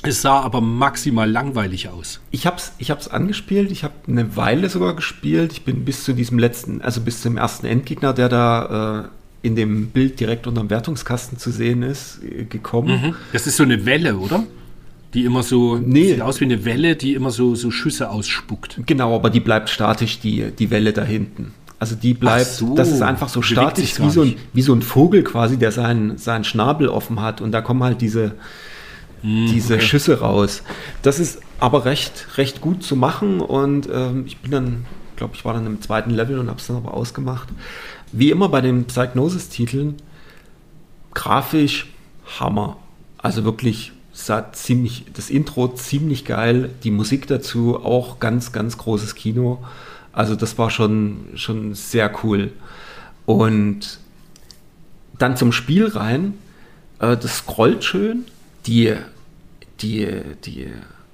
Es 0.02 0.22
sah 0.22 0.40
aber 0.40 0.62
maximal 0.62 1.30
langweilig 1.30 1.90
aus. 1.90 2.22
Ich 2.32 2.46
habe 2.46 2.58
es 2.58 2.72
ich 2.78 2.90
hab's 2.90 3.10
angespielt, 3.10 3.70
ich 3.72 3.84
habe 3.84 3.94
eine 4.08 4.38
Weile 4.38 4.70
sogar 4.70 4.96
gespielt. 4.96 5.52
Ich 5.52 5.64
bin 5.64 5.84
bis 5.84 6.06
zu 6.06 6.14
diesem 6.14 6.40
letzten, 6.40 6.82
also 6.82 7.02
bis 7.02 7.22
zum 7.22 7.36
ersten 7.38 7.66
Endgegner, 7.66 8.14
der 8.14 8.30
da 8.30 9.10
äh, 9.42 9.48
in 9.48 9.56
dem 9.56 9.88
Bild 9.88 10.20
direkt 10.20 10.48
unter 10.48 10.62
dem 10.62 10.70
Wertungskasten 10.70 11.38
zu 11.38 11.52
sehen 11.52 11.84
ist, 11.84 12.22
äh, 12.24 12.46
gekommen. 12.46 13.02
Mhm. 13.02 13.16
Das 13.34 13.46
ist 13.46 13.58
so 13.58 13.64
eine 13.64 13.86
Welle, 13.86 14.18
oder? 14.18 14.44
Die 15.14 15.26
immer 15.26 15.44
so, 15.44 15.78
nee. 15.78 16.14
sieht 16.14 16.22
aus 16.22 16.40
wie 16.40 16.46
eine 16.46 16.64
Welle, 16.66 16.96
die 16.96 17.14
immer 17.14 17.32
so, 17.32 17.56
so 17.56 17.72
Schüsse 17.72 18.10
ausspuckt. 18.10 18.80
Genau, 18.86 19.16
aber 19.16 19.30
die 19.30 19.40
bleibt 19.40 19.70
statisch, 19.70 20.20
die, 20.20 20.52
die 20.52 20.70
Welle 20.70 20.94
da 20.94 21.04
hinten. 21.04 21.54
Also 21.80 21.96
die 21.96 22.14
bleibt, 22.14 22.46
so, 22.46 22.76
das 22.76 22.92
ist 22.92 23.02
einfach 23.02 23.30
so 23.30 23.42
statisch, 23.42 24.00
wie 24.00 24.10
so, 24.10 24.22
ein, 24.22 24.36
wie 24.54 24.62
so 24.62 24.74
ein 24.74 24.82
Vogel 24.82 25.24
quasi, 25.24 25.58
der 25.58 25.72
seinen, 25.72 26.18
seinen 26.18 26.44
Schnabel 26.44 26.90
offen 26.90 27.22
hat. 27.22 27.42
Und 27.42 27.54
da 27.54 27.62
kommen 27.62 27.82
halt 27.84 28.02
diese, 28.02 28.34
diese 29.24 29.76
okay. 29.76 29.84
Schüsse 29.84 30.20
raus. 30.20 30.64
Das 31.02 31.20
ist 31.20 31.40
aber 31.60 31.86
recht, 31.86 32.38
recht 32.38 32.62
gut 32.62 32.84
zu 32.84 32.96
machen 32.96 33.42
und 33.42 33.90
ähm, 33.92 34.24
ich 34.26 34.38
bin 34.38 34.52
dann, 34.52 34.86
glaube 35.16 35.36
ich, 35.36 35.46
war 35.46 35.54
dann 35.54 35.66
im 35.66 35.82
zweiten 35.82 36.12
Level 36.12 36.40
und 36.40 36.48
habe 36.48 36.60
es 36.60 36.68
dann 36.68 36.78
aber 36.78 36.94
ausgemacht. 36.94 37.50
Wie 38.12 38.32
immer 38.32 38.50
bei 38.50 38.62
den 38.62 38.86
Psychnosis-Titeln, 38.86 39.96
grafisch 41.14 41.88
Hammer. 42.40 42.78
Also 43.18 43.44
wirklich 43.44 43.92
sah 44.14 44.52
ziemlich, 44.52 45.06
das 45.14 45.30
Intro 45.30 45.68
ziemlich 45.70 46.26
geil, 46.26 46.70
die 46.84 46.92
Musik 46.92 47.28
dazu 47.28 47.78
auch 47.84 48.20
ganz, 48.20 48.52
ganz 48.52 48.78
großes 48.78 49.16
Kino. 49.16 49.60
Also 50.12 50.36
das 50.36 50.58
war 50.58 50.70
schon, 50.70 51.28
schon 51.36 51.74
sehr 51.74 52.12
cool. 52.24 52.52
Und 53.26 54.00
dann 55.18 55.38
zum 55.38 55.52
Spiel 55.52 55.88
rein, 55.88 56.34
äh, 57.00 57.16
das 57.16 57.38
scrollt 57.38 57.84
schön, 57.84 58.26
die, 58.66 58.94
die, 59.82 60.08
die, 60.46 60.68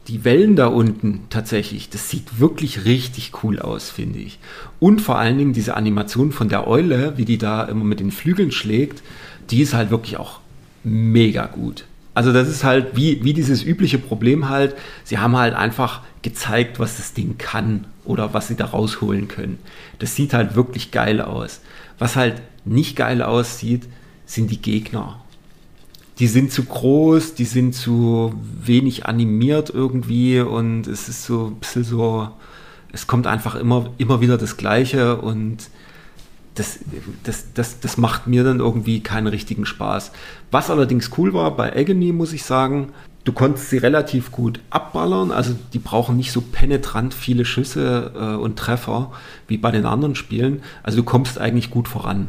die 0.07 0.23
Wellen 0.23 0.55
da 0.55 0.67
unten 0.67 1.21
tatsächlich, 1.29 1.89
das 1.89 2.09
sieht 2.09 2.39
wirklich 2.39 2.85
richtig 2.85 3.43
cool 3.43 3.59
aus, 3.59 3.89
finde 3.89 4.19
ich. 4.19 4.39
Und 4.79 5.01
vor 5.01 5.17
allen 5.17 5.37
Dingen 5.37 5.53
diese 5.53 5.75
Animation 5.75 6.31
von 6.31 6.49
der 6.49 6.67
Eule, 6.67 7.17
wie 7.17 7.25
die 7.25 7.37
da 7.37 7.63
immer 7.63 7.83
mit 7.83 7.99
den 7.99 8.11
Flügeln 8.11 8.51
schlägt, 8.51 9.03
die 9.49 9.61
ist 9.61 9.73
halt 9.73 9.89
wirklich 9.89 10.17
auch 10.17 10.39
mega 10.83 11.47
gut. 11.47 11.85
Also 12.13 12.31
das 12.31 12.47
ist 12.47 12.63
halt 12.63 12.95
wie, 12.95 13.23
wie 13.23 13.33
dieses 13.33 13.63
übliche 13.63 13.97
Problem 13.97 14.47
halt, 14.47 14.75
sie 15.03 15.17
haben 15.17 15.35
halt 15.35 15.53
einfach 15.53 16.01
gezeigt, 16.21 16.79
was 16.79 16.97
das 16.97 17.13
Ding 17.13 17.37
kann 17.37 17.85
oder 18.05 18.33
was 18.33 18.47
sie 18.47 18.55
da 18.55 18.65
rausholen 18.65 19.27
können. 19.27 19.59
Das 19.99 20.15
sieht 20.15 20.33
halt 20.33 20.55
wirklich 20.55 20.91
geil 20.91 21.19
aus. 21.19 21.61
Was 21.99 22.15
halt 22.15 22.41
nicht 22.63 22.95
geil 22.95 23.21
aussieht, 23.21 23.83
sind 24.25 24.49
die 24.49 24.61
Gegner 24.61 25.21
die 26.20 26.28
sind 26.28 26.51
zu 26.51 26.63
groß, 26.63 27.34
die 27.36 27.45
sind 27.45 27.74
zu 27.74 28.34
wenig 28.43 29.05
animiert 29.05 29.70
irgendwie 29.70 30.39
und 30.39 30.88
es 30.88 31.09
ist 31.09 31.26
so 31.26 31.47
ein 31.47 31.55
bisschen 31.55 31.84
so, 31.84 32.30
es 32.93 33.07
kommt 33.07 33.28
einfach 33.28 33.55
immer, 33.55 33.89
immer 33.97 34.22
wieder 34.22 34.38
das 34.38 34.55
Gleiche 34.55 35.18
und 35.18 35.70
das, 36.55 36.80
das, 37.24 37.53
das, 37.53 37.82
das 37.82 37.97
macht 37.97 38.28
mir 38.28 38.45
dann 38.45 38.59
irgendwie 38.59 39.01
keinen 39.01 39.28
richtigen 39.28 39.66
Spaß. 39.66 40.13
Was 40.51 40.70
allerdings 40.70 41.11
cool 41.18 41.34
war 41.34 41.55
bei 41.55 41.76
Agony, 41.76 42.13
muss 42.13 42.32
ich 42.32 42.43
sagen, 42.43 42.93
du 43.26 43.34
konntest 43.34 43.70
sie 43.70 43.78
relativ 43.78 44.32
gut 44.32 44.61
abballern, 44.70 45.32
also 45.32 45.53
die 45.74 45.80
brauchen 45.80 46.16
nicht 46.16 46.32
so 46.32 46.39
penetrant 46.39 47.13
viele 47.13 47.43
Schüsse 47.43 48.13
äh, 48.16 48.36
und 48.41 48.57
Treffer 48.57 49.11
wie 49.49 49.57
bei 49.57 49.72
den 49.72 49.86
anderen 49.86 50.16
Spielen. 50.16 50.61
Also 50.82 50.99
du 50.99 51.03
kommst 51.03 51.39
eigentlich 51.39 51.72
gut 51.72 51.89
voran. 51.89 52.28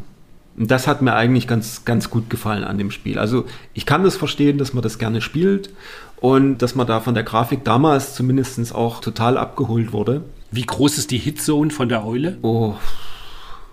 Das 0.58 0.86
hat 0.86 1.02
mir 1.02 1.14
eigentlich 1.14 1.46
ganz, 1.46 1.84
ganz 1.84 2.08
gut 2.08 2.30
gefallen 2.30 2.64
an 2.64 2.78
dem 2.78 2.90
Spiel. 2.90 3.18
Also 3.18 3.44
ich 3.74 3.84
kann 3.84 4.04
das 4.04 4.16
verstehen, 4.16 4.56
dass 4.56 4.72
man 4.72 4.82
das 4.82 4.98
gerne 4.98 5.20
spielt 5.20 5.70
und 6.16 6.58
dass 6.58 6.74
man 6.74 6.86
da 6.86 7.00
von 7.00 7.14
der 7.14 7.24
Grafik 7.24 7.64
damals 7.64 8.14
zumindest 8.14 8.74
auch 8.74 9.00
total 9.00 9.36
abgeholt 9.36 9.92
wurde. 9.92 10.22
Wie 10.50 10.64
groß 10.64 10.96
ist 10.98 11.10
die 11.10 11.18
Hitzone 11.18 11.70
von 11.70 11.88
der 11.88 12.06
Eule? 12.06 12.38
Oh, 12.40 12.74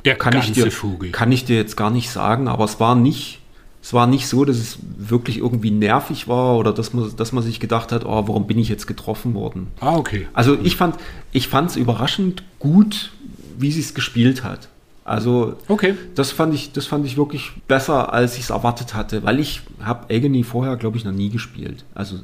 der 0.05 0.15
kann 0.15 0.37
ich 0.37 0.51
dir, 0.51 0.69
Vogel. 0.71 1.11
Kann 1.11 1.31
ich 1.31 1.45
dir 1.45 1.55
jetzt 1.55 1.77
gar 1.77 1.89
nicht 1.89 2.09
sagen, 2.09 2.47
aber 2.47 2.65
es 2.65 2.79
war 2.79 2.95
nicht, 2.95 3.39
es 3.81 3.93
war 3.93 4.07
nicht 4.07 4.27
so, 4.27 4.43
dass 4.43 4.57
es 4.57 4.79
wirklich 4.97 5.37
irgendwie 5.37 5.71
nervig 5.71 6.27
war 6.27 6.57
oder 6.57 6.73
dass 6.73 6.93
man, 6.93 7.15
dass 7.15 7.31
man 7.31 7.43
sich 7.43 7.59
gedacht 7.59 7.91
hat, 7.91 8.05
oh, 8.05 8.27
warum 8.27 8.47
bin 8.47 8.59
ich 8.59 8.67
jetzt 8.67 8.87
getroffen 8.87 9.33
worden? 9.33 9.67
Ah, 9.79 9.95
okay. 9.95 10.27
Also 10.33 10.57
ich 10.61 10.75
fand, 10.75 10.97
ich 11.31 11.47
fand 11.47 11.69
es 11.69 11.75
überraschend 11.77 12.43
gut, 12.59 13.11
wie 13.57 13.71
sie 13.71 13.79
es 13.79 13.93
gespielt 13.93 14.43
hat. 14.43 14.67
Also 15.05 15.57
okay. 15.67 15.95
das 16.15 16.31
fand 16.31 16.53
ich, 16.53 16.71
das 16.71 16.85
fand 16.85 17.05
ich 17.05 17.17
wirklich 17.17 17.51
besser, 17.67 18.13
als 18.13 18.35
ich 18.37 18.43
es 18.43 18.49
erwartet 18.51 18.93
hatte, 18.93 19.23
weil 19.23 19.39
ich 19.39 19.61
habe 19.81 20.13
Agony 20.13 20.43
vorher, 20.43 20.77
glaube 20.77 20.97
ich, 20.97 21.03
noch 21.03 21.11
nie 21.11 21.29
gespielt. 21.29 21.83
Also 21.93 22.19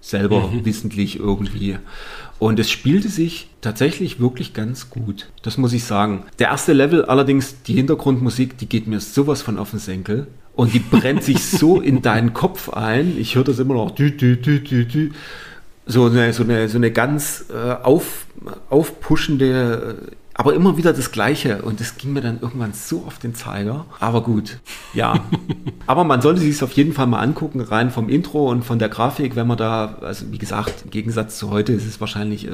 selber 0.00 0.48
mhm. 0.48 0.64
wissentlich 0.64 1.18
irgendwie. 1.18 1.78
Und 2.38 2.58
es 2.58 2.70
spielte 2.70 3.08
sich 3.08 3.48
tatsächlich 3.60 4.20
wirklich 4.20 4.54
ganz 4.54 4.90
gut. 4.90 5.30
Das 5.42 5.58
muss 5.58 5.72
ich 5.72 5.84
sagen. 5.84 6.24
Der 6.38 6.48
erste 6.48 6.72
Level 6.72 7.04
allerdings, 7.04 7.62
die 7.62 7.74
Hintergrundmusik, 7.74 8.58
die 8.58 8.66
geht 8.66 8.86
mir 8.86 9.00
sowas 9.00 9.42
von 9.42 9.58
auf 9.58 9.70
den 9.70 9.78
Senkel. 9.78 10.26
Und 10.56 10.72
die 10.72 10.78
brennt 10.78 11.24
sich 11.24 11.44
so 11.44 11.80
in 11.80 12.00
deinen 12.00 12.32
Kopf 12.32 12.70
ein. 12.70 13.18
Ich 13.18 13.34
höre 13.34 13.44
das 13.44 13.58
immer 13.58 13.74
noch. 13.74 13.90
Dü, 13.90 14.12
dü, 14.12 14.36
dü, 14.36 14.60
dü, 14.60 14.84
dü. 14.86 15.10
So 15.86 16.06
eine, 16.06 16.32
so 16.32 16.44
eine, 16.44 16.68
so 16.68 16.78
eine 16.78 16.90
ganz 16.90 17.46
äh, 17.52 17.72
auf, 17.82 18.26
aufpuschende 18.70 19.96
aber 20.34 20.54
immer 20.54 20.76
wieder 20.76 20.92
das 20.92 21.12
Gleiche 21.12 21.62
und 21.62 21.78
das 21.80 21.96
ging 21.96 22.12
mir 22.12 22.20
dann 22.20 22.40
irgendwann 22.40 22.72
so 22.72 23.04
auf 23.06 23.18
den 23.18 23.34
Zeiger. 23.34 23.86
Aber 24.00 24.22
gut, 24.22 24.58
ja. 24.92 25.24
aber 25.86 26.02
man 26.04 26.20
sollte 26.20 26.40
sich 26.40 26.50
es 26.50 26.62
auf 26.62 26.72
jeden 26.72 26.92
Fall 26.92 27.06
mal 27.06 27.20
angucken, 27.20 27.60
rein 27.60 27.90
vom 27.90 28.08
Intro 28.08 28.50
und 28.50 28.64
von 28.64 28.80
der 28.80 28.88
Grafik, 28.88 29.36
wenn 29.36 29.46
man 29.46 29.56
da, 29.56 29.96
also 30.00 30.32
wie 30.32 30.38
gesagt, 30.38 30.82
im 30.84 30.90
Gegensatz 30.90 31.38
zu 31.38 31.50
heute 31.50 31.72
ist 31.72 31.86
es 31.86 32.00
wahrscheinlich, 32.00 32.48
äh, 32.48 32.50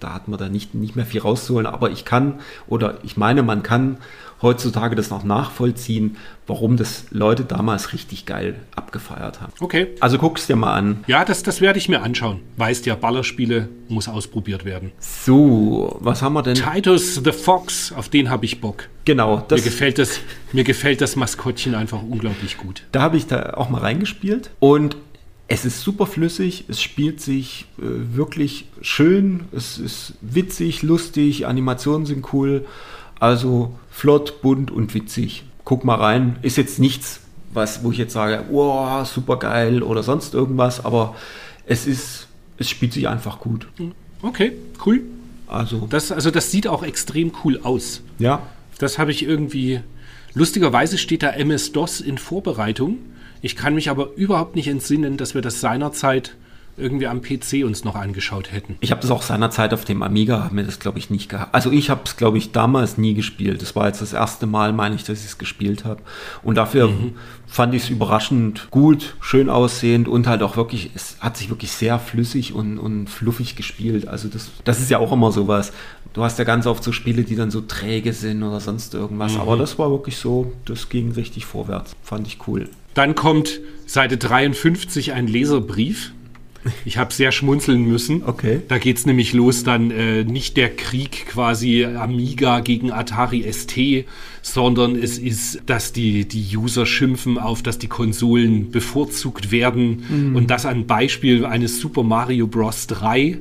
da 0.00 0.12
hat 0.12 0.28
man 0.28 0.38
da 0.38 0.48
nicht, 0.48 0.74
nicht 0.74 0.96
mehr 0.96 1.06
viel 1.06 1.20
rauszuholen, 1.20 1.66
aber 1.66 1.90
ich 1.90 2.04
kann 2.04 2.40
oder 2.66 2.98
ich 3.04 3.16
meine, 3.16 3.42
man 3.42 3.62
kann 3.62 3.98
heutzutage 4.42 4.96
das 4.96 5.10
noch 5.10 5.24
nachvollziehen, 5.24 6.16
warum 6.46 6.76
das 6.76 7.06
Leute 7.10 7.44
damals 7.44 7.92
richtig 7.92 8.26
geil 8.26 8.56
abgefeiert 8.76 9.40
haben. 9.40 9.52
Okay. 9.60 9.88
Also 10.00 10.18
guck's 10.18 10.46
dir 10.46 10.56
mal 10.56 10.74
an. 10.74 11.04
Ja, 11.06 11.24
das, 11.24 11.42
das 11.42 11.60
werde 11.60 11.78
ich 11.78 11.88
mir 11.88 12.02
anschauen. 12.02 12.40
Weißt 12.56 12.86
ja, 12.86 12.94
Ballerspiele 12.94 13.68
muss 13.88 14.08
ausprobiert 14.08 14.64
werden. 14.64 14.92
So, 14.98 15.96
was 16.00 16.22
haben 16.22 16.34
wir 16.34 16.42
denn? 16.42 16.54
Titus 16.54 17.14
the 17.16 17.32
Fox, 17.32 17.92
auf 17.92 18.08
den 18.08 18.30
habe 18.30 18.44
ich 18.44 18.60
Bock. 18.60 18.88
Genau. 19.04 19.44
Das 19.48 19.60
mir, 19.60 19.64
gefällt 19.64 19.98
das, 19.98 20.20
mir 20.52 20.64
gefällt 20.64 21.00
das 21.00 21.16
Maskottchen 21.16 21.74
einfach 21.74 22.02
unglaublich 22.02 22.58
gut. 22.58 22.84
Da 22.92 23.00
habe 23.02 23.16
ich 23.16 23.26
da 23.26 23.54
auch 23.54 23.70
mal 23.70 23.80
reingespielt 23.80 24.50
und 24.60 24.96
es 25.46 25.64
ist 25.64 25.82
super 25.82 26.06
flüssig, 26.06 26.64
es 26.68 26.80
spielt 26.80 27.20
sich 27.20 27.66
äh, 27.78 27.82
wirklich 28.16 28.66
schön, 28.80 29.44
es 29.52 29.78
ist 29.78 30.14
witzig, 30.22 30.82
lustig, 30.82 31.46
Animationen 31.46 32.06
sind 32.06 32.32
cool. 32.32 32.64
Also 33.20 33.74
flott, 33.94 34.42
bunt 34.42 34.72
und 34.72 34.92
witzig. 34.92 35.44
Guck 35.64 35.84
mal 35.84 35.94
rein. 35.94 36.36
Ist 36.42 36.56
jetzt 36.56 36.80
nichts, 36.80 37.20
was, 37.52 37.84
wo 37.84 37.92
ich 37.92 37.98
jetzt 37.98 38.12
sage, 38.12 38.44
wow, 38.50 39.06
super 39.06 39.38
geil 39.38 39.82
oder 39.82 40.02
sonst 40.02 40.34
irgendwas, 40.34 40.84
aber 40.84 41.14
es 41.64 41.86
ist, 41.86 42.26
es 42.58 42.68
spielt 42.68 42.92
sich 42.92 43.08
einfach 43.08 43.38
gut. 43.38 43.68
Okay, 44.20 44.52
cool. 44.84 45.02
Also 45.46 45.86
das, 45.88 46.10
also 46.10 46.32
das 46.32 46.50
sieht 46.50 46.66
auch 46.66 46.82
extrem 46.82 47.32
cool 47.44 47.60
aus. 47.62 48.02
Ja. 48.18 48.42
Das 48.78 48.98
habe 48.98 49.12
ich 49.12 49.24
irgendwie. 49.24 49.80
Lustigerweise 50.34 50.98
steht 50.98 51.22
da 51.22 51.30
MS-DOS 51.30 52.00
in 52.00 52.18
Vorbereitung. 52.18 52.98
Ich 53.40 53.54
kann 53.54 53.76
mich 53.76 53.88
aber 53.90 54.14
überhaupt 54.16 54.56
nicht 54.56 54.66
entsinnen, 54.66 55.16
dass 55.16 55.34
wir 55.34 55.42
das 55.42 55.60
seinerzeit 55.60 56.34
irgendwie 56.76 57.06
am 57.06 57.22
PC 57.22 57.64
uns 57.64 57.84
noch 57.84 57.94
angeschaut 57.94 58.52
hätten. 58.52 58.76
Ich 58.80 58.90
habe 58.90 59.00
das 59.00 59.10
auch 59.10 59.22
seinerzeit 59.22 59.72
auf 59.72 59.84
dem 59.84 60.02
Amiga, 60.02 60.44
habe 60.44 60.54
mir 60.54 60.64
das 60.64 60.80
glaube 60.80 60.98
ich 60.98 61.10
nicht 61.10 61.28
gehabt. 61.28 61.54
Also 61.54 61.70
ich 61.70 61.90
habe 61.90 62.02
es 62.04 62.16
glaube 62.16 62.38
ich 62.38 62.52
damals 62.52 62.98
nie 62.98 63.14
gespielt. 63.14 63.62
Das 63.62 63.76
war 63.76 63.86
jetzt 63.86 64.02
das 64.02 64.12
erste 64.12 64.46
Mal, 64.46 64.72
meine 64.72 64.94
ich, 64.94 65.04
dass 65.04 65.20
ich 65.20 65.26
es 65.26 65.38
gespielt 65.38 65.84
habe. 65.84 66.02
Und 66.42 66.56
dafür 66.56 66.88
mhm. 66.88 67.14
fand 67.46 67.74
ich 67.74 67.84
es 67.84 67.90
überraschend 67.90 68.70
gut, 68.70 69.16
schön 69.20 69.48
aussehend 69.48 70.08
und 70.08 70.26
halt 70.26 70.42
auch 70.42 70.56
wirklich, 70.56 70.90
es 70.94 71.16
hat 71.20 71.36
sich 71.36 71.50
wirklich 71.50 71.70
sehr 71.72 71.98
flüssig 71.98 72.52
und, 72.52 72.78
und 72.78 73.08
fluffig 73.08 73.56
gespielt. 73.56 74.08
Also 74.08 74.28
das, 74.28 74.50
das 74.64 74.80
ist 74.80 74.90
ja 74.90 74.98
auch 74.98 75.12
immer 75.12 75.32
sowas. 75.32 75.72
Du 76.12 76.22
hast 76.22 76.38
ja 76.38 76.44
ganz 76.44 76.66
oft 76.66 76.82
so 76.84 76.92
Spiele, 76.92 77.24
die 77.24 77.36
dann 77.36 77.50
so 77.50 77.60
träge 77.60 78.12
sind 78.12 78.42
oder 78.42 78.60
sonst 78.60 78.94
irgendwas. 78.94 79.34
Mhm. 79.34 79.40
Aber 79.40 79.56
das 79.56 79.78
war 79.78 79.90
wirklich 79.90 80.16
so, 80.16 80.52
das 80.64 80.88
ging 80.88 81.12
richtig 81.12 81.46
vorwärts. 81.46 81.94
Fand 82.02 82.26
ich 82.26 82.38
cool. 82.46 82.68
Dann 82.94 83.14
kommt 83.14 83.60
Seite 83.86 84.16
53 84.16 85.12
ein 85.12 85.26
Leserbrief 85.26 86.12
ich 86.84 86.98
habe 86.98 87.12
sehr 87.12 87.32
schmunzeln 87.32 87.84
müssen. 87.84 88.22
Okay. 88.24 88.60
Da 88.68 88.78
geht 88.78 88.98
es 88.98 89.06
nämlich 89.06 89.32
los, 89.32 89.64
dann 89.64 89.90
äh, 89.90 90.24
nicht 90.24 90.56
der 90.56 90.74
Krieg 90.74 91.26
quasi 91.26 91.84
Amiga 91.84 92.60
gegen 92.60 92.92
Atari 92.92 93.44
ST, 93.50 94.06
sondern 94.42 94.96
es 94.96 95.18
ist, 95.18 95.62
dass 95.66 95.92
die, 95.92 96.26
die 96.26 96.56
User 96.56 96.86
schimpfen 96.86 97.38
auf, 97.38 97.62
dass 97.62 97.78
die 97.78 97.88
Konsolen 97.88 98.70
bevorzugt 98.70 99.50
werden. 99.50 100.04
Mhm. 100.08 100.36
Und 100.36 100.50
das 100.50 100.66
an 100.66 100.86
Beispiel 100.86 101.44
eines 101.44 101.80
Super 101.80 102.02
Mario 102.02 102.46
Bros. 102.46 102.86
3, 102.86 103.38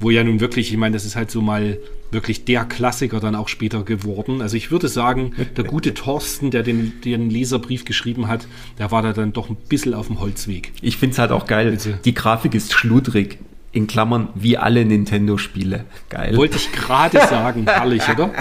wo 0.00 0.10
ja 0.10 0.24
nun 0.24 0.40
wirklich, 0.40 0.70
ich 0.70 0.76
meine, 0.76 0.94
das 0.94 1.04
ist 1.04 1.16
halt 1.16 1.30
so 1.30 1.40
mal 1.40 1.78
wirklich 2.10 2.44
der 2.44 2.64
Klassiker 2.64 3.20
dann 3.20 3.34
auch 3.34 3.48
später 3.48 3.82
geworden. 3.82 4.40
Also 4.42 4.56
ich 4.56 4.70
würde 4.70 4.88
sagen, 4.88 5.32
der 5.56 5.64
gute 5.64 5.94
Thorsten, 5.94 6.50
der 6.50 6.62
den, 6.62 7.00
den 7.02 7.30
Leserbrief 7.30 7.84
geschrieben 7.84 8.28
hat, 8.28 8.46
der 8.78 8.90
war 8.90 9.02
da 9.02 9.12
dann 9.12 9.32
doch 9.32 9.50
ein 9.50 9.56
bisschen 9.68 9.94
auf 9.94 10.06
dem 10.06 10.20
Holzweg. 10.20 10.72
Ich 10.82 10.96
finde 10.96 11.14
es 11.14 11.18
halt 11.18 11.32
auch 11.32 11.46
geil. 11.46 11.70
Bitte. 11.72 11.98
Die 12.04 12.14
Grafik 12.14 12.54
ist 12.54 12.72
schludrig. 12.72 13.38
In 13.72 13.86
Klammern, 13.86 14.28
wie 14.34 14.56
alle 14.56 14.86
Nintendo-Spiele. 14.86 15.84
Geil. 16.08 16.34
Wollte 16.36 16.56
ich 16.56 16.72
gerade 16.72 17.18
sagen. 17.28 17.66
Herrlich, 17.66 18.08
oder? 18.08 18.32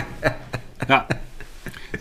Ja. 0.88 1.08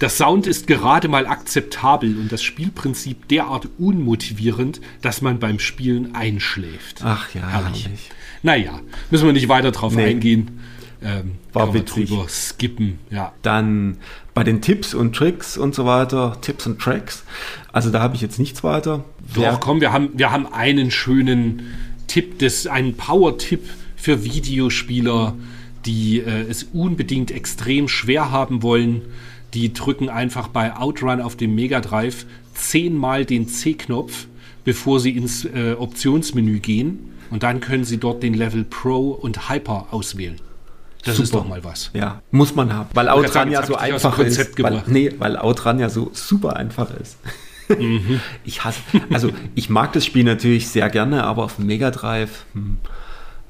Der 0.00 0.08
Sound 0.08 0.46
ist 0.46 0.66
gerade 0.66 1.08
mal 1.08 1.26
akzeptabel 1.26 2.16
und 2.18 2.30
das 2.30 2.42
Spielprinzip 2.42 3.28
derart 3.28 3.68
unmotivierend, 3.78 4.80
dass 5.02 5.20
man 5.20 5.38
beim 5.38 5.58
Spielen 5.58 6.14
einschläft. 6.14 7.00
Ach 7.02 7.34
ja, 7.34 7.48
herrlich. 7.48 7.84
herrlich. 7.84 8.10
Naja, 8.42 8.80
müssen 9.10 9.26
wir 9.26 9.32
nicht 9.32 9.48
weiter 9.48 9.72
drauf 9.72 9.94
nee. 9.94 10.04
eingehen. 10.04 10.60
Ähm, 11.02 11.32
War 11.54 11.72
witzig. 11.72 12.08
Drüber 12.08 12.26
skippen, 12.28 12.98
ja. 13.10 13.32
Dann 13.42 13.98
bei 14.34 14.42
den 14.42 14.60
Tipps 14.60 14.92
und 14.92 15.14
Tricks 15.14 15.56
und 15.56 15.74
so 15.74 15.86
weiter, 15.86 16.36
Tipps 16.40 16.66
und 16.66 16.80
Tracks. 16.80 17.24
Also 17.72 17.90
da 17.90 18.00
habe 18.00 18.16
ich 18.16 18.20
jetzt 18.20 18.38
nichts 18.38 18.64
weiter. 18.64 19.04
Doch, 19.34 19.60
komm, 19.60 19.80
wir 19.80 19.92
haben, 19.92 20.10
wir 20.14 20.32
haben 20.32 20.46
einen 20.52 20.90
schönen 20.90 21.62
Tipp, 22.08 22.38
des, 22.38 22.66
einen 22.66 22.96
Power-Tipp 22.96 23.62
für 23.96 24.24
Videospieler, 24.24 25.34
die 25.86 26.20
äh, 26.20 26.42
es 26.48 26.64
unbedingt 26.64 27.30
extrem 27.30 27.88
schwer 27.88 28.30
haben 28.30 28.62
wollen. 28.62 29.02
Die 29.54 29.72
drücken 29.72 30.08
einfach 30.08 30.48
bei 30.48 30.76
Outrun 30.76 31.20
auf 31.20 31.36
dem 31.36 31.54
Mega 31.54 31.80
Drive 31.80 32.26
zehnmal 32.54 33.24
den 33.24 33.48
C-Knopf, 33.48 34.26
bevor 34.64 35.00
sie 35.00 35.10
ins 35.10 35.44
äh, 35.44 35.74
Optionsmenü 35.78 36.58
gehen. 36.58 37.12
Und 37.30 37.42
dann 37.42 37.60
können 37.60 37.84
sie 37.84 37.98
dort 37.98 38.22
den 38.22 38.34
Level 38.34 38.64
Pro 38.64 39.10
und 39.10 39.48
Hyper 39.48 39.88
auswählen. 39.90 40.36
Das 41.04 41.16
Super. 41.16 41.24
ist 41.24 41.34
doch 41.34 41.48
mal 41.48 41.62
was. 41.64 41.90
Ja, 41.92 42.22
muss 42.30 42.54
man 42.54 42.72
haben. 42.72 42.88
Weil 42.94 43.08
Outrun 43.08 43.50
ja 43.50 43.64
so 43.64 43.76
einfach 43.76 44.18
ist. 44.18 44.62
Weil, 44.62 44.82
nee, 44.86 45.12
weil 45.18 45.36
Outrun 45.36 45.78
ja 45.78 45.90
so 45.90 46.10
super 46.14 46.56
einfach 46.56 46.90
ist. 46.94 47.18
Mhm. 47.68 48.20
Ich 48.44 48.64
hasse, 48.64 48.80
also 49.10 49.30
ich 49.54 49.70
mag 49.70 49.92
das 49.92 50.04
Spiel 50.04 50.24
natürlich 50.24 50.68
sehr 50.68 50.88
gerne, 50.90 51.24
aber 51.24 51.44
auf 51.44 51.58
Mega 51.58 51.90
Drive, 51.90 52.44
hm, 52.52 52.76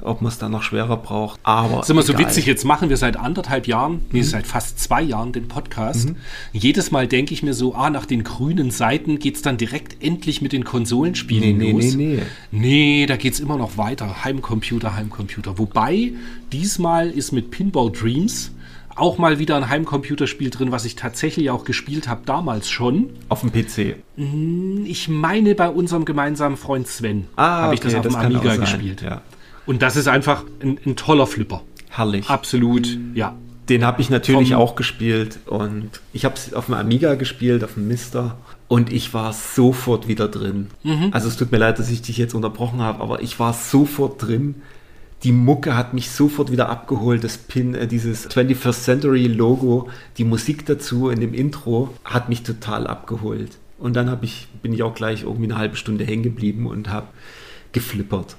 ob 0.03 0.21
man 0.21 0.31
es 0.31 0.39
dann 0.39 0.53
noch 0.53 0.63
schwerer 0.63 0.97
braucht. 0.97 1.41
Aber 1.43 1.81
ist 1.81 1.91
immer 1.91 2.03
so 2.03 2.19
witzig, 2.19 2.47
jetzt 2.47 2.65
machen 2.65 2.89
wir 2.91 2.97
seit 2.97 3.17
anderthalb 3.17 3.67
Jahren, 3.67 4.01
nee, 4.13 4.21
mhm. 4.21 4.25
seit 4.25 4.47
fast 4.47 4.79
zwei 4.79 5.03
Jahren 5.03 5.33
den 5.33 5.49
Podcast. 5.49 6.11
Mhm. 6.11 6.17
Jedes 6.53 6.91
Mal 6.91 7.09
denke 7.09 7.33
ich 7.35 7.43
mir 7.43 7.55
so, 7.55 7.75
ah, 7.75 7.91
nach 7.91 8.07
den 8.07 8.25
grünen 8.25 8.71
Seiten 8.71 9.19
geht 9.19 9.37
es 9.37 9.43
dann 9.43 9.57
direkt 9.57 10.03
endlich 10.03 10.43
mit 10.43 10.53
den 10.53 10.65
Konsolenspielen 10.65 11.59
nee, 11.59 11.73
los. 11.73 11.95
Nee, 11.95 12.05
nee, 12.07 12.23
nee. 12.51 13.01
Nee, 13.01 13.07
da 13.07 13.17
geht 13.17 13.35
es 13.35 13.41
immer 13.41 13.57
noch 13.57 13.77
weiter. 13.77 14.25
Heimcomputer, 14.25 14.95
Heimcomputer. 14.95 15.59
Wobei, 15.59 16.13
diesmal 16.53 17.11
ist 17.11 17.33
mit 17.33 17.51
Pinball 17.51 17.91
Dreams 17.91 18.51
auch 18.97 19.19
mal 19.19 19.39
wieder 19.39 19.57
ein 19.57 19.69
Heimcomputerspiel 19.69 20.51
drin, 20.51 20.71
was 20.71 20.85
ich 20.85 20.95
tatsächlich 20.97 21.51
auch 21.51 21.65
gespielt 21.65 22.09
habe, 22.09 22.23
damals 22.25 22.71
schon. 22.71 23.11
Auf 23.29 23.41
dem 23.41 23.51
PC? 23.51 23.97
Hm, 24.17 24.85
ich 24.87 25.09
meine, 25.09 25.55
bei 25.55 25.69
unserem 25.69 26.05
gemeinsamen 26.05 26.57
Freund 26.57 26.87
Sven 26.87 27.27
ah, 27.37 27.63
habe 27.63 27.75
ich 27.75 27.81
okay, 27.81 27.89
das 27.89 27.97
auf 27.97 28.07
dem 28.07 28.15
Amiga 28.15 28.57
gespielt. 28.57 29.03
Ja. 29.03 29.23
Und 29.67 29.83
das 29.83 29.97
ist 29.97 30.09
einfach 30.09 30.45
ein, 30.63 30.79
ein 30.85 30.97
toller 30.97 31.27
Flipper. 31.27 31.63
Herrlich. 31.89 32.29
Absolut, 32.29 32.99
ja. 33.15 33.37
Den 33.69 33.85
habe 33.85 34.03
ich 34.03 34.11
natürlich 34.11 34.51
Vom 34.51 34.59
auch 34.59 34.75
gespielt 34.75 35.39
und 35.47 35.89
ich 36.13 36.27
habe 36.27 36.35
es 36.35 36.53
auf 36.53 36.67
dem 36.67 36.75
Amiga 36.75 37.15
gespielt, 37.15 37.65
auf 37.65 37.75
dem 37.75 37.89
Mister 37.89 38.37
und 38.69 38.93
ich 38.93 39.15
war 39.15 39.33
sofort 39.33 40.07
wieder 40.07 40.29
drin. 40.29 40.69
Mhm. 40.83 41.09
Also 41.13 41.29
es 41.29 41.37
tut 41.37 41.51
mir 41.51 41.59
leid, 41.59 41.79
dass 41.79 41.91
ich 41.91 42.03
dich 42.03 42.19
jetzt 42.19 42.35
unterbrochen 42.35 42.83
habe, 42.83 43.03
aber 43.03 43.23
ich 43.23 43.39
war 43.41 43.55
sofort 43.55 44.21
drin. 44.23 44.57
Die 45.23 45.33
Mucke 45.33 45.75
hat 45.75 45.95
mich 45.95 46.11
sofort 46.11 46.53
wieder 46.53 46.69
abgeholt. 46.69 47.25
Das 47.25 47.39
Pin, 47.39 47.75
äh, 47.75 47.87
dieses 47.87 48.29
21st 48.29 48.83
Century 48.83 49.27
Logo, 49.29 49.89
die 50.19 50.25
Musik 50.25 50.67
dazu 50.67 51.09
in 51.09 51.21
dem 51.21 51.33
Intro 51.33 51.89
hat 52.05 52.29
mich 52.29 52.43
total 52.43 52.87
abgeholt. 52.87 53.57
Und 53.79 53.97
dann 53.97 54.15
ich, 54.21 54.49
bin 54.63 54.75
ich 54.75 54.83
auch 54.83 54.95
gleich 54.95 55.23
irgendwie 55.23 55.45
eine 55.45 55.57
halbe 55.57 55.77
Stunde 55.77 56.05
hängen 56.05 56.23
geblieben 56.23 56.67
und 56.67 56.91
habe 56.91 57.07
geflippert. 57.73 58.37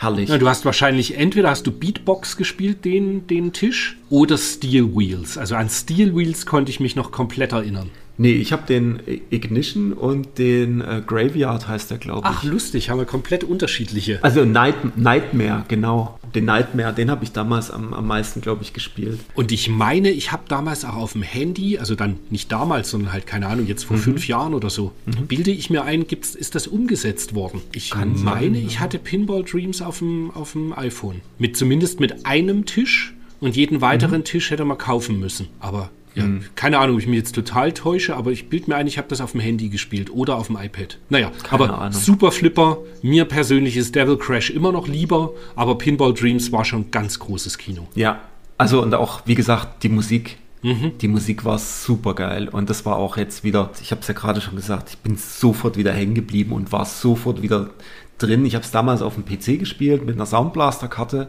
Herrlich. 0.00 0.28
Ja, 0.28 0.38
du 0.38 0.48
hast 0.48 0.64
wahrscheinlich 0.64 1.18
entweder 1.18 1.50
hast 1.50 1.66
du 1.66 1.72
Beatbox 1.72 2.36
gespielt, 2.36 2.84
den, 2.84 3.26
den 3.26 3.52
Tisch, 3.52 3.98
oder 4.10 4.38
Steel 4.38 4.96
Wheels. 4.96 5.36
Also 5.36 5.56
an 5.56 5.68
Steel 5.68 6.14
Wheels 6.14 6.46
konnte 6.46 6.70
ich 6.70 6.78
mich 6.78 6.94
noch 6.94 7.10
komplett 7.10 7.50
erinnern. 7.50 7.90
Nee, 8.16 8.32
ich 8.32 8.52
habe 8.52 8.66
den 8.66 9.00
Ignition 9.30 9.92
und 9.92 10.38
den 10.38 10.80
äh, 10.80 11.02
Graveyard 11.06 11.68
heißt 11.68 11.90
der, 11.90 11.98
glaube 11.98 12.28
ich. 12.28 12.36
Ach, 12.36 12.42
lustig, 12.44 12.90
haben 12.90 12.98
wir 12.98 13.06
komplett 13.06 13.44
unterschiedliche. 13.44 14.18
Also 14.22 14.44
Night, 14.44 14.96
Nightmare, 14.96 15.64
genau. 15.68 16.18
Den 16.38 16.44
Nightmare, 16.44 16.94
den 16.94 17.10
habe 17.10 17.24
ich 17.24 17.32
damals 17.32 17.70
am, 17.70 17.92
am 17.92 18.06
meisten, 18.06 18.40
glaube 18.40 18.62
ich, 18.62 18.72
gespielt. 18.72 19.18
Und 19.34 19.50
ich 19.50 19.68
meine, 19.68 20.10
ich 20.10 20.30
habe 20.30 20.44
damals 20.48 20.84
auch 20.84 20.94
auf 20.94 21.12
dem 21.12 21.22
Handy, 21.22 21.78
also 21.78 21.96
dann 21.96 22.16
nicht 22.30 22.52
damals, 22.52 22.90
sondern 22.90 23.12
halt, 23.12 23.26
keine 23.26 23.48
Ahnung, 23.48 23.66
jetzt 23.66 23.84
vor 23.84 23.96
mhm. 23.96 24.02
fünf 24.02 24.28
Jahren 24.28 24.54
oder 24.54 24.70
so, 24.70 24.92
mhm. 25.06 25.26
bilde 25.26 25.50
ich 25.50 25.68
mir 25.68 25.82
ein, 25.82 26.06
gibt's, 26.06 26.36
ist 26.36 26.54
das 26.54 26.68
umgesetzt 26.68 27.34
worden. 27.34 27.60
Ich 27.72 27.90
Kann 27.90 28.22
meine, 28.22 28.40
sein, 28.40 28.54
ja. 28.54 28.60
ich 28.60 28.78
hatte 28.78 28.98
Pinball 28.98 29.42
Dreams 29.42 29.82
auf 29.82 29.98
dem, 29.98 30.30
auf 30.30 30.52
dem 30.52 30.72
iPhone. 30.72 31.22
Mit 31.38 31.56
zumindest 31.56 31.98
mit 31.98 32.24
einem 32.24 32.66
Tisch 32.66 33.14
und 33.40 33.56
jeden 33.56 33.80
weiteren 33.80 34.20
mhm. 34.20 34.24
Tisch 34.24 34.50
hätte 34.50 34.64
man 34.64 34.78
kaufen 34.78 35.18
müssen. 35.18 35.48
Aber 35.58 35.90
ja, 36.18 36.24
hm. 36.24 36.44
keine 36.54 36.78
Ahnung, 36.78 36.96
ob 36.96 37.00
ich 37.00 37.06
mich 37.06 37.18
jetzt 37.18 37.34
total 37.34 37.72
täusche, 37.72 38.16
aber 38.16 38.30
ich 38.30 38.48
bild 38.48 38.68
mir 38.68 38.76
ein, 38.76 38.86
ich 38.86 38.98
habe 38.98 39.08
das 39.08 39.20
auf 39.20 39.32
dem 39.32 39.40
Handy 39.40 39.68
gespielt 39.68 40.10
oder 40.10 40.36
auf 40.36 40.48
dem 40.48 40.56
iPad. 40.56 40.98
Naja, 41.08 41.30
keine 41.42 41.64
aber 41.64 41.78
Ahnung. 41.78 41.92
super 41.98 42.32
Flipper. 42.32 42.78
Mir 43.02 43.24
persönlich 43.24 43.76
ist 43.76 43.94
Devil 43.94 44.16
Crash 44.16 44.50
immer 44.50 44.72
noch 44.72 44.88
lieber, 44.88 45.32
aber 45.56 45.78
Pinball 45.78 46.12
Dreams 46.12 46.52
war 46.52 46.64
schon 46.64 46.90
ganz 46.90 47.18
großes 47.18 47.58
Kino. 47.58 47.86
Ja, 47.94 48.20
also 48.56 48.82
und 48.82 48.92
auch, 48.94 49.22
wie 49.24 49.34
gesagt, 49.34 49.82
die 49.84 49.88
Musik. 49.88 50.38
Mhm. 50.62 50.98
Die 51.00 51.06
Musik 51.06 51.44
war 51.44 51.56
super 51.58 52.14
geil 52.14 52.48
und 52.48 52.68
das 52.68 52.84
war 52.84 52.96
auch 52.96 53.16
jetzt 53.16 53.44
wieder, 53.44 53.70
ich 53.80 53.92
habe 53.92 54.00
es 54.00 54.08
ja 54.08 54.14
gerade 54.14 54.40
schon 54.40 54.56
gesagt, 54.56 54.90
ich 54.90 54.98
bin 54.98 55.16
sofort 55.16 55.76
wieder 55.76 55.92
hängen 55.92 56.16
geblieben 56.16 56.50
und 56.50 56.72
war 56.72 56.84
sofort 56.84 57.42
wieder 57.42 57.70
drin. 58.18 58.44
Ich 58.44 58.56
habe 58.56 58.64
es 58.64 58.72
damals 58.72 59.00
auf 59.00 59.14
dem 59.14 59.24
PC 59.24 59.60
gespielt 59.60 60.04
mit 60.04 60.16
einer 60.16 60.26
Soundblaster-Karte 60.26 61.28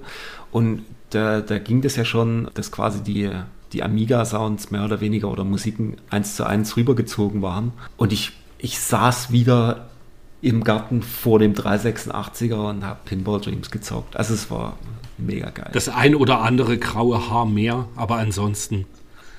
und 0.52 0.82
da, 1.12 1.42
da 1.42 1.60
ging 1.60 1.82
das 1.82 1.96
ja 1.96 2.06
schon, 2.06 2.50
dass 2.56 2.72
quasi 2.72 3.04
die 3.04 3.30
die 3.74 3.84
Amiga-Sounds 3.84 4.72
mehr 4.72 4.86
oder 4.86 5.02
weniger 5.02 5.30
oder 5.30 5.44
Musiken 5.44 5.98
eins 6.10 6.36
zu 6.36 6.46
eins 6.46 6.76
rübergezogen 6.78 7.42
waren. 7.42 7.72
Und 7.98 8.14
ich, 8.14 8.32
ich 8.58 8.80
saß 8.80 9.32
wieder 9.32 9.90
im 10.42 10.64
Garten 10.64 11.02
vor 11.02 11.40
dem 11.40 11.54
386er 11.54 12.70
und 12.70 12.86
habe 12.86 13.00
Pinball 13.06 13.42
Dreams 13.42 13.72
gezockt. 13.72 14.16
Also 14.16 14.34
es 14.34 14.50
war 14.50 14.78
mega 15.18 15.50
geil. 15.50 15.70
Das 15.74 15.90
ein 15.90 16.16
oder 16.16 16.42
andere 16.42 16.78
graue 16.78 17.30
Haar 17.30 17.46
mehr, 17.46 17.88
aber 17.96 18.18
ansonsten. 18.18 18.86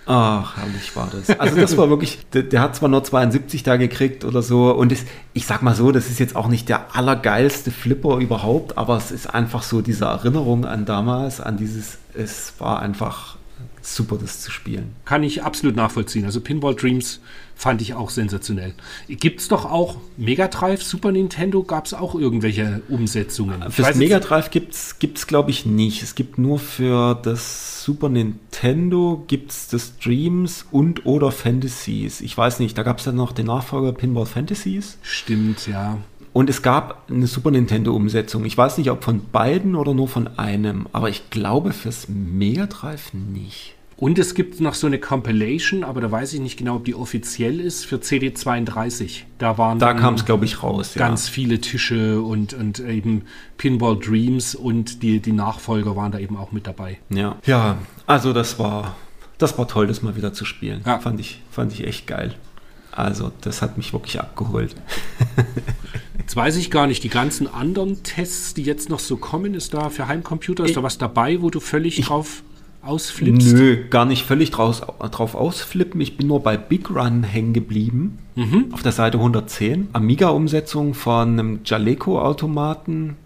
Ach, 0.07 0.57
herrlich 0.57 0.97
war 0.97 1.09
das. 1.13 1.39
Also 1.39 1.57
das 1.57 1.77
war 1.77 1.89
wirklich, 1.89 2.19
der, 2.33 2.43
der, 2.43 2.61
hat 2.61 2.75
zwar 2.75 2.89
nur 2.89 3.05
72 3.05 3.63
da 3.63 3.77
gekriegt 3.77 4.25
oder 4.25 4.43
so 4.43 4.75
und 4.75 4.91
das, 4.91 5.05
ich 5.35 5.47
sag 5.47 5.63
mal 5.63 5.75
so, 5.75 5.93
das 5.93 6.09
ist 6.09 6.19
jetzt 6.19 6.37
auch 6.37 6.49
nicht 6.49 6.69
der 6.69 6.97
allergeilste 6.97 7.71
Flipper 7.71 8.17
überhaupt, 8.17 8.77
aber 8.77 8.97
es 8.97 9.11
ist 9.13 9.33
einfach 9.33 9.63
so 9.63 9.83
diese 9.83 10.07
Erinnerung 10.07 10.65
an 10.65 10.85
damals, 10.85 11.41
an 11.41 11.57
dieses, 11.57 11.99
es 12.15 12.55
war 12.59 12.81
einfach 12.81 13.37
super, 13.83 14.19
das 14.21 14.41
zu 14.41 14.51
spielen. 14.51 14.95
Kann 15.05 15.23
ich 15.23 15.43
absolut 15.43 15.77
nachvollziehen. 15.77 16.25
Also 16.25 16.41
Pinball 16.41 16.75
Dreams 16.75 17.21
fand 17.55 17.83
ich 17.83 17.95
auch 17.95 18.11
sensationell. 18.11 18.75
Gibt 19.09 19.41
es 19.41 19.49
doch 19.49 19.65
auch 19.65 19.97
Mega 20.17 20.49
Drive, 20.49 20.83
Super 20.83 21.13
Nintendo, 21.13 21.63
gab 21.63 21.87
es 21.87 21.95
auch 21.95 22.15
irgendwelche 22.15 22.83
Umsetzungen? 22.89 23.71
Fürs 23.71 23.97
Mega 23.97 24.19
Drive 24.19 24.51
gibt 24.51 24.75
es, 24.75 25.27
glaube 25.27 25.51
ich, 25.51 25.67
nicht. 25.67 26.03
Es 26.03 26.15
gibt 26.15 26.39
nur 26.39 26.59
für 26.59 27.15
das 27.15 27.85
Super 27.85 28.09
Nintendo 28.09 29.25
gibt 29.27 29.51
es 29.51 29.69
das 29.69 29.99
Dreams 29.99 30.67
und 30.71 31.07
oder 31.07 31.33
Fantasies. 31.33 32.21
Ich 32.21 32.37
weiß 32.37 32.61
nicht, 32.61 32.77
da 32.79 32.83
gab 32.83 32.99
es 32.99 33.05
dann 33.05 33.17
noch 33.17 33.33
den 33.33 33.47
Nachfolger 33.47 33.93
Pinball 33.93 34.27
Fantasies. 34.27 34.99
Stimmt, 35.03 35.67
ja. 35.67 35.99
Und 36.33 36.49
es 36.49 36.63
gab 36.63 37.11
eine 37.11 37.27
Super 37.27 37.51
Nintendo-Umsetzung. 37.51 38.45
Ich 38.45 38.57
weiß 38.57 38.79
nicht, 38.79 38.91
ob 38.91 39.03
von 39.03 39.23
beiden 39.33 39.75
oder 39.75 39.95
nur 39.95 40.09
von 40.09 40.39
einem, 40.39 40.87
aber 40.93 41.09
ich 41.09 41.31
glaube 41.31 41.73
fürs 41.73 42.09
Mega 42.09 42.67
Drive 42.67 43.13
nicht. 43.13 43.75
Und 44.01 44.19
es 44.19 44.35
gibt 44.35 44.61
noch 44.61 44.73
so 44.73 44.87
eine 44.87 44.99
Compilation, 44.99 45.85
aber 45.85 46.01
da 46.01 46.11
weiß 46.11 46.33
ich 46.33 46.41
nicht 46.41 46.57
genau, 46.57 46.77
ob 46.77 46.87
die 46.87 46.95
offiziell 46.95 47.61
ist, 47.61 47.85
für 47.85 47.97
CD32. 47.97 49.25
Da 49.37 49.59
waren 49.59 49.79
Da 49.79 49.93
kam 49.93 50.15
es, 50.15 50.25
glaube 50.25 50.47
ich, 50.47 50.63
raus. 50.63 50.95
Ganz 50.95 51.27
ja. 51.27 51.33
viele 51.35 51.61
Tische 51.61 52.23
und, 52.23 52.55
und 52.55 52.81
eben 52.81 53.27
Pinball 53.59 53.99
Dreams 53.99 54.55
und 54.55 55.03
die, 55.03 55.21
die 55.21 55.33
Nachfolger 55.33 55.97
waren 55.97 56.13
da 56.13 56.19
eben 56.19 56.39
auch 56.39 56.51
mit 56.51 56.67
dabei. 56.67 56.99
Ja, 57.11 57.37
ja 57.45 57.77
also 58.07 58.33
das 58.33 58.59
war, 58.59 58.97
das 59.37 59.59
war 59.59 59.69
toll, 59.69 59.87
das 59.87 60.01
mal 60.01 60.17
wieder 60.17 60.33
zu 60.33 60.47
spielen. 60.47 60.81
Ja. 60.87 60.99
Fand, 61.01 61.21
ich, 61.21 61.43
fand 61.51 61.73
ich 61.73 61.87
echt 61.87 62.07
geil. 62.07 62.35
Also 62.93 63.31
das 63.43 63.61
hat 63.61 63.77
mich 63.77 63.93
wirklich 63.93 64.19
abgeholt. 64.19 64.77
Jetzt 66.21 66.37
weiß 66.37 66.57
ich 66.57 66.71
gar 66.71 66.87
nicht, 66.87 67.03
die 67.03 67.09
ganzen 67.09 67.53
anderen 67.53 68.03
Tests, 68.03 68.53
die 68.53 68.63
jetzt 68.63 68.91
noch 68.91 68.99
so 68.99 69.17
kommen, 69.17 69.55
ist 69.55 69.73
da 69.73 69.89
für 69.89 70.07
Heimcomputer, 70.07 70.65
ist 70.65 70.71
ich, 70.71 70.77
da 70.77 70.83
was 70.83 70.99
dabei, 70.99 71.41
wo 71.41 71.49
du 71.49 71.61
völlig 71.61 71.99
ich, 71.99 72.07
drauf 72.07 72.43
ausflippst? 72.83 73.55
Nö, 73.55 73.89
gar 73.89 74.05
nicht 74.05 74.27
völlig 74.27 74.51
draus, 74.51 74.83
drauf 75.11 75.35
ausflippen. 75.35 75.99
Ich 76.01 76.19
bin 76.19 76.27
nur 76.27 76.43
bei 76.43 76.59
Big 76.59 76.91
Run 76.91 77.23
hängen 77.23 77.55
geblieben. 77.55 78.19
Mhm. 78.37 78.67
Auf 78.71 78.83
der 78.83 78.93
Seite 78.93 79.17
110. 79.17 79.89
Amiga-Umsetzung 79.95 80.93
von 80.93 81.39
einem 81.39 81.61
Jaleco-Automaten, 81.65 83.17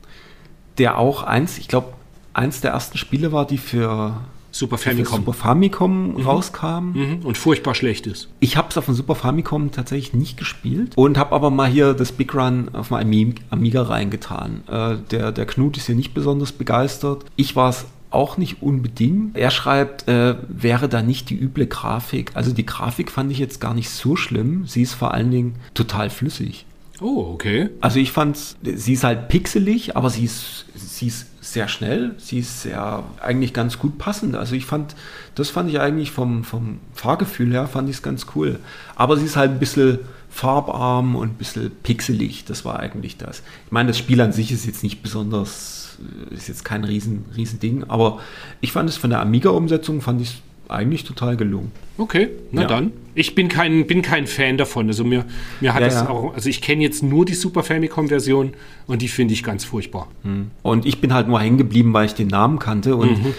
der 0.79 0.97
auch 0.97 1.25
eins, 1.25 1.59
ich 1.59 1.67
glaube, 1.67 1.89
eins 2.33 2.61
der 2.61 2.71
ersten 2.71 2.97
Spiele 2.97 3.33
war, 3.33 3.45
die 3.45 3.59
für 3.59 4.21
Super 4.55 4.79
Famicom, 4.79 5.17
Super 5.17 5.33
Famicom 5.33 6.15
mhm. 6.15 6.21
rauskam. 6.21 6.93
Mhm. 6.93 7.19
Und 7.25 7.37
furchtbar 7.37 7.75
schlecht 7.75 8.07
ist. 8.07 8.29
Ich 8.39 8.57
habe 8.57 8.69
es 8.71 8.79
auf 8.79 8.85
dem 8.85 8.95
Super 8.95 9.17
Famicom 9.17 9.73
tatsächlich 9.73 10.15
nicht 10.15 10.37
gespielt 10.37 10.93
und 10.97 11.19
habe 11.19 11.35
aber 11.35 11.51
mal 11.51 11.69
hier 11.69 11.93
das 11.93 12.13
Big 12.13 12.33
Run 12.35 12.69
auf 12.73 12.91
meinem 12.91 13.35
Amiga 13.51 13.83
reingetan. 13.83 14.63
Äh, 14.69 14.97
der, 15.11 15.33
der 15.33 15.47
Knut 15.47 15.77
ist 15.77 15.87
hier 15.87 15.97
nicht 15.97 16.15
besonders 16.15 16.53
begeistert. 16.53 17.25
Ich 17.35 17.57
war 17.57 17.71
es 17.71 17.87
auch 18.11 18.37
nicht 18.37 18.63
unbedingt. 18.63 19.37
Er 19.37 19.51
schreibt, 19.51 20.07
äh, 20.07 20.37
wäre 20.49 20.89
da 20.89 21.03
nicht 21.03 21.31
die 21.31 21.37
üble 21.37 21.67
Grafik. 21.67 22.31
Also 22.35 22.53
die 22.53 22.65
Grafik 22.65 23.11
fand 23.11 23.33
ich 23.33 23.39
jetzt 23.39 23.61
gar 23.61 23.75
nicht 23.75 23.91
so 23.91 24.15
schlimm. 24.15 24.69
Sie 24.69 24.83
ist 24.83 24.95
vor 24.95 25.13
allen 25.13 25.33
Dingen 25.33 25.57
total 25.75 26.11
flüssig. 26.11 26.65
Oh, 27.01 27.33
okay. 27.35 27.71
Also 27.81 27.99
ich 27.99 28.13
fand, 28.13 28.39
sie 28.63 28.93
ist 28.93 29.03
halt 29.03 29.29
pixelig, 29.29 29.97
aber 29.97 30.11
sie 30.11 30.25
ist, 30.25 30.67
sie 30.77 31.09
ist 31.09 31.27
sehr 31.45 31.69
schnell, 31.69 32.15
sie 32.19 32.39
ist 32.39 32.63
sehr 32.63 33.05
eigentlich 33.21 33.53
ganz 33.53 33.79
gut 33.79 33.99
passend. 33.99 34.35
Also 34.35 34.55
ich 34.55 34.65
fand, 34.65 34.97
das 35.35 35.51
fand 35.51 35.69
ich 35.69 35.79
eigentlich 35.79 36.11
vom, 36.11 36.43
vom 36.43 36.79
Fahrgefühl 36.95 37.53
her, 37.53 37.67
fand 37.67 37.89
ich 37.91 37.97
es 37.97 38.03
ganz 38.03 38.27
cool. 38.35 38.59
Aber 38.97 39.17
sie 39.17 39.27
ist 39.27 39.37
halt 39.37 39.53
ein 39.53 39.59
bisschen 39.59 39.99
farbarm 40.31 41.15
und 41.17 41.33
ein 41.33 41.35
bisschen 41.35 41.71
pixelig, 41.83 42.45
das 42.45 42.65
war 42.65 42.81
eigentlich 42.81 43.19
das. 43.19 43.43
Ich 43.67 43.73
meine, 43.73 43.89
das 43.89 43.99
Spiel 43.99 44.21
an 44.21 44.33
sich 44.33 44.51
ist 44.51 44.67
jetzt 44.67 44.83
nicht 44.83 45.03
besonders, 45.03 45.99
ist 46.31 46.49
jetzt 46.49 46.65
kein 46.65 46.83
riesen, 46.83 47.27
riesen 47.37 47.85
aber 47.89 48.21
ich 48.61 48.73
fand 48.73 48.89
es 48.89 48.97
von 48.97 49.11
der 49.11 49.21
Amiga-Umsetzung, 49.21 50.01
fand 50.01 50.23
ich 50.23 50.29
es 50.29 50.35
eigentlich 50.75 51.05
total 51.05 51.37
gelungen. 51.37 51.73
Okay, 51.99 52.31
na 52.51 52.63
ja. 52.63 52.69
dann. 52.69 52.93
Ich 53.15 53.35
bin 53.35 53.49
kein, 53.49 53.87
bin 53.87 54.03
kein 54.03 54.27
Fan 54.27 54.59
davon. 54.59 54.89
Also 54.89 55.05
mir, 55.05 55.25
mir 55.61 55.73
hat 55.73 55.83
ja, 55.83 55.87
das 55.87 55.95
ja. 55.95 56.09
auch, 56.09 56.35
also 56.35 56.49
ich 56.49 56.61
kenne 56.61 56.83
jetzt 56.83 57.03
nur 57.03 57.25
die 57.25 57.35
Super 57.35 57.63
Famicom-Version 57.63 58.53
und 58.87 59.03
die 59.03 59.09
finde 59.09 59.35
ich 59.35 59.45
ganz 59.45 59.65
furchtbar. 59.65 60.09
Hm. 60.23 60.51
Und 60.63 60.85
ich 60.87 61.01
bin 61.01 61.15
halt 61.15 61.29
nur 61.29 61.41
hängen 61.41 61.59
geblieben, 61.59 61.93
weil 61.93 62.07
ich 62.07 62.15
den 62.15 62.29
Namen 62.29 62.59
kannte. 62.59 62.97
Und 62.97 63.23
mhm. 63.23 63.35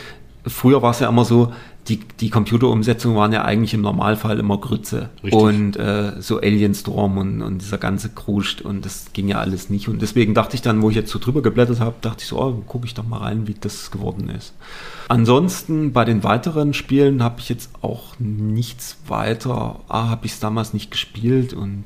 früher 0.46 0.82
war 0.82 0.92
es 0.92 1.00
ja 1.00 1.10
immer 1.10 1.26
so, 1.26 1.52
die, 1.88 2.00
die 2.20 2.30
Computerumsetzungen 2.30 3.16
waren 3.16 3.32
ja 3.32 3.44
eigentlich 3.46 3.74
im 3.74 3.82
Normalfall 3.82 4.40
immer 4.40 4.58
Grütze. 4.58 5.10
Richtig. 5.24 5.34
Und 5.40 5.78
äh, 5.78 6.14
so 6.20 6.40
Alien 6.40 6.74
Storm 6.74 7.18
und, 7.18 7.42
und 7.42 7.62
dieser 7.62 7.78
ganze 7.78 8.10
Kruscht 8.10 8.62
und 8.62 8.86
das 8.86 9.08
ging 9.14 9.28
ja 9.28 9.38
alles 9.38 9.70
nicht. 9.70 9.88
Und 9.88 10.02
deswegen 10.02 10.34
dachte 10.34 10.56
ich 10.56 10.62
dann, 10.62 10.82
wo 10.82 10.90
ich 10.90 10.96
jetzt 10.96 11.12
so 11.12 11.20
drüber 11.20 11.42
geblättert 11.42 11.80
habe, 11.80 11.96
dachte 12.02 12.22
ich 12.22 12.28
so, 12.28 12.42
oh, 12.42 12.64
gucke 12.66 12.88
ich 12.88 12.96
doch 12.96 13.06
mal 13.06 13.20
rein, 13.20 13.48
wie 13.48 13.56
das 13.60 13.92
geworden 13.92 14.30
ist. 14.30 14.54
Ansonsten 15.10 15.94
bei 15.94 16.06
den 16.06 16.24
weiteren 16.24 16.74
Spielen 16.74 17.22
habe 17.22 17.40
ich 17.40 17.50
jetzt 17.50 17.70
auch 17.82 18.16
nichts 18.18 18.98
weiter. 19.08 19.80
A, 19.88 20.10
habe 20.10 20.26
ich 20.26 20.34
es 20.34 20.40
damals 20.40 20.74
nicht 20.74 20.90
gespielt 20.90 21.54
und 21.54 21.84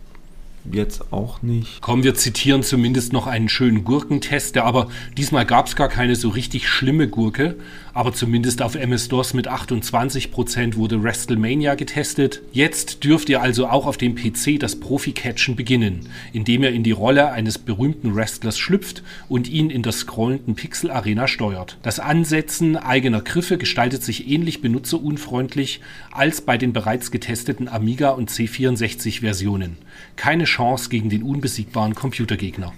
jetzt 0.71 1.11
auch 1.11 1.41
nicht. 1.41 1.81
Komm, 1.81 2.03
wir 2.03 2.15
zitieren 2.15 2.63
zumindest 2.63 3.13
noch 3.13 3.27
einen 3.27 3.49
schönen 3.49 3.83
Gurkentest, 3.83 4.57
aber 4.57 4.87
diesmal 5.17 5.45
gab 5.45 5.67
es 5.67 5.75
gar 5.75 5.87
keine 5.87 6.15
so 6.15 6.29
richtig 6.29 6.67
schlimme 6.67 7.07
Gurke, 7.07 7.55
aber 7.93 8.13
zumindest 8.13 8.61
auf 8.61 8.75
MS-DOS 8.75 9.33
mit 9.33 9.49
28% 9.49 10.75
wurde 10.75 11.03
WrestleMania 11.03 11.75
getestet. 11.75 12.41
Jetzt 12.51 13.03
dürft 13.03 13.29
ihr 13.29 13.41
also 13.41 13.67
auch 13.67 13.85
auf 13.85 13.97
dem 13.97 14.15
PC 14.15 14.59
das 14.59 14.79
Profi-Catchen 14.79 15.55
beginnen, 15.55 16.09
indem 16.33 16.63
ihr 16.63 16.71
in 16.71 16.83
die 16.83 16.91
Rolle 16.91 17.31
eines 17.31 17.57
berühmten 17.57 18.15
Wrestlers 18.15 18.57
schlüpft 18.57 19.03
und 19.27 19.49
ihn 19.49 19.69
in 19.69 19.83
der 19.83 19.91
scrollenden 19.91 20.55
Pixel-Arena 20.55 21.27
steuert. 21.27 21.77
Das 21.81 21.99
Ansetzen 21.99 22.75
eigener 22.77 23.21
Griffe 23.21 23.57
gestaltet 23.57 24.03
sich 24.03 24.29
ähnlich 24.29 24.61
benutzerunfreundlich 24.61 25.81
als 26.11 26.41
bei 26.41 26.57
den 26.57 26.73
bereits 26.73 27.11
getesteten 27.11 27.67
Amiga- 27.67 28.11
und 28.11 28.29
C64-Versionen. 28.29 29.77
Keine 30.15 30.45
Chance 30.45 30.89
gegen 30.89 31.09
den 31.09 31.23
unbesiegbaren 31.23 31.95
Computergegner. 31.95 32.73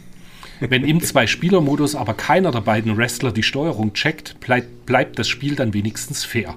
Wenn 0.69 0.83
im 0.83 1.01
Zwei-Spieler-Modus 1.01 1.95
aber 1.95 2.13
keiner 2.13 2.51
der 2.51 2.61
beiden 2.61 2.95
Wrestler 2.95 3.31
die 3.31 3.43
Steuerung 3.43 3.93
checkt, 3.93 4.39
bleibt, 4.39 4.85
bleibt 4.85 5.17
das 5.17 5.27
Spiel 5.27 5.55
dann 5.55 5.73
wenigstens 5.73 6.23
fair. 6.23 6.55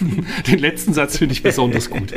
Den 0.46 0.58
letzten 0.58 0.92
Satz 0.92 1.18
finde 1.18 1.34
ich 1.34 1.42
besonders 1.42 1.88
gut. 1.90 2.12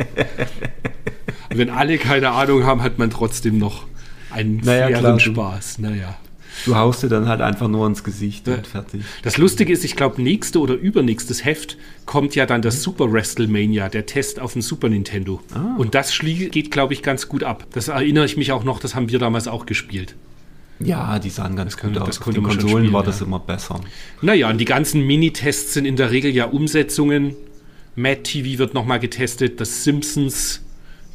Wenn 1.50 1.70
alle 1.70 1.98
keine 2.00 2.32
Ahnung 2.32 2.64
haben, 2.66 2.82
hat 2.82 2.98
man 2.98 3.12
trotzdem 3.12 3.60
noch 3.60 3.86
einen 4.32 4.58
naja, 4.58 4.88
fairen 4.88 5.02
klar, 5.02 5.20
Spaß. 5.20 5.80
Naja. 5.80 6.18
Du 6.66 6.76
haust 6.76 7.04
dir 7.04 7.10
dann 7.10 7.28
halt 7.28 7.42
einfach 7.42 7.68
nur 7.68 7.86
ins 7.86 8.04
Gesicht 8.04 8.48
ja. 8.48 8.56
und 8.56 8.66
fertig. 8.66 9.04
Das 9.22 9.38
Lustige 9.38 9.72
ist, 9.72 9.86
ich 9.86 9.96
glaube, 9.96 10.20
nächste 10.20 10.60
oder 10.60 10.74
übernächstes 10.74 11.46
Heft 11.46 11.78
kommt 12.08 12.34
ja 12.34 12.48
dann 12.48 12.64
das 12.64 12.82
Super 12.82 13.12
WrestleMania, 13.12 13.90
der 13.90 14.08
Test 14.08 14.40
auf 14.40 14.54
dem 14.54 14.64
Super 14.64 14.90
Nintendo. 14.90 15.42
Ah. 15.54 15.76
Und 15.78 15.94
das 15.94 16.18
geht, 16.18 16.72
glaube 16.72 16.94
ich, 16.94 17.04
ganz 17.04 17.28
gut 17.30 17.44
ab. 17.44 17.68
Das 17.74 17.90
erinnere 17.90 18.26
ich 18.26 18.38
mich 18.38 18.52
auch 18.52 18.64
noch, 18.64 18.80
das 18.80 18.96
haben 18.96 19.10
wir 19.10 19.20
damals 19.20 19.48
auch 19.48 19.68
gespielt. 19.68 20.16
Ja, 20.80 21.18
die 21.20 21.30
sahen 21.30 21.56
ganz 21.56 21.76
das 21.76 21.82
gut 21.82 21.98
aus. 21.98 22.22
Auf 22.22 22.34
den 22.34 22.44
Konsolen 22.44 22.70
spielen, 22.70 22.94
war 22.94 23.04
das 23.04 23.20
ja. 23.20 23.26
immer 23.26 23.40
besser. 23.40 23.82
Naja, 24.22 24.50
und 24.50 24.60
die 24.60 24.66
ganzen 24.66 25.06
Minitests 25.06 25.74
sind 25.74 25.86
in 25.86 25.96
der 25.96 26.12
Regel 26.12 26.32
ja 26.32 26.46
Umsetzungen. 26.46 27.36
Mad 27.96 28.22
TV 28.24 28.60
wird 28.60 28.74
nochmal 28.74 29.00
getestet, 29.00 29.60
das 29.60 29.84
Simpsons 29.84 30.62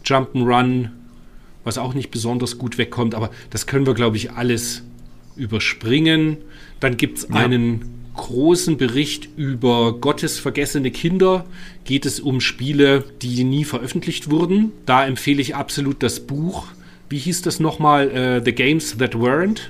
Jump'n'Run, 0.04 0.88
was 1.62 1.78
auch 1.78 1.94
nicht 1.94 2.10
besonders 2.10 2.58
gut 2.58 2.76
wegkommt, 2.76 3.14
aber 3.14 3.30
das 3.50 3.66
können 3.66 3.86
wir, 3.86 3.94
glaube 3.94 4.16
ich, 4.16 4.32
alles 4.32 4.82
überspringen. 5.36 6.38
Dann 6.80 6.96
gibt 6.96 7.18
es 7.18 7.28
ja. 7.28 7.36
einen 7.36 8.02
großen 8.14 8.76
Bericht 8.76 9.28
über 9.36 9.98
Gottes 10.00 10.38
vergessene 10.40 10.90
Kinder. 10.90 11.46
Geht 11.84 12.04
es 12.04 12.18
um 12.18 12.40
Spiele, 12.40 13.04
die 13.22 13.44
nie 13.44 13.64
veröffentlicht 13.64 14.28
wurden. 14.28 14.72
Da 14.86 15.06
empfehle 15.06 15.40
ich 15.40 15.54
absolut 15.54 16.02
das 16.02 16.20
Buch 16.20 16.66
wie 17.12 17.18
hieß 17.18 17.42
das 17.42 17.60
nochmal? 17.60 18.08
Uh, 18.08 18.44
The 18.44 18.52
Games 18.52 18.96
That 18.96 19.14
Weren't. 19.14 19.68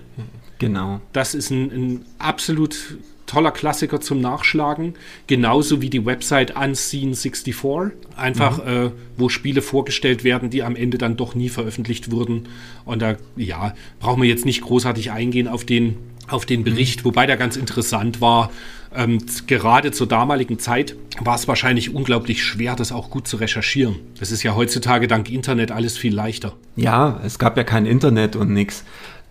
Genau. 0.59 1.01
Das 1.13 1.35
ist 1.35 1.51
ein, 1.51 1.71
ein 1.73 2.05
absolut 2.19 2.97
toller 3.27 3.51
Klassiker 3.51 4.01
zum 4.01 4.21
Nachschlagen. 4.21 4.95
Genauso 5.27 5.83
wie 5.83 5.91
die 5.91 6.07
Website 6.07 6.57
Unseen64. 6.57 7.91
Einfach, 8.17 8.65
mhm. 8.65 8.71
äh, 8.71 8.91
wo 9.17 9.29
Spiele 9.29 9.61
vorgestellt 9.61 10.23
werden, 10.23 10.51
die 10.51 10.63
am 10.63 10.77
Ende 10.77 10.99
dann 10.99 11.17
doch 11.17 11.35
nie 11.35 11.49
veröffentlicht 11.49 12.13
wurden. 12.13 12.49
Und 12.85 13.03
da, 13.03 13.17
ja, 13.37 13.75
brauchen 13.99 14.23
wir 14.23 14.29
jetzt 14.29 14.45
nicht 14.45 14.61
großartig 14.61 15.11
eingehen 15.11 15.49
auf 15.49 15.65
den, 15.65 15.97
auf 16.29 16.47
den 16.47 16.63
Bericht, 16.63 17.01
mhm. 17.01 17.07
wobei 17.07 17.27
der 17.27 17.37
ganz 17.37 17.57
interessant 17.57 18.21
war. 18.21 18.53
Ähm, 18.95 19.19
gerade 19.47 19.91
zur 19.91 20.07
damaligen 20.07 20.59
Zeit 20.59 20.97
war 21.21 21.35
es 21.35 21.49
wahrscheinlich 21.49 21.95
unglaublich 21.95 22.43
schwer, 22.43 22.77
das 22.77 22.93
auch 22.93 23.11
gut 23.11 23.27
zu 23.27 23.37
recherchieren. 23.37 23.97
Das 24.19 24.33
ist 24.33 24.43
ja 24.43 24.55
heutzutage 24.55 25.09
dank 25.09 25.31
Internet 25.31 25.71
alles 25.71 25.99
viel 25.99 26.15
leichter. 26.15 26.55
Ja, 26.77 27.21
es 27.25 27.39
gab 27.39 27.57
ja 27.57 27.65
kein 27.65 27.87
Internet 27.87 28.37
und 28.37 28.53
nichts. 28.53 28.85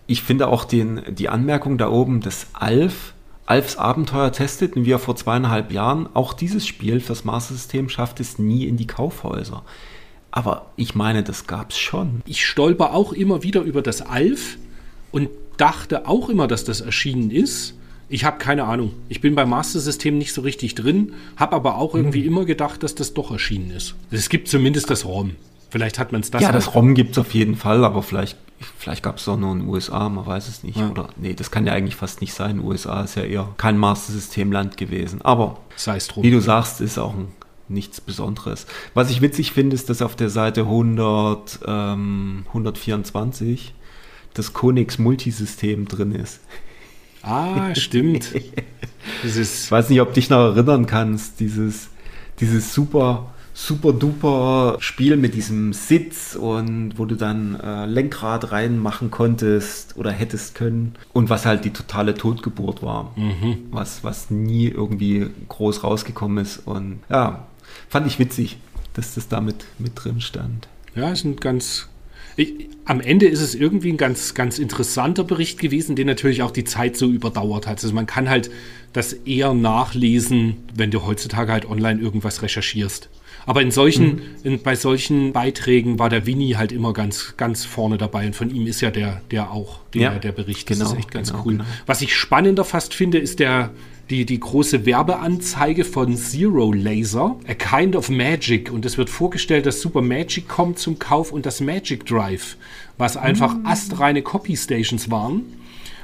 Ich 0.06 0.22
finde 0.22 0.48
auch 0.48 0.64
den, 0.64 1.02
die 1.08 1.28
Anmerkung 1.28 1.78
da 1.78 1.88
oben, 1.88 2.20
dass 2.20 2.48
Alf, 2.52 3.14
Alfs 3.46 3.76
Abenteuer 3.76 4.32
testeten 4.32 4.84
wir 4.84 4.98
vor 4.98 5.16
zweieinhalb 5.16 5.72
Jahren. 5.72 6.08
Auch 6.14 6.32
dieses 6.32 6.66
Spiel 6.66 7.00
fürs 7.00 7.24
Master 7.24 7.54
System 7.54 7.88
schafft 7.88 8.20
es 8.20 8.38
nie 8.38 8.66
in 8.66 8.76
die 8.76 8.86
Kaufhäuser. 8.86 9.62
Aber 10.30 10.72
ich 10.76 10.94
meine, 10.94 11.22
das 11.22 11.46
gab 11.46 11.70
es 11.70 11.78
schon. 11.78 12.22
Ich 12.26 12.46
stolper 12.46 12.94
auch 12.94 13.12
immer 13.12 13.42
wieder 13.42 13.60
über 13.62 13.82
das 13.82 14.00
Alf 14.00 14.56
und 15.12 15.28
dachte 15.58 16.08
auch 16.08 16.28
immer, 16.28 16.48
dass 16.48 16.64
das 16.64 16.80
erschienen 16.80 17.30
ist. 17.30 17.74
Ich 18.12 18.26
habe 18.26 18.36
keine 18.36 18.64
Ahnung. 18.64 18.92
Ich 19.08 19.22
bin 19.22 19.34
beim 19.34 19.48
Master-System 19.48 20.18
nicht 20.18 20.34
so 20.34 20.42
richtig 20.42 20.74
drin, 20.74 21.14
habe 21.36 21.56
aber 21.56 21.78
auch 21.78 21.94
irgendwie 21.94 22.20
mhm. 22.20 22.26
immer 22.28 22.44
gedacht, 22.44 22.82
dass 22.82 22.94
das 22.94 23.14
doch 23.14 23.30
erschienen 23.30 23.70
ist. 23.70 23.94
Es 24.10 24.28
gibt 24.28 24.48
zumindest 24.48 24.90
das 24.90 25.06
ROM. 25.06 25.30
Vielleicht 25.70 25.98
hat 25.98 26.12
man 26.12 26.20
es 26.20 26.30
das. 26.30 26.42
Ja, 26.42 26.52
das 26.52 26.74
ROM 26.74 26.94
gibt 26.94 27.12
es 27.12 27.18
auf 27.18 27.32
jeden 27.32 27.56
Fall, 27.56 27.82
aber 27.86 28.02
vielleicht, 28.02 28.36
vielleicht 28.76 29.02
gab 29.02 29.16
es 29.16 29.26
auch 29.26 29.38
nur 29.38 29.52
in 29.52 29.60
den 29.60 29.68
USA, 29.68 30.10
man 30.10 30.26
weiß 30.26 30.46
es 30.46 30.62
nicht. 30.62 30.76
Ja. 30.76 30.90
Oder 30.90 31.08
nee, 31.16 31.32
das 31.32 31.50
kann 31.50 31.66
ja 31.66 31.72
eigentlich 31.72 31.96
fast 31.96 32.20
nicht 32.20 32.34
sein. 32.34 32.60
USA 32.60 33.02
ist 33.02 33.14
ja 33.14 33.22
eher 33.22 33.48
kein 33.56 33.78
Master-System-Land 33.78 34.76
gewesen. 34.76 35.22
Aber 35.22 35.60
Sei 35.76 35.96
es 35.96 36.08
drum. 36.08 36.22
wie 36.22 36.30
du 36.30 36.40
sagst, 36.40 36.82
ist 36.82 36.98
auch 36.98 37.14
ein, 37.14 37.28
nichts 37.68 38.02
Besonderes. 38.02 38.66
Was 38.92 39.10
ich 39.10 39.22
witzig 39.22 39.52
finde, 39.52 39.74
ist, 39.74 39.88
dass 39.88 40.02
auf 40.02 40.16
der 40.16 40.28
Seite 40.28 40.64
100, 40.64 41.60
ähm, 41.66 42.44
124 42.48 43.72
das 44.34 44.52
Konix 44.52 44.98
Multisystem 44.98 45.88
drin 45.88 46.12
ist. 46.14 46.40
Ah, 47.22 47.74
stimmt. 47.74 48.32
dieses 49.22 49.64
ich 49.64 49.70
weiß 49.70 49.90
nicht, 49.90 50.00
ob 50.00 50.14
dich 50.14 50.30
noch 50.30 50.54
erinnern 50.54 50.86
kannst, 50.86 51.40
dieses, 51.40 51.88
dieses 52.40 52.74
super, 52.74 53.32
super 53.54 53.92
duper 53.92 54.76
Spiel 54.80 55.16
mit 55.16 55.34
diesem 55.34 55.72
Sitz 55.72 56.34
und 56.34 56.94
wo 56.96 57.04
du 57.04 57.16
dann 57.16 57.58
äh, 57.60 57.86
Lenkrad 57.86 58.50
reinmachen 58.52 59.10
konntest 59.10 59.96
oder 59.96 60.10
hättest 60.10 60.54
können 60.54 60.94
und 61.12 61.30
was 61.30 61.46
halt 61.46 61.64
die 61.64 61.72
totale 61.72 62.14
Totgeburt 62.14 62.82
war. 62.82 63.12
Mhm. 63.16 63.66
Was, 63.70 64.04
was 64.04 64.30
nie 64.30 64.68
irgendwie 64.68 65.28
groß 65.48 65.84
rausgekommen 65.84 66.38
ist 66.38 66.66
und 66.66 67.00
ja, 67.10 67.46
fand 67.88 68.06
ich 68.06 68.18
witzig, 68.18 68.58
dass 68.94 69.14
das 69.14 69.28
damit 69.28 69.66
mit 69.78 69.92
drin 69.94 70.20
stand. 70.20 70.68
Ja, 70.94 71.10
ist 71.10 71.24
ein 71.24 71.36
ganz, 71.36 71.88
ich, 72.36 72.68
am 72.84 73.00
Ende 73.00 73.26
ist 73.26 73.40
es 73.40 73.54
irgendwie 73.54 73.92
ein 73.92 73.96
ganz, 73.96 74.34
ganz 74.34 74.58
interessanter 74.58 75.24
Bericht 75.24 75.60
gewesen, 75.60 75.96
der 75.96 76.04
natürlich 76.04 76.42
auch 76.42 76.50
die 76.50 76.64
Zeit 76.64 76.96
so 76.96 77.08
überdauert 77.08 77.66
hat. 77.66 77.82
Also 77.82 77.94
man 77.94 78.06
kann 78.06 78.28
halt 78.28 78.50
das 78.92 79.12
eher 79.12 79.54
nachlesen, 79.54 80.56
wenn 80.74 80.90
du 80.90 81.04
heutzutage 81.06 81.52
halt 81.52 81.64
online 81.64 82.00
irgendwas 82.00 82.42
recherchierst. 82.42 83.08
Aber 83.44 83.62
in 83.62 83.70
solchen, 83.70 84.06
mhm. 84.06 84.22
in, 84.44 84.62
bei 84.62 84.76
solchen 84.76 85.32
Beiträgen 85.32 85.98
war 85.98 86.08
der 86.08 86.26
Winnie 86.26 86.56
halt 86.56 86.72
immer 86.72 86.92
ganz, 86.92 87.34
ganz 87.36 87.64
vorne 87.64 87.98
dabei. 87.98 88.26
Und 88.26 88.36
von 88.36 88.54
ihm 88.54 88.66
ist 88.66 88.80
ja 88.80 88.90
der, 88.90 89.20
der 89.30 89.50
auch, 89.50 89.80
der, 89.94 90.02
ja, 90.02 90.18
der 90.18 90.32
Bericht. 90.32 90.70
Das 90.70 90.78
genau, 90.78 90.92
ist 90.92 90.98
echt 90.98 91.10
ganz 91.10 91.30
genau, 91.30 91.42
cool. 91.44 91.52
Genau. 91.54 91.64
Was 91.86 92.02
ich 92.02 92.14
spannender 92.14 92.64
fast 92.64 92.94
finde, 92.94 93.18
ist 93.18 93.40
der, 93.40 93.70
die, 94.12 94.26
die 94.26 94.38
große 94.38 94.84
Werbeanzeige 94.84 95.84
von 95.84 96.14
Zero 96.16 96.72
Laser, 96.72 97.36
A 97.48 97.54
Kind 97.54 97.96
of 97.96 98.10
Magic. 98.10 98.70
Und 98.70 98.84
es 98.84 98.98
wird 98.98 99.08
vorgestellt, 99.08 99.64
dass 99.64 99.80
Super 99.80 100.02
Magic 100.02 100.48
kommt 100.48 100.78
zum 100.78 100.98
Kauf 100.98 101.32
und 101.32 101.46
das 101.46 101.60
Magic 101.62 102.04
Drive, 102.04 102.56
was 102.98 103.16
einfach 103.16 103.54
mm. 103.54 103.66
astreine 103.66 104.20
Copy 104.22 104.54
Stations 104.54 105.10
waren. 105.10 105.44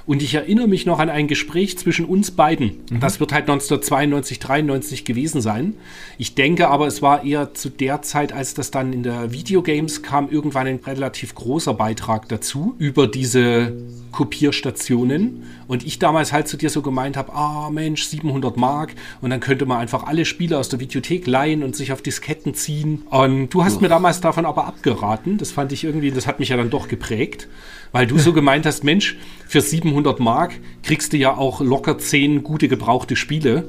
Und 0.06 0.22
ich 0.22 0.34
erinnere 0.34 0.68
mich 0.68 0.86
noch 0.86 1.00
an 1.00 1.11
ein 1.11 1.28
Gespräch 1.28 1.76
zwischen 1.76 2.06
uns 2.06 2.30
beiden. 2.30 2.80
Mhm. 2.90 3.00
Das 3.00 3.20
wird 3.20 3.30
halt 3.30 3.42
1992, 3.42 4.38
93 4.38 5.04
gewesen 5.04 5.42
sein. 5.42 5.74
Ich 6.16 6.34
denke 6.34 6.68
aber, 6.68 6.86
es 6.86 7.02
war 7.02 7.24
eher 7.24 7.52
zu 7.52 7.68
der 7.68 8.00
Zeit, 8.00 8.32
als 8.32 8.54
das 8.54 8.70
dann 8.70 8.94
in 8.94 9.02
der 9.02 9.32
Videogames 9.32 10.02
kam, 10.02 10.30
irgendwann 10.30 10.66
ein 10.66 10.80
relativ 10.86 11.34
großer 11.34 11.74
Beitrag 11.74 12.26
dazu 12.30 12.74
über 12.78 13.06
diese 13.06 13.74
Kopierstationen. 14.12 15.44
Und 15.66 15.86
ich 15.86 15.98
damals 15.98 16.32
halt 16.32 16.48
zu 16.48 16.56
dir 16.56 16.70
so 16.70 16.82
gemeint 16.82 17.16
habe, 17.16 17.32
ah 17.34 17.70
Mensch, 17.70 18.04
700 18.04 18.56
Mark. 18.56 18.94
Und 19.20 19.30
dann 19.30 19.40
könnte 19.40 19.66
man 19.66 19.78
einfach 19.78 20.04
alle 20.04 20.24
Spiele 20.24 20.59
aus 20.59 20.68
der 20.68 20.80
Videothek 20.80 21.26
leihen 21.26 21.62
und 21.62 21.76
sich 21.76 21.92
auf 21.92 22.02
Disketten 22.02 22.54
ziehen. 22.54 23.02
Und 23.11 23.50
du 23.50 23.64
hast 23.64 23.76
Uff. 23.76 23.80
mir 23.80 23.88
damals 23.88 24.20
davon 24.20 24.46
aber 24.46 24.66
abgeraten. 24.66 25.38
Das 25.38 25.52
fand 25.52 25.72
ich 25.72 25.84
irgendwie, 25.84 26.11
das 26.11 26.26
hat 26.26 26.38
mich 26.38 26.48
ja 26.48 26.56
dann 26.56 26.70
doch 26.70 26.88
geprägt 26.88 27.48
weil 27.92 28.06
du 28.06 28.18
so 28.18 28.32
gemeint 28.34 28.66
hast, 28.66 28.84
Mensch, 28.84 29.16
für 29.46 29.61
700 29.61 30.20
Mark 30.20 30.54
kriegst 30.82 31.12
du 31.12 31.16
ja 31.16 31.36
auch 31.36 31.61
locker 31.61 31.98
10 31.98 32.42
gute 32.42 32.68
gebrauchte 32.68 33.16
Spiele. 33.16 33.68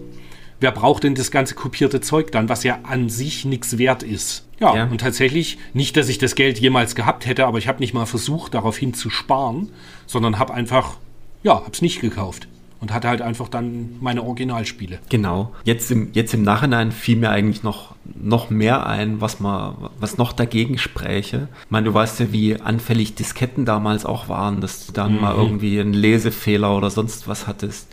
Wer 0.59 0.71
braucht 0.71 1.03
denn 1.03 1.15
das 1.15 1.31
ganze 1.31 1.55
kopierte 1.55 2.01
Zeug 2.01 2.31
dann, 2.31 2.49
was 2.49 2.63
ja 2.63 2.79
an 2.83 3.09
sich 3.09 3.45
nichts 3.45 3.77
wert 3.77 4.03
ist? 4.03 4.45
Ja, 4.59 4.75
ja, 4.75 4.83
und 4.85 4.99
tatsächlich, 4.99 5.57
nicht, 5.73 5.95
dass 5.95 6.09
ich 6.09 6.17
das 6.17 6.35
Geld 6.35 6.59
jemals 6.59 6.95
gehabt 6.95 7.25
hätte, 7.25 7.45
aber 7.45 7.59
ich 7.59 7.69
habe 7.69 7.79
nicht 7.79 7.93
mal 7.93 8.05
versucht, 8.05 8.53
daraufhin 8.53 8.93
zu 8.93 9.09
sparen, 9.09 9.69
sondern 10.05 10.37
habe 10.37 10.53
einfach, 10.53 10.97
ja, 11.43 11.55
habe 11.55 11.71
es 11.71 11.81
nicht 11.81 12.01
gekauft 12.01 12.49
und 12.81 12.93
hatte 12.93 13.07
halt 13.07 13.21
einfach 13.21 13.47
dann 13.47 13.95
meine 13.99 14.23
Originalspiele. 14.23 14.99
Genau. 15.09 15.53
Jetzt 15.63 15.91
im, 15.91 16.09
jetzt 16.13 16.33
im 16.33 16.43
Nachhinein 16.43 16.91
fiel 16.91 17.17
mir 17.17 17.29
eigentlich 17.29 17.63
noch, 17.63 17.95
noch 18.03 18.49
mehr 18.49 18.85
ein, 18.85 19.21
was, 19.21 19.39
man, 19.39 19.75
was 19.99 20.17
noch 20.17 20.33
dagegen 20.33 20.77
spräche. 20.77 21.47
Ich 21.65 21.71
meine, 21.71 21.85
du 21.85 21.93
weißt 21.93 22.19
ja, 22.21 22.31
wie 22.31 22.59
anfällig 22.59 23.15
Disketten 23.15 23.65
damals 23.65 24.05
auch 24.05 24.29
waren, 24.29 24.61
dass 24.61 24.87
du 24.87 24.93
dann 24.93 25.15
mhm. 25.15 25.21
mal 25.21 25.35
irgendwie 25.35 25.79
einen 25.79 25.93
Lesefehler 25.93 26.75
oder 26.75 26.89
sonst 26.89 27.27
was 27.27 27.47
hattest. 27.47 27.87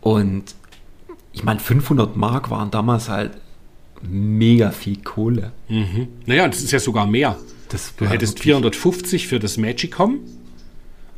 Und 0.00 0.54
ich 1.36 1.44
meine, 1.44 1.60
500 1.60 2.16
Mark 2.16 2.50
waren 2.50 2.70
damals 2.70 3.10
halt 3.10 3.32
mega 4.02 4.70
viel 4.70 4.96
Kohle. 4.96 5.52
Mhm. 5.68 6.08
Naja, 6.24 6.48
das 6.48 6.62
ist 6.62 6.72
ja 6.72 6.80
sogar 6.80 7.06
mehr. 7.06 7.36
Das 7.68 7.94
du 7.94 8.06
hättest 8.06 8.40
450 8.40 9.28
für 9.28 9.38
das 9.38 9.58
Magicom 9.58 10.20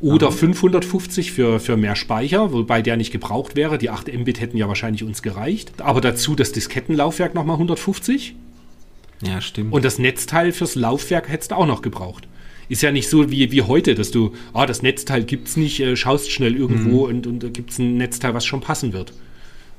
oder 0.01 0.27
Aha. 0.27 0.35
550 0.35 1.31
für, 1.31 1.59
für 1.61 1.77
mehr 1.77 1.95
Speicher, 1.95 2.51
wobei 2.51 2.81
der 2.81 2.97
nicht 2.97 3.11
gebraucht 3.11 3.55
wäre. 3.55 3.77
Die 3.77 3.89
8 3.89 4.13
Mbit 4.13 4.41
hätten 4.41 4.57
ja 4.57 4.67
wahrscheinlich 4.67 5.03
uns 5.03 5.21
gereicht. 5.21 5.81
Aber 5.81 6.01
dazu 6.01 6.35
das 6.35 6.51
Diskettenlaufwerk 6.51 7.33
nochmal 7.33 7.55
150. 7.55 8.35
Ja, 9.21 9.39
stimmt. 9.39 9.71
Und 9.71 9.85
das 9.85 9.99
Netzteil 9.99 10.51
fürs 10.51 10.75
Laufwerk 10.75 11.29
hättest 11.29 11.51
du 11.51 11.55
auch 11.55 11.65
noch 11.65 11.81
gebraucht. 11.81 12.27
Ist 12.67 12.81
ja 12.81 12.91
nicht 12.91 13.09
so 13.09 13.31
wie, 13.31 13.51
wie 13.51 13.61
heute, 13.61 13.95
dass 13.95 14.11
du, 14.11 14.33
ah, 14.53 14.65
das 14.65 14.81
Netzteil 14.81 15.23
gibt's 15.23 15.55
nicht, 15.55 15.79
äh, 15.79 15.95
schaust 15.95 16.29
schnell 16.29 16.55
irgendwo 16.55 17.07
mhm. 17.07 17.15
und, 17.15 17.27
und 17.27 17.43
da 17.43 17.49
gibt's 17.49 17.79
ein 17.79 17.95
Netzteil, 17.97 18.33
was 18.33 18.45
schon 18.45 18.61
passen 18.61 18.91
wird. 18.91 19.13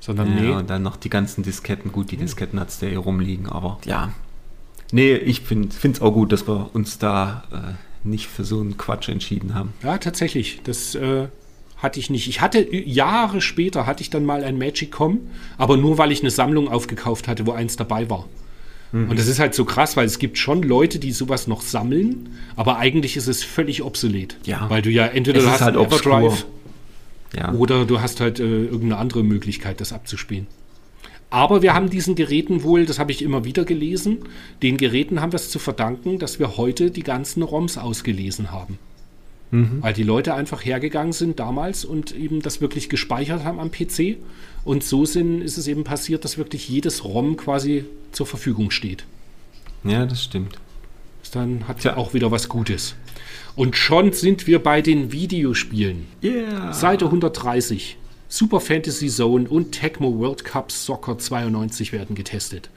Sondern 0.00 0.36
ja, 0.36 0.42
nee. 0.42 0.50
und 0.50 0.70
dann 0.70 0.82
noch 0.82 0.96
die 0.96 1.10
ganzen 1.10 1.42
Disketten. 1.42 1.92
Gut, 1.92 2.10
die 2.10 2.16
Disketten 2.16 2.58
hat's 2.58 2.78
da 2.78 2.86
hier 2.86 2.98
rumliegen, 2.98 3.46
aber 3.46 3.78
ja. 3.84 4.12
Nee, 4.92 5.14
ich 5.14 5.42
finde 5.42 5.68
es 5.82 6.00
auch 6.00 6.12
gut, 6.12 6.32
dass 6.32 6.48
wir 6.48 6.70
uns 6.72 6.98
da 6.98 7.44
äh, 7.52 8.08
nicht 8.08 8.26
für 8.26 8.44
so 8.44 8.60
einen 8.60 8.76
Quatsch 8.76 9.08
entschieden 9.08 9.54
haben. 9.54 9.72
Ja, 9.82 9.98
tatsächlich. 9.98 10.60
Das 10.64 10.94
äh, 10.94 11.28
hatte 11.76 12.00
ich 12.00 12.10
nicht. 12.10 12.28
Ich 12.28 12.40
hatte 12.40 12.74
Jahre 12.74 13.40
später 13.40 13.86
hatte 13.86 14.02
ich 14.02 14.10
dann 14.10 14.24
mal 14.24 14.42
ein 14.42 14.58
Magic-Com, 14.58 15.20
aber 15.58 15.76
nur 15.76 15.98
weil 15.98 16.12
ich 16.12 16.20
eine 16.20 16.30
Sammlung 16.30 16.68
aufgekauft 16.68 17.28
hatte, 17.28 17.46
wo 17.46 17.52
eins 17.52 17.76
dabei 17.76 18.10
war. 18.10 18.26
Mhm. 18.92 19.10
Und 19.10 19.18
das 19.18 19.28
ist 19.28 19.38
halt 19.38 19.54
so 19.54 19.64
krass, 19.64 19.96
weil 19.96 20.06
es 20.06 20.18
gibt 20.18 20.38
schon 20.38 20.62
Leute, 20.62 20.98
die 20.98 21.12
sowas 21.12 21.46
noch 21.46 21.62
sammeln, 21.62 22.30
aber 22.56 22.78
eigentlich 22.78 23.16
ist 23.16 23.28
es 23.28 23.44
völlig 23.44 23.82
obsolet. 23.82 24.36
Ja. 24.44 24.68
Weil 24.68 24.82
du 24.82 24.90
ja 24.90 25.06
entweder 25.06 25.40
du 25.40 25.50
hast 25.50 25.60
halt 25.60 25.76
Everdrive. 25.76 26.46
Ja. 27.36 27.52
Oder 27.52 27.84
du 27.84 28.00
hast 28.00 28.20
halt 28.20 28.40
äh, 28.40 28.64
irgendeine 28.64 28.98
andere 28.98 29.22
Möglichkeit, 29.22 29.80
das 29.80 29.92
abzuspielen. 29.92 30.46
Aber 31.30 31.62
wir 31.62 31.74
haben 31.74 31.88
diesen 31.90 32.16
Geräten 32.16 32.64
wohl, 32.64 32.86
das 32.86 32.98
habe 32.98 33.12
ich 33.12 33.22
immer 33.22 33.44
wieder 33.44 33.64
gelesen, 33.64 34.18
den 34.62 34.76
Geräten 34.76 35.20
haben 35.20 35.32
wir 35.32 35.36
es 35.36 35.48
zu 35.48 35.60
verdanken, 35.60 36.18
dass 36.18 36.40
wir 36.40 36.56
heute 36.56 36.90
die 36.90 37.04
ganzen 37.04 37.44
ROMs 37.44 37.78
ausgelesen 37.78 38.50
haben. 38.50 38.78
Mhm. 39.52 39.78
Weil 39.80 39.92
die 39.94 40.02
Leute 40.02 40.34
einfach 40.34 40.64
hergegangen 40.64 41.12
sind 41.12 41.38
damals 41.38 41.84
und 41.84 42.14
eben 42.14 42.42
das 42.42 42.60
wirklich 42.60 42.88
gespeichert 42.88 43.44
haben 43.44 43.60
am 43.60 43.70
PC. 43.70 44.16
Und 44.64 44.82
so 44.82 45.04
sind, 45.04 45.40
ist 45.40 45.56
es 45.56 45.68
eben 45.68 45.84
passiert, 45.84 46.24
dass 46.24 46.36
wirklich 46.36 46.68
jedes 46.68 47.04
ROM 47.04 47.36
quasi 47.36 47.84
zur 48.12 48.26
Verfügung 48.26 48.70
steht. 48.72 49.04
Ja, 49.84 50.06
das 50.06 50.24
stimmt. 50.24 50.58
Dann 51.32 51.68
hat 51.68 51.84
ja 51.84 51.96
auch 51.96 52.12
wieder 52.12 52.32
was 52.32 52.48
Gutes. 52.48 52.96
Und 53.56 53.76
schon 53.76 54.12
sind 54.12 54.46
wir 54.46 54.60
bei 54.60 54.82
den 54.82 55.12
Videospielen. 55.12 56.06
Yeah. 56.22 56.72
Seite 56.72 57.06
130. 57.06 57.96
Super 58.28 58.60
Fantasy 58.60 59.08
Zone 59.08 59.48
und 59.48 59.72
Tecmo 59.72 60.16
World 60.18 60.44
Cup 60.44 60.70
Soccer 60.70 61.18
92 61.18 61.92
werden 61.92 62.14
getestet. 62.14 62.70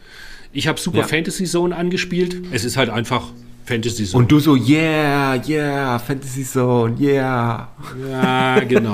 Ich 0.51 0.67
habe 0.67 0.79
Super 0.79 0.99
ja. 0.99 1.07
Fantasy 1.07 1.45
Zone 1.45 1.75
angespielt. 1.75 2.35
Es 2.51 2.63
ist 2.63 2.75
halt 2.75 2.89
einfach 2.89 3.29
Fantasy 3.65 4.05
Zone. 4.05 4.23
Und 4.23 4.31
du 4.31 4.39
so, 4.39 4.55
yeah, 4.55 5.35
yeah, 5.47 5.99
Fantasy 5.99 6.43
Zone, 6.43 6.95
yeah. 6.99 7.69
Ja, 8.09 8.59
genau. 8.61 8.93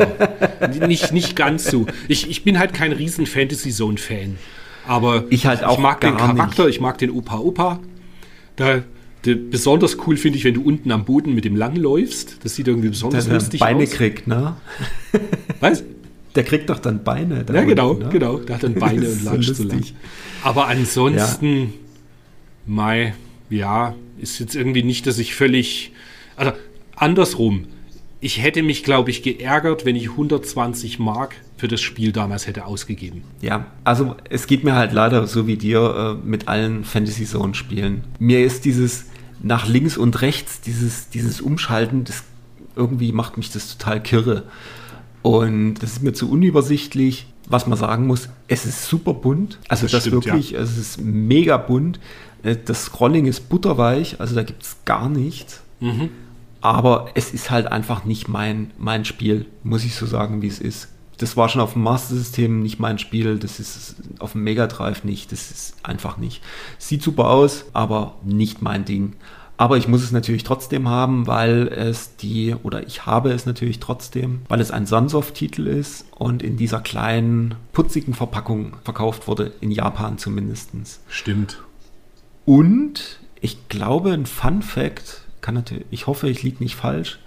nicht, 0.87 1.11
nicht 1.11 1.35
ganz 1.35 1.65
so. 1.65 1.85
Ich, 2.07 2.29
ich 2.29 2.43
bin 2.43 2.59
halt 2.59 2.73
kein 2.73 2.91
riesen 2.91 3.25
Fantasy 3.25 3.71
Zone 3.71 3.97
Fan. 3.97 4.37
Aber 4.87 5.25
ich, 5.29 5.45
halt 5.45 5.63
auch 5.63 5.77
ich 5.77 5.79
mag 5.79 6.01
den 6.01 6.17
Charakter, 6.17 6.65
nicht. 6.65 6.75
ich 6.75 6.81
mag 6.81 6.97
den 6.97 7.11
Opa 7.11 7.37
Opa. 7.39 7.79
Da, 8.55 8.83
de, 9.25 9.35
besonders 9.35 9.97
cool 10.05 10.17
finde 10.17 10.37
ich, 10.37 10.43
wenn 10.43 10.53
du 10.53 10.61
unten 10.61 10.91
am 10.91 11.05
Boden 11.05 11.33
mit 11.33 11.45
dem 11.45 11.55
lang 11.55 11.75
läufst. 11.75 12.37
Das 12.43 12.55
sieht 12.55 12.67
irgendwie 12.67 12.89
besonders 12.89 13.25
der, 13.25 13.33
der 13.33 13.39
lustig 13.41 13.59
Beine 13.59 13.83
aus. 13.83 13.89
Beine 13.89 13.97
kriegt, 13.97 14.27
ne? 14.27 14.55
Was? 15.59 15.83
Der 16.35 16.43
kriegt 16.43 16.69
doch 16.69 16.79
dann 16.79 17.03
Beine. 17.03 17.45
Ja, 17.51 17.63
genau, 17.63 17.91
unten, 17.91 18.03
ne? 18.03 18.09
genau. 18.09 18.37
Der 18.37 18.55
hat 18.55 18.63
dann 18.63 18.73
Beine 18.79 19.09
und 19.09 19.23
latscht 19.23 19.55
so 19.55 19.63
lang. 19.63 19.83
Aber 20.43 20.67
ansonsten, 20.67 21.57
ja. 21.57 21.67
Mai, 22.65 23.13
ja, 23.49 23.95
ist 24.19 24.39
jetzt 24.39 24.55
irgendwie 24.55 24.83
nicht, 24.83 25.07
dass 25.07 25.17
ich 25.17 25.35
völlig. 25.35 25.91
Also 26.35 26.53
andersrum. 26.95 27.65
Ich 28.21 28.43
hätte 28.43 28.63
mich, 28.63 28.83
glaube 28.83 29.11
ich, 29.11 29.23
geärgert, 29.23 29.85
wenn 29.85 29.95
ich 29.95 30.09
120 30.09 30.99
Mark 30.99 31.35
für 31.55 31.69
das 31.69 31.79
Spiel 31.79 32.11
damals 32.11 32.47
hätte 32.47 32.65
ausgegeben. 32.65 33.23
Ja, 33.39 33.67
also 33.85 34.15
es 34.29 34.45
geht 34.45 34.65
mir 34.65 34.75
halt 34.75 34.91
leider 34.91 35.25
so 35.25 35.47
wie 35.47 35.55
dir 35.55 36.17
äh, 36.21 36.27
mit 36.27 36.49
allen 36.49 36.83
Fantasy 36.83 37.23
Zone 37.23 37.55
Spielen. 37.55 38.03
Mir 38.19 38.43
ist 38.43 38.65
dieses 38.65 39.05
nach 39.41 39.67
links 39.67 39.97
und 39.97 40.21
rechts, 40.21 40.61
dieses, 40.61 41.09
dieses 41.09 41.41
Umschalten, 41.41 42.03
das 42.03 42.23
irgendwie 42.75 43.11
macht 43.11 43.37
mich 43.37 43.51
das 43.51 43.77
total 43.77 44.01
kirre. 44.01 44.43
Und 45.21 45.75
das 45.75 45.93
ist 45.93 46.03
mir 46.03 46.13
zu 46.13 46.29
unübersichtlich. 46.29 47.27
Was 47.51 47.65
man 47.65 47.79
sagen 47.79 48.05
muss, 48.05 48.29
es 48.47 48.65
ist 48.65 48.85
super 48.85 49.13
bunt. 49.13 49.57
Also 49.69 49.85
das, 49.85 49.91
das 49.91 50.01
stimmt, 50.03 50.25
wirklich, 50.25 50.51
ja. 50.51 50.59
es 50.59 50.77
ist 50.77 51.01
mega 51.01 51.57
bunt. 51.57 51.99
Äh, 52.43 52.57
das 52.63 52.85
Scrolling 52.85 53.25
ist 53.25 53.49
butterweich, 53.49 54.19
also 54.19 54.35
da 54.35 54.43
gibt 54.43 54.61
es 54.63 54.77
gar 54.85 55.09
nichts. 55.09 55.61
Mhm. 55.79 56.09
Aber 56.61 57.09
es 57.15 57.33
ist 57.33 57.49
halt 57.49 57.67
einfach 57.67 58.05
nicht 58.05 58.27
mein, 58.27 58.71
mein 58.77 59.05
Spiel, 59.05 59.45
muss 59.63 59.83
ich 59.83 59.95
so 59.95 60.05
sagen, 60.05 60.41
wie 60.41 60.47
es 60.47 60.59
ist. 60.59 60.89
Das 61.19 61.37
war 61.37 61.49
schon 61.49 61.61
auf 61.61 61.73
dem 61.73 61.83
Master 61.83 62.15
System 62.15 62.61
nicht 62.61 62.79
mein 62.79 62.97
Spiel, 62.97 63.37
das 63.37 63.59
ist 63.59 63.95
auf 64.19 64.31
dem 64.31 64.43
Mega 64.43 64.67
Drive 64.67 65.03
nicht, 65.03 65.31
das 65.31 65.51
ist 65.51 65.75
einfach 65.83 66.17
nicht. 66.17 66.41
Sieht 66.77 67.03
super 67.03 67.29
aus, 67.29 67.65
aber 67.73 68.15
nicht 68.23 68.61
mein 68.61 68.85
Ding. 68.85 69.13
Aber 69.57 69.75
ich 69.75 69.89
muss 69.89 70.01
es 70.01 70.13
natürlich 70.13 70.45
trotzdem 70.45 70.87
haben, 70.87 71.27
weil 71.27 71.67
es 71.67 72.15
die, 72.15 72.55
oder 72.63 72.87
ich 72.87 73.05
habe 73.05 73.31
es 73.33 73.45
natürlich 73.45 73.81
trotzdem, 73.81 74.39
weil 74.47 74.61
es 74.61 74.71
ein 74.71 74.85
Sunsoft-Titel 74.85 75.67
ist 75.67 76.05
und 76.15 76.41
in 76.41 76.55
dieser 76.55 76.79
kleinen, 76.79 77.55
putzigen 77.73 78.13
Verpackung 78.13 78.77
verkauft 78.85 79.27
wurde, 79.27 79.51
in 79.59 79.71
Japan 79.71 80.17
zumindest. 80.17 80.69
Stimmt. 81.09 81.61
Und 82.45 83.19
ich 83.41 83.67
glaube, 83.67 84.13
ein 84.13 84.25
Fun 84.25 84.61
Fact, 84.61 85.23
kann 85.41 85.55
natürlich, 85.55 85.85
ich 85.91 86.07
hoffe, 86.07 86.29
ich 86.29 86.41
liege 86.41 86.63
nicht 86.63 86.75
falsch. 86.75 87.19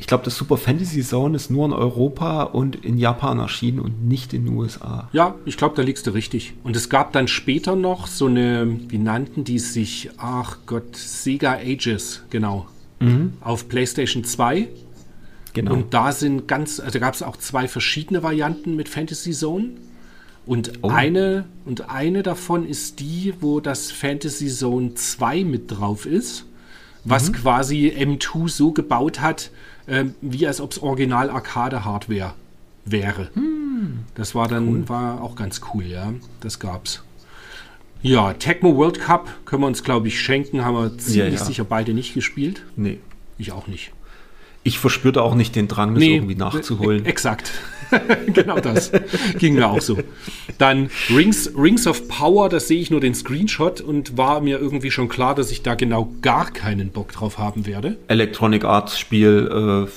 Ich 0.00 0.06
glaube, 0.06 0.24
das 0.24 0.34
Super 0.34 0.56
Fantasy 0.56 1.02
Zone 1.02 1.36
ist 1.36 1.50
nur 1.50 1.66
in 1.66 1.74
Europa 1.74 2.44
und 2.44 2.84
in 2.84 2.96
Japan 2.96 3.38
erschienen 3.38 3.78
und 3.80 4.08
nicht 4.08 4.32
in 4.32 4.46
den 4.46 4.56
USA. 4.56 5.10
Ja, 5.12 5.34
ich 5.44 5.58
glaube, 5.58 5.76
da 5.76 5.82
liegst 5.82 6.06
du 6.06 6.12
richtig. 6.12 6.54
Und 6.64 6.74
es 6.74 6.88
gab 6.88 7.12
dann 7.12 7.28
später 7.28 7.76
noch 7.76 8.06
so 8.06 8.26
eine, 8.26 8.78
wie 8.88 8.96
nannten 8.96 9.44
die 9.44 9.58
sich? 9.58 10.08
Ach 10.16 10.56
Gott, 10.64 10.96
Sega 10.96 11.52
Ages, 11.52 12.22
genau. 12.30 12.66
Mhm. 12.98 13.34
Auf 13.42 13.68
PlayStation 13.68 14.24
2. 14.24 14.68
Genau. 15.52 15.74
Und 15.74 15.92
da 15.92 16.12
sind 16.12 16.48
ganz, 16.48 16.80
also 16.80 16.98
gab 16.98 17.12
es 17.12 17.22
auch 17.22 17.36
zwei 17.36 17.68
verschiedene 17.68 18.22
Varianten 18.22 18.76
mit 18.76 18.88
Fantasy 18.88 19.32
Zone. 19.32 19.72
Und, 20.46 20.72
oh. 20.80 20.88
eine, 20.88 21.44
und 21.66 21.90
eine 21.90 22.22
davon 22.22 22.66
ist 22.66 23.00
die, 23.00 23.34
wo 23.40 23.60
das 23.60 23.92
Fantasy 23.92 24.48
Zone 24.48 24.94
2 24.94 25.44
mit 25.44 25.70
drauf 25.70 26.06
ist, 26.06 26.46
was 27.04 27.28
mhm. 27.28 27.34
quasi 27.34 27.88
M2 27.94 28.48
so 28.48 28.72
gebaut 28.72 29.20
hat, 29.20 29.50
äh, 29.86 30.04
wie 30.20 30.46
als 30.46 30.60
ob 30.60 30.72
es 30.72 30.82
Original 30.82 31.30
Arcade-Hardware 31.30 32.34
wäre. 32.84 33.30
Mhm. 33.34 34.00
Das 34.14 34.34
war 34.34 34.48
dann 34.48 34.68
cool. 34.68 34.88
war 34.88 35.22
auch 35.22 35.34
ganz 35.34 35.60
cool, 35.72 35.84
ja. 35.84 36.12
Das 36.40 36.58
gab's. 36.58 37.02
Ja, 38.02 38.32
Tecmo 38.32 38.76
World 38.76 39.00
Cup 39.00 39.28
können 39.44 39.62
wir 39.62 39.66
uns, 39.66 39.84
glaube 39.84 40.08
ich, 40.08 40.20
schenken. 40.20 40.64
Haben 40.64 40.74
wir 40.74 40.98
ziemlich 40.98 41.34
ja, 41.34 41.38
ja. 41.40 41.44
sicher 41.44 41.64
beide 41.64 41.92
nicht 41.92 42.14
gespielt. 42.14 42.64
Nee. 42.76 42.98
Ich 43.36 43.52
auch 43.52 43.66
nicht. 43.66 43.92
Ich 44.62 44.78
verspürte 44.78 45.22
auch 45.22 45.34
nicht 45.34 45.56
den 45.56 45.68
Drang, 45.68 45.94
das 45.94 46.02
nee, 46.02 46.14
irgendwie 46.16 46.34
nachzuholen. 46.34 47.06
Exakt. 47.06 47.52
genau 48.26 48.60
das. 48.60 48.92
Ging 49.38 49.54
mir 49.54 49.68
auch 49.68 49.80
so. 49.80 49.98
Dann 50.58 50.90
Rings, 51.14 51.50
Rings 51.56 51.86
of 51.86 52.08
Power, 52.08 52.48
da 52.48 52.60
sehe 52.60 52.80
ich 52.80 52.90
nur 52.90 53.00
den 53.00 53.14
Screenshot 53.14 53.80
und 53.80 54.16
war 54.16 54.40
mir 54.40 54.58
irgendwie 54.58 54.90
schon 54.90 55.08
klar, 55.08 55.34
dass 55.34 55.50
ich 55.50 55.62
da 55.62 55.74
genau 55.74 56.12
gar 56.22 56.50
keinen 56.50 56.90
Bock 56.90 57.12
drauf 57.12 57.38
haben 57.38 57.66
werde. 57.66 57.96
Electronic 58.08 58.64
Arts 58.64 58.98
Spiel 58.98 59.88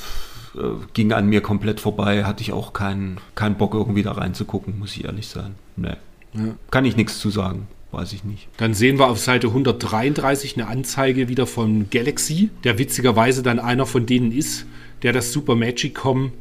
äh, 0.56 0.60
äh, 0.60 0.64
ging 0.94 1.12
an 1.14 1.28
mir 1.28 1.42
komplett 1.42 1.80
vorbei, 1.80 2.24
hatte 2.26 2.42
ich 2.42 2.54
auch 2.54 2.74
keinen, 2.74 3.18
keinen 3.36 3.56
Bock 3.56 3.74
irgendwie 3.74 4.04
da 4.04 4.14
reinzugucken, 4.14 4.80
muss 4.80 4.96
ich 4.96 5.06
ehrlich 5.06 5.28
sein. 5.28 5.56
Nee. 5.76 5.96
Ja. 6.34 6.56
Kann 6.72 6.86
ich 6.86 6.96
nichts 6.96 7.20
zu 7.20 7.30
sagen 7.30 7.68
weiß 7.94 8.14
ich 8.14 8.24
nicht. 8.24 8.48
Dann 8.58 8.74
sehen 8.74 8.98
wir 9.00 9.08
auf 9.08 9.20
Seite 9.20 9.48
133 9.48 10.58
eine 10.58 10.68
Anzeige 10.68 11.30
wieder 11.30 11.46
von 11.46 11.90
Galaxy, 11.90 12.50
der 12.64 12.78
witzigerweise 12.78 13.44
dann 13.44 13.60
einer 13.60 13.86
von 13.86 14.06
denen 14.06 14.32
ist, 14.32 14.66
der 15.04 15.14
das 15.14 15.32
Super 15.32 15.56
Magicom 15.56 16.32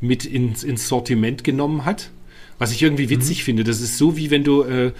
mit 0.00 0.24
ins, 0.24 0.64
ins 0.64 0.88
Sortiment 0.88 1.44
genommen 1.44 1.84
hat. 1.84 2.10
Was 2.58 2.72
ich 2.72 2.82
irgendwie 2.82 3.08
witzig 3.08 3.38
mhm. 3.40 3.44
finde. 3.44 3.64
Das 3.64 3.80
ist 3.80 3.96
so, 3.96 4.18
wie 4.18 4.30
wenn 4.30 4.44
du 4.44 4.62
äh, 4.62 4.92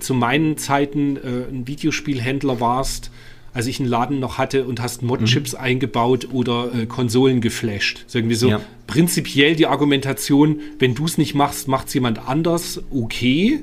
zu 0.00 0.14
meinen 0.14 0.56
Zeiten 0.56 1.16
äh, 1.16 1.50
ein 1.50 1.66
Videospielhändler 1.66 2.58
warst, 2.58 3.10
als 3.54 3.66
ich 3.66 3.80
einen 3.80 3.88
Laden 3.88 4.18
noch 4.18 4.38
hatte 4.38 4.64
und 4.64 4.80
hast 4.80 5.02
Mod-Chips 5.02 5.52
mhm. 5.52 5.58
eingebaut 5.58 6.28
oder 6.32 6.74
äh, 6.74 6.86
Konsolen 6.86 7.40
geflasht. 7.40 7.98
Das 7.98 8.06
ist 8.06 8.14
irgendwie 8.14 8.34
so 8.34 8.48
ja. 8.48 8.60
prinzipiell 8.86 9.56
die 9.56 9.66
Argumentation, 9.66 10.60
wenn 10.78 10.94
du 10.94 11.04
es 11.04 11.18
nicht 11.18 11.34
machst, 11.34 11.68
macht 11.68 11.88
es 11.88 11.94
jemand 11.94 12.26
anders, 12.26 12.82
okay. 12.90 13.60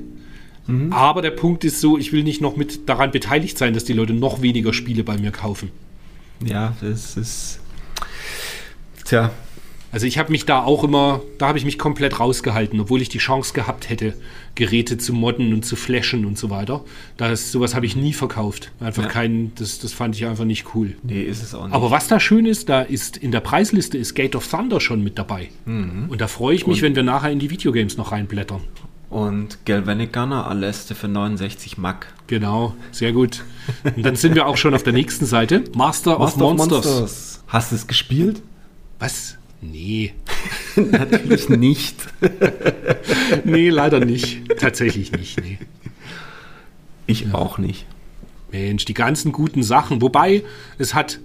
Mhm. 0.68 0.92
Aber 0.92 1.22
der 1.22 1.32
Punkt 1.32 1.64
ist 1.64 1.80
so, 1.80 1.98
ich 1.98 2.12
will 2.12 2.22
nicht 2.22 2.40
noch 2.40 2.56
mit 2.56 2.88
daran 2.88 3.10
beteiligt 3.10 3.58
sein, 3.58 3.74
dass 3.74 3.84
die 3.84 3.92
Leute 3.92 4.14
noch 4.14 4.42
weniger 4.42 4.72
Spiele 4.72 5.02
bei 5.02 5.18
mir 5.18 5.32
kaufen. 5.32 5.70
Ja, 6.44 6.76
das 6.80 7.16
ist. 7.16 7.58
Tja. 9.04 9.32
Also 9.92 10.06
ich 10.06 10.18
habe 10.18 10.30
mich 10.30 10.46
da 10.46 10.62
auch 10.62 10.84
immer, 10.84 11.20
da 11.38 11.48
habe 11.48 11.58
ich 11.58 11.64
mich 11.64 11.78
komplett 11.78 12.20
rausgehalten, 12.20 12.78
obwohl 12.80 13.02
ich 13.02 13.08
die 13.08 13.18
Chance 13.18 13.52
gehabt 13.54 13.88
hätte, 13.88 14.14
Geräte 14.54 14.98
zu 14.98 15.12
modden 15.12 15.52
und 15.52 15.64
zu 15.64 15.74
flashen 15.74 16.24
und 16.24 16.38
so 16.38 16.50
weiter. 16.50 16.84
Das, 17.16 17.50
sowas 17.50 17.74
habe 17.74 17.86
ich 17.86 17.96
nie 17.96 18.12
verkauft. 18.12 18.70
Einfach 18.78 19.04
ja. 19.04 19.08
kein, 19.08 19.52
das, 19.56 19.80
das 19.80 19.92
fand 19.92 20.14
ich 20.14 20.26
einfach 20.26 20.44
nicht 20.44 20.74
cool. 20.74 20.94
Nee, 21.02 21.22
ist 21.22 21.42
es 21.42 21.54
auch 21.54 21.64
nicht. 21.64 21.74
Aber 21.74 21.90
was 21.90 22.08
da 22.08 22.20
schön 22.20 22.46
ist, 22.46 22.68
da 22.68 22.82
ist 22.82 23.16
in 23.16 23.32
der 23.32 23.40
Preisliste 23.40 23.98
ist 23.98 24.14
Gate 24.14 24.36
of 24.36 24.46
Thunder 24.46 24.80
schon 24.80 25.02
mit 25.02 25.18
dabei. 25.18 25.48
Mhm. 25.64 26.06
Und 26.08 26.20
da 26.20 26.28
freue 26.28 26.54
ich 26.54 26.66
mich, 26.66 26.78
und 26.78 26.82
wenn 26.82 26.96
wir 26.96 27.02
nachher 27.02 27.30
in 27.30 27.40
die 27.40 27.50
Videogames 27.50 27.96
noch 27.96 28.12
reinblättern 28.12 28.60
und 29.10 29.66
Galvanic 29.66 30.12
Gunner 30.12 30.46
Aleste 30.46 30.94
für 30.94 31.08
69 31.08 31.78
Mac. 31.78 32.06
Genau, 32.28 32.74
sehr 32.92 33.12
gut. 33.12 33.42
Und 33.96 34.04
dann 34.04 34.14
sind 34.14 34.36
wir 34.36 34.46
auch 34.46 34.56
schon 34.56 34.72
auf 34.72 34.84
der 34.84 34.92
nächsten 34.92 35.26
Seite. 35.26 35.64
Master, 35.74 36.18
Master 36.18 36.20
of, 36.20 36.36
Monsters. 36.36 36.78
of 36.78 36.84
Monsters. 36.84 37.44
Hast 37.48 37.72
du 37.72 37.76
es 37.76 37.86
gespielt? 37.88 38.40
Was? 39.00 39.36
Nee. 39.60 40.14
Natürlich 40.76 41.48
nicht. 41.48 41.96
nee, 43.44 43.68
leider 43.68 44.04
nicht. 44.04 44.42
Tatsächlich 44.58 45.12
nicht, 45.12 45.40
nee. 45.40 45.58
Ich 47.06 47.22
ja. 47.22 47.34
auch 47.34 47.58
nicht. 47.58 47.86
Mensch, 48.52 48.84
die 48.84 48.94
ganzen 48.94 49.32
guten 49.32 49.62
Sachen. 49.62 50.00
Wobei, 50.00 50.42
es 50.78 50.94
hat 50.94 51.20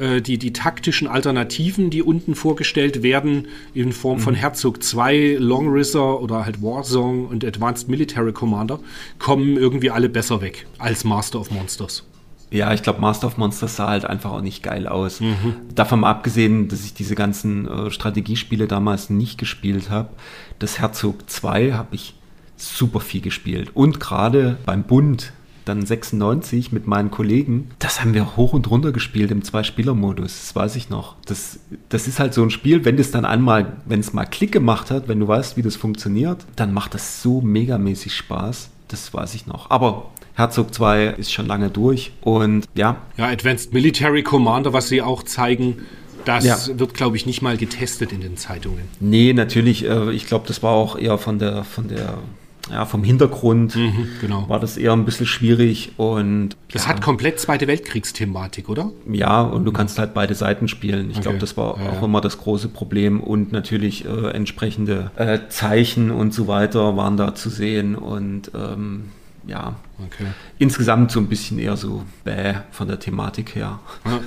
äh, 0.00 0.20
die, 0.20 0.38
die 0.38 0.52
taktischen 0.52 1.08
Alternativen, 1.08 1.90
die 1.90 2.02
unten 2.02 2.34
vorgestellt 2.34 3.02
werden, 3.02 3.48
in 3.74 3.92
Form 3.92 4.18
mhm. 4.18 4.22
von 4.22 4.34
Herzog 4.34 4.82
2, 4.82 5.36
Long 5.38 5.68
Risser 5.68 6.20
oder 6.20 6.44
halt 6.44 6.62
Warzone 6.62 7.26
und 7.26 7.44
Advanced 7.44 7.88
Military 7.88 8.32
Commander, 8.32 8.80
kommen 9.18 9.56
irgendwie 9.56 9.90
alle 9.90 10.08
besser 10.08 10.40
weg 10.40 10.66
als 10.78 11.04
Master 11.04 11.40
of 11.40 11.50
Monsters. 11.50 12.04
Ja, 12.50 12.74
ich 12.74 12.82
glaube, 12.82 13.00
Master 13.00 13.28
of 13.28 13.36
Monsters 13.36 13.76
sah 13.76 13.88
halt 13.88 14.04
einfach 14.04 14.32
auch 14.32 14.40
nicht 14.40 14.62
geil 14.62 14.88
aus. 14.88 15.20
Mhm. 15.20 15.54
Davon 15.74 16.02
abgesehen, 16.04 16.68
dass 16.68 16.84
ich 16.84 16.94
diese 16.94 17.14
ganzen 17.14 17.68
äh, 17.68 17.90
Strategiespiele 17.90 18.66
damals 18.66 19.08
nicht 19.08 19.38
gespielt 19.38 19.88
habe. 19.88 20.10
Das 20.58 20.80
Herzog 20.80 21.30
2 21.30 21.72
habe 21.72 21.94
ich 21.94 22.14
super 22.56 23.00
viel 23.00 23.20
gespielt. 23.20 23.70
Und 23.74 24.00
gerade 24.00 24.58
beim 24.66 24.82
Bund, 24.82 25.32
dann 25.64 25.86
96 25.86 26.72
mit 26.72 26.86
meinen 26.86 27.10
Kollegen, 27.10 27.70
das 27.78 28.00
haben 28.00 28.14
wir 28.14 28.36
hoch 28.36 28.52
und 28.52 28.68
runter 28.68 28.92
gespielt 28.92 29.30
im 29.30 29.44
Zwei-Spieler-Modus. 29.44 30.40
Das 30.40 30.56
weiß 30.56 30.76
ich 30.76 30.90
noch. 30.90 31.16
Das, 31.26 31.60
das 31.88 32.08
ist 32.08 32.18
halt 32.18 32.34
so 32.34 32.42
ein 32.42 32.50
Spiel, 32.50 32.84
wenn 32.84 32.98
es 32.98 33.12
dann 33.12 33.24
einmal, 33.24 33.76
wenn 33.84 34.00
es 34.00 34.12
mal 34.12 34.24
Klick 34.24 34.52
gemacht 34.52 34.90
hat, 34.90 35.06
wenn 35.06 35.20
du 35.20 35.28
weißt, 35.28 35.56
wie 35.56 35.62
das 35.62 35.76
funktioniert, 35.76 36.44
dann 36.56 36.74
macht 36.74 36.94
das 36.94 37.22
so 37.22 37.40
megamäßig 37.40 38.14
Spaß. 38.14 38.70
Das 38.88 39.14
weiß 39.14 39.34
ich 39.34 39.46
noch. 39.46 39.70
Aber 39.70 40.10
Herzog 40.40 40.74
2 40.74 41.06
ist 41.18 41.32
schon 41.32 41.46
lange 41.46 41.70
durch 41.70 42.12
und 42.22 42.64
ja. 42.74 42.96
Ja, 43.16 43.26
Advanced 43.26 43.72
Military 43.72 44.22
Commander, 44.22 44.72
was 44.72 44.88
sie 44.88 45.02
auch 45.02 45.22
zeigen, 45.22 45.86
das 46.24 46.44
ja. 46.44 46.78
wird, 46.78 46.94
glaube 46.94 47.16
ich, 47.16 47.26
nicht 47.26 47.42
mal 47.42 47.56
getestet 47.56 48.12
in 48.12 48.20
den 48.20 48.36
Zeitungen. 48.36 48.84
Nee, 49.00 49.32
natürlich. 49.32 49.84
Äh, 49.84 50.12
ich 50.12 50.26
glaube, 50.26 50.46
das 50.48 50.62
war 50.62 50.72
auch 50.72 50.98
eher 50.98 51.18
von 51.18 51.38
der, 51.38 51.64
von 51.64 51.88
der 51.88 52.18
ja, 52.70 52.86
vom 52.86 53.02
Hintergrund 53.02 53.74
mhm, 53.74 54.08
genau. 54.20 54.48
war 54.48 54.60
das 54.60 54.76
eher 54.76 54.92
ein 54.92 55.04
bisschen 55.04 55.26
schwierig 55.26 55.92
und 55.96 56.50
das 56.72 56.84
ja. 56.84 56.90
hat 56.90 57.02
komplett 57.02 57.40
Zweite 57.40 57.66
Weltkriegsthematik, 57.66 58.68
oder? 58.68 58.90
Ja, 59.10 59.42
und 59.42 59.64
du 59.64 59.72
kannst 59.72 59.98
halt 59.98 60.14
beide 60.14 60.34
Seiten 60.34 60.68
spielen. 60.68 61.10
Ich 61.10 61.16
okay. 61.16 61.22
glaube, 61.22 61.38
das 61.38 61.56
war 61.56 61.78
ja, 61.78 61.90
auch 61.90 62.00
ja. 62.00 62.04
immer 62.04 62.20
das 62.20 62.38
große 62.38 62.68
Problem 62.68 63.20
und 63.20 63.50
natürlich 63.50 64.04
äh, 64.04 64.30
entsprechende 64.30 65.10
äh, 65.16 65.40
Zeichen 65.48 66.10
und 66.10 66.32
so 66.32 66.46
weiter 66.46 66.96
waren 66.96 67.16
da 67.16 67.34
zu 67.34 67.50
sehen 67.50 67.96
und 67.96 68.52
ähm, 68.54 69.04
ja, 69.46 69.76
okay. 70.04 70.26
insgesamt 70.58 71.10
so 71.10 71.20
ein 71.20 71.28
bisschen 71.28 71.58
eher 71.58 71.76
so 71.76 72.04
bäh 72.24 72.54
von 72.70 72.88
der 72.88 72.98
Thematik 72.98 73.54
her. 73.54 73.78
Ja. 74.04 74.20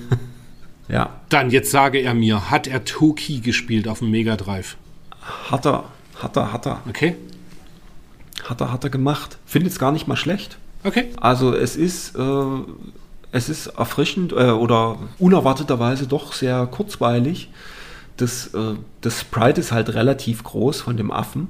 ja. 0.88 1.10
Dann, 1.30 1.50
jetzt 1.50 1.72
sage 1.72 2.00
er 2.00 2.14
mir, 2.14 2.50
hat 2.52 2.68
er 2.68 2.84
Toki 2.86 3.40
gespielt 3.40 3.88
auf 3.88 4.00
dem 4.00 4.12
Mega 4.12 4.36
Drive? 4.36 4.78
Hat 5.50 5.66
er, 5.66 5.86
hat 6.16 6.36
er, 6.36 6.54
hat 6.54 6.66
er. 6.66 6.82
Okay. 6.88 7.16
Hat 8.44 8.62
er, 8.62 8.72
hat 8.72 8.84
er 8.84 8.90
gemacht. 8.90 9.38
Findet 9.46 9.72
es 9.72 9.80
gar 9.80 9.92
nicht 9.92 10.08
mal 10.08 10.18
schlecht. 10.18 10.58
Okay. 10.84 11.10
Also 11.20 11.54
es 11.56 11.76
ist, 11.76 12.16
äh, 12.16 12.22
es 13.32 13.50
ist 13.50 13.68
erfrischend 13.68 14.34
äh, 14.34 14.52
oder 14.52 14.98
unerwarteterweise 15.20 16.08
doch 16.08 16.34
sehr 16.34 16.68
kurzweilig. 16.68 17.50
Das, 18.18 18.54
äh, 18.54 18.76
das 19.02 19.22
Sprite 19.22 19.62
ist 19.62 19.72
halt 19.72 19.94
relativ 19.94 20.44
groß 20.44 20.82
von 20.82 20.98
dem 20.98 21.12
Affen. 21.12 21.48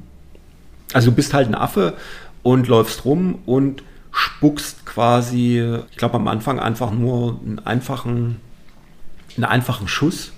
Also 0.93 1.09
du 1.09 1.15
bist 1.15 1.33
halt 1.33 1.47
ein 1.47 1.55
Affe 1.55 1.95
und 2.43 2.67
läufst 2.67 3.05
rum 3.05 3.39
und 3.45 3.83
spuckst 4.11 4.85
quasi, 4.85 5.79
ich 5.89 5.97
glaube 5.97 6.15
am 6.15 6.27
Anfang 6.27 6.59
einfach 6.59 6.91
nur 6.91 7.39
einen 7.43 7.59
einfachen, 7.59 8.39
einen 9.35 9.45
einfachen 9.45 9.87
Schuss 9.87 10.33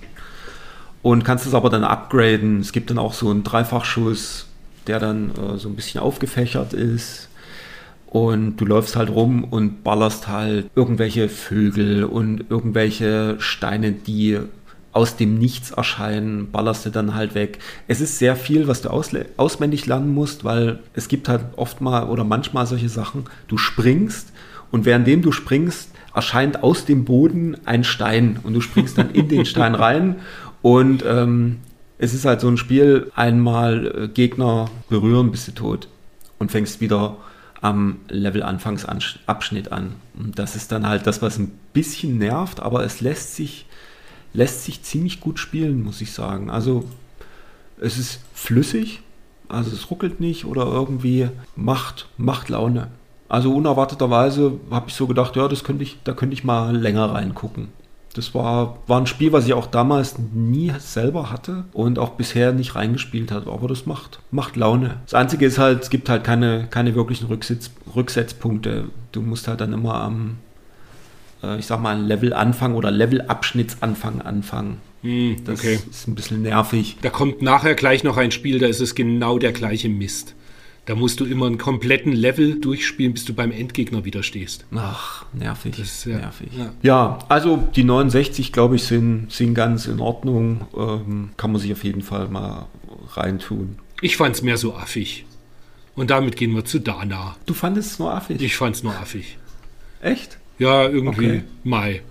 und 1.02 1.24
kannst 1.24 1.46
es 1.46 1.54
aber 1.54 1.68
dann 1.68 1.84
upgraden. 1.84 2.60
Es 2.60 2.72
gibt 2.72 2.90
dann 2.90 2.98
auch 2.98 3.12
so 3.12 3.30
einen 3.30 3.44
Dreifachschuss, 3.44 4.46
der 4.86 4.98
dann 4.98 5.30
äh, 5.30 5.58
so 5.58 5.68
ein 5.68 5.76
bisschen 5.76 6.00
aufgefächert 6.00 6.72
ist. 6.72 7.28
Und 8.06 8.56
du 8.56 8.64
läufst 8.64 8.96
halt 8.96 9.10
rum 9.10 9.44
und 9.44 9.84
ballerst 9.84 10.28
halt 10.28 10.70
irgendwelche 10.74 11.28
Vögel 11.28 12.04
und 12.04 12.44
irgendwelche 12.48 13.36
Steine, 13.40 13.92
die 13.92 14.38
aus 14.96 15.14
dem 15.14 15.38
Nichts 15.38 15.72
erscheinen, 15.72 16.50
ballerst 16.50 16.86
du 16.86 16.90
dann 16.90 17.14
halt 17.14 17.34
weg. 17.34 17.58
Es 17.86 18.00
ist 18.00 18.18
sehr 18.18 18.34
viel, 18.34 18.66
was 18.66 18.80
du 18.80 18.88
auswendig 18.88 19.84
lernen 19.84 20.14
musst, 20.14 20.42
weil 20.42 20.78
es 20.94 21.08
gibt 21.08 21.28
halt 21.28 21.44
oft 21.56 21.82
mal 21.82 22.04
oder 22.04 22.24
manchmal 22.24 22.66
solche 22.66 22.88
Sachen, 22.88 23.24
du 23.46 23.58
springst 23.58 24.32
und 24.70 24.86
währenddem 24.86 25.20
du 25.20 25.32
springst, 25.32 25.90
erscheint 26.14 26.62
aus 26.62 26.86
dem 26.86 27.04
Boden 27.04 27.58
ein 27.66 27.84
Stein 27.84 28.40
und 28.42 28.54
du 28.54 28.62
springst 28.62 28.96
dann 28.96 29.10
in 29.10 29.28
den 29.28 29.44
Stein 29.44 29.74
rein 29.74 30.16
und 30.62 31.04
ähm, 31.06 31.58
es 31.98 32.14
ist 32.14 32.24
halt 32.24 32.40
so 32.40 32.48
ein 32.48 32.56
Spiel, 32.56 33.12
einmal 33.14 34.04
äh, 34.04 34.08
Gegner 34.08 34.70
berühren, 34.88 35.30
bist 35.30 35.46
du 35.46 35.52
tot 35.52 35.88
und 36.38 36.50
fängst 36.50 36.80
wieder 36.80 37.18
am 37.60 37.98
Level-Anfangsabschnitt 38.08 39.72
an. 39.72 39.96
Und 40.18 40.38
das 40.38 40.56
ist 40.56 40.72
dann 40.72 40.86
halt 40.88 41.06
das, 41.06 41.20
was 41.20 41.38
ein 41.38 41.52
bisschen 41.74 42.16
nervt, 42.16 42.60
aber 42.60 42.82
es 42.84 43.02
lässt 43.02 43.36
sich 43.36 43.66
lässt 44.36 44.64
sich 44.64 44.82
ziemlich 44.82 45.20
gut 45.20 45.38
spielen, 45.38 45.82
muss 45.82 46.00
ich 46.00 46.12
sagen. 46.12 46.50
Also 46.50 46.84
es 47.80 47.98
ist 47.98 48.20
flüssig, 48.34 49.00
also 49.48 49.70
es 49.72 49.90
ruckelt 49.90 50.20
nicht 50.20 50.44
oder 50.44 50.66
irgendwie 50.66 51.28
macht, 51.56 52.08
macht 52.18 52.48
Laune. 52.48 52.88
Also 53.28 53.54
unerwarteterweise 53.54 54.52
habe 54.70 54.88
ich 54.88 54.94
so 54.94 55.06
gedacht, 55.06 55.34
ja, 55.36 55.48
das 55.48 55.64
könnte 55.64 55.82
ich, 55.82 55.98
da 56.04 56.12
könnte 56.12 56.34
ich 56.34 56.44
mal 56.44 56.76
länger 56.76 57.12
reingucken. 57.12 57.68
Das 58.14 58.34
war, 58.34 58.78
war 58.86 59.00
ein 59.00 59.06
Spiel, 59.06 59.32
was 59.32 59.46
ich 59.46 59.52
auch 59.52 59.66
damals 59.66 60.16
nie 60.32 60.72
selber 60.78 61.30
hatte 61.30 61.64
und 61.72 61.98
auch 61.98 62.10
bisher 62.10 62.52
nicht 62.52 62.74
reingespielt 62.74 63.30
habe. 63.30 63.50
Aber 63.50 63.68
das 63.68 63.84
macht, 63.84 64.20
macht 64.30 64.56
Laune. 64.56 64.96
Das 65.04 65.12
Einzige 65.14 65.44
ist 65.44 65.58
halt, 65.58 65.82
es 65.82 65.90
gibt 65.90 66.08
halt 66.08 66.24
keine, 66.24 66.66
keine 66.68 66.94
wirklichen 66.94 67.26
Rücksitz, 67.26 67.70
Rücksetzpunkte. 67.94 68.84
Du 69.12 69.20
musst 69.20 69.48
halt 69.48 69.60
dann 69.60 69.74
immer 69.74 69.96
am, 69.96 70.38
äh, 71.42 71.58
ich 71.58 71.66
sag 71.66 71.80
mal, 71.80 72.00
Level-Anfang 72.00 72.74
oder 72.74 72.90
Level-Abschnittsanfang 72.90 74.20
anfangen. 74.22 74.78
Hm, 75.02 75.36
das 75.44 75.60
okay. 75.60 75.78
ist 75.90 76.08
ein 76.08 76.14
bisschen 76.14 76.42
nervig. 76.42 76.96
Da 77.02 77.10
kommt 77.10 77.42
nachher 77.42 77.74
gleich 77.74 78.04
noch 78.04 78.16
ein 78.16 78.30
Spiel, 78.30 78.58
da 78.58 78.66
ist 78.66 78.80
es 78.80 78.94
genau 78.94 79.38
der 79.38 79.52
gleiche 79.52 79.88
Mist. 79.88 80.34
Da 80.86 80.94
musst 80.94 81.18
du 81.18 81.24
immer 81.24 81.46
einen 81.46 81.58
kompletten 81.58 82.12
Level 82.12 82.60
durchspielen, 82.60 83.12
bis 83.12 83.24
du 83.24 83.34
beim 83.34 83.50
Endgegner 83.50 84.04
wieder 84.04 84.22
stehst. 84.22 84.66
Ach, 84.72 85.26
nervig. 85.32 85.74
Das 85.76 85.88
ist 85.88 86.04
ja, 86.04 86.18
nervig. 86.18 86.48
Ja. 86.56 86.72
ja. 86.82 87.18
also 87.28 87.56
die 87.74 87.82
69, 87.82 88.52
glaube 88.52 88.76
ich, 88.76 88.84
sind, 88.84 89.32
sind 89.32 89.54
ganz 89.54 89.86
in 89.86 89.98
Ordnung. 89.98 90.68
Ähm, 90.76 91.30
kann 91.36 91.50
man 91.50 91.60
sich 91.60 91.72
auf 91.72 91.82
jeden 91.82 92.02
Fall 92.02 92.28
mal 92.28 92.66
reintun. 93.14 93.80
Ich 94.00 94.16
fand 94.16 94.36
es 94.36 94.42
mehr 94.42 94.58
so 94.58 94.76
affig. 94.76 95.26
Und 95.96 96.10
damit 96.10 96.36
gehen 96.36 96.54
wir 96.54 96.64
zu 96.64 96.78
Dana. 96.78 97.34
Du 97.46 97.54
fandest 97.54 97.92
es 97.92 97.98
nur 97.98 98.14
affig? 98.14 98.40
Ich 98.40 98.56
fand 98.56 98.76
es 98.76 98.84
nur 98.84 98.94
affig. 98.94 99.38
Echt? 100.00 100.38
Ja, 100.58 100.88
irgendwie 100.88 101.26
okay. 101.26 101.42
Mai. 101.64 102.02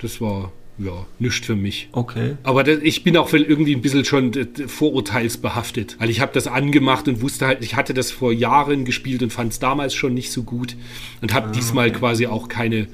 Das 0.00 0.20
war 0.20 0.52
ja 0.78 1.06
nichts 1.18 1.46
für 1.46 1.56
mich. 1.56 1.88
Okay. 1.92 2.36
Aber 2.42 2.64
das, 2.64 2.78
ich 2.82 3.04
bin 3.04 3.16
auch 3.16 3.32
irgendwie 3.32 3.74
ein 3.74 3.82
bisschen 3.82 4.04
schon 4.04 4.32
vorurteilsbehaftet. 4.66 5.96
Weil 5.98 6.10
ich 6.10 6.20
habe 6.20 6.32
das 6.32 6.46
angemacht 6.46 7.08
und 7.08 7.22
wusste 7.22 7.46
halt, 7.46 7.62
ich 7.62 7.76
hatte 7.76 7.94
das 7.94 8.10
vor 8.10 8.32
Jahren 8.32 8.84
gespielt 8.84 9.22
und 9.22 9.32
fand 9.32 9.52
es 9.52 9.58
damals 9.58 9.94
schon 9.94 10.14
nicht 10.14 10.32
so 10.32 10.42
gut. 10.42 10.76
Und 11.22 11.32
habe 11.32 11.48
ah, 11.48 11.52
diesmal 11.52 11.88
okay. 11.88 11.98
quasi 11.98 12.26
auch 12.26 12.48
keine, 12.48 12.88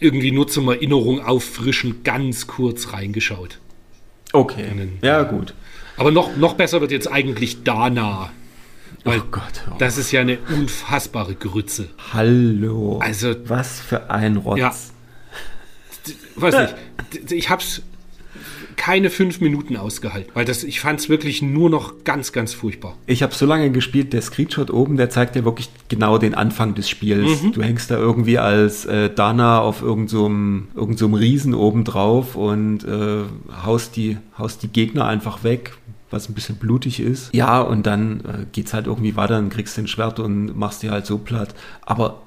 irgendwie 0.00 0.30
nur 0.30 0.48
zum 0.48 0.68
Erinnerung 0.68 1.20
auffrischen, 1.20 2.02
ganz 2.04 2.46
kurz 2.46 2.92
reingeschaut. 2.92 3.58
Okay. 4.32 4.64
Dann, 4.68 4.92
ja, 5.02 5.22
gut. 5.22 5.54
Aber 5.96 6.10
noch, 6.10 6.36
noch 6.36 6.54
besser 6.54 6.80
wird 6.80 6.90
jetzt 6.90 7.10
eigentlich 7.10 7.62
Dana. 7.62 8.32
Weil 9.02 9.20
oh 9.20 9.24
Gott. 9.30 9.62
Oh. 9.70 9.74
Das 9.78 9.98
ist 9.98 10.12
ja 10.12 10.20
eine 10.20 10.38
unfassbare 10.38 11.34
Grütze. 11.34 11.88
Hallo. 12.12 12.98
Also. 12.98 13.34
Was 13.46 13.80
für 13.80 14.10
ein 14.10 14.36
Rotz. 14.36 14.58
Ja. 14.58 14.74
Weiß 16.36 16.54
nicht. 16.56 17.32
Ich 17.32 17.50
hab's 17.50 17.82
keine 18.76 19.10
fünf 19.10 19.40
Minuten 19.40 19.76
ausgehalten, 19.76 20.30
weil 20.34 20.44
das, 20.44 20.64
ich 20.64 20.80
fand 20.80 21.00
es 21.00 21.08
wirklich 21.08 21.42
nur 21.42 21.70
noch 21.70 22.04
ganz, 22.04 22.32
ganz 22.32 22.52
furchtbar. 22.52 22.96
Ich 23.06 23.22
habe 23.22 23.34
so 23.34 23.46
lange 23.46 23.70
gespielt, 23.70 24.12
der 24.12 24.22
Screenshot 24.22 24.70
oben, 24.70 24.96
der 24.96 25.10
zeigt 25.10 25.34
dir 25.34 25.44
wirklich 25.44 25.70
genau 25.88 26.18
den 26.18 26.34
Anfang 26.34 26.74
des 26.74 26.88
Spiels. 26.88 27.42
Mhm. 27.42 27.52
Du 27.52 27.62
hängst 27.62 27.90
da 27.90 27.96
irgendwie 27.96 28.38
als 28.38 28.84
äh, 28.84 29.10
Dana 29.10 29.60
auf 29.60 29.82
irgendeinem 29.82 30.68
so 30.74 30.80
irgend 30.80 30.98
so 30.98 31.06
Riesen 31.06 31.54
oben 31.54 31.84
drauf 31.84 32.36
und 32.36 32.84
äh, 32.84 33.22
haust, 33.64 33.96
die, 33.96 34.18
haust 34.36 34.62
die 34.62 34.68
Gegner 34.68 35.06
einfach 35.06 35.44
weg, 35.44 35.76
was 36.14 36.28
ein 36.28 36.34
bisschen 36.34 36.56
blutig 36.56 37.00
ist. 37.00 37.34
Ja, 37.34 37.60
und 37.60 37.86
dann 37.86 38.46
äh, 38.54 38.60
es 38.60 38.72
halt 38.72 38.86
irgendwie 38.86 39.16
weiter, 39.16 39.34
dann 39.34 39.50
kriegst 39.50 39.76
du 39.76 39.82
ein 39.82 39.88
Schwert 39.88 40.20
und 40.20 40.56
machst 40.56 40.82
die 40.82 40.90
halt 40.90 41.04
so 41.04 41.18
platt. 41.18 41.54
Aber 41.82 42.22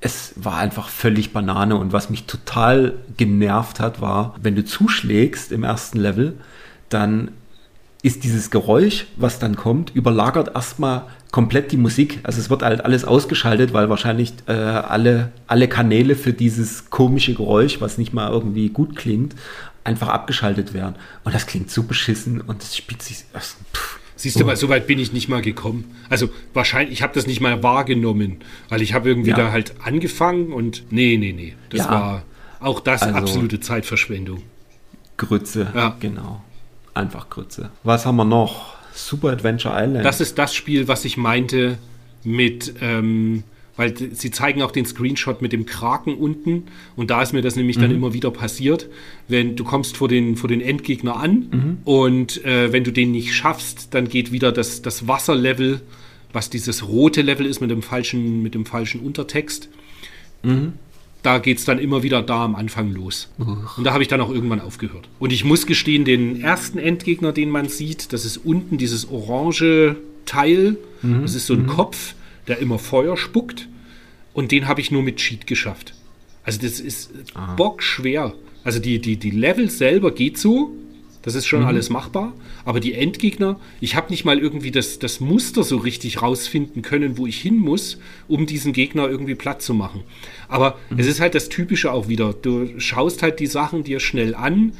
es 0.00 0.34
war 0.36 0.58
einfach 0.58 0.88
völlig 0.88 1.32
Banane 1.32 1.76
und 1.76 1.92
was 1.92 2.10
mich 2.10 2.24
total 2.24 2.94
genervt 3.16 3.80
hat, 3.80 4.00
war, 4.00 4.34
wenn 4.40 4.54
du 4.54 4.64
zuschlägst 4.64 5.50
im 5.50 5.64
ersten 5.64 5.98
Level, 5.98 6.34
dann 6.88 7.30
ist 8.02 8.22
dieses 8.22 8.50
Geräusch, 8.50 9.06
was 9.16 9.38
dann 9.38 9.56
kommt, 9.56 9.94
überlagert 9.94 10.54
erstmal 10.54 11.06
komplett 11.32 11.72
die 11.72 11.78
Musik. 11.78 12.20
Also 12.22 12.38
es 12.38 12.50
wird 12.50 12.62
halt 12.62 12.84
alles 12.84 13.06
ausgeschaltet, 13.06 13.72
weil 13.72 13.88
wahrscheinlich 13.88 14.34
äh, 14.46 14.52
alle, 14.52 15.32
alle 15.46 15.68
Kanäle 15.68 16.14
für 16.14 16.34
dieses 16.34 16.90
komische 16.90 17.32
Geräusch, 17.32 17.80
was 17.80 17.96
nicht 17.96 18.12
mal 18.12 18.30
irgendwie 18.30 18.68
gut 18.68 18.94
klingt, 18.94 19.34
einfach 19.84 20.08
abgeschaltet 20.08 20.74
werden. 20.74 20.96
Und 21.22 21.34
das 21.34 21.46
klingt 21.46 21.70
so 21.70 21.84
beschissen 21.84 22.40
und 22.40 22.62
es 22.62 22.76
spielt 22.76 23.02
sich. 23.02 23.24
Pff. 23.72 24.00
Siehst 24.16 24.38
du 24.38 24.44
mal, 24.44 24.56
so 24.56 24.68
weit 24.68 24.86
bin 24.86 24.98
ich 24.98 25.12
nicht 25.12 25.28
mal 25.28 25.42
gekommen. 25.42 25.96
Also 26.08 26.30
wahrscheinlich, 26.52 26.92
ich 26.94 27.02
habe 27.02 27.12
das 27.14 27.26
nicht 27.26 27.40
mal 27.40 27.62
wahrgenommen, 27.62 28.38
weil 28.68 28.80
ich 28.80 28.94
habe 28.94 29.08
irgendwie 29.08 29.30
ja. 29.30 29.36
da 29.36 29.50
halt 29.50 29.74
angefangen 29.82 30.52
und 30.52 30.84
nee, 30.90 31.16
nee, 31.16 31.32
nee. 31.32 31.54
Das 31.68 31.80
ja. 31.80 31.90
war 31.90 32.22
auch 32.60 32.80
das 32.80 33.02
also, 33.02 33.18
absolute 33.18 33.60
Zeitverschwendung. 33.60 34.42
Grütze, 35.16 35.70
ja. 35.74 35.96
genau. 36.00 36.42
Einfach 36.94 37.28
Grütze. 37.28 37.70
Was 37.82 38.06
haben 38.06 38.16
wir 38.16 38.24
noch? 38.24 38.74
Super 38.94 39.30
Adventure 39.30 39.74
Island. 39.76 40.04
Das 40.04 40.20
ist 40.20 40.38
das 40.38 40.54
Spiel, 40.54 40.86
was 40.86 41.04
ich 41.04 41.16
meinte 41.16 41.78
mit, 42.22 42.74
ähm, 42.80 43.42
weil 43.76 43.94
sie 43.96 44.30
zeigen 44.30 44.62
auch 44.62 44.70
den 44.70 44.86
Screenshot 44.86 45.42
mit 45.42 45.52
dem 45.52 45.66
Kraken 45.66 46.14
unten 46.14 46.64
und 46.96 47.10
da 47.10 47.22
ist 47.22 47.32
mir 47.32 47.42
das 47.42 47.56
nämlich 47.56 47.76
mhm. 47.76 47.82
dann 47.82 47.90
immer 47.90 48.14
wieder 48.14 48.30
passiert, 48.30 48.88
wenn 49.28 49.56
du 49.56 49.64
kommst 49.64 49.96
vor 49.96 50.08
den, 50.08 50.36
vor 50.36 50.48
den 50.48 50.60
Endgegner 50.60 51.16
an 51.16 51.46
mhm. 51.50 51.78
und 51.84 52.44
äh, 52.44 52.72
wenn 52.72 52.84
du 52.84 52.92
den 52.92 53.10
nicht 53.12 53.34
schaffst, 53.34 53.88
dann 53.92 54.08
geht 54.08 54.32
wieder 54.32 54.52
das, 54.52 54.82
das 54.82 55.08
Wasserlevel, 55.08 55.80
was 56.32 56.50
dieses 56.50 56.86
rote 56.86 57.22
Level 57.22 57.46
ist 57.46 57.60
mit 57.60 57.70
dem 57.70 57.82
falschen, 57.82 58.42
mit 58.42 58.54
dem 58.54 58.66
falschen 58.66 59.00
Untertext. 59.00 59.68
Mhm. 60.42 60.74
Da 61.22 61.38
geht 61.38 61.56
es 61.56 61.64
dann 61.64 61.78
immer 61.78 62.02
wieder 62.02 62.20
da 62.20 62.44
am 62.44 62.54
Anfang 62.54 62.92
los. 62.92 63.30
Uch. 63.38 63.78
Und 63.78 63.84
da 63.84 63.94
habe 63.94 64.02
ich 64.02 64.08
dann 64.08 64.20
auch 64.20 64.30
irgendwann 64.30 64.60
aufgehört. 64.60 65.08
Und 65.18 65.32
ich 65.32 65.42
muss 65.42 65.64
gestehen, 65.64 66.04
den 66.04 66.42
ersten 66.42 66.78
Endgegner, 66.78 67.32
den 67.32 67.48
man 67.48 67.68
sieht, 67.68 68.12
das 68.12 68.26
ist 68.26 68.36
unten 68.36 68.76
dieses 68.76 69.08
orange 69.10 69.96
Teil. 70.26 70.76
Mhm. 71.00 71.22
Das 71.22 71.34
ist 71.34 71.46
so 71.46 71.54
ein 71.54 71.62
mhm. 71.62 71.68
Kopf 71.68 72.14
der 72.48 72.58
immer 72.58 72.78
Feuer 72.78 73.16
spuckt. 73.16 73.68
Und 74.32 74.50
den 74.50 74.66
habe 74.66 74.80
ich 74.80 74.90
nur 74.90 75.02
mit 75.02 75.16
Cheat 75.16 75.46
geschafft. 75.46 75.94
Also 76.42 76.60
das 76.60 76.80
ist 76.80 77.12
ah. 77.34 77.54
bockschwer. 77.54 78.34
Also 78.64 78.78
die, 78.78 78.98
die, 78.98 79.16
die 79.16 79.30
Level 79.30 79.70
selber 79.70 80.12
geht 80.12 80.38
so. 80.38 80.72
Das 81.22 81.34
ist 81.34 81.46
schon 81.46 81.60
mhm. 81.60 81.66
alles 81.66 81.88
machbar. 81.88 82.34
Aber 82.66 82.80
die 82.80 82.92
Endgegner, 82.92 83.58
ich 83.80 83.96
habe 83.96 84.10
nicht 84.10 84.26
mal 84.26 84.38
irgendwie 84.38 84.70
das, 84.70 84.98
das 84.98 85.20
Muster 85.20 85.62
so 85.62 85.78
richtig 85.78 86.20
rausfinden 86.20 86.82
können, 86.82 87.16
wo 87.16 87.26
ich 87.26 87.40
hin 87.40 87.56
muss, 87.56 87.98
um 88.28 88.44
diesen 88.44 88.74
Gegner 88.74 89.08
irgendwie 89.08 89.34
platt 89.34 89.62
zu 89.62 89.72
machen. 89.72 90.02
Aber 90.48 90.78
mhm. 90.90 90.98
es 90.98 91.06
ist 91.06 91.20
halt 91.20 91.34
das 91.34 91.48
Typische 91.48 91.92
auch 91.92 92.08
wieder. 92.08 92.34
Du 92.34 92.78
schaust 92.78 93.22
halt 93.22 93.40
die 93.40 93.46
Sachen 93.46 93.84
dir 93.84 94.00
schnell 94.00 94.34
an 94.34 94.72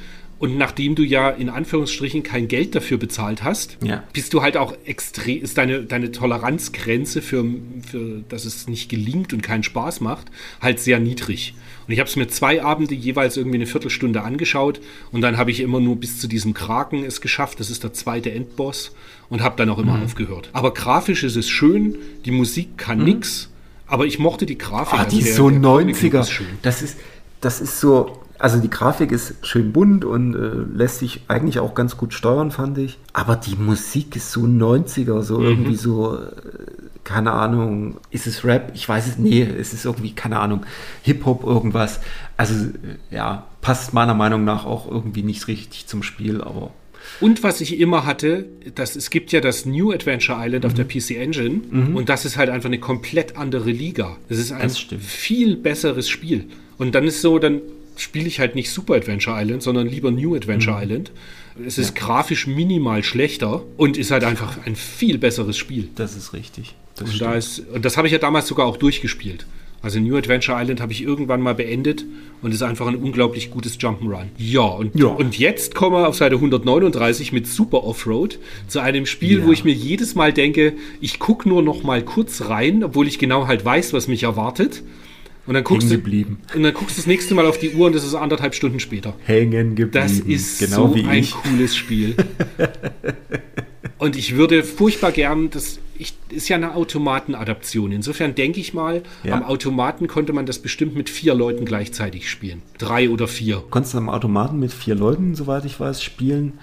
und 0.44 0.58
nachdem 0.58 0.94
du 0.94 1.02
ja 1.02 1.30
in 1.30 1.48
Anführungsstrichen 1.48 2.22
kein 2.22 2.48
Geld 2.48 2.74
dafür 2.74 2.98
bezahlt 2.98 3.42
hast, 3.42 3.78
ja. 3.82 4.02
bist 4.12 4.34
du 4.34 4.42
halt 4.42 4.58
auch 4.58 4.74
extrem, 4.84 5.40
ist 5.40 5.56
deine, 5.56 5.84
deine 5.84 6.12
Toleranzgrenze 6.12 7.22
für, 7.22 7.46
für, 7.90 8.22
dass 8.28 8.44
es 8.44 8.68
nicht 8.68 8.90
gelingt 8.90 9.32
und 9.32 9.42
keinen 9.42 9.62
Spaß 9.62 10.02
macht, 10.02 10.26
halt 10.60 10.80
sehr 10.80 11.00
niedrig. 11.00 11.54
Und 11.86 11.94
ich 11.94 11.98
habe 11.98 12.10
es 12.10 12.16
mir 12.16 12.28
zwei 12.28 12.62
Abende 12.62 12.94
jeweils 12.94 13.38
irgendwie 13.38 13.56
eine 13.56 13.66
Viertelstunde 13.66 14.20
angeschaut 14.20 14.82
und 15.12 15.22
dann 15.22 15.38
habe 15.38 15.50
ich 15.50 15.60
immer 15.60 15.80
nur 15.80 15.96
bis 15.96 16.20
zu 16.20 16.28
diesem 16.28 16.52
Kraken 16.52 17.04
es 17.04 17.22
geschafft. 17.22 17.58
Das 17.58 17.70
ist 17.70 17.82
der 17.82 17.94
zweite 17.94 18.30
Endboss 18.30 18.94
und 19.30 19.40
habe 19.40 19.56
dann 19.56 19.70
auch 19.70 19.78
immer 19.78 19.96
mhm. 19.96 20.04
aufgehört. 20.04 20.50
Aber 20.52 20.74
grafisch 20.74 21.24
ist 21.24 21.36
es 21.36 21.48
schön, 21.48 21.96
die 22.26 22.32
Musik 22.32 22.76
kann 22.76 22.98
mhm. 22.98 23.04
nix, 23.04 23.48
aber 23.86 24.04
ich 24.04 24.18
mochte 24.18 24.44
die 24.44 24.58
Grafik. 24.58 24.98
Ah, 25.00 25.04
die 25.06 25.16
also 25.16 25.28
ist 25.30 25.36
so 25.36 25.48
der 25.48 25.60
90er. 25.60 26.20
Ist 26.20 26.40
das 26.60 26.82
ist, 26.82 26.98
das 27.40 27.62
ist 27.62 27.80
so, 27.80 28.23
also 28.44 28.58
die 28.58 28.68
Grafik 28.68 29.10
ist 29.10 29.36
schön 29.40 29.72
bunt 29.72 30.04
und 30.04 30.34
äh, 30.34 30.76
lässt 30.76 30.98
sich 30.98 31.22
eigentlich 31.28 31.60
auch 31.60 31.74
ganz 31.74 31.96
gut 31.96 32.12
steuern, 32.12 32.50
fand 32.50 32.76
ich. 32.76 32.98
Aber 33.14 33.36
die 33.36 33.56
Musik 33.56 34.16
ist 34.16 34.32
so 34.32 34.42
90er, 34.42 35.22
so 35.22 35.38
mhm. 35.38 35.46
irgendwie 35.46 35.76
so, 35.76 36.18
äh, 36.18 36.26
keine 37.04 37.32
Ahnung, 37.32 37.96
ist 38.10 38.26
es 38.26 38.44
Rap? 38.44 38.72
Ich 38.74 38.86
weiß 38.86 39.06
es, 39.06 39.16
nee, 39.16 39.40
es 39.40 39.72
ist 39.72 39.86
irgendwie, 39.86 40.12
keine 40.12 40.40
Ahnung, 40.40 40.66
Hip-Hop, 41.04 41.42
irgendwas. 41.42 42.00
Also 42.36 42.54
äh, 42.66 43.14
ja, 43.14 43.46
passt 43.62 43.94
meiner 43.94 44.12
Meinung 44.12 44.44
nach 44.44 44.66
auch 44.66 44.90
irgendwie 44.90 45.22
nicht 45.22 45.48
richtig 45.48 45.86
zum 45.86 46.02
Spiel, 46.02 46.42
aber 46.42 46.70
und 47.20 47.42
was 47.42 47.62
ich 47.62 47.80
immer 47.80 48.04
hatte, 48.04 48.46
das, 48.74 48.96
es 48.96 49.08
gibt 49.08 49.32
ja 49.32 49.40
das 49.40 49.64
New 49.64 49.90
Adventure 49.90 50.38
Island 50.38 50.64
mhm. 50.64 50.70
auf 50.70 50.74
der 50.74 50.84
PC 50.84 51.12
Engine 51.12 51.60
mhm. 51.70 51.96
und 51.96 52.10
das 52.10 52.26
ist 52.26 52.36
halt 52.36 52.50
einfach 52.50 52.68
eine 52.68 52.78
komplett 52.78 53.38
andere 53.38 53.70
Liga. 53.70 54.16
Das 54.28 54.36
ist 54.36 54.52
ein 54.52 54.68
viel 54.68 55.56
besseres 55.56 56.10
Spiel. 56.10 56.46
Und 56.76 56.94
dann 56.94 57.04
ist 57.04 57.22
so, 57.22 57.38
dann 57.38 57.60
spiele 57.96 58.26
ich 58.26 58.40
halt 58.40 58.54
nicht 58.54 58.70
Super 58.70 58.94
Adventure 58.94 59.40
Island, 59.40 59.62
sondern 59.62 59.88
lieber 59.88 60.10
New 60.10 60.34
Adventure 60.34 60.76
mhm. 60.76 60.82
Island. 60.82 61.12
Es 61.66 61.78
ist 61.78 61.96
ja. 61.96 62.06
grafisch 62.06 62.46
minimal 62.46 63.04
schlechter 63.04 63.62
und 63.76 63.96
ist 63.96 64.10
halt 64.10 64.24
einfach 64.24 64.58
ein 64.66 64.76
viel 64.76 65.18
besseres 65.18 65.56
Spiel. 65.56 65.88
Das 65.94 66.16
ist 66.16 66.32
richtig. 66.32 66.74
Das 66.96 67.10
und, 67.10 67.20
da 67.20 67.34
ist, 67.34 67.60
und 67.72 67.84
das 67.84 67.96
habe 67.96 68.06
ich 68.06 68.12
ja 68.12 68.18
damals 68.18 68.46
sogar 68.46 68.66
auch 68.66 68.76
durchgespielt. 68.76 69.46
Also 69.84 70.00
New 70.00 70.16
Adventure 70.16 70.58
Island 70.58 70.80
habe 70.80 70.92
ich 70.92 71.02
irgendwann 71.02 71.42
mal 71.42 71.54
beendet 71.54 72.06
und 72.40 72.54
ist 72.54 72.62
einfach 72.62 72.86
ein 72.86 72.96
unglaublich 72.96 73.50
gutes 73.50 73.78
Jump'n'Run. 73.78 74.28
Ja 74.38 74.62
und, 74.62 74.98
ja. 74.98 75.08
und 75.08 75.38
jetzt 75.38 75.74
kommen 75.74 75.94
wir 75.94 76.08
auf 76.08 76.16
Seite 76.16 76.36
139 76.36 77.32
mit 77.32 77.46
Super 77.46 77.84
Offroad 77.84 78.38
zu 78.66 78.80
einem 78.80 79.04
Spiel, 79.04 79.40
ja. 79.40 79.46
wo 79.46 79.52
ich 79.52 79.62
mir 79.62 79.74
jedes 79.74 80.14
Mal 80.14 80.32
denke, 80.32 80.72
ich 81.02 81.18
gucke 81.18 81.46
nur 81.46 81.62
noch 81.62 81.82
mal 81.82 82.02
kurz 82.02 82.46
rein, 82.48 82.82
obwohl 82.82 83.06
ich 83.06 83.18
genau 83.18 83.46
halt 83.46 83.62
weiß, 83.62 83.92
was 83.92 84.08
mich 84.08 84.22
erwartet. 84.22 84.82
Und 85.46 85.54
dann 85.54 85.64
guckst 85.64 85.90
geblieben. 85.90 86.38
du 86.48 86.56
und 86.56 86.62
dann 86.62 86.72
guckst 86.72 86.96
du 86.96 87.00
das 87.00 87.06
nächste 87.06 87.34
Mal 87.34 87.46
auf 87.46 87.58
die 87.58 87.74
Uhr 87.74 87.86
und 87.86 87.94
das 87.94 88.04
ist 88.04 88.14
anderthalb 88.14 88.54
Stunden 88.54 88.80
später. 88.80 89.14
Hängen 89.24 89.74
geblieben. 89.74 89.90
Das 89.92 90.18
ist 90.18 90.58
genau 90.58 90.94
so 90.94 91.06
ein 91.06 91.26
cooles 91.30 91.76
Spiel. 91.76 92.16
und 93.98 94.16
ich 94.16 94.36
würde 94.36 94.64
furchtbar 94.64 95.12
gern, 95.12 95.50
das 95.50 95.80
ich, 95.98 96.14
ist 96.30 96.48
ja 96.48 96.56
eine 96.56 96.74
Automatenadaption. 96.74 97.92
Insofern 97.92 98.34
denke 98.34 98.60
ich 98.60 98.74
mal, 98.74 99.02
ja. 99.22 99.34
am 99.34 99.44
Automaten 99.44 100.08
konnte 100.08 100.32
man 100.32 100.46
das 100.46 100.58
bestimmt 100.58 100.96
mit 100.96 101.10
vier 101.10 101.34
Leuten 101.34 101.64
gleichzeitig 101.64 102.30
spielen. 102.30 102.62
Drei 102.78 103.10
oder 103.10 103.28
vier. 103.28 103.62
Konntest 103.70 103.94
du 103.94 103.98
am 103.98 104.08
Automaten 104.08 104.58
mit 104.58 104.72
vier 104.72 104.94
Leuten, 104.94 105.34
soweit 105.34 105.64
ich 105.64 105.78
weiß, 105.78 106.02
spielen? 106.02 106.54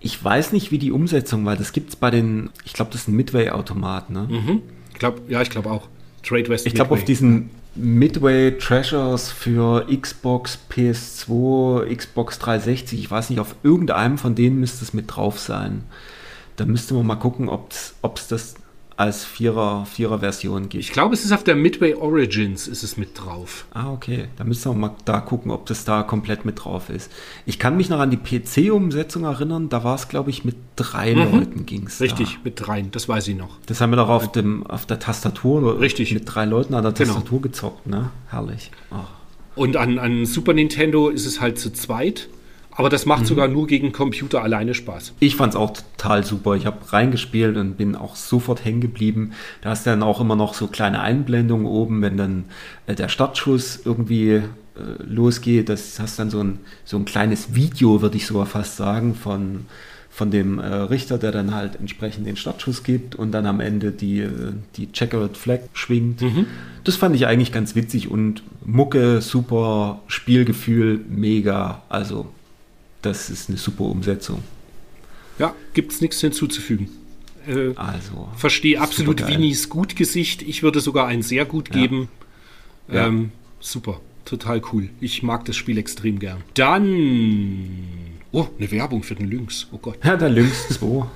Ich 0.00 0.22
weiß 0.22 0.52
nicht, 0.52 0.70
wie 0.70 0.78
die 0.78 0.92
Umsetzung 0.92 1.44
war. 1.46 1.56
Das 1.56 1.72
gibt 1.72 1.90
es 1.90 1.96
bei 1.96 2.10
den, 2.10 2.50
ich 2.64 2.74
glaube, 2.74 2.92
das 2.92 3.02
ist 3.02 3.08
ein 3.08 3.16
Midway-Automat, 3.16 4.10
ne? 4.10 4.28
Mhm. 4.30 4.62
Ich 4.94 5.02
ja, 5.28 5.42
ich 5.42 5.50
glaube 5.50 5.70
auch. 5.70 5.88
Trade 6.22 6.48
West. 6.48 6.66
Ich 6.66 6.74
glaube, 6.74 6.92
auf 6.92 7.04
diesen 7.04 7.50
Midway 7.76 8.56
Treasures 8.58 9.30
für 9.30 9.86
Xbox, 9.86 10.58
PS2, 10.70 11.94
Xbox 11.94 12.38
360, 12.38 12.98
ich 13.00 13.10
weiß 13.10 13.30
nicht, 13.30 13.40
auf 13.40 13.54
irgendeinem 13.62 14.18
von 14.18 14.34
denen 14.34 14.60
müsste 14.60 14.84
es 14.84 14.94
mit 14.94 15.14
drauf 15.14 15.38
sein. 15.38 15.84
Da 16.56 16.64
müsste 16.64 16.94
man 16.94 17.06
mal 17.06 17.16
gucken, 17.16 17.48
ob 17.48 17.70
es 17.70 17.94
das 18.28 18.54
als 18.96 19.24
Vierer, 19.24 19.84
Vierer-Version 19.84 20.70
gibt. 20.70 20.82
Ich 20.82 20.92
glaube, 20.92 21.12
es 21.12 21.24
ist 21.24 21.32
auf 21.32 21.44
der 21.44 21.54
Midway 21.54 21.94
Origins 21.94 22.66
ist 22.66 22.82
es 22.82 22.96
mit 22.96 23.10
drauf. 23.18 23.66
Ah, 23.74 23.92
okay. 23.92 24.28
Da 24.36 24.44
müssen 24.44 24.72
wir 24.72 24.74
mal 24.74 24.94
da 25.04 25.20
gucken, 25.20 25.50
ob 25.50 25.66
das 25.66 25.84
da 25.84 26.02
komplett 26.02 26.46
mit 26.46 26.64
drauf 26.64 26.88
ist. 26.88 27.12
Ich 27.44 27.58
kann 27.58 27.76
mich 27.76 27.90
noch 27.90 27.98
an 27.98 28.10
die 28.10 28.16
PC-Umsetzung 28.16 29.24
erinnern, 29.24 29.68
da 29.68 29.84
war 29.84 29.94
es, 29.96 30.08
glaube 30.08 30.30
ich, 30.30 30.44
mit 30.46 30.56
drei 30.76 31.14
mhm. 31.14 31.38
Leuten 31.38 31.66
ging 31.66 31.86
es. 31.86 32.00
Richtig, 32.00 32.34
da. 32.34 32.40
mit 32.44 32.66
dreien, 32.66 32.90
das 32.90 33.06
weiß 33.08 33.28
ich 33.28 33.36
noch. 33.36 33.58
Das 33.66 33.82
haben 33.82 33.90
wir 33.90 33.96
doch 33.96 34.08
auf, 34.08 34.32
dem, 34.32 34.66
auf 34.66 34.86
der 34.86 34.98
Tastatur 34.98 35.78
Richtig. 35.78 36.14
mit 36.14 36.22
drei 36.26 36.46
Leuten 36.46 36.74
an 36.74 36.82
der 36.82 36.92
genau. 36.92 37.14
Tastatur 37.14 37.42
genau. 37.42 37.52
gezockt, 37.52 37.86
ne? 37.86 38.10
Herrlich. 38.28 38.70
Oh. 38.90 39.60
Und 39.60 39.76
an, 39.76 39.98
an 39.98 40.24
Super 40.24 40.54
Nintendo 40.54 41.08
ist 41.08 41.26
es 41.26 41.40
halt 41.40 41.58
zu 41.58 41.70
zweit. 41.72 42.28
Aber 42.76 42.90
das 42.90 43.06
macht 43.06 43.22
mhm. 43.22 43.26
sogar 43.26 43.48
nur 43.48 43.66
gegen 43.66 43.92
Computer 43.92 44.42
alleine 44.42 44.74
Spaß. 44.74 45.14
Ich 45.18 45.34
fand 45.34 45.54
es 45.54 45.56
auch 45.56 45.72
total 45.72 46.24
super. 46.24 46.54
Ich 46.54 46.66
habe 46.66 46.92
reingespielt 46.92 47.56
und 47.56 47.76
bin 47.76 47.96
auch 47.96 48.16
sofort 48.16 48.64
hängen 48.64 48.82
geblieben. 48.82 49.32
Da 49.62 49.70
hast 49.70 49.86
du 49.86 49.90
dann 49.90 50.02
auch 50.02 50.20
immer 50.20 50.36
noch 50.36 50.54
so 50.54 50.66
kleine 50.66 51.00
Einblendungen 51.00 51.66
oben, 51.66 52.02
wenn 52.02 52.16
dann 52.16 52.44
äh, 52.86 52.94
der 52.94 53.08
Startschuss 53.08 53.80
irgendwie 53.84 54.30
äh, 54.32 54.42
losgeht. 55.02 55.70
Das 55.70 55.98
hast 55.98 56.18
dann 56.18 56.28
so 56.28 56.42
ein, 56.42 56.58
so 56.84 56.98
ein 56.98 57.06
kleines 57.06 57.54
Video, 57.54 58.02
würde 58.02 58.18
ich 58.18 58.26
sogar 58.26 58.44
fast 58.44 58.76
sagen, 58.76 59.14
von, 59.14 59.64
von 60.10 60.30
dem 60.30 60.58
äh, 60.58 60.66
Richter, 60.66 61.16
der 61.16 61.32
dann 61.32 61.54
halt 61.54 61.76
entsprechend 61.76 62.26
den 62.26 62.36
Startschuss 62.36 62.82
gibt 62.82 63.14
und 63.14 63.32
dann 63.32 63.46
am 63.46 63.60
Ende 63.60 63.90
die, 63.90 64.20
äh, 64.20 64.52
die 64.76 64.92
Checkered 64.92 65.38
Flag 65.38 65.60
schwingt. 65.72 66.20
Mhm. 66.20 66.44
Das 66.84 66.96
fand 66.96 67.16
ich 67.16 67.26
eigentlich 67.26 67.52
ganz 67.52 67.74
witzig 67.74 68.10
und 68.10 68.42
Mucke, 68.66 69.22
super, 69.22 70.00
Spielgefühl, 70.08 71.00
mega. 71.08 71.82
Also 71.88 72.26
das 73.06 73.30
ist 73.30 73.48
eine 73.48 73.58
super 73.58 73.84
Umsetzung. 73.84 74.42
Ja, 75.38 75.54
gibt 75.74 75.92
es 75.92 76.00
nichts 76.00 76.20
hinzuzufügen. 76.20 76.88
Äh, 77.46 77.74
also. 77.76 78.28
Verstehe 78.36 78.80
absolut 78.80 79.26
Winis 79.26 79.68
Gutgesicht. 79.68 80.42
Ich 80.42 80.62
würde 80.62 80.80
sogar 80.80 81.06
ein 81.06 81.22
sehr 81.22 81.44
gut 81.44 81.70
geben. 81.70 82.08
Ja. 82.88 83.06
Ähm, 83.06 83.30
super, 83.60 84.00
total 84.24 84.62
cool. 84.72 84.88
Ich 85.00 85.22
mag 85.22 85.44
das 85.44 85.56
Spiel 85.56 85.78
extrem 85.78 86.18
gern. 86.18 86.42
Dann. 86.54 87.68
Oh, 88.32 88.48
eine 88.58 88.70
Werbung 88.70 89.02
für 89.02 89.14
den 89.14 89.28
Lynx. 89.28 89.68
Oh 89.72 89.78
Gott. 89.78 89.98
Ja, 90.04 90.16
der 90.16 90.28
Lynx 90.28 90.68
2. 90.78 91.06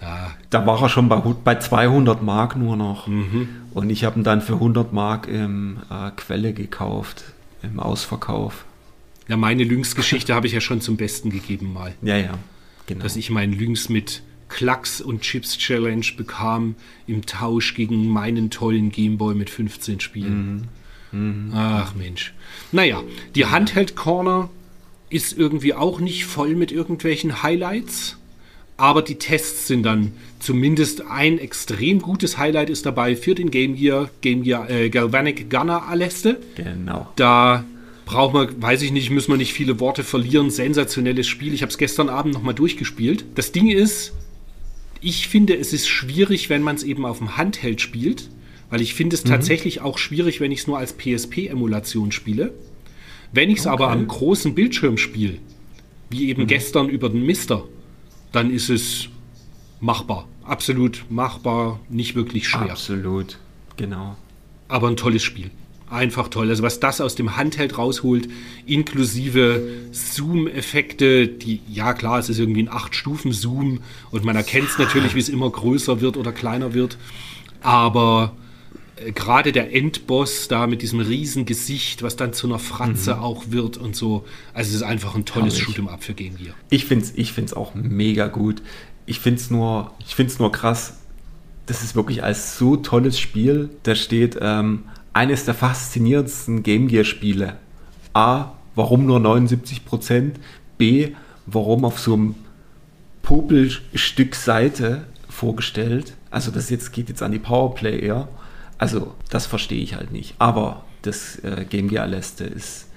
ja. 0.00 0.30
Da 0.50 0.66
war 0.66 0.80
er 0.80 0.88
schon 0.88 1.08
bei, 1.08 1.16
bei 1.16 1.58
200 1.58 2.22
Mark 2.22 2.56
nur 2.56 2.76
noch. 2.76 3.08
Mhm. 3.08 3.48
Und 3.72 3.90
ich 3.90 4.04
habe 4.04 4.20
ihn 4.20 4.24
dann 4.24 4.40
für 4.40 4.54
100 4.54 4.92
Mark 4.92 5.26
im 5.26 5.78
äh, 5.90 6.10
Quelle 6.16 6.52
gekauft, 6.52 7.24
im 7.62 7.80
Ausverkauf. 7.80 8.64
Ja, 9.28 9.36
meine 9.36 9.64
Lynx-Geschichte 9.64 10.34
habe 10.34 10.46
ich 10.46 10.52
ja 10.52 10.60
schon 10.60 10.80
zum 10.80 10.96
Besten 10.96 11.30
gegeben 11.30 11.72
mal. 11.72 11.94
Ja, 12.02 12.16
ja, 12.16 12.38
genau. 12.86 13.02
Dass 13.02 13.16
ich 13.16 13.30
meinen 13.30 13.52
Lynx 13.52 13.88
mit 13.88 14.22
Klacks 14.48 15.00
und 15.00 15.22
Chips 15.22 15.58
Challenge 15.58 16.04
bekam 16.16 16.74
im 17.06 17.24
Tausch 17.26 17.74
gegen 17.74 18.06
meinen 18.08 18.50
tollen 18.50 18.92
Gameboy 18.92 19.34
mit 19.34 19.50
15 19.50 20.00
Spielen. 20.00 20.68
Mhm. 21.12 21.46
Mhm. 21.46 21.52
Ach 21.54 21.94
Mensch. 21.94 22.34
Naja, 22.72 23.02
die 23.34 23.46
Handheld 23.46 23.96
Corner 23.96 24.50
ist 25.10 25.36
irgendwie 25.36 25.74
auch 25.74 26.00
nicht 26.00 26.26
voll 26.26 26.54
mit 26.54 26.72
irgendwelchen 26.72 27.42
Highlights. 27.42 28.16
Aber 28.76 29.02
die 29.02 29.16
Tests 29.16 29.68
sind 29.68 29.84
dann 29.84 30.12
zumindest 30.40 31.06
ein 31.06 31.38
extrem 31.38 32.02
gutes 32.02 32.38
Highlight 32.38 32.70
ist 32.70 32.84
dabei 32.84 33.14
für 33.14 33.36
den 33.36 33.52
Game 33.52 33.76
Gear, 33.76 34.10
Game 34.20 34.42
Gear 34.42 34.68
äh, 34.68 34.90
Galvanic 34.90 35.48
Gunner 35.48 35.86
Aleste. 35.88 36.40
Genau. 36.56 37.08
Da 37.14 37.64
braucht 38.04 38.34
man, 38.34 38.62
weiß 38.62 38.82
ich 38.82 38.92
nicht, 38.92 39.10
müssen 39.10 39.32
wir 39.32 39.36
nicht 39.36 39.52
viele 39.52 39.80
Worte 39.80 40.04
verlieren. 40.04 40.50
Sensationelles 40.50 41.26
Spiel. 41.26 41.54
Ich 41.54 41.62
habe 41.62 41.70
es 41.70 41.78
gestern 41.78 42.08
Abend 42.08 42.34
nochmal 42.34 42.54
durchgespielt. 42.54 43.24
Das 43.34 43.52
Ding 43.52 43.68
ist, 43.68 44.12
ich 45.00 45.28
finde, 45.28 45.56
es 45.56 45.72
ist 45.72 45.88
schwierig, 45.88 46.50
wenn 46.50 46.62
man 46.62 46.76
es 46.76 46.82
eben 46.82 47.04
auf 47.04 47.18
dem 47.18 47.36
Handheld 47.36 47.80
spielt, 47.80 48.30
weil 48.70 48.80
ich 48.80 48.94
finde 48.94 49.16
es 49.16 49.24
mhm. 49.24 49.28
tatsächlich 49.28 49.80
auch 49.80 49.98
schwierig, 49.98 50.40
wenn 50.40 50.52
ich 50.52 50.60
es 50.60 50.66
nur 50.66 50.78
als 50.78 50.94
PSP-Emulation 50.94 52.12
spiele. 52.12 52.54
Wenn 53.32 53.50
ich 53.50 53.58
es 53.58 53.66
okay. 53.66 53.74
aber 53.74 53.90
am 53.90 54.06
großen 54.06 54.54
Bildschirm 54.54 54.96
spiele, 54.96 55.38
wie 56.10 56.28
eben 56.28 56.42
mhm. 56.42 56.46
gestern 56.46 56.88
über 56.88 57.08
den 57.08 57.24
Mister, 57.24 57.64
dann 58.32 58.50
ist 58.50 58.70
es 58.70 59.08
machbar. 59.80 60.28
Absolut 60.44 61.04
machbar, 61.08 61.80
nicht 61.88 62.14
wirklich 62.14 62.48
schwer. 62.48 62.70
Absolut, 62.70 63.38
genau. 63.76 64.16
Aber 64.68 64.88
ein 64.88 64.96
tolles 64.96 65.22
Spiel. 65.22 65.50
Einfach 65.90 66.28
toll. 66.28 66.48
Also 66.48 66.62
was 66.62 66.80
das 66.80 67.00
aus 67.00 67.14
dem 67.14 67.36
Handheld 67.36 67.76
rausholt, 67.76 68.28
inklusive 68.66 69.62
Zoom-Effekte, 69.92 71.28
die, 71.28 71.60
ja 71.68 71.92
klar, 71.92 72.18
es 72.18 72.28
ist 72.28 72.38
irgendwie 72.38 72.62
ein 72.62 72.70
8-Stufen-Zoom 72.70 73.80
und 74.10 74.24
man 74.24 74.34
erkennt 74.34 74.68
es 74.68 74.78
natürlich, 74.78 75.14
wie 75.14 75.20
es 75.20 75.28
immer 75.28 75.50
größer 75.50 76.00
wird 76.00 76.16
oder 76.16 76.32
kleiner 76.32 76.72
wird. 76.72 76.96
Aber 77.60 78.34
äh, 78.96 79.12
gerade 79.12 79.52
der 79.52 79.74
Endboss 79.74 80.48
da 80.48 80.66
mit 80.66 80.82
diesem 80.82 81.00
riesen 81.00 81.44
Gesicht, 81.44 82.02
was 82.02 82.16
dann 82.16 82.32
zu 82.32 82.46
einer 82.46 82.58
Fratze 82.58 83.16
mhm. 83.16 83.20
auch 83.20 83.44
wird 83.50 83.76
und 83.76 83.94
so. 83.94 84.24
Also 84.52 84.70
es 84.70 84.76
ist 84.76 84.82
einfach 84.82 85.14
ein 85.14 85.24
tolles 85.24 85.58
Shoot'em 85.58 85.88
Up 85.88 86.02
für 86.02 86.14
Game 86.14 86.36
Gear. 86.36 86.54
Ich 86.70 86.86
finde 86.86 87.04
es 87.04 87.12
ich 87.14 87.32
find's 87.32 87.52
auch 87.52 87.74
mega 87.74 88.28
gut. 88.28 88.62
Ich 89.06 89.20
finde 89.20 89.40
es 89.40 89.50
nur, 89.50 89.92
nur 90.38 90.52
krass, 90.52 90.98
das 91.66 91.82
ist 91.82 91.94
wirklich 91.94 92.22
als 92.22 92.58
so 92.58 92.76
tolles 92.76 93.18
Spiel. 93.18 93.70
Da 93.82 93.94
steht 93.94 94.38
ähm, 94.40 94.84
eines 95.14 95.44
der 95.44 95.54
faszinierendsten 95.54 96.62
Game 96.62 96.88
Gear 96.88 97.04
Spiele. 97.04 97.56
A, 98.12 98.52
warum 98.74 99.06
nur 99.06 99.20
79 99.20 99.84
Prozent? 99.84 100.38
B, 100.76 101.12
warum 101.46 101.84
auf 101.84 101.98
so 101.98 102.14
einem 102.14 102.34
Popelstück 103.22 104.34
Seite 104.34 105.06
vorgestellt? 105.28 106.14
Also 106.30 106.50
das 106.50 106.68
jetzt 106.68 106.92
geht 106.92 107.08
jetzt 107.08 107.22
an 107.22 107.32
die 107.32 107.38
Powerplay 107.38 108.00
eher. 108.00 108.28
Also 108.76 109.14
das 109.30 109.46
verstehe 109.46 109.82
ich 109.82 109.94
halt 109.94 110.12
nicht. 110.12 110.34
Aber 110.38 110.84
das 111.02 111.38
äh, 111.38 111.64
Game 111.68 111.88
Gear 111.88 112.06
Leste 112.06 112.44
ist. 112.44 112.88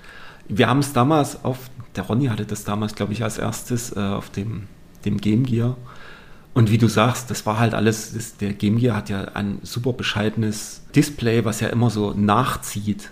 Wir 0.50 0.68
haben 0.68 0.80
es 0.80 0.94
damals 0.94 1.44
auf, 1.46 1.70
der 1.96 2.06
Ronny 2.06 2.28
hatte 2.28 2.46
das 2.46 2.64
damals, 2.64 2.96
glaube 2.96 3.14
ich, 3.14 3.24
als 3.24 3.38
erstes 3.38 3.96
äh, 3.96 4.00
auf 4.00 4.30
dem, 4.30 4.64
dem 5.06 5.18
Game 5.18 5.44
Gear 5.44 5.78
und 6.58 6.72
wie 6.72 6.80
du 6.80 6.88
sagst, 6.88 7.30
das 7.30 7.46
war 7.46 7.60
halt 7.60 7.76
alles, 7.76 8.14
das, 8.16 8.38
der 8.38 8.52
Game 8.52 8.80
Gear 8.80 8.96
hat 8.96 9.12
ja 9.12 9.26
ein 9.36 9.60
super 9.62 9.94
bescheidenes 9.94 10.82
Display, 10.96 11.46
was 11.46 11.60
ja 11.60 11.68
immer 11.68 11.92
so 11.92 12.14
nachzieht. 12.18 13.12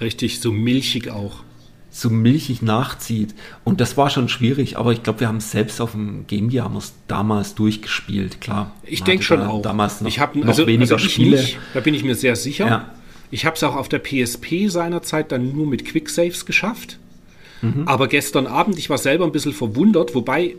Richtig, 0.00 0.38
so 0.38 0.52
milchig 0.52 1.10
auch. 1.10 1.42
So 1.90 2.08
milchig 2.08 2.62
nachzieht. 2.62 3.34
Und 3.64 3.80
das 3.80 3.96
war 3.96 4.10
schon 4.10 4.28
schwierig, 4.28 4.78
aber 4.78 4.92
ich 4.92 5.02
glaube, 5.02 5.18
wir 5.18 5.26
haben 5.26 5.38
es 5.38 5.50
selbst 5.50 5.80
auf 5.80 5.90
dem 5.90 6.28
Game 6.28 6.50
Gear 6.50 6.66
haben 6.66 6.78
damals 7.08 7.56
durchgespielt, 7.56 8.40
klar. 8.40 8.70
Ich 8.84 9.02
denke 9.02 9.24
schon 9.24 9.42
auch. 9.42 9.60
Damals 9.60 10.00
noch, 10.00 10.06
ich 10.06 10.20
hab, 10.20 10.36
noch 10.36 10.46
also, 10.46 10.64
weniger 10.68 10.94
also 10.94 11.08
Spiele. 11.08 11.38
Nicht, 11.38 11.58
da 11.74 11.80
bin 11.80 11.94
ich 11.94 12.04
mir 12.04 12.14
sehr 12.14 12.36
sicher. 12.36 12.66
Ja. 12.68 12.94
Ich 13.32 13.44
habe 13.44 13.56
es 13.56 13.64
auch 13.64 13.74
auf 13.74 13.88
der 13.88 13.98
PSP 13.98 14.68
seinerzeit 14.68 15.32
dann 15.32 15.52
nur 15.52 15.66
mit 15.66 15.84
Quicksaves 15.84 16.46
geschafft. 16.46 17.00
Mhm. 17.60 17.88
Aber 17.88 18.06
gestern 18.06 18.46
Abend, 18.46 18.78
ich 18.78 18.88
war 18.88 18.98
selber 18.98 19.24
ein 19.24 19.32
bisschen 19.32 19.52
verwundert, 19.52 20.14
wobei 20.14 20.54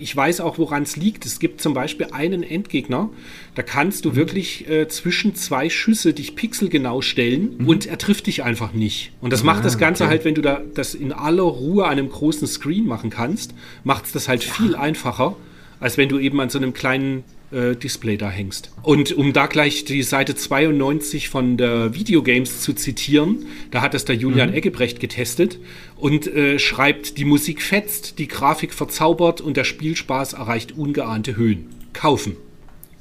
ich 0.00 0.14
weiß 0.14 0.40
auch, 0.40 0.58
woran 0.58 0.82
es 0.82 0.96
liegt. 0.96 1.26
Es 1.26 1.38
gibt 1.38 1.60
zum 1.60 1.74
Beispiel 1.74 2.08
einen 2.12 2.42
Endgegner, 2.42 3.10
da 3.54 3.62
kannst 3.62 4.04
du 4.04 4.10
mhm. 4.10 4.16
wirklich 4.16 4.68
äh, 4.68 4.88
zwischen 4.88 5.34
zwei 5.34 5.70
Schüsse 5.70 6.12
dich 6.14 6.34
pixelgenau 6.34 7.00
stellen 7.00 7.56
mhm. 7.58 7.68
und 7.68 7.86
er 7.86 7.98
trifft 7.98 8.26
dich 8.26 8.42
einfach 8.42 8.72
nicht. 8.72 9.12
Und 9.20 9.32
das 9.32 9.42
ah, 9.42 9.46
macht 9.46 9.64
das 9.64 9.78
Ganze 9.78 10.04
okay. 10.04 10.10
halt, 10.10 10.24
wenn 10.24 10.34
du 10.34 10.42
da 10.42 10.60
das 10.74 10.94
in 10.94 11.12
aller 11.12 11.42
Ruhe 11.42 11.84
an 11.84 11.92
einem 11.92 12.08
großen 12.08 12.46
Screen 12.46 12.86
machen 12.86 13.10
kannst, 13.10 13.54
macht 13.84 14.06
es 14.06 14.12
das 14.12 14.28
halt 14.28 14.44
ja. 14.44 14.52
viel 14.52 14.76
einfacher, 14.76 15.36
als 15.80 15.96
wenn 15.96 16.08
du 16.08 16.18
eben 16.18 16.40
an 16.40 16.50
so 16.50 16.58
einem 16.58 16.72
kleinen 16.72 17.24
äh, 17.50 17.74
Display 17.74 18.16
da 18.16 18.30
hängst. 18.30 18.70
Und 18.82 19.12
um 19.12 19.32
da 19.32 19.46
gleich 19.46 19.84
die 19.84 20.02
Seite 20.02 20.34
92 20.34 21.28
von 21.28 21.56
der 21.56 21.94
Videogames 21.94 22.60
zu 22.60 22.72
zitieren, 22.72 23.46
da 23.70 23.82
hat 23.82 23.94
es 23.94 24.04
der 24.04 24.16
Julian 24.16 24.50
mhm. 24.50 24.56
Eggebrecht 24.56 25.00
getestet 25.00 25.58
und 25.96 26.26
äh, 26.26 26.58
schreibt, 26.58 27.18
die 27.18 27.24
Musik 27.24 27.62
fetzt, 27.62 28.18
die 28.18 28.28
Grafik 28.28 28.74
verzaubert 28.74 29.40
und 29.40 29.56
der 29.56 29.64
Spielspaß 29.64 30.34
erreicht 30.34 30.72
ungeahnte 30.72 31.36
Höhen. 31.36 31.66
Kaufen. 31.92 32.36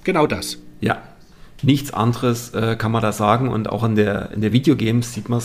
Genau 0.03 0.27
das. 0.27 0.59
Ja, 0.79 1.01
nichts 1.61 1.91
anderes 1.91 2.53
äh, 2.53 2.75
kann 2.77 2.91
man 2.91 3.01
da 3.01 3.11
sagen 3.11 3.49
und 3.49 3.69
auch 3.69 3.83
in 3.83 3.95
der, 3.95 4.31
in 4.31 4.41
der 4.41 4.53
Videogames 4.53 5.13
sieht 5.13 5.29
man 5.29 5.41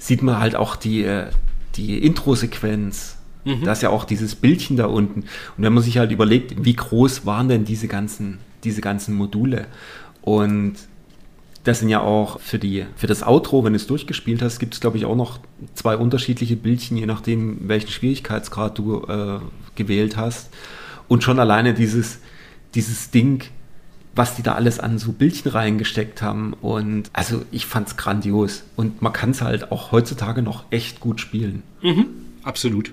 sieht 0.00 0.22
man 0.22 0.40
halt 0.40 0.56
auch 0.56 0.76
die, 0.76 1.04
äh, 1.04 1.26
die 1.76 1.98
Intro-Sequenz 1.98 3.16
Mhm. 3.44 3.64
Da 3.64 3.72
ist 3.72 3.82
ja 3.82 3.90
auch 3.90 4.04
dieses 4.04 4.34
Bildchen 4.34 4.76
da 4.76 4.86
unten. 4.86 5.20
Und 5.20 5.64
wenn 5.64 5.72
man 5.72 5.82
sich 5.82 5.98
halt 5.98 6.12
überlegt, 6.12 6.64
wie 6.64 6.74
groß 6.74 7.26
waren 7.26 7.48
denn 7.48 7.64
diese 7.64 7.88
ganzen, 7.88 8.38
diese 8.64 8.80
ganzen 8.80 9.14
Module? 9.14 9.66
Und 10.22 10.74
das 11.64 11.80
sind 11.80 11.88
ja 11.88 12.00
auch 12.00 12.40
für, 12.40 12.58
die, 12.58 12.86
für 12.96 13.06
das 13.06 13.22
Outro, 13.22 13.64
wenn 13.64 13.72
du 13.74 13.76
es 13.76 13.86
durchgespielt 13.86 14.42
hast, 14.42 14.58
gibt 14.58 14.74
es, 14.74 14.80
glaube 14.80 14.96
ich, 14.96 15.04
auch 15.04 15.16
noch 15.16 15.40
zwei 15.74 15.96
unterschiedliche 15.96 16.56
Bildchen, 16.56 16.96
je 16.96 17.06
nachdem, 17.06 17.68
welchen 17.68 17.88
Schwierigkeitsgrad 17.88 18.78
du 18.78 19.04
äh, 19.04 19.40
gewählt 19.74 20.16
hast. 20.16 20.50
Und 21.08 21.22
schon 21.22 21.38
alleine 21.38 21.74
dieses, 21.74 22.20
dieses 22.74 23.10
Ding, 23.10 23.44
was 24.14 24.36
die 24.36 24.42
da 24.42 24.54
alles 24.54 24.80
an 24.80 24.98
so 24.98 25.12
Bildchen 25.12 25.50
reingesteckt 25.50 26.22
haben. 26.22 26.54
Und 26.54 27.10
also 27.12 27.42
ich 27.50 27.66
fand 27.66 27.88
es 27.88 27.96
grandios. 27.96 28.64
Und 28.76 29.02
man 29.02 29.12
kann 29.12 29.30
es 29.30 29.42
halt 29.42 29.70
auch 29.70 29.92
heutzutage 29.92 30.42
noch 30.42 30.64
echt 30.70 31.00
gut 31.00 31.20
spielen. 31.20 31.62
Mhm, 31.82 32.06
absolut. 32.42 32.92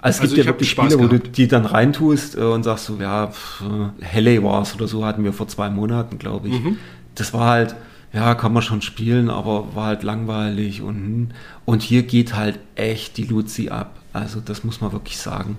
Also 0.00 0.16
es 0.16 0.20
also 0.20 0.34
gibt 0.34 0.46
ja 0.46 0.52
wirklich 0.52 0.70
Spiele, 0.70 0.96
gehabt. 0.96 1.02
wo 1.02 1.08
du 1.08 1.18
die 1.18 1.48
dann 1.48 1.66
reintust 1.66 2.36
äh, 2.36 2.40
und 2.40 2.62
sagst 2.62 2.86
so, 2.86 2.98
ja, 3.00 3.28
pff, 3.28 3.64
Helle 4.00 4.42
Wars 4.44 4.74
oder 4.74 4.86
so 4.86 5.04
hatten 5.04 5.24
wir 5.24 5.32
vor 5.32 5.48
zwei 5.48 5.70
Monaten, 5.70 6.18
glaube 6.18 6.48
ich. 6.48 6.60
Mhm. 6.60 6.78
Das 7.16 7.34
war 7.34 7.50
halt, 7.50 7.74
ja, 8.12 8.34
kann 8.34 8.52
man 8.52 8.62
schon 8.62 8.80
spielen, 8.80 9.28
aber 9.28 9.74
war 9.74 9.86
halt 9.86 10.02
langweilig 10.02 10.82
und, 10.82 10.94
hm. 10.94 11.28
und 11.64 11.82
hier 11.82 12.04
geht 12.04 12.34
halt 12.34 12.58
echt 12.74 13.16
die 13.16 13.24
Luzi 13.24 13.68
ab. 13.68 13.96
Also 14.12 14.40
das 14.40 14.64
muss 14.64 14.80
man 14.80 14.92
wirklich 14.92 15.18
sagen, 15.18 15.58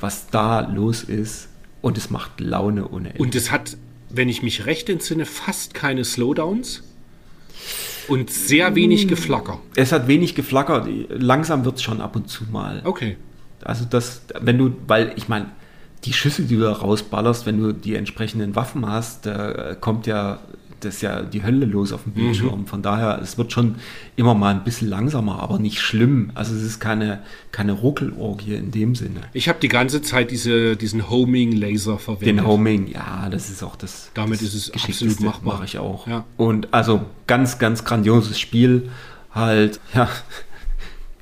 was 0.00 0.28
da 0.28 0.60
los 0.60 1.02
ist 1.02 1.48
und 1.82 1.98
es 1.98 2.08
macht 2.08 2.40
Laune 2.40 2.88
ohne 2.88 3.10
Ende. 3.10 3.22
Und 3.22 3.34
es 3.34 3.50
hat, 3.50 3.76
wenn 4.08 4.28
ich 4.28 4.42
mich 4.42 4.64
recht 4.64 4.88
entsinne, 4.88 5.26
fast 5.26 5.74
keine 5.74 6.04
Slowdowns. 6.04 6.82
Und 8.08 8.30
sehr 8.30 8.74
wenig 8.74 9.06
Geflacker. 9.06 9.60
Es 9.76 9.92
hat 9.92 10.08
wenig 10.08 10.34
Geflacker. 10.34 10.88
Langsam 11.08 11.64
wird 11.64 11.76
es 11.76 11.82
schon 11.82 12.00
ab 12.00 12.16
und 12.16 12.28
zu 12.28 12.44
mal. 12.50 12.80
Okay. 12.84 13.16
Also 13.64 13.84
das, 13.88 14.22
wenn 14.40 14.58
du, 14.58 14.74
weil 14.86 15.12
ich 15.16 15.28
meine, 15.28 15.46
die 16.04 16.12
Schüsse, 16.12 16.42
die 16.42 16.56
du 16.56 16.62
da 16.62 16.72
rausballerst, 16.72 17.46
wenn 17.46 17.62
du 17.62 17.72
die 17.72 17.94
entsprechenden 17.94 18.56
Waffen 18.56 18.88
hast, 18.88 19.26
da 19.26 19.74
kommt 19.74 20.06
ja 20.06 20.40
das 20.84 20.96
ist 20.96 21.02
ja 21.02 21.22
die 21.22 21.42
Hölle 21.42 21.66
los 21.66 21.92
auf 21.92 22.04
dem 22.04 22.12
Bildschirm. 22.12 22.60
Mhm. 22.60 22.66
Von 22.66 22.82
daher, 22.82 23.20
es 23.22 23.38
wird 23.38 23.52
schon 23.52 23.76
immer 24.16 24.34
mal 24.34 24.54
ein 24.54 24.64
bisschen 24.64 24.88
langsamer, 24.88 25.40
aber 25.40 25.58
nicht 25.58 25.80
schlimm. 25.80 26.30
Also 26.34 26.54
es 26.54 26.62
ist 26.62 26.80
keine, 26.80 27.22
keine 27.50 27.72
Ruckelorgie 27.72 28.54
in 28.54 28.70
dem 28.70 28.94
Sinne. 28.94 29.20
Ich 29.32 29.48
habe 29.48 29.58
die 29.60 29.68
ganze 29.68 30.02
Zeit 30.02 30.30
diese, 30.30 30.76
diesen 30.76 31.08
Homing-Laser 31.08 31.98
verwendet. 31.98 32.38
Den 32.38 32.46
Homing, 32.46 32.88
ja, 32.88 33.28
das 33.30 33.50
ist 33.50 33.62
auch 33.62 33.76
das. 33.76 34.10
Damit 34.14 34.40
das 34.40 34.54
ist 34.54 34.74
es 34.74 34.84
absolut 34.84 35.20
machbar. 35.20 35.54
Mache 35.54 35.64
ich 35.64 35.78
auch. 35.78 36.06
Ja. 36.06 36.24
Und 36.36 36.72
also 36.74 37.02
ganz, 37.26 37.58
ganz 37.58 37.84
grandioses 37.84 38.38
Spiel. 38.38 38.90
Halt, 39.30 39.80
ja, 39.94 40.08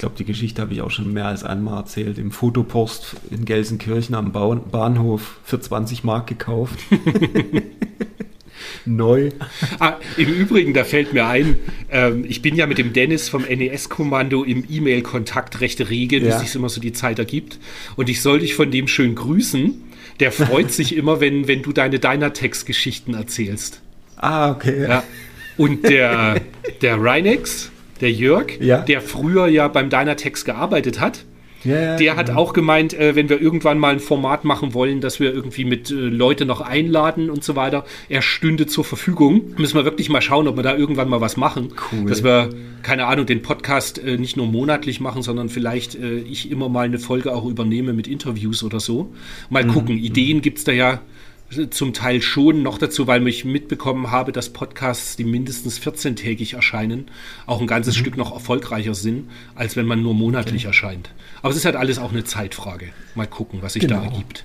glaube, 0.01 0.17
die 0.19 0.25
Geschichte 0.25 0.61
habe 0.63 0.73
ich 0.73 0.81
auch 0.83 0.91
schon 0.91 1.13
mehr 1.13 1.27
als 1.27 1.45
einmal 1.45 1.79
erzählt. 1.79 2.19
Im 2.19 2.33
Fotopost 2.33 3.17
in 3.31 3.45
Gelsenkirchen 3.45 4.15
am 4.15 4.33
Bahnhof 4.33 5.39
für 5.45 5.61
20 5.61 6.05
Mark 6.05 6.27
gekauft. 6.27 6.79
Neu. 8.87 9.31
Ah, 9.79 9.97
Im 10.17 10.29
Übrigen, 10.29 10.75
da 10.75 10.85
fällt 10.85 11.13
mir 11.13 11.27
ein, 11.27 11.57
ähm, 11.91 12.25
ich 12.27 12.41
bin 12.41 12.57
ja 12.57 12.67
mit 12.67 12.79
dem 12.79 12.93
Dennis 12.93 13.29
vom 13.29 13.43
NES-Kommando 13.43 14.43
im 14.43 14.65
E-Mail-Kontakt 14.69 15.61
recht 15.61 15.89
rege, 15.89 16.19
ja. 16.19 16.25
bis 16.25 16.41
sich 16.41 16.55
immer 16.55 16.71
so 16.71 16.81
die 16.81 16.93
Zeit 16.93 17.19
ergibt. 17.19 17.59
Und 17.97 18.09
ich 18.09 18.23
soll 18.23 18.41
dich 18.41 18.55
von 18.55 18.71
dem 18.71 18.89
schön 18.89 19.15
grüßen. 19.15 19.83
Der 20.19 20.33
freut 20.33 20.73
sich 20.73 20.97
immer, 20.97 21.21
wenn, 21.21 21.47
wenn 21.47 21.63
du 21.63 21.73
deine 21.73 21.99
Dynatex-Geschichten 21.99 23.15
erzählst. 23.15 23.81
Ah, 24.17 24.51
okay. 24.51 24.83
Ja. 24.89 25.05
Und 25.57 25.85
der, 25.85 26.41
der 26.81 26.97
Rhinex, 26.97 27.71
der 28.01 28.13
Jörg, 28.13 28.61
ja. 28.61 28.79
der 28.83 29.01
früher 29.01 29.47
ja 29.47 29.69
beim 29.69 29.91
Dynatex 29.91 30.45
gearbeitet 30.45 31.01
hat. 31.01 31.25
Ja, 31.65 31.97
der 31.97 32.17
hat 32.17 32.31
auch 32.31 32.53
gemeint, 32.53 32.95
äh, 32.95 33.15
wenn 33.15 33.29
wir 33.29 33.41
irgendwann 33.41 33.79
mal 33.79 33.93
ein 33.93 34.01
Format 34.01 34.45
machen 34.45 34.73
wollen, 34.73 35.01
dass 35.01 35.21
wir 35.21 35.33
irgendwie 35.33 35.65
mit 35.65 35.91
äh, 35.91 35.95
Leute 35.95 36.47
noch 36.47 36.61
einladen 36.61 37.29
und 37.29 37.45
so 37.45 37.55
weiter, 37.57 37.85
er 38.09 38.23
stünde 38.23 38.67
zur 38.67 38.85
Verfügung. 38.85 39.55
Müssen 39.59 39.77
wir 39.77 39.85
wirklich 39.85 40.09
mal 40.09 40.23
schauen, 40.23 40.49
ob 40.49 40.57
wir 40.57 40.63
da 40.63 40.75
irgendwann 40.75 41.09
mal 41.09 41.21
was 41.21 41.37
machen. 41.37 41.73
Cool. 41.93 42.09
Dass 42.09 42.25
wir, 42.25 42.51
keine 42.83 43.07
Ahnung, 43.07 43.27
den 43.27 43.43
Podcast 43.43 44.03
äh, 44.03 44.17
nicht 44.17 44.37
nur 44.37 44.47
monatlich 44.47 45.01
machen, 45.01 45.23
sondern 45.23 45.51
vielleicht 45.51 45.97
äh, 45.97 46.21
ich 46.21 46.51
immer 46.51 46.69
mal 46.69 46.87
eine 46.87 46.99
Folge 46.99 47.35
auch 47.35 47.45
übernehme 47.45 47.93
mit 47.93 48.09
Interviews 48.09 48.63
oder 48.63 48.81
so. 48.81 49.13
Mal 49.51 49.65
mhm. 49.65 49.73
gucken. 49.73 49.99
Ideen 49.99 50.41
gibt 50.41 50.59
es 50.59 50.65
da 50.65 50.73
ja 50.73 51.01
zum 51.71 51.93
Teil 51.93 52.23
schon 52.23 52.63
noch 52.63 52.79
dazu, 52.79 53.07
weil 53.07 53.27
ich 53.27 53.45
mitbekommen 53.45 54.11
habe, 54.11 54.33
dass 54.33 54.51
Podcasts, 54.51 55.17
die 55.17 55.25
mindestens 55.25 55.81
14-tägig 55.81 56.55
erscheinen, 56.55 57.11
auch 57.47 57.61
ein 57.61 57.67
ganzes 57.67 57.97
mhm. 57.97 58.01
Stück 58.01 58.17
noch 58.17 58.33
erfolgreicher 58.33 58.95
sind, 58.95 59.29
als 59.55 59.77
wenn 59.77 59.87
man 59.87 60.03
nur 60.03 60.15
monatlich 60.15 60.63
okay. 60.63 60.69
erscheint. 60.69 61.11
Aber 61.43 61.51
es 61.51 61.57
ist 61.57 61.65
halt 61.65 61.77
alles 61.77 61.99
auch 61.99 62.13
eine 62.13 62.25
Zeitfrage. 62.25 62.91
Mal 63.15 63.27
gucken, 63.27 63.63
was 63.63 63.73
sich 63.73 63.83
genau. 63.83 63.97
da 63.97 64.05
ergibt. 64.05 64.45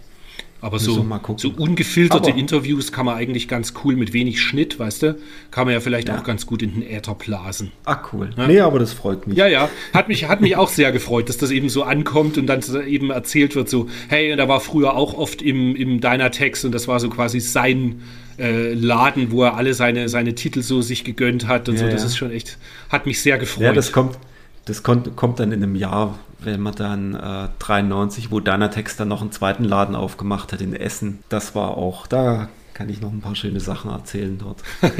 Aber 0.62 0.80
so, 0.80 1.06
so 1.38 1.50
ungefilterte 1.50 2.32
Aber 2.32 2.40
Interviews 2.40 2.92
kann 2.92 3.06
man 3.06 3.18
eigentlich 3.18 3.48
ganz 3.48 3.74
cool 3.84 3.96
mit 3.96 4.14
wenig 4.14 4.42
Schnitt, 4.42 4.80
weißt 4.80 5.04
du? 5.04 5.18
Kann 5.52 5.66
man 5.66 5.74
ja 5.74 5.80
vielleicht 5.80 6.08
ja. 6.08 6.18
auch 6.18 6.24
ganz 6.24 6.48
gut 6.48 6.64
in 6.64 6.74
den 6.74 6.82
Äther 6.82 7.14
blasen. 7.14 7.72
Ah, 7.84 8.00
cool. 8.12 8.32
Ja? 8.36 8.48
Nee, 8.48 8.60
aber 8.62 8.80
das 8.80 8.94
freut 8.94 9.28
mich. 9.28 9.38
Ja, 9.38 9.48
ja. 9.48 9.70
Hat 9.94 10.08
mich, 10.08 10.28
hat 10.28 10.42
mich 10.42 10.56
auch 10.56 10.70
sehr 10.70 10.92
gefreut, 10.92 11.30
dass 11.30 11.38
das 11.38 11.52
eben 11.52 11.70
so 11.70 11.84
ankommt 11.84 12.38
und 12.38 12.48
dann 12.48 12.62
eben 12.88 13.12
erzählt 13.12 13.56
wird, 13.56 13.70
so, 13.70 13.90
hey, 14.08 14.30
er 14.30 14.48
war 14.48 14.60
früher 14.60 14.96
auch 14.96 15.14
oft 15.14 15.42
im, 15.42 15.76
im 15.76 16.02
Dynatext 16.02 16.66
und 16.66 16.72
das 16.72 16.88
war 16.88 17.00
so 17.00 17.10
quasi 17.10 17.40
sein 17.42 18.02
äh, 18.40 18.74
Laden, 18.74 19.32
wo 19.32 19.44
er 19.44 19.56
alle 19.56 19.74
seine, 19.74 20.10
seine 20.10 20.36
Titel 20.36 20.62
so 20.62 20.82
sich 20.82 21.04
gegönnt 21.04 21.48
hat 21.48 21.70
und 21.70 21.76
ja, 21.76 21.86
so. 21.86 21.92
Das 21.92 22.04
ist 22.04 22.18
schon 22.18 22.32
echt, 22.32 22.58
hat 22.90 23.06
mich 23.06 23.22
sehr 23.22 23.38
gefreut. 23.38 23.66
Ja, 23.66 23.74
das 23.74 23.92
kommt, 23.92 24.18
das 24.66 24.84
kommt, 24.84 25.16
kommt 25.16 25.40
dann 25.40 25.52
in 25.52 25.64
einem 25.64 25.76
Jahr, 25.76 26.18
wenn 26.40 26.60
man 26.60 26.76
dann 26.76 27.16
äh, 27.16 27.50
93, 27.60 28.32
wo 28.32 28.40
Dynatext 28.40 29.00
dann 29.00 29.08
noch 29.08 29.22
einen 29.22 29.32
zweiten 29.32 29.64
Laden 29.64 29.96
aufgemacht 29.96 30.54
hat 30.54 30.62
in 30.62 30.76
Essen. 30.76 31.20
Das 31.30 31.56
war 31.56 31.78
auch, 31.78 32.08
da 32.08 32.50
kann 32.74 32.90
ich 32.90 33.00
noch 33.02 33.12
ein 33.12 33.22
paar 33.22 33.36
schöne 33.36 33.60
Sachen 33.60 33.92
erzählen 33.92 34.38
dort. 34.38 34.64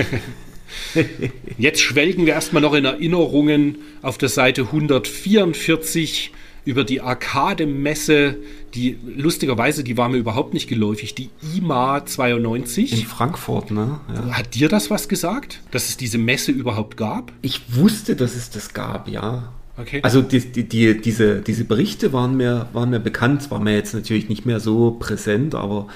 Jetzt 1.58 1.82
schwelgen 1.82 2.26
wir 2.26 2.34
erstmal 2.34 2.62
noch 2.62 2.74
in 2.74 2.86
Erinnerungen 2.86 3.80
auf 4.02 4.18
der 4.18 4.30
Seite 4.30 4.62
144 4.64 6.32
über 6.66 6.84
die 6.84 7.00
Arcade-Messe, 7.00 8.38
die 8.74 8.98
lustigerweise, 9.06 9.84
die 9.84 9.98
war 9.98 10.10
mir 10.10 10.18
überhaupt 10.18 10.54
nicht 10.54 10.68
geläufig, 10.68 11.16
die 11.16 11.30
IMA 11.56 12.06
92. 12.06 12.92
In 12.92 13.08
Frankfurt, 13.08 13.72
ne? 13.72 14.00
Ja. 14.14 14.38
Hat 14.38 14.56
dir 14.56 14.68
das 14.68 14.90
was 14.90 15.08
gesagt, 15.08 15.62
dass 15.72 15.90
es 15.90 15.98
diese 15.98 16.18
Messe 16.18 16.52
überhaupt 16.52 16.98
gab? 16.98 17.32
Ich 17.42 17.62
wusste, 17.76 18.16
dass 18.16 18.36
es 18.36 18.50
das 18.50 18.74
gab, 18.74 19.08
ja. 19.08 19.54
Okay. 19.78 20.00
Also 20.04 20.22
die, 20.22 20.40
die, 20.40 20.64
die, 20.64 21.02
diese, 21.02 21.42
diese 21.42 21.66
Berichte 21.66 22.14
waren 22.14 22.38
mir, 22.38 22.68
waren 22.74 22.90
mir 22.90 23.00
bekannt, 23.00 23.52
war 23.52 23.60
mir 23.60 23.76
jetzt 23.76 23.94
natürlich 23.94 24.30
nicht 24.30 24.46
mehr 24.46 24.60
so 24.60 24.92
präsent, 24.92 25.54
aber 25.54 25.88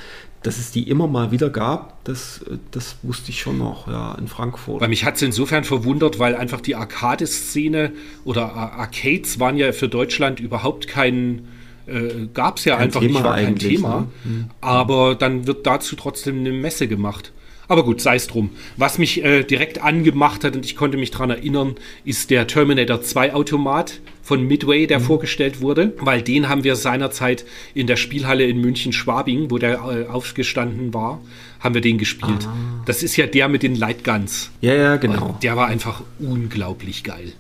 dass 0.44 0.58
es 0.58 0.72
die 0.72 0.90
immer 0.90 1.08
mal 1.08 1.32
wieder 1.32 1.50
gab, 1.50 2.04
das, 2.06 2.46
das 2.72 2.98
wusste 3.04 3.30
ich 3.32 3.42
schon 3.42 3.58
noch, 3.58 3.88
ja, 3.88 4.16
in 4.16 4.28
Frankfurt. 4.28 4.80
Weil 4.82 4.88
mich 4.88 5.04
hat 5.04 5.16
es 5.16 5.22
insofern 5.22 5.66
verwundert, 5.66 6.18
weil 6.18 6.36
einfach 6.36 6.62
die 6.62 6.76
Arcade-Szene 6.76 7.92
oder 8.24 8.54
Arcades 8.54 9.40
waren 9.40 9.58
ja 9.58 9.74
für 9.74 9.90
Deutschland 9.90 10.40
überhaupt 10.40 10.88
kein, 10.88 11.48
äh, 11.88 12.28
gab 12.34 12.58
es 12.58 12.66
ja 12.66 12.78
kein 12.78 12.86
einfach 12.86 13.02
Thema 13.02 13.14
nicht, 13.14 13.24
war 13.24 13.36
kein 13.36 13.56
Thema. 13.58 14.00
Ne? 14.00 14.08
Mhm. 14.24 14.46
Aber 14.62 15.16
dann 15.16 15.46
wird 15.46 15.68
dazu 15.68 15.98
trotzdem 15.98 16.40
eine 16.40 16.54
Messe 16.54 16.88
gemacht. 16.88 17.34
Aber 17.70 17.84
gut, 17.86 18.02
sei 18.02 18.16
es 18.16 18.26
drum. 18.26 18.50
Was 18.78 18.98
mich 18.98 19.24
äh, 19.24 19.44
direkt 19.44 19.82
angemacht 19.82 20.44
hat 20.44 20.56
und 20.56 20.66
ich 20.66 20.76
konnte 20.76 20.98
mich 20.98 21.12
daran 21.12 21.30
erinnern, 21.30 21.76
ist 22.04 22.32
der 22.32 22.48
Terminator 22.48 23.04
2 23.04 23.36
Automat 23.36 24.02
von 24.24 24.46
Midway, 24.46 24.88
der 24.88 25.00
mhm. 25.00 25.04
vorgestellt 25.04 25.62
wurde, 25.62 25.94
weil 26.00 26.24
den 26.24 26.50
haben 26.50 26.64
wir 26.64 26.76
seinerzeit 26.76 27.46
in 27.76 27.86
der 27.86 27.96
Spielhalle 27.96 28.46
in 28.46 28.60
München-Schwabing, 28.60 29.52
wo 29.52 29.60
der 29.60 29.74
äh, 29.76 30.08
aufgestanden 30.08 30.96
war, 30.96 31.22
haben 31.60 31.76
wir 31.76 31.82
den 31.82 32.00
gespielt. 32.00 32.48
Ah. 32.48 32.84
Das 32.88 33.04
ist 33.04 33.16
ja 33.18 33.28
der 33.28 33.48
mit 33.48 33.62
den 33.62 33.76
Lightguns. 33.76 34.50
Ja, 34.62 34.74
ja, 34.74 34.96
genau. 34.98 35.28
Und 35.28 35.44
der 35.44 35.56
war 35.56 35.68
einfach 35.68 36.02
unglaublich 36.18 37.04
geil. 37.04 37.34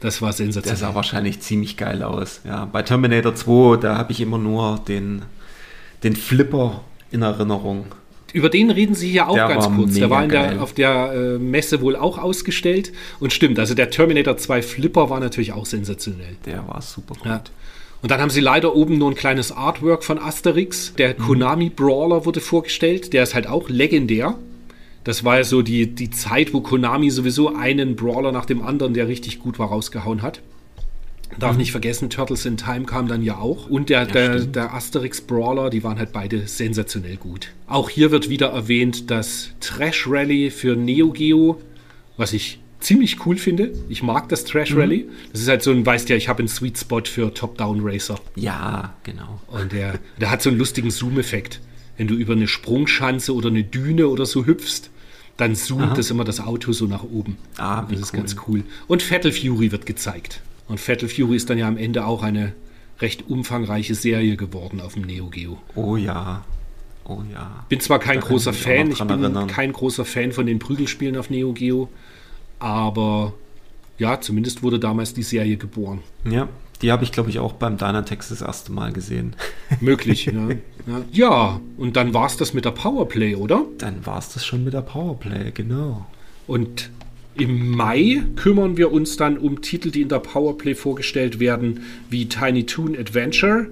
Das 0.00 0.20
war 0.20 0.34
sensationell. 0.34 0.78
Der 0.78 0.88
sah 0.88 0.94
wahrscheinlich 0.94 1.40
ziemlich 1.40 1.78
geil 1.78 2.02
aus. 2.02 2.42
Ja, 2.44 2.66
bei 2.66 2.82
Terminator 2.82 3.34
2, 3.34 3.78
da 3.78 3.96
habe 3.96 4.12
ich 4.12 4.20
immer 4.20 4.38
nur 4.38 4.78
den, 4.86 5.22
den 6.02 6.14
Flipper 6.14 6.82
in 7.10 7.22
Erinnerung. 7.22 7.86
Über 8.32 8.50
den 8.50 8.70
reden 8.70 8.94
Sie 8.94 9.10
hier 9.10 9.28
auch 9.28 9.34
der 9.34 9.48
ganz 9.48 9.68
kurz. 9.74 9.94
Der 9.94 10.10
war 10.10 10.26
der, 10.26 10.62
auf 10.62 10.74
der 10.74 11.12
äh, 11.12 11.38
Messe 11.38 11.80
wohl 11.80 11.96
auch 11.96 12.18
ausgestellt. 12.18 12.92
Und 13.20 13.32
stimmt, 13.32 13.58
also 13.58 13.74
der 13.74 13.90
Terminator 13.90 14.36
2 14.36 14.62
Flipper 14.62 15.08
war 15.08 15.20
natürlich 15.20 15.52
auch 15.52 15.66
sensationell. 15.66 16.36
Der 16.44 16.66
war 16.68 16.82
super 16.82 17.14
gut. 17.14 17.26
Ja. 17.26 17.42
Und 18.00 18.10
dann 18.10 18.20
haben 18.20 18.30
sie 18.30 18.40
leider 18.40 18.76
oben 18.76 18.98
nur 18.98 19.10
ein 19.10 19.16
kleines 19.16 19.50
Artwork 19.50 20.04
von 20.04 20.18
Asterix. 20.18 20.94
Der 20.98 21.14
mhm. 21.18 21.22
Konami 21.22 21.70
Brawler 21.70 22.26
wurde 22.26 22.40
vorgestellt. 22.40 23.12
Der 23.12 23.22
ist 23.22 23.34
halt 23.34 23.46
auch 23.46 23.68
legendär. 23.68 24.36
Das 25.04 25.24
war 25.24 25.38
ja 25.38 25.44
so 25.44 25.62
die, 25.62 25.94
die 25.94 26.10
Zeit, 26.10 26.52
wo 26.52 26.60
Konami 26.60 27.10
sowieso 27.10 27.54
einen 27.54 27.96
Brawler 27.96 28.30
nach 28.30 28.44
dem 28.44 28.62
anderen, 28.62 28.94
der 28.94 29.08
richtig 29.08 29.38
gut 29.38 29.58
war, 29.58 29.68
rausgehauen 29.68 30.22
hat. 30.22 30.40
Darf 31.38 31.52
mhm. 31.52 31.58
nicht 31.58 31.72
vergessen, 31.72 32.10
Turtles 32.10 32.46
in 32.46 32.56
Time 32.56 32.84
kam 32.84 33.06
dann 33.06 33.22
ja 33.22 33.36
auch. 33.38 33.68
Und 33.68 33.90
der, 33.90 34.00
ja, 34.00 34.06
der, 34.06 34.40
der, 34.40 34.74
Asterix 34.74 35.20
Brawler, 35.20 35.70
die 35.70 35.84
waren 35.84 35.98
halt 35.98 36.12
beide 36.12 36.46
sensationell 36.48 37.16
gut. 37.16 37.48
Auch 37.66 37.90
hier 37.90 38.10
wird 38.10 38.28
wieder 38.28 38.48
erwähnt 38.48 39.10
das 39.10 39.50
Trash 39.60 40.06
Rally 40.08 40.50
für 40.50 40.74
Neo 40.74 41.10
Geo, 41.10 41.60
was 42.16 42.32
ich 42.32 42.60
ziemlich 42.80 43.26
cool 43.26 43.36
finde. 43.36 43.72
Ich 43.88 44.02
mag 44.02 44.28
das 44.28 44.44
Trash 44.44 44.72
mhm. 44.72 44.80
Rally. 44.80 44.98
Mhm. 45.04 45.12
Das 45.32 45.40
ist 45.42 45.48
halt 45.48 45.62
so 45.62 45.70
ein, 45.70 45.84
weißt 45.84 46.08
ja, 46.08 46.16
ich 46.16 46.28
habe 46.28 46.40
einen 46.40 46.48
Sweet 46.48 46.78
Spot 46.78 47.02
für 47.04 47.32
Top-Down 47.32 47.80
Racer. 47.82 48.18
Ja, 48.34 48.94
genau. 49.04 49.40
Und 49.48 49.72
der, 49.72 49.98
der 50.20 50.30
hat 50.30 50.42
so 50.42 50.50
einen 50.50 50.58
lustigen 50.58 50.90
Zoom-Effekt. 50.90 51.60
Wenn 51.96 52.06
du 52.06 52.14
über 52.14 52.34
eine 52.34 52.46
Sprungschanze 52.46 53.34
oder 53.34 53.48
eine 53.48 53.64
Düne 53.64 54.08
oder 54.08 54.24
so 54.24 54.46
hüpfst, 54.46 54.90
dann 55.36 55.54
zoomt 55.54 55.82
Aha. 55.82 55.94
das 55.94 56.10
immer 56.10 56.24
das 56.24 56.40
Auto 56.40 56.72
so 56.72 56.86
nach 56.86 57.02
oben. 57.02 57.36
Ah, 57.58 57.82
das 57.82 58.00
ist 58.00 58.12
cool. 58.12 58.20
ganz 58.20 58.36
cool. 58.46 58.64
Und 58.86 59.02
Fatal 59.02 59.32
Fury 59.32 59.72
wird 59.72 59.86
gezeigt. 59.86 60.40
Und 60.68 60.78
Fatal 60.78 61.08
Fury 61.08 61.36
ist 61.36 61.50
dann 61.50 61.58
ja 61.58 61.66
am 61.66 61.76
Ende 61.76 62.06
auch 62.06 62.22
eine 62.22 62.52
recht 63.00 63.28
umfangreiche 63.28 63.94
Serie 63.94 64.36
geworden 64.36 64.80
auf 64.80 64.94
dem 64.94 65.02
Neo 65.02 65.28
Geo. 65.28 65.58
Oh 65.74 65.96
ja. 65.96 66.44
Oh 67.04 67.22
ja. 67.32 67.64
Bin 67.68 67.80
zwar 67.80 67.98
kein 67.98 68.20
da 68.20 68.26
großer 68.26 68.52
Fan, 68.52 68.90
ich 68.90 68.98
bin 68.98 69.22
erinnern. 69.22 69.46
kein 69.46 69.72
großer 69.72 70.04
Fan 70.04 70.32
von 70.32 70.46
den 70.46 70.58
Prügelspielen 70.58 71.16
auf 71.16 71.30
Neo 71.30 71.52
Geo, 71.54 71.88
aber 72.58 73.32
ja, 73.98 74.20
zumindest 74.20 74.62
wurde 74.62 74.78
damals 74.78 75.14
die 75.14 75.22
Serie 75.22 75.56
geboren. 75.56 76.00
Ja, 76.28 76.48
die 76.82 76.92
habe 76.92 77.04
ich, 77.04 77.12
glaube 77.12 77.30
ich, 77.30 77.38
auch 77.38 77.54
beim 77.54 77.78
Dynatext 77.78 78.30
das 78.30 78.42
erste 78.42 78.72
Mal 78.72 78.92
gesehen. 78.92 79.34
Möglich, 79.80 80.26
ja. 80.26 80.48
Ja, 80.50 81.02
ja 81.10 81.60
und 81.78 81.96
dann 81.96 82.12
war 82.12 82.26
es 82.26 82.36
das 82.36 82.52
mit 82.52 82.64
der 82.66 82.72
Powerplay, 82.72 83.34
oder? 83.34 83.64
Dann 83.78 84.04
war 84.04 84.18
es 84.18 84.28
das 84.34 84.44
schon 84.44 84.64
mit 84.64 84.74
der 84.74 84.82
Powerplay, 84.82 85.50
genau. 85.52 86.06
Und 86.46 86.90
im 87.40 87.70
Mai 87.70 88.22
kümmern 88.36 88.76
wir 88.76 88.92
uns 88.92 89.16
dann 89.16 89.38
um 89.38 89.62
Titel, 89.62 89.90
die 89.90 90.02
in 90.02 90.08
der 90.08 90.18
Powerplay 90.18 90.74
vorgestellt 90.74 91.40
werden, 91.40 91.80
wie 92.10 92.26
Tiny 92.26 92.66
Toon 92.66 92.96
Adventure, 92.96 93.66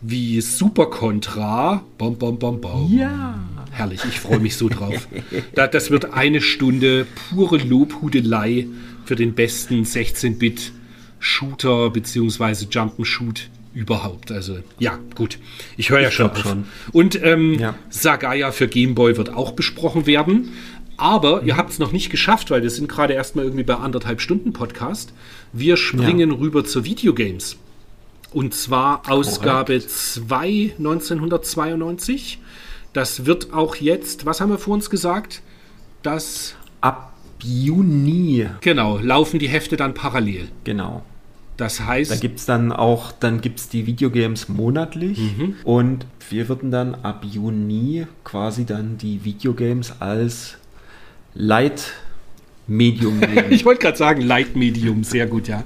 wie 0.00 0.40
Super 0.40 0.86
Contra. 0.86 1.84
Bom, 1.98 2.16
bom, 2.16 2.38
bom, 2.38 2.60
bom. 2.60 2.92
Ja. 2.96 3.38
Herrlich, 3.70 4.00
ich 4.08 4.20
freue 4.20 4.40
mich 4.40 4.56
so 4.56 4.68
drauf. 4.68 5.08
das 5.54 5.90
wird 5.90 6.12
eine 6.12 6.40
Stunde 6.40 7.06
pure 7.30 7.58
Lobhudelei 7.58 8.66
für 9.04 9.16
den 9.16 9.34
besten 9.34 9.84
16-Bit 9.84 10.72
Shooter 11.18 11.90
bzw. 11.90 12.66
Jump'n'Shoot 12.70 13.48
überhaupt. 13.74 14.32
Also 14.32 14.58
ja, 14.78 14.98
gut. 15.14 15.38
Ich 15.76 15.90
höre 15.90 16.00
ja 16.00 16.10
schon, 16.10 16.34
schon. 16.36 16.64
Und 16.92 17.22
ähm, 17.22 17.58
ja. 17.58 17.74
Sagaya 17.88 18.52
für 18.52 18.68
Gameboy 18.68 19.16
wird 19.16 19.30
auch 19.30 19.52
besprochen 19.52 20.06
werden. 20.06 20.50
Aber 21.00 21.40
mhm. 21.40 21.48
ihr 21.48 21.56
habt 21.56 21.70
es 21.70 21.78
noch 21.78 21.92
nicht 21.92 22.10
geschafft, 22.10 22.50
weil 22.50 22.62
wir 22.62 22.70
sind 22.70 22.88
gerade 22.88 23.14
erstmal 23.14 23.46
irgendwie 23.46 23.64
bei 23.64 23.74
anderthalb 23.74 24.20
Stunden 24.20 24.52
Podcast. 24.52 25.12
Wir 25.52 25.76
springen 25.76 26.30
ja. 26.30 26.36
rüber 26.36 26.64
zu 26.64 26.84
Videogames. 26.84 27.56
Und 28.32 28.54
zwar 28.54 29.10
Ausgabe 29.10 29.80
2 29.80 30.74
1992. 30.78 32.38
Das 32.92 33.24
wird 33.24 33.52
auch 33.52 33.76
jetzt, 33.76 34.26
was 34.26 34.40
haben 34.40 34.50
wir 34.50 34.58
vor 34.58 34.74
uns 34.74 34.90
gesagt? 34.90 35.42
Das 36.02 36.54
ab 36.80 37.14
Juni. 37.42 38.46
Genau, 38.60 38.98
laufen 38.98 39.38
die 39.38 39.48
Hefte 39.48 39.76
dann 39.76 39.94
parallel. 39.94 40.48
Genau. 40.64 41.02
Das 41.56 41.80
heißt. 41.80 42.10
Da 42.10 42.16
gibt 42.16 42.38
es 42.38 42.46
dann 42.46 42.72
auch, 42.72 43.12
dann 43.12 43.40
gibt 43.40 43.58
es 43.58 43.68
die 43.68 43.86
Videogames 43.86 44.48
monatlich 44.48 45.18
mhm. 45.18 45.56
und 45.64 46.06
wir 46.28 46.48
würden 46.48 46.70
dann 46.70 46.94
ab 46.94 47.24
Juni 47.24 48.06
quasi 48.24 48.64
dann 48.64 48.98
die 48.98 49.24
Videogames 49.24 50.00
als 50.00 50.59
Light-Medium 51.34 53.20
ich 53.50 53.64
wollte 53.64 53.80
gerade 53.80 53.96
sagen, 53.96 54.20
Light-Medium, 54.22 55.04
sehr 55.04 55.26
gut, 55.26 55.48
ja. 55.48 55.64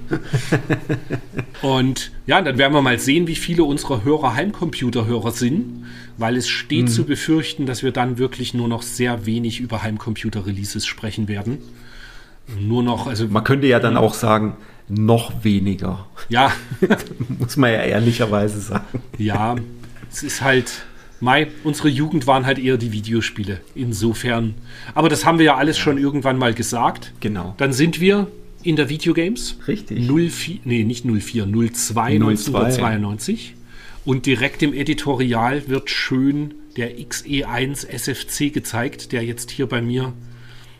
Und 1.61 2.11
ja, 2.27 2.41
dann 2.41 2.57
werden 2.57 2.73
wir 2.73 2.81
mal 2.81 2.99
sehen, 2.99 3.27
wie 3.27 3.35
viele 3.35 3.63
unserer 3.63 4.03
Hörer 4.03 4.35
Heimcomputer-Hörer 4.35 5.31
sind, 5.31 5.85
weil 6.17 6.37
es 6.37 6.47
steht 6.47 6.87
hm. 6.87 6.87
zu 6.87 7.05
befürchten, 7.05 7.65
dass 7.65 7.83
wir 7.83 7.91
dann 7.91 8.17
wirklich 8.17 8.53
nur 8.53 8.67
noch 8.67 8.81
sehr 8.81 9.25
wenig 9.25 9.59
über 9.59 9.83
Heimcomputer-Releases 9.83 10.85
sprechen 10.85 11.27
werden. 11.27 11.59
Nur 12.59 12.83
noch, 12.83 13.07
also. 13.07 13.27
Man 13.27 13.43
könnte 13.43 13.67
ja 13.67 13.79
dann 13.79 13.97
auch 13.97 14.13
sagen, 14.13 14.55
noch 14.87 15.43
weniger. 15.43 16.05
Ja. 16.29 16.51
Muss 17.39 17.57
man 17.57 17.71
ja 17.71 17.81
ehrlicherweise 17.81 18.59
sagen. 18.59 19.01
Ja, 19.17 19.55
es 20.11 20.23
ist 20.23 20.41
halt 20.41 20.85
Mai, 21.19 21.47
unsere 21.63 21.89
Jugend 21.89 22.27
waren 22.27 22.45
halt 22.45 22.59
eher 22.59 22.77
die 22.77 22.91
Videospiele. 22.91 23.61
Insofern. 23.73 24.55
Aber 24.93 25.09
das 25.09 25.25
haben 25.25 25.37
wir 25.37 25.45
ja 25.45 25.55
alles 25.55 25.77
schon 25.77 25.97
irgendwann 25.97 26.37
mal 26.37 26.53
gesagt. 26.53 27.13
Genau. 27.19 27.55
Dann 27.57 27.73
sind 27.73 27.99
wir 27.99 28.27
in 28.63 28.75
der 28.75 28.89
Videogames. 28.89 29.57
Richtig. 29.67 30.07
04, 30.07 30.59
nee, 30.65 30.83
nicht 30.83 31.05
04, 31.05 31.45
02, 31.45 31.69
02 31.93 32.01
1992. 32.15 33.55
Und 34.03 34.25
direkt 34.25 34.61
im 34.61 34.73
Editorial 34.73 35.67
wird 35.67 35.89
schön 35.89 36.53
der 36.77 36.97
XE1 36.97 37.87
SFC 37.87 38.53
gezeigt, 38.53 39.11
der 39.11 39.23
jetzt 39.23 39.51
hier 39.51 39.67
bei 39.67 39.81
mir 39.81 40.13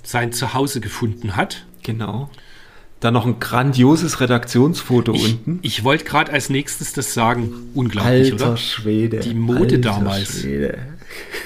sein 0.04 0.32
Zuhause 0.32 0.82
gefunden 0.82 1.36
hat. 1.36 1.66
Genau. 1.84 2.30
Dann 3.06 3.14
noch 3.14 3.28
ein 3.28 3.40
grandioses 3.40 4.20
Redaktionsfoto 4.20 5.14
ich, 5.14 5.26
unten. 5.26 5.60
Ich 5.62 5.84
wollte 5.84 6.06
gerade 6.06 6.34
als 6.34 6.50
nächstes 6.50 6.92
das 6.94 7.14
sagen. 7.14 7.54
Unglaublich, 7.76 8.32
Alter 8.32 8.48
oder? 8.48 8.58
Schwede. 8.58 9.20
Die 9.20 9.36
Mode 9.36 9.76
Alter 9.76 9.78
damals. 9.78 10.42
Schwede. 10.42 10.80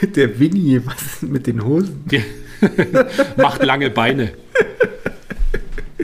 Der 0.15 0.40
Winnie, 0.40 0.80
was 0.86 1.02
ist 1.02 1.23
mit 1.23 1.48
den 1.48 1.65
Hosen? 1.65 2.06
Der 2.06 2.22
macht 3.36 3.61
lange 3.61 3.90
Beine. 3.90 4.31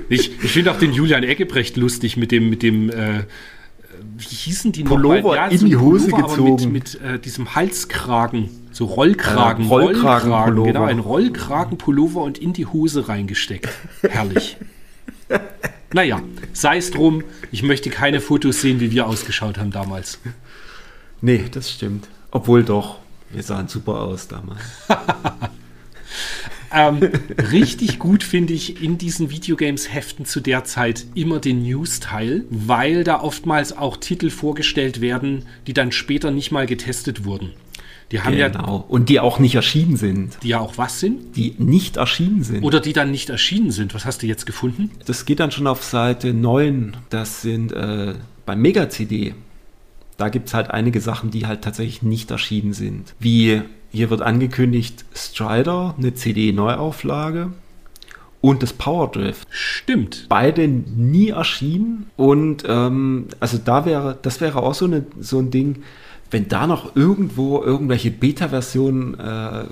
Ich, 0.10 0.44
ich 0.44 0.52
finde 0.52 0.72
auch 0.72 0.78
den 0.78 0.92
Julian 0.92 1.24
Eggebrecht 1.24 1.78
lustig 1.78 2.18
mit 2.18 2.34
dem, 2.34 2.50
mit 2.50 2.62
dem 2.62 2.90
äh, 2.90 3.24
wie 4.18 4.26
hießen 4.26 4.74
die 4.74 4.84
Pullover 4.84 5.36
mal? 5.36 5.54
in 5.54 5.60
so 5.60 5.68
die 5.68 5.78
Hose 5.78 6.10
Pullover, 6.10 6.36
gezogen. 6.36 6.74
Mit, 6.74 7.00
mit 7.02 7.02
äh, 7.02 7.18
diesem 7.18 7.56
Halskragen, 7.56 8.50
so 8.74 8.84
Rollkragen. 8.84 9.64
Äh, 9.64 9.70
Rollkragenpullover. 9.70 10.68
genau, 10.68 10.84
ein 10.84 11.00
Rollkragenpullover 11.00 12.24
und 12.24 12.40
in 12.40 12.52
die 12.52 12.66
Hose 12.66 13.08
reingesteckt. 13.08 13.70
Herrlich. 14.02 14.58
Naja, 15.94 16.22
sei 16.54 16.78
es 16.78 16.92
drum, 16.92 17.24
ich 17.52 17.64
möchte 17.64 17.90
keine 17.90 18.22
Fotos 18.22 18.62
sehen, 18.62 18.80
wie 18.80 18.92
wir 18.92 19.08
ausgeschaut 19.08 19.58
haben 19.58 19.72
damals. 19.72 20.20
Nee, 21.22 21.46
das 21.52 21.72
stimmt. 21.72 22.08
Obwohl 22.32 22.64
doch, 22.64 23.00
wir 23.32 23.44
sahen 23.44 23.68
super 23.68 24.02
aus 24.02 24.28
damals. 24.28 24.62
Ähm, 26.76 27.00
richtig 27.52 28.00
gut 28.00 28.22
finde 28.22 28.54
ich 28.54 28.84
in 28.84 28.98
diesen 28.98 29.30
Videogames-Heften 29.30 30.26
zu 30.26 30.42
der 30.42 30.66
Zeit 30.66 31.06
immer 31.16 31.40
den 31.40 31.64
News-Teil, 31.64 32.44
weil 32.50 33.06
da 33.06 33.22
oftmals 33.22 33.78
auch 33.78 33.96
Titel 33.96 34.30
vorgestellt 34.30 35.00
werden, 35.00 35.46
die 35.68 35.74
dann 35.74 35.94
später 35.94 36.32
nicht 36.32 36.52
mal 36.52 36.66
getestet 36.66 37.24
wurden. 37.24 37.54
Die 38.12 38.22
haben 38.22 38.38
ja, 38.38 38.48
Genau. 38.50 38.86
Und 38.88 39.10
die 39.10 39.20
auch 39.20 39.40
nicht 39.40 39.56
erschienen 39.56 39.98
sind. 39.98 40.38
die 40.44 40.50
ja 40.50 40.60
auch 40.60 40.78
was 40.78 41.00
sind 41.00 41.36
Die 41.36 41.56
nicht 41.58 41.98
erschienen 41.98 42.44
sind. 42.44 42.64
oder 42.64 42.80
die 42.80 42.94
dann 42.94 43.12
nicht 43.12 43.30
erschienen 43.30 43.72
sind. 43.72 43.94
Was 43.96 44.06
hast 44.06 44.22
du 44.22 44.28
jetzt 44.28 44.46
gefunden? 44.46 44.92
Das 45.06 45.26
geht 45.26 45.40
dann 45.40 45.52
schon 45.52 45.66
auf 45.68 45.84
Seite 45.84 46.34
9. 46.34 46.96
Das 47.10 47.42
sind 47.42 47.72
äh, 47.72 48.14
beim 48.46 48.62
Mega-CD. 48.62 49.34
Da 50.18 50.30
gibt 50.30 50.48
es 50.48 50.54
halt 50.54 50.70
einige 50.72 51.02
Sachen, 51.02 51.32
die 51.32 51.46
halt 51.46 51.62
tatsächlich 51.64 52.02
nicht 52.04 52.32
erschienen 52.32 52.74
sind. 52.74 53.14
Wie 53.20 53.62
hier 53.92 54.10
wird 54.10 54.22
angekündigt 54.22 55.04
Strider, 55.16 55.96
eine 55.98 56.14
CD-Neuauflage 56.14 57.52
und 58.42 58.62
das 58.64 58.74
Power 58.74 59.12
Drift. 59.12 59.48
Stimmt. 59.50 60.28
Beide 60.30 60.68
nie 60.68 61.30
erschienen. 61.30 62.08
Und 62.16 62.64
ähm, 62.68 63.28
also 63.40 63.58
da 63.58 63.86
wäre, 63.86 64.18
das 64.22 64.40
wäre 64.42 64.62
auch 64.62 64.74
so, 64.76 64.86
eine, 64.86 65.06
so 65.20 65.40
ein 65.40 65.50
Ding, 65.52 65.84
wenn 66.32 66.48
da 66.48 66.68
noch 66.68 66.96
irgendwo 66.96 67.62
irgendwelche 67.64 68.12
Beta-Versionen 68.12 69.20
äh, 69.20 69.66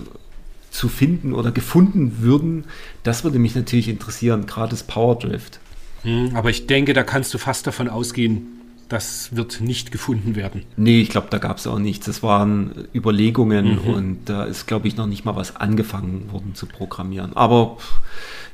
zu 0.70 0.90
finden 0.90 1.34
oder 1.34 1.52
gefunden 1.52 2.18
würden, 2.20 2.66
das 3.04 3.24
würde 3.24 3.40
mich 3.40 3.56
natürlich 3.56 3.90
interessieren, 3.90 4.46
gerade 4.46 4.72
das 4.72 4.84
Power 4.84 5.18
Drift. 5.18 5.60
Hm, 6.04 6.36
aber 6.36 6.50
ich 6.50 6.68
denke, 6.68 6.94
da 6.94 7.04
kannst 7.04 7.34
du 7.34 7.38
fast 7.38 7.68
davon 7.68 7.88
ausgehen, 7.88 8.48
das 8.90 9.36
wird 9.36 9.62
nicht 9.62 9.92
gefunden 9.92 10.36
werden. 10.36 10.64
Nee, 10.78 11.02
ich 11.02 11.10
glaube, 11.10 11.28
da 11.30 11.38
gab 11.38 11.58
es 11.58 11.66
auch 11.66 11.80
nichts. 11.80 12.06
Das 12.06 12.22
waren 12.22 12.88
Überlegungen 12.94 13.80
und 13.80 14.20
da 14.26 14.44
ist, 14.44 14.68
glaube 14.68 14.88
ich, 14.88 14.98
noch 14.98 15.08
nicht 15.08 15.26
mal 15.26 15.36
was 15.36 15.56
angefangen 15.56 16.32
worden 16.32 16.54
zu 16.54 16.68
programmieren. 16.68 17.36
Aber 17.36 17.78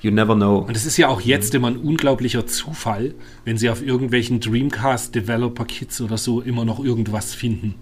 you 0.02 0.12
never 0.12 0.36
know. 0.36 0.60
Und 0.60 0.78
es 0.78 0.86
ist 0.86 0.98
ja 0.98 1.10
auch 1.10 1.20
jetzt 1.22 1.54
immer 1.56 1.68
ein 1.68 1.78
unglaublicher 1.78 2.48
Zufall, 2.48 3.16
wenn 3.44 3.58
sie 3.58 3.70
auf 3.70 3.82
irgendwelchen 3.82 4.40
Dreamcast 4.40 5.14
Developer 5.14 5.66
Kits 5.66 6.00
oder 6.00 6.18
so 6.18 6.42
immer 6.42 6.64
noch 6.64 6.84
irgendwas 6.84 7.34
finden. 7.34 7.76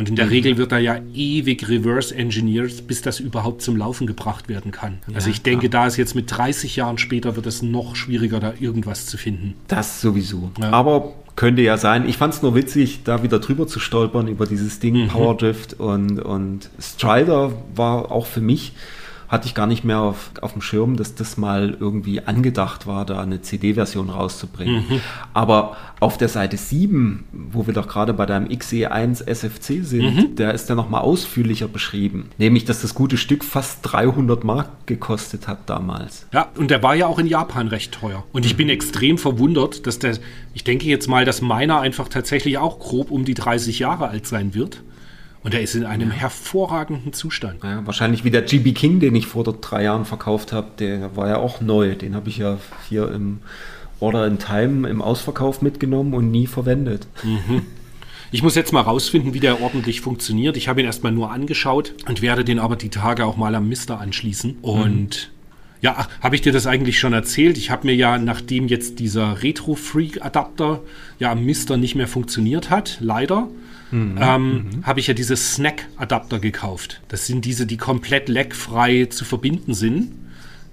Und 0.00 0.08
in 0.08 0.16
der 0.16 0.24
Mhm. 0.24 0.30
Regel 0.32 0.56
wird 0.56 0.72
da 0.72 0.78
ja 0.78 0.98
ewig 1.14 1.68
reverse 1.68 2.14
engineert, 2.14 2.86
bis 2.86 3.02
das 3.02 3.20
überhaupt 3.20 3.60
zum 3.60 3.76
Laufen 3.76 4.06
gebracht 4.06 4.48
werden 4.48 4.72
kann. 4.72 4.98
also 5.12 5.28
ich 5.28 5.42
denke, 5.42 5.68
da 5.68 5.86
ist 5.86 5.98
jetzt 5.98 6.14
mit 6.14 6.30
30 6.30 6.74
Jahren 6.76 6.96
später 6.96 7.36
wird 7.36 7.46
es 7.46 7.60
noch 7.60 7.96
schwieriger, 7.96 8.40
da 8.40 8.54
irgendwas 8.58 9.04
zu 9.04 9.18
finden. 9.18 9.54
Das 9.68 10.00
sowieso. 10.00 10.50
Ja. 10.58 10.70
Aber 10.70 11.12
könnte 11.36 11.60
ja 11.60 11.76
sein. 11.76 12.08
Ich 12.08 12.16
fand 12.16 12.32
es 12.32 12.40
nur 12.40 12.54
witzig, 12.54 13.00
da 13.04 13.22
wieder 13.22 13.40
drüber 13.40 13.66
zu 13.66 13.78
stolpern 13.78 14.26
über 14.26 14.46
dieses 14.46 14.80
Ding, 14.80 15.08
Power 15.08 15.36
Drift 15.36 15.74
und, 15.78 16.18
und 16.18 16.70
Strider 16.80 17.52
war 17.74 18.10
auch 18.10 18.24
für 18.24 18.40
mich, 18.40 18.72
hatte 19.30 19.46
ich 19.46 19.54
gar 19.54 19.68
nicht 19.68 19.84
mehr 19.84 20.00
auf, 20.00 20.32
auf 20.40 20.54
dem 20.54 20.60
Schirm, 20.60 20.96
dass 20.96 21.14
das 21.14 21.36
mal 21.36 21.76
irgendwie 21.78 22.20
angedacht 22.20 22.88
war, 22.88 23.06
da 23.06 23.20
eine 23.20 23.40
CD-Version 23.40 24.10
rauszubringen. 24.10 24.84
Aber 25.32 25.76
auf 26.00 26.18
der 26.18 26.28
Seite 26.28 26.56
7, 26.56 27.24
wo 27.30 27.64
wir 27.66 27.72
doch 27.72 27.86
gerade 27.86 28.12
bei 28.12 28.26
deinem 28.26 28.48
XE1 28.48 29.24
SFC 29.24 29.84
sind, 29.84 30.38
der 30.40 30.52
ist 30.52 30.68
ja 30.68 30.74
nochmal 30.74 31.02
ausführlicher 31.02 31.68
beschrieben. 31.68 32.30
Nämlich, 32.38 32.64
dass 32.64 32.82
das 32.82 32.92
gute 32.92 33.16
Stück 33.16 33.44
fast 33.44 33.78
300 33.82 34.42
Mark 34.42 34.86
gekostet 34.86 35.46
hat 35.46 35.70
damals. 35.70 36.26
Ja, 36.32 36.48
und 36.56 36.72
der 36.72 36.82
war 36.82 36.96
ja 36.96 37.06
auch 37.06 37.20
in 37.20 37.26
Japan 37.26 37.68
recht 37.68 37.92
teuer. 37.92 38.24
Und 38.32 38.44
ich 38.44 38.56
bin 38.56 38.68
extrem 38.68 39.16
verwundert, 39.16 39.86
dass 39.86 40.00
der, 40.00 40.18
ich 40.54 40.64
denke 40.64 40.86
jetzt 40.86 41.06
mal, 41.06 41.24
dass 41.24 41.40
meiner 41.40 41.78
einfach 41.78 42.08
tatsächlich 42.08 42.58
auch 42.58 42.80
grob 42.80 43.12
um 43.12 43.24
die 43.24 43.34
30 43.34 43.78
Jahre 43.78 44.08
alt 44.08 44.26
sein 44.26 44.54
wird. 44.54 44.82
Und 45.42 45.54
er 45.54 45.62
ist 45.62 45.74
in 45.74 45.86
einem 45.86 46.10
hervorragenden 46.10 47.12
Zustand. 47.14 47.64
Ja, 47.64 47.86
wahrscheinlich 47.86 48.24
wie 48.24 48.30
der 48.30 48.42
GB 48.42 48.72
King, 48.72 49.00
den 49.00 49.14
ich 49.14 49.26
vor 49.26 49.44
drei 49.44 49.84
Jahren 49.84 50.04
verkauft 50.04 50.52
habe, 50.52 50.68
der 50.78 51.16
war 51.16 51.28
ja 51.28 51.38
auch 51.38 51.60
neu. 51.60 51.94
Den 51.94 52.14
habe 52.14 52.28
ich 52.28 52.36
ja 52.38 52.58
hier 52.88 53.10
im 53.10 53.38
Order 54.00 54.26
in 54.26 54.38
Time 54.38 54.88
im 54.88 55.00
Ausverkauf 55.00 55.62
mitgenommen 55.62 56.12
und 56.14 56.30
nie 56.30 56.46
verwendet. 56.46 57.06
Ich 58.32 58.42
muss 58.42 58.54
jetzt 58.54 58.72
mal 58.72 58.82
rausfinden, 58.82 59.34
wie 59.34 59.40
der 59.40 59.60
ordentlich 59.60 60.02
funktioniert. 60.02 60.56
Ich 60.56 60.68
habe 60.68 60.80
ihn 60.80 60.86
erstmal 60.86 61.12
nur 61.12 61.32
angeschaut 61.32 61.94
und 62.06 62.22
werde 62.22 62.44
den 62.44 62.58
aber 62.58 62.76
die 62.76 62.90
Tage 62.90 63.24
auch 63.24 63.36
mal 63.36 63.54
am 63.54 63.68
Mister 63.68 63.98
anschließen. 63.98 64.58
Und 64.62 65.30
ja, 65.80 65.94
ach, 65.96 66.08
habe 66.20 66.34
ich 66.34 66.42
dir 66.42 66.52
das 66.52 66.66
eigentlich 66.66 66.98
schon 66.98 67.12
erzählt? 67.14 67.56
Ich 67.56 67.70
habe 67.70 67.86
mir 67.86 67.94
ja, 67.94 68.18
nachdem 68.18 68.68
jetzt 68.68 68.98
dieser 68.98 69.42
Retro-Freak-Adapter 69.42 70.80
ja 71.18 71.32
am 71.32 71.44
Mister 71.44 71.76
nicht 71.76 71.94
mehr 71.94 72.08
funktioniert 72.08 72.70
hat, 72.70 72.98
leider, 73.00 73.48
ähm, 73.92 74.70
habe 74.82 75.00
ich 75.00 75.06
ja 75.06 75.14
diese 75.14 75.36
Snack-Adapter 75.36 76.38
gekauft. 76.38 77.00
Das 77.08 77.26
sind 77.26 77.44
diese, 77.44 77.66
die 77.66 77.76
komplett 77.76 78.28
leckfrei 78.28 79.06
zu 79.06 79.24
verbinden 79.24 79.74
sind. 79.74 80.12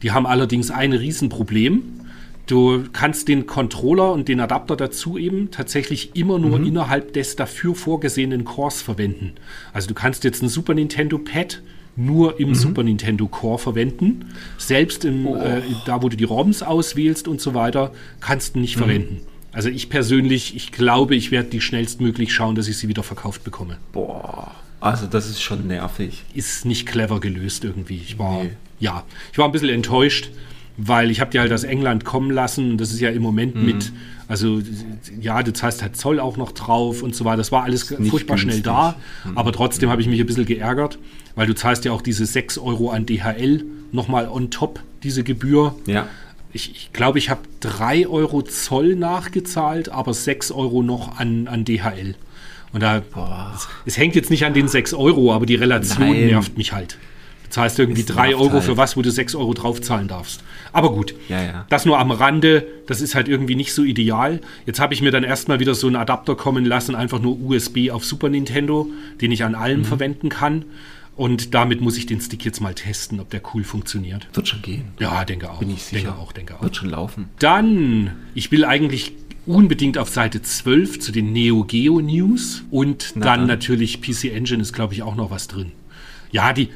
Die 0.04 0.12
haben 0.12 0.28
allerdings 0.28 0.70
ein 0.72 0.94
Riesenproblem. 0.94 1.84
Du 2.46 2.86
kannst 2.94 3.28
den 3.28 3.46
Controller 3.46 4.14
und 4.14 4.30
den 4.30 4.40
Adapter 4.40 4.78
dazu 4.78 5.18
eben 5.18 5.52
tatsächlich 5.52 6.16
immer 6.16 6.40
nur 6.40 6.60
innerhalb 6.60 7.12
des 7.14 7.36
dafür 7.36 7.76
vorgesehenen 7.76 8.46
Cores 8.46 8.82
verwenden. 8.82 9.34
Also 9.74 9.90
du 9.90 9.94
kannst 9.94 10.24
jetzt 10.24 10.42
ein 10.42 10.48
Super 10.48 10.74
Nintendo 10.74 11.18
Pad 11.18 11.62
nur 11.98 12.40
im 12.40 12.54
Super 12.56 12.84
Nintendo 12.84 13.28
Core 13.28 13.58
verwenden. 13.58 14.26
Selbst 14.58 15.04
im, 15.04 15.26
äh, 15.26 15.62
da, 15.86 16.02
wo 16.04 16.10
du 16.10 16.16
die 16.16 16.24
ROMs 16.24 16.62
auswählst 16.62 17.28
und 17.28 17.42
so 17.42 17.54
weiter, 17.54 17.92
kannst 18.22 18.56
du 18.56 18.60
nicht 18.60 18.78
verwenden. 18.78 19.22
Also 19.58 19.70
ich 19.70 19.90
persönlich, 19.90 20.56
ich 20.56 20.72
glaube, 20.72 21.16
ich 21.16 21.32
werde 21.32 21.50
die 21.50 21.62
schnellstmöglich 21.62 22.32
schauen, 22.32 22.54
dass 22.54 22.68
ich 22.68 22.78
sie 22.78 22.88
wieder 22.90 23.02
verkauft 23.02 23.44
bekomme. 23.44 23.78
Boah, 23.92 24.52
also 24.80 25.08
das 25.08 25.28
ist 25.28 25.42
schon 25.42 25.66
nervig. 25.66 26.24
Ist 26.36 26.64
nicht 26.66 26.86
clever 26.86 27.20
gelöst 27.20 27.64
irgendwie. 27.64 27.96
Ich 27.96 28.20
war, 28.20 28.44
Nee. 28.44 28.52
ja, 28.80 29.04
ich 29.32 29.38
war 29.40 29.46
ein 29.46 29.52
bisschen 29.52 29.70
enttäuscht, 29.70 30.30
weil 30.78 31.10
ich 31.10 31.22
habe 31.22 31.32
die 31.32 31.40
halt 31.40 31.52
aus 31.52 31.64
England 31.64 32.06
kommen 32.06 32.30
lassen. 32.30 32.78
Das 32.78 32.92
ist 32.92 33.00
ja 33.00 33.10
im 33.10 33.24
Moment 33.24 33.56
Mhm. 33.56 33.66
mit, 33.66 33.92
also 34.28 34.62
ja, 35.20 35.42
du 35.42 35.52
zahlst 35.54 35.82
halt 35.82 35.98
Zoll 35.98 36.20
auch 36.20 36.38
noch 36.38 36.52
drauf 36.52 37.02
und 37.02 37.16
so 37.16 37.26
weiter. 37.26 37.38
Das 37.38 37.52
war 37.52 37.64
alles 37.64 37.82
furchtbar 38.10 38.38
schnell 38.38 38.62
günstig. 38.62 38.64
da. 38.66 38.96
Aber 39.34 39.52
trotzdem 39.54 39.90
habe 39.90 40.04
ich 40.04 40.08
mich 40.08 40.20
ein 40.20 40.28
bisschen 40.28 40.46
geärgert, 40.46 41.00
weil 41.34 41.48
du 41.48 41.56
zahlst 41.56 41.84
ja 41.84 41.94
auch 41.94 42.04
diese 42.04 42.28
6 42.28 42.60
Euro 42.60 42.92
an 42.92 43.08
DHL 43.08 43.66
nochmal 43.92 44.28
on 44.30 44.52
top, 44.52 44.82
diese 45.02 45.24
Gebühr. 45.24 45.74
Ja. 45.88 46.08
Ich, 46.58 46.72
ich 46.72 46.92
glaube, 46.92 47.20
ich 47.20 47.30
habe 47.30 47.42
3 47.60 48.08
Euro 48.08 48.42
Zoll 48.42 48.96
nachgezahlt, 48.96 49.90
aber 49.90 50.12
6 50.16 50.52
Euro 50.52 50.82
noch 50.82 51.20
an, 51.20 51.48
an 51.48 51.66
DHL. 51.66 52.16
Und 52.74 52.82
da, 52.82 53.04
es, 53.56 53.68
es 53.86 53.98
hängt 53.98 54.16
jetzt 54.16 54.32
nicht 54.32 54.44
an 54.44 54.56
den 54.56 54.68
6 54.68 54.96
Euro, 54.96 55.34
aber 55.34 55.46
die 55.46 55.54
Relation 55.54 56.00
Nein. 56.10 56.26
nervt 56.26 56.58
mich 56.58 56.74
halt. 56.74 56.98
Du 57.44 57.52
zahlst 57.52 57.78
irgendwie 57.78 58.02
Es 58.02 58.08
3 58.08 58.30
nervt 58.30 58.42
Euro 58.42 58.54
halt. 58.54 58.64
für 58.64 58.76
was, 58.76 58.98
wo 58.98 59.04
du 59.04 59.12
6 59.12 59.36
Euro 59.36 59.54
draufzahlen 59.54 60.08
darfst. 60.08 60.44
Aber 60.74 60.92
gut, 60.92 61.14
Ja, 61.30 61.44
ja. 61.44 61.66
das 61.70 61.86
nur 61.86 62.00
am 62.00 62.10
Rande, 62.10 62.66
das 62.88 63.02
ist 63.02 63.14
halt 63.14 63.28
irgendwie 63.28 63.56
nicht 63.56 63.72
so 63.74 63.84
ideal. 63.84 64.42
Jetzt 64.66 64.80
habe 64.80 64.96
ich 64.96 65.02
mir 65.04 65.12
dann 65.12 65.24
erstmal 65.24 65.60
wieder 65.60 65.76
so 65.76 65.86
einen 65.86 65.96
Adapter 65.96 66.36
kommen 66.36 66.66
lassen, 66.66 66.96
einfach 66.96 67.20
nur 67.22 67.40
USB 67.40 67.92
auf 67.92 68.04
Super 68.04 68.30
Nintendo, 68.30 68.88
den 69.22 69.32
ich 69.32 69.44
an 69.44 69.52
Mhm. 69.52 69.58
allem 69.60 69.86
verwenden 69.86 70.30
kann. 70.30 70.66
Und 71.18 71.54
damit 71.56 71.82
muss 71.82 71.98
ich 71.98 72.06
den 72.06 72.22
Stick 72.22 72.46
jetzt 72.46 72.62
mal 72.62 72.74
testen, 72.76 73.20
ob 73.20 73.30
der 73.32 73.42
cool 73.54 73.64
funktioniert. 73.64 74.28
Wird 74.34 74.48
schon 74.48 74.62
gehen. 74.62 74.86
Ja, 75.00 75.26
denke 75.26 75.52
auch. 75.52 75.60
Bin 75.60 75.72
ich 75.72 75.82
sicher. 75.84 76.04
Denke 76.04 76.20
auch, 76.20 76.32
denke 76.32 76.56
auch. 76.56 76.62
Wird 76.62 76.76
schon 76.76 76.90
laufen. 76.90 77.30
Dann, 77.40 78.12
ich 78.36 78.52
will 78.52 78.64
eigentlich 78.64 79.14
unbedingt 79.48 79.98
auf 79.98 80.10
Seite 80.10 80.42
12 80.42 81.00
zu 81.00 81.12
den 81.12 81.32
Neo 81.34 81.64
Geo 81.64 82.00
News 82.02 82.64
und 82.70 83.14
Na 83.16 83.26
dann 83.26 83.40
dann. 83.40 83.48
natürlich 83.48 84.02
PC 84.02 84.26
Engine 84.26 84.62
ist, 84.62 84.74
glaube 84.74 84.94
ich, 84.94 85.02
auch 85.04 85.16
noch 85.16 85.32
was 85.32 85.48
drin. 85.48 85.72
Ja, 86.32 86.54
die, 86.54 86.70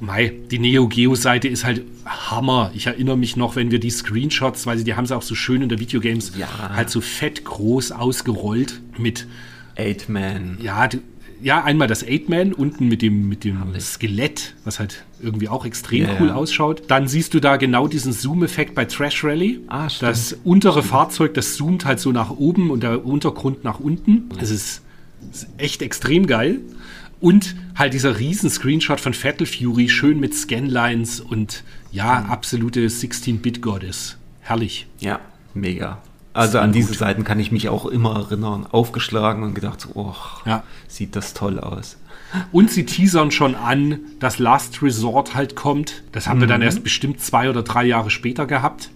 Mei, 0.00 0.32
die 0.50 0.60
Neo 0.60 0.86
Geo 0.86 1.16
Seite 1.16 1.48
ist 1.48 1.64
halt 1.64 1.82
Hammer. 2.04 2.70
Ich 2.74 2.86
erinnere 2.86 3.16
mich 3.18 3.36
noch, 3.36 3.56
wenn 3.56 3.70
wir 3.72 3.80
die 3.80 3.90
Screenshots, 3.90 4.64
weil 4.66 4.78
sie, 4.78 4.84
die 4.84 4.94
haben 4.94 5.06
sie 5.06 5.16
auch 5.16 5.22
so 5.22 5.34
schön 5.34 5.60
in 5.62 5.68
der 5.70 5.80
Videogames 5.80 6.32
Ja. 6.38 6.46
halt 6.76 6.88
so 6.90 7.00
fett 7.00 7.44
groß 7.44 7.90
ausgerollt 7.92 8.80
mit 8.96 9.26
Eight 9.74 10.08
Man. 10.08 10.58
ja, 10.62 10.86
du, 10.86 10.98
ja, 11.42 11.62
einmal 11.64 11.88
das 11.88 12.02
Eight-Man 12.04 12.52
unten 12.52 12.88
mit 12.88 13.02
dem, 13.02 13.28
mit 13.28 13.44
dem 13.44 13.58
Skelett, 13.80 14.54
was 14.64 14.78
halt 14.78 15.04
irgendwie 15.22 15.48
auch 15.48 15.64
extrem 15.64 16.02
Ja, 16.04 16.16
cool 16.20 16.28
ja. 16.28 16.34
ausschaut. 16.34 16.82
Dann 16.88 17.08
siehst 17.08 17.34
du 17.34 17.40
da 17.40 17.56
genau 17.56 17.88
diesen 17.88 18.12
Zoom-Effekt 18.12 18.74
bei 18.74 18.84
Trash 18.84 19.24
Rally. 19.24 19.60
Ah, 19.68 19.88
stimmt. 19.88 20.10
das 20.10 20.36
untere 20.44 20.82
Fahrzeug, 20.82 21.34
das 21.34 21.54
zoomt 21.56 21.84
halt 21.84 22.00
so 22.00 22.12
nach 22.12 22.30
oben 22.30 22.70
und 22.70 22.82
der 22.82 23.04
Untergrund 23.04 23.64
nach 23.64 23.80
unten. 23.80 24.28
Das 24.38 24.50
ist, 24.50 24.82
ist 25.32 25.48
echt 25.58 25.82
extrem 25.82 26.26
geil. 26.26 26.60
Und 27.20 27.56
halt 27.74 27.94
dieser 27.94 28.18
riesen 28.18 28.48
Screenshot 28.48 29.00
von 29.00 29.12
Fatal 29.12 29.46
Fury, 29.46 29.88
schön 29.88 30.20
mit 30.20 30.34
Scanlines 30.34 31.20
und 31.20 31.64
ja, 31.90 32.20
Mhm. 32.20 32.30
absolute 32.30 32.86
16-Bit-Goddess. 32.88 34.16
Herrlich. 34.40 34.86
Ja, 35.00 35.20
mega. 35.54 36.00
Also 36.38 36.58
an 36.60 36.72
diese 36.72 36.94
Seiten 36.94 37.24
kann 37.24 37.40
ich 37.40 37.50
mich 37.52 37.68
auch 37.68 37.84
immer 37.86 38.14
erinnern. 38.16 38.66
Aufgeschlagen 38.70 39.42
und 39.42 39.54
gedacht, 39.54 39.80
so, 39.80 39.88
oh, 39.94 40.14
Ja. 40.46 40.62
sieht 40.86 41.16
das 41.16 41.34
toll 41.34 41.58
aus. 41.58 41.96
Und 42.52 42.70
sie 42.70 42.84
teasern 42.84 43.30
schon 43.30 43.54
an, 43.54 44.00
dass 44.20 44.38
Last 44.38 44.82
Resort 44.82 45.34
halt 45.34 45.56
kommt. 45.56 46.02
Das 46.12 46.28
haben 46.28 46.40
wir 46.40 46.46
Mhm. 46.46 46.50
dann 46.50 46.62
erst 46.62 46.84
bestimmt 46.84 47.20
zwei 47.20 47.48
oder 47.50 47.62
drei 47.62 47.84
Jahre 47.86 48.10
später 48.10 48.46
gehabt. 48.46 48.90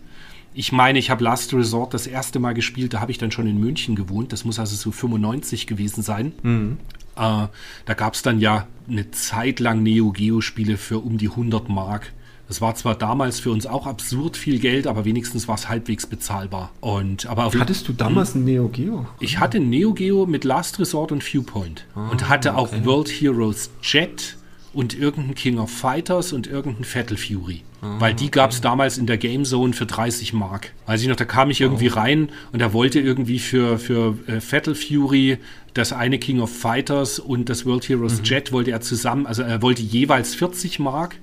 Ich 0.54 0.70
meine, 0.70 0.98
ich 0.98 1.10
habe 1.10 1.24
Last 1.24 1.52
Resort 1.54 1.94
das 1.94 2.06
erste 2.06 2.38
Mal 2.38 2.52
gespielt, 2.52 2.92
da 2.94 3.00
habe 3.00 3.10
ich 3.10 3.16
dann 3.18 3.30
schon 3.30 3.46
in 3.46 3.58
München 3.58 3.96
gewohnt. 3.96 4.32
Das 4.32 4.44
muss 4.44 4.58
also 4.58 4.76
so 4.76 4.90
95 4.92 5.66
gewesen 5.66 6.02
sein. 6.02 6.32
Mhm. 6.42 6.76
Äh, 7.16 7.46
da 7.86 7.94
gab 7.96 8.14
es 8.14 8.22
dann 8.22 8.38
ja 8.38 8.66
eine 8.88 9.10
Zeit 9.12 9.60
lang 9.60 9.82
Neo 9.82 10.12
Geo-Spiele 10.12 10.76
für 10.76 10.98
um 10.98 11.16
die 11.18 11.28
100 11.30 11.68
Mark. 11.70 12.12
Das 12.48 12.60
war 12.60 12.74
zwar 12.74 12.94
damals 12.94 13.40
für 13.40 13.50
uns 13.50 13.66
auch 13.66 13.86
absurd 13.86 14.36
viel 14.36 14.58
Geld, 14.58 14.86
aber 14.86 15.04
wenigstens 15.04 15.48
war 15.48 15.54
es 15.54 15.68
halbwegs 15.68 16.06
bezahlbar. 16.06 16.70
Und, 16.80 17.26
aber 17.26 17.46
auf, 17.46 17.54
Hattest 17.58 17.88
du 17.88 17.92
damals 17.92 18.34
ein 18.34 18.44
Neo 18.44 18.68
Geo? 18.68 19.06
ich 19.20 19.38
hatte 19.38 19.60
Neo 19.60 19.94
Geo 19.94 20.26
mit 20.26 20.44
Last 20.44 20.78
Resort 20.78 21.12
und 21.12 21.22
Viewpoint 21.22 21.86
und 21.94 22.28
hatte 22.28 22.56
auch 22.56 22.70
World 22.84 23.08
Heroes 23.08 23.70
Jet 23.82 24.36
und 24.74 24.98
irgendeinen 24.98 25.34
King 25.34 25.58
of 25.58 25.70
Fighters 25.70 26.32
und 26.32 26.46
irgendeinen 26.46 26.84
Fatal 26.84 27.16
Fury. 27.16 27.62
Weil 27.98 28.14
die 28.14 28.30
gab 28.30 28.52
es 28.52 28.60
damals 28.60 28.96
in 28.96 29.06
der 29.06 29.18
Game 29.18 29.44
Zone 29.44 29.72
für 29.72 29.86
30 29.86 30.32
Mark. 30.34 30.72
Weiß 30.86 31.02
ich 31.02 31.08
noch, 31.08 31.16
da 31.16 31.24
kam 31.24 31.50
ich 31.50 31.60
irgendwie 31.60 31.88
rein 31.88 32.28
und 32.52 32.62
er 32.62 32.72
wollte 32.72 33.00
irgendwie 33.00 33.40
für, 33.40 33.76
für 33.76 34.16
äh, 34.28 34.40
Fatal 34.40 34.76
Fury 34.76 35.38
das 35.74 35.92
eine 35.92 36.20
King 36.20 36.40
of 36.40 36.56
Fighters 36.56 37.18
und 37.18 37.48
das 37.48 37.66
World 37.66 37.88
Heroes 37.88 38.20
Jet 38.24 38.52
wollte 38.52 38.70
er 38.70 38.82
zusammen, 38.82 39.26
also 39.26 39.42
er 39.42 39.62
wollte 39.62 39.82
jeweils 39.82 40.36
40 40.36 40.78
Mark 40.78 41.16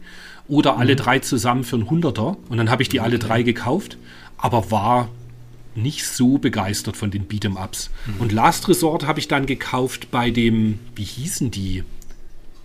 oder 0.49 0.77
alle 0.77 0.95
drei 0.95 1.19
zusammen 1.19 1.63
für 1.63 1.77
einen 1.77 1.89
Hunderter. 1.89 2.35
Und 2.49 2.57
dann 2.57 2.69
habe 2.69 2.81
ich 2.81 2.89
die 2.89 2.99
alle 2.99 3.19
drei 3.19 3.43
gekauft, 3.43 3.97
aber 4.37 4.71
war 4.71 5.07
nicht 5.75 6.05
so 6.05 6.37
begeistert 6.37 6.97
von 6.97 7.11
den 7.11 7.27
Beat'em-Ups. 7.27 7.89
Und 8.17 8.31
Last 8.31 8.67
Resort 8.67 9.07
habe 9.07 9.19
ich 9.19 9.27
dann 9.27 9.45
gekauft 9.45 10.11
bei 10.11 10.31
dem, 10.31 10.79
wie 10.95 11.03
hießen 11.03 11.51
die? 11.51 11.83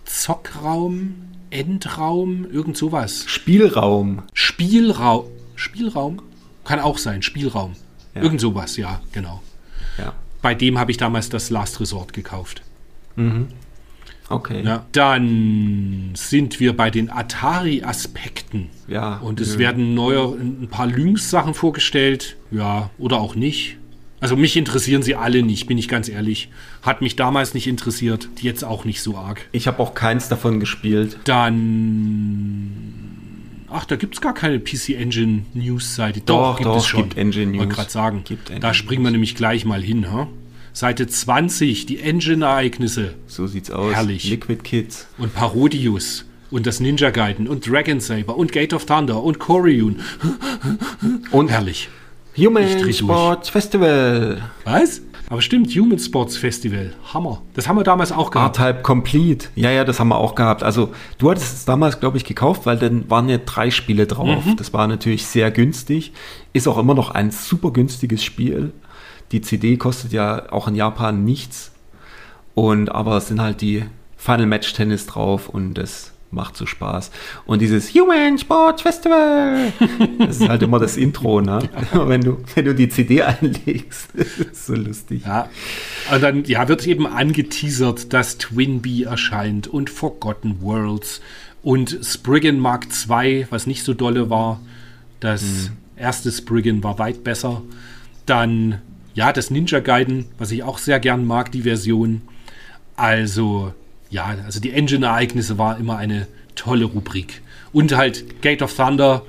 Zockraum, 0.03 1.15
Endraum, 1.49 2.45
irgend 2.51 2.75
sowas. 2.75 3.23
Spielraum. 3.27 4.23
Spielraum. 4.33 5.25
Spielraum? 5.55 6.21
Kann 6.65 6.79
auch 6.79 6.97
sein, 6.97 7.21
Spielraum. 7.21 7.73
Ja. 8.13 8.23
Irgend 8.23 8.41
sowas, 8.41 8.75
ja, 8.77 9.01
genau. 9.11 9.41
Ja. 9.97 10.13
Bei 10.41 10.53
dem 10.55 10.77
habe 10.77 10.91
ich 10.91 10.97
damals 10.97 11.29
das 11.29 11.49
Last 11.49 11.79
Resort 11.79 12.13
gekauft. 12.13 12.61
Okay. 14.29 14.63
Ja. 14.65 14.85
Dann 14.91 16.11
sind 16.15 16.59
wir 16.59 16.75
bei 16.75 16.89
den 16.89 17.11
Atari-Aspekten. 17.11 18.69
Ja, 18.87 19.17
Und 19.17 19.39
es 19.39 19.53
nö. 19.53 19.59
werden 19.59 19.93
neue, 19.93 20.23
ein 20.33 20.67
paar 20.69 20.87
Lynx-Sachen 20.87 21.53
vorgestellt. 21.53 22.35
Ja, 22.51 22.89
oder 22.97 23.19
auch 23.19 23.35
nicht. 23.35 23.77
Also 24.21 24.35
mich 24.35 24.57
interessieren 24.57 25.03
sie 25.03 25.13
alle 25.15 25.43
nicht, 25.43 25.67
bin 25.67 25.77
ich 25.77 25.87
ganz 25.87 26.09
ehrlich. 26.09 26.49
Hat 26.81 27.01
mich 27.01 27.15
damals 27.15 27.53
nicht 27.53 27.67
interessiert, 27.67 28.29
jetzt 28.41 28.63
auch 28.63 28.83
nicht 28.85 29.01
so 29.01 29.15
arg. 29.17 29.47
Ich 29.51 29.67
habe 29.67 29.79
auch 29.79 29.93
keins 29.93 30.27
davon 30.29 30.59
gespielt. 30.59 31.19
Dann. 31.25 32.71
Ach, 33.69 33.85
da 33.85 33.95
gibt 33.97 34.15
es 34.15 34.21
gar 34.21 34.33
keine 34.33 34.59
PC 34.59 34.89
Engine 34.97 35.43
News-Seite. 35.53 36.21
Doch, 36.21 36.59
doch, 36.59 36.93
gibt 36.95 37.17
Engine 37.17 37.51
Wollte 37.53 37.67
News. 37.67 37.75
gerade 37.75 37.89
sagen. 37.91 38.21
Gibt 38.23 38.49
Engine 38.49 38.61
da 38.61 38.73
springen 38.73 39.01
wir 39.03 39.09
News. 39.09 39.13
nämlich 39.13 39.35
gleich 39.35 39.65
mal 39.65 39.81
hin. 39.83 40.11
Ha? 40.11 40.27
Seite 40.75 41.07
20, 41.07 41.85
die 41.85 42.01
Engine-Ereignisse. 42.01 43.13
So 43.27 43.47
sieht's 43.47 43.71
aus. 43.71 43.95
Herrlich. 43.95 44.29
Liquid 44.29 44.61
Kids. 44.61 45.07
und 45.17 45.33
Parodius 45.33 46.25
und 46.51 46.67
das 46.67 46.81
Ninja 46.81 47.11
Gaiden 47.11 47.47
und 47.47 47.65
Dragon 47.65 48.01
Saber 48.01 48.35
und 48.35 48.51
Gate 48.51 48.73
of 48.73 48.85
Thunder 48.85 49.23
und 49.23 49.39
Koryun. 49.39 50.01
Und 51.31 51.47
Herrlich. 51.49 51.87
Human. 52.37 52.91
Sports 52.93 53.47
Festival. 53.47 54.41
Was? 54.65 55.01
Aber 55.29 55.41
stimmt, 55.41 55.69
Human 55.69 55.97
Sports 55.97 56.35
Festival. 56.35 56.91
Hammer. 57.13 57.41
Das 57.53 57.69
haben 57.69 57.77
wir 57.77 57.83
damals 57.85 58.11
auch 58.11 58.29
gehabt. 58.29 58.59
R-Type 58.59 58.83
Complete. 58.83 59.47
Ja, 59.55 59.71
ja, 59.71 59.85
das 59.85 60.01
haben 60.01 60.09
wir 60.09 60.17
auch 60.17 60.35
gehabt. 60.35 60.61
Also, 60.61 60.91
du 61.17 61.31
hattest 61.31 61.53
es 61.55 61.65
damals, 61.65 62.01
glaube 62.01 62.17
ich, 62.17 62.25
gekauft, 62.25 62.65
weil 62.65 62.77
dann 62.77 63.09
waren 63.09 63.29
ja 63.29 63.37
drei 63.37 63.71
Spiele 63.71 64.07
drauf. 64.07 64.43
Das 64.57 64.73
war 64.73 64.87
natürlich 64.87 65.25
sehr 65.25 65.51
günstig. 65.51 66.11
Ist 66.51 66.67
auch 66.67 66.77
immer 66.77 66.93
noch 66.93 67.11
ein 67.11 67.31
super 67.31 67.71
günstiges 67.71 68.23
Spiel. 68.25 68.73
Die 69.31 69.41
CD 69.41 69.77
kostet 69.77 70.11
ja 70.11 70.51
auch 70.51 70.67
in 70.67 70.75
Japan 70.75 71.23
nichts. 71.23 71.71
Und 72.53 72.89
aber 72.89 73.17
es 73.17 73.27
sind 73.27 73.41
halt 73.41 73.61
die 73.61 73.85
Final 74.17 74.45
Match 74.45 74.73
Tennis 74.73 75.05
drauf 75.05 75.49
und 75.49 75.75
das 75.75 76.13
macht 76.31 76.57
so 76.57 76.65
Spaß. 76.65 77.11
Und 77.45 77.61
dieses 77.61 77.93
Human 77.93 78.37
Sports 78.37 78.81
Festival, 78.81 79.71
das 80.19 80.41
ist 80.41 80.49
halt 80.49 80.61
immer 80.61 80.79
das 80.79 80.97
Intro, 80.97 81.41
ne? 81.41 81.59
wenn, 81.93 82.21
du, 82.21 82.37
wenn 82.53 82.65
du 82.65 82.75
die 82.75 82.89
CD 82.89 83.23
einlegst. 83.23 84.09
Das 84.15 84.39
ist 84.39 84.65
so 84.65 84.75
lustig. 84.75 85.23
Ja. 85.25 85.49
Und 86.13 86.21
dann 86.21 86.43
ja, 86.45 86.67
wird 86.67 86.85
eben 86.87 87.07
angeteasert, 87.07 88.13
dass 88.13 88.37
Twin 88.37 88.81
Bee 88.81 89.03
erscheint 89.03 89.67
und 89.67 89.89
Forgotten 89.89 90.61
Worlds 90.61 91.21
und 91.63 91.97
Spriggan 92.03 92.59
Mark 92.59 92.87
II, 93.09 93.47
was 93.49 93.65
nicht 93.67 93.83
so 93.83 93.93
dolle 93.93 94.29
war. 94.29 94.61
Das 95.19 95.71
erste 95.95 96.31
Spriggan 96.31 96.83
war 96.83 96.99
weit 96.99 97.23
besser. 97.23 97.61
Dann, 98.25 98.81
ja, 99.15 99.31
das 99.31 99.49
Ninja 99.49 99.79
Gaiden, 99.79 100.25
was 100.37 100.51
ich 100.51 100.61
auch 100.63 100.77
sehr 100.77 100.99
gern 100.99 101.25
mag, 101.25 101.51
die 101.51 101.61
Version. 101.61 102.21
Also, 102.97 103.73
ja, 104.09 104.35
also 104.45 104.59
die 104.59 104.71
Engine-Ereignisse 104.71 105.57
war 105.57 105.79
immer 105.79 105.97
eine 105.97 106.27
tolle 106.55 106.85
Rubrik. 106.85 107.41
Und 107.71 107.95
halt 107.95 108.41
Gate 108.41 108.61
of 108.61 108.75
Thunder 108.75 109.23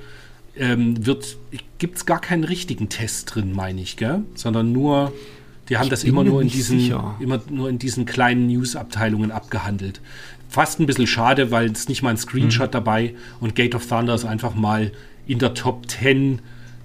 ähm, 0.57 1.05
wird, 1.05 1.37
gibt 1.77 1.97
es 1.97 2.05
gar 2.05 2.19
keinen 2.19 2.43
richtigen 2.43 2.89
Test 2.89 3.33
drin, 3.33 3.53
meine 3.53 3.81
ich, 3.81 3.95
gell? 3.95 4.23
Sondern 4.35 4.73
nur, 4.73 5.13
die 5.69 5.77
haben 5.77 5.89
das 5.89 6.01
bin 6.01 6.11
immer 6.11 6.23
nur 6.25 6.41
in 6.41 6.49
diesen, 6.49 6.79
sicher. 6.79 7.15
immer 7.19 7.41
nur 7.49 7.69
in 7.69 7.79
diesen 7.79 8.05
kleinen 8.05 8.47
News-Abteilungen 8.47 9.31
abgehandelt. 9.31 10.01
Fast 10.49 10.79
ein 10.79 10.85
bisschen 10.85 11.07
schade, 11.07 11.49
weil 11.51 11.71
es 11.71 11.87
nicht 11.87 12.03
mal 12.03 12.09
ein 12.09 12.17
Screenshot 12.17 12.73
dabei 12.73 13.15
und 13.39 13.55
Gate 13.55 13.75
of 13.75 13.85
Thunder 13.87 14.15
ist 14.15 14.25
einfach 14.25 14.53
mal 14.55 14.91
in 15.27 15.39
der 15.39 15.53
Top 15.53 15.89
10 15.89 16.39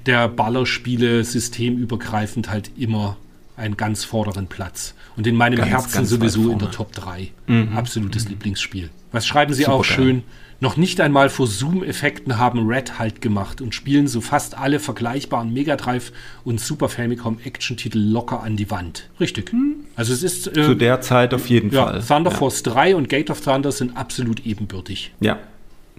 der 0.06 0.28
Ballerspiele 0.28 1.24
systemübergreifend 1.24 2.50
halt 2.50 2.70
immer 2.76 3.16
einen 3.56 3.76
ganz 3.76 4.04
vorderen 4.04 4.46
Platz. 4.46 4.94
Und 5.16 5.26
in 5.26 5.36
meinem 5.36 5.56
Ganz, 5.56 5.70
Herzen 5.70 5.92
ganz 5.92 6.08
sowieso 6.10 6.50
in 6.50 6.58
der. 6.58 6.70
Top 6.70 6.92
3. 6.92 7.30
Absolutes 7.74 8.28
Lieblingsspiel. 8.28 8.90
Was 9.12 9.26
schreiben 9.26 9.52
Sie 9.52 9.66
auch 9.66 9.84
Supergeil. 9.84 10.06
schön? 10.06 10.22
Noch 10.62 10.76
nicht 10.76 11.00
einmal 11.00 11.28
vor 11.28 11.48
Zoom-Effekten 11.48 12.38
haben 12.38 12.68
Red 12.68 13.00
Halt 13.00 13.20
gemacht 13.20 13.60
und 13.60 13.74
spielen 13.74 14.06
so 14.06 14.20
fast 14.20 14.56
alle 14.56 14.78
vergleichbaren 14.78 15.52
Mega 15.52 15.74
Drive 15.74 16.12
und 16.44 16.60
Super 16.60 16.88
Famicom 16.88 17.38
Action-Titel 17.44 17.98
locker 17.98 18.44
an 18.44 18.56
die 18.56 18.70
Wand. 18.70 19.10
Richtig. 19.18 19.52
Also 19.96 20.12
es 20.12 20.22
ist 20.22 20.46
äh, 20.46 20.62
Zu 20.62 20.76
der 20.76 21.00
Zeit 21.00 21.34
auf 21.34 21.48
jeden 21.48 21.72
ja, 21.72 21.86
Fall. 21.86 22.02
Thunder 22.02 22.30
Force 22.30 22.62
3 22.62 22.94
und 22.94 23.08
Gate 23.08 23.30
of 23.30 23.40
Thunder 23.40 23.72
sind 23.72 23.96
absolut 23.96 24.46
ebenbürtig. 24.46 25.12
Ja, 25.18 25.40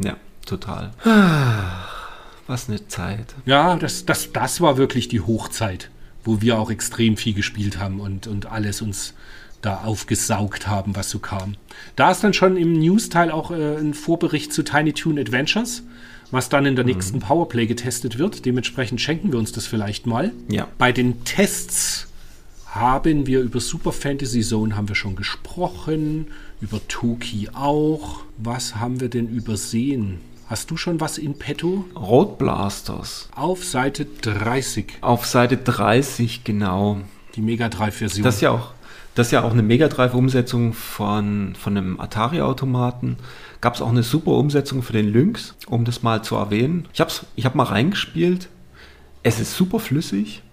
ja, 0.02 0.16
total. 0.46 0.92
Was 2.48 2.70
eine 2.70 2.88
Zeit. 2.88 3.36
Ja, 3.46 3.76
das, 3.76 4.06
das, 4.06 4.32
das 4.34 4.62
war 4.62 4.78
wirklich 4.78 5.08
die 5.08 5.22
Hochzeit, 5.22 5.90
wo 6.24 6.42
wir 6.42 6.60
auch 6.60 6.70
extrem 6.72 7.18
viel 7.18 7.34
gespielt 7.34 7.80
haben 7.80 8.00
und, 8.00 8.28
und 8.28 8.48
alles 8.48 8.82
uns 8.82 9.14
da 9.62 9.84
aufgesaugt 9.84 10.68
haben, 10.68 10.96
was 10.96 11.10
so 11.10 11.20
kam. 11.20 11.56
Da 11.96 12.12
ist 12.12 12.24
dann 12.24 12.34
schon 12.34 12.58
im 12.58 12.74
News-Teil 12.74 13.32
auch 13.32 13.52
äh, 13.52 13.78
ein 13.78 13.94
Vorbericht 13.94 14.52
zu 14.52 14.64
Tiny 14.64 14.94
Toon 14.94 15.18
Adventures, 15.18 15.84
was 16.32 16.50
dann 16.50 16.66
in 16.66 16.76
der 16.76 16.84
nächsten 16.84 17.20
Powerplay 17.20 17.66
getestet 17.66 18.18
wird. 18.18 18.46
Dementsprechend 18.46 19.00
schenken 19.00 19.32
wir 19.32 19.40
uns 19.40 19.52
das 19.52 19.66
vielleicht 19.66 20.06
mal. 20.06 20.32
Ja. 20.50 20.68
Bei 20.78 20.92
den 20.92 21.24
Tests 21.24 22.08
haben 22.66 23.28
wir 23.28 23.42
über 23.42 23.60
Super 23.60 23.92
Fantasy 23.92 24.42
Zone 24.42 24.76
haben 24.76 24.88
wir 24.88 24.96
schon 24.96 25.16
gesprochen, 25.16 26.28
über 26.60 26.82
Toki 26.88 27.50
auch. 27.54 28.22
Was 28.38 28.76
haben 28.78 29.00
wir 29.00 29.10
denn 29.10 29.30
übersehen? 29.30 30.20
Hast 30.48 30.70
du 30.70 30.78
schon 30.78 31.00
was 31.00 31.18
in 31.18 31.38
petto? 31.38 31.86
Road 31.96 32.38
Blasters. 32.38 33.30
Auf 33.36 33.64
Seite 33.64 34.06
30, 34.06 34.98
Auf 35.02 35.26
Seite 35.26 35.58
30, 35.58 36.44
genau. 36.44 37.00
die 37.36 37.42
Mega 37.42 37.70
Drive-Version. 37.70 38.24
Das 38.24 38.36
ist 38.36 38.42
ja 38.42 38.52
auch, 38.52 38.72
das 39.16 39.28
ist 39.28 39.32
ja 39.32 39.44
auch 39.44 39.52
eine 39.52 39.64
Mega 39.64 39.88
Drive-Umsetzung 39.88 40.74
von, 40.74 41.56
von 41.58 41.78
einem 41.78 42.00
Atari-Automaten. 42.00 43.18
Gab 43.62 43.76
es 43.76 43.82
auch 43.82 43.90
eine 43.90 44.04
super 44.04 44.32
Umsetzung 44.32 44.84
für 44.84 44.94
den 44.94 45.08
Lynx, 45.08 45.56
um 45.68 45.86
das 45.86 46.04
mal 46.04 46.24
zu 46.24 46.36
erwähnen. 46.36 46.88
Ich 46.94 47.00
habe 47.00 47.12
ich 47.36 47.46
hab 47.46 47.56
mal 47.56 47.64
reingespielt. 47.64 48.50
Es 49.24 49.40
ist 49.40 49.56
super 49.56 49.80
flüssig. 49.80 50.44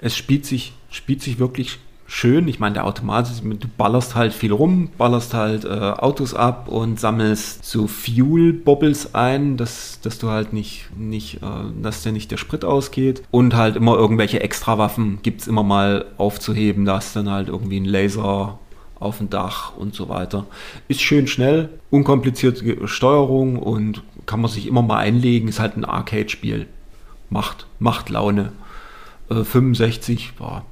Es 0.00 0.16
spielt 0.16 0.44
sich, 0.44 0.74
spielt 0.90 1.22
sich 1.22 1.38
wirklich 1.38 1.78
schön. 2.08 2.48
Ich 2.48 2.58
meine, 2.58 2.72
der 2.72 2.86
Automat, 2.86 3.30
du 3.44 3.68
ballerst 3.76 4.16
halt 4.16 4.32
viel 4.32 4.52
rum, 4.52 4.88
ballerst 4.98 5.34
halt 5.34 5.64
äh, 5.64 5.68
Autos 5.68 6.34
ab 6.34 6.66
und 6.68 6.98
sammelst 6.98 7.64
so 7.64 7.86
Fuel-Bobbles 7.86 9.14
ein, 9.14 9.56
dass, 9.56 10.00
dass 10.00 10.18
du 10.18 10.28
halt 10.28 10.52
nicht, 10.52 10.88
nicht 10.96 11.36
äh, 11.36 11.46
dass 11.80 12.02
dir 12.02 12.10
nicht 12.10 12.30
der 12.32 12.38
Sprit 12.38 12.64
ausgeht. 12.64 13.22
Und 13.30 13.54
halt 13.54 13.76
immer 13.76 13.94
irgendwelche 13.94 14.40
Extrawaffen 14.40 15.20
gibt 15.22 15.42
es 15.42 15.46
immer 15.46 15.62
mal 15.62 16.06
aufzuheben. 16.16 16.86
Da 16.86 16.96
hast 16.96 17.14
dann 17.14 17.30
halt 17.30 17.48
irgendwie 17.48 17.78
ein 17.78 17.84
Laser 17.84 18.58
auf 18.98 19.18
dem 19.18 19.30
Dach 19.30 19.76
und 19.76 19.94
so 19.94 20.08
weiter. 20.08 20.46
Ist 20.88 21.02
schön 21.02 21.28
schnell, 21.28 21.68
unkomplizierte 21.90 22.88
Steuerung 22.88 23.58
und 23.58 24.02
kann 24.26 24.40
man 24.40 24.50
sich 24.50 24.66
immer 24.66 24.82
mal 24.82 24.98
einlegen. 24.98 25.48
Ist 25.48 25.60
halt 25.60 25.76
ein 25.76 25.84
Arcade-Spiel. 25.84 26.66
Macht, 27.30 27.66
macht 27.78 28.08
Laune. 28.08 28.52
Äh, 29.28 29.44
65, 29.44 30.32
boah, 30.38 30.64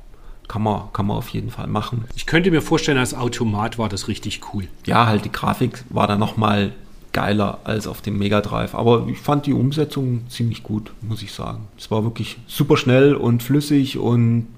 kann 0.49 0.63
man, 0.63 0.93
kann 0.93 1.07
man 1.07 1.17
auf 1.17 1.29
jeden 1.29 1.51
Fall 1.51 1.67
machen. 1.67 2.05
Ich 2.15 2.27
könnte 2.27 2.51
mir 2.51 2.63
vorstellen, 2.63 2.99
als 2.99 3.15
Automat 3.15 3.79
war 3.79 3.89
das 3.89 4.09
richtig 4.09 4.41
cool. 4.53 4.69
Ja, 4.85 5.07
halt 5.07 5.25
die 5.25 5.33
Grafik 5.33 5.85
war 5.89 6.07
dann 6.07 6.21
nochmal 6.21 6.73
geiler 7.13 7.61
als 7.65 7.87
auf 7.87 8.03
dem 8.03 8.19
Mega 8.19 8.41
Drive. 8.43 8.75
Aber 8.75 9.07
ich 9.09 9.19
fand 9.19 9.47
die 9.47 9.55
Umsetzung 9.55 10.29
ziemlich 10.29 10.63
gut, 10.63 10.93
muss 11.01 11.23
ich 11.23 11.33
sagen. 11.33 11.67
Es 11.79 11.91
war 11.91 12.05
wirklich 12.05 12.37
super 12.47 12.77
schnell 12.77 13.15
und 13.15 13.43
flüssig 13.43 13.97
und 13.99 14.49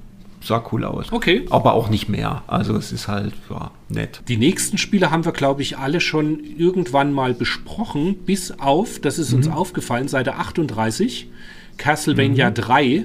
sah 0.42 0.64
cool 0.72 0.84
aus. 0.84 1.12
Okay. 1.12 1.46
Aber 1.50 1.74
auch 1.74 1.88
nicht 1.88 2.08
mehr. 2.08 2.42
Also 2.46 2.74
es 2.74 2.92
ist 2.92 3.06
halt 3.06 3.32
ja, 3.48 3.70
nett. 3.88 4.22
Die 4.28 4.36
nächsten 4.36 4.78
Spiele 4.78 5.10
haben 5.10 5.24
wir, 5.24 5.32
glaube 5.32 5.62
ich, 5.62 5.78
alle 5.78 6.00
schon 6.00 6.40
irgendwann 6.56 7.12
mal 7.12 7.34
besprochen, 7.34 8.16
bis 8.26 8.58
auf, 8.58 8.98
das 8.98 9.18
ist 9.18 9.30
mhm. 9.30 9.38
uns 9.38 9.48
aufgefallen, 9.48 10.08
Seite 10.08 10.34
38, 10.34 11.28
Castlevania 11.76 12.50
mhm. 12.50 12.54
3 12.54 13.04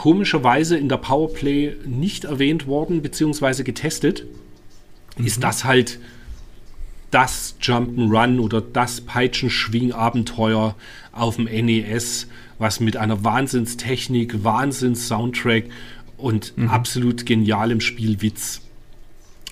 komischerweise 0.00 0.78
in 0.78 0.88
der 0.88 0.96
Powerplay 0.96 1.76
nicht 1.84 2.24
erwähnt 2.24 2.66
worden 2.66 3.02
bzw. 3.02 3.64
getestet, 3.64 4.24
mhm. 5.18 5.26
ist 5.26 5.44
das 5.44 5.64
halt 5.66 5.98
das 7.10 7.56
Jump'n'Run 7.60 8.40
oder 8.40 8.62
das 8.62 9.02
Peitschenschwing-Abenteuer 9.02 10.74
auf 11.12 11.36
dem 11.36 11.44
NES, 11.44 12.28
was 12.58 12.80
mit 12.80 12.96
einer 12.96 13.24
Wahnsinnstechnik, 13.24 14.42
Wahnsinns-Soundtrack 14.42 15.64
und 16.16 16.56
mhm. 16.56 16.68
absolut 16.70 17.26
genialem 17.26 17.82
Spielwitz 17.82 18.62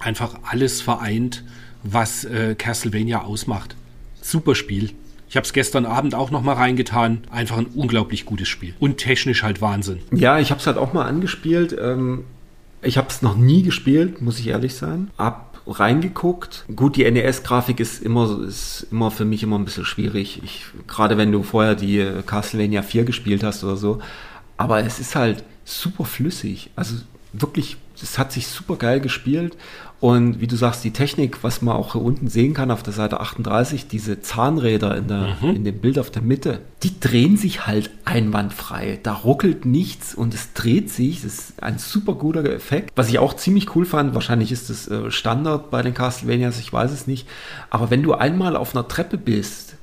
einfach 0.01 0.39
alles 0.45 0.81
vereint, 0.81 1.45
was 1.83 2.25
äh, 2.25 2.55
Castlevania 2.55 3.21
ausmacht. 3.21 3.77
Super 4.23 4.55
Spiel. 4.55 4.95
Ich 5.29 5.37
habe 5.37 5.45
es 5.45 5.53
gestern 5.53 5.85
Abend 5.85 6.15
auch 6.15 6.31
noch 6.31 6.43
mal 6.43 6.55
reingetan. 6.55 7.23
Einfach 7.31 7.59
ein 7.59 7.67
unglaublich 7.67 8.25
gutes 8.25 8.49
Spiel. 8.49 8.75
Und 8.79 8.99
technisch 8.99 9.43
halt 9.43 9.61
Wahnsinn. 9.61 9.99
Ja, 10.13 10.39
ich 10.39 10.51
habe 10.51 10.61
es 10.61 10.67
halt 10.67 10.79
auch 10.79 10.93
mal 10.93 11.05
angespielt. 11.05 11.77
Ähm, 11.79 12.25
ich 12.81 12.97
habe 12.97 13.09
es 13.09 13.23
noch 13.23 13.37
nie 13.37 13.63
gespielt, 13.63 14.23
muss 14.23 14.39
ich 14.39 14.49
ehrlich 14.49 14.75
sein. 14.75 15.11
Ab 15.17 15.61
reingeguckt. 15.67 16.65
Gut, 16.75 16.97
die 16.97 17.11
NES-Grafik 17.11 17.79
ist 17.79 18.03
immer, 18.03 18.43
ist 18.47 18.87
immer 18.91 19.11
für 19.11 19.27
mich 19.27 19.43
immer 19.43 19.59
ein 19.59 19.67
bisschen 19.67 19.85
schwierig. 19.85 20.41
Ich, 20.43 20.65
gerade 20.87 21.19
wenn 21.19 21.31
du 21.31 21.43
vorher 21.43 21.75
die 21.75 22.07
Castlevania 22.25 22.83
4 22.83 23.05
gespielt 23.05 23.45
hast 23.45 23.65
oder 23.65 23.77
so. 23.77 24.01
Aber 24.57 24.83
es 24.83 24.99
ist 24.99 25.15
halt 25.15 25.45
super 25.65 26.05
flüssig. 26.05 26.71
Also 26.75 26.97
wirklich, 27.35 27.77
es 28.03 28.19
hat 28.19 28.33
sich 28.33 28.47
super 28.47 28.77
geil 28.77 29.01
gespielt 29.01 29.57
und 30.01 30.41
wie 30.41 30.47
du 30.47 30.55
sagst, 30.55 30.85
die 30.85 30.93
Technik, 30.93 31.43
was 31.43 31.61
man 31.61 31.75
auch 31.75 31.93
hier 31.93 32.03
unten 32.03 32.29
sehen 32.29 32.55
kann 32.55 32.71
auf 32.71 32.85
der 32.85 32.93
Seite 32.93 33.19
38, 33.19 33.89
diese 33.89 34.21
Zahnräder 34.21 34.97
in, 34.97 35.09
der, 35.09 35.37
mhm. 35.41 35.57
in 35.57 35.65
dem 35.65 35.81
Bild 35.81 35.99
auf 35.99 36.11
der 36.11 36.23
Mitte, 36.23 36.61
die 36.85 37.01
drehen 37.01 37.37
sich 37.37 37.67
halt 37.67 37.91
einwandfrei. 38.05 39.01
Da 39.03 39.13
ruckelt 39.13 39.65
nichts 39.65 40.15
und 40.15 40.35
es 40.35 40.53
dreht 40.53 40.89
sich. 40.89 41.23
Das 41.23 41.35
ist 41.35 41.63
ein 41.65 41.79
super 41.79 42.15
guter 42.15 42.45
Effekt. 42.45 42.93
Was 42.95 43.09
ich 43.09 43.19
auch 43.19 43.35
ziemlich 43.35 43.75
cool 43.75 43.85
fand, 43.85 44.15
wahrscheinlich 44.15 44.53
ist 44.53 44.71
das 44.71 44.87
äh, 44.87 45.11
Standard 45.11 45.73
bei 45.73 45.83
den 45.83 45.95
Castlevanias, 45.95 46.61
ich 46.61 46.73
weiß 46.73 46.93
es 46.93 47.09
nicht. 47.09 47.27
Aber 47.69 47.91
wenn 47.91 48.05
du 48.05 48.15
einmal 48.15 48.57
auf 48.57 48.77
einer 48.77 48.87
Treppe 48.87 49.19
bist 49.19 49.75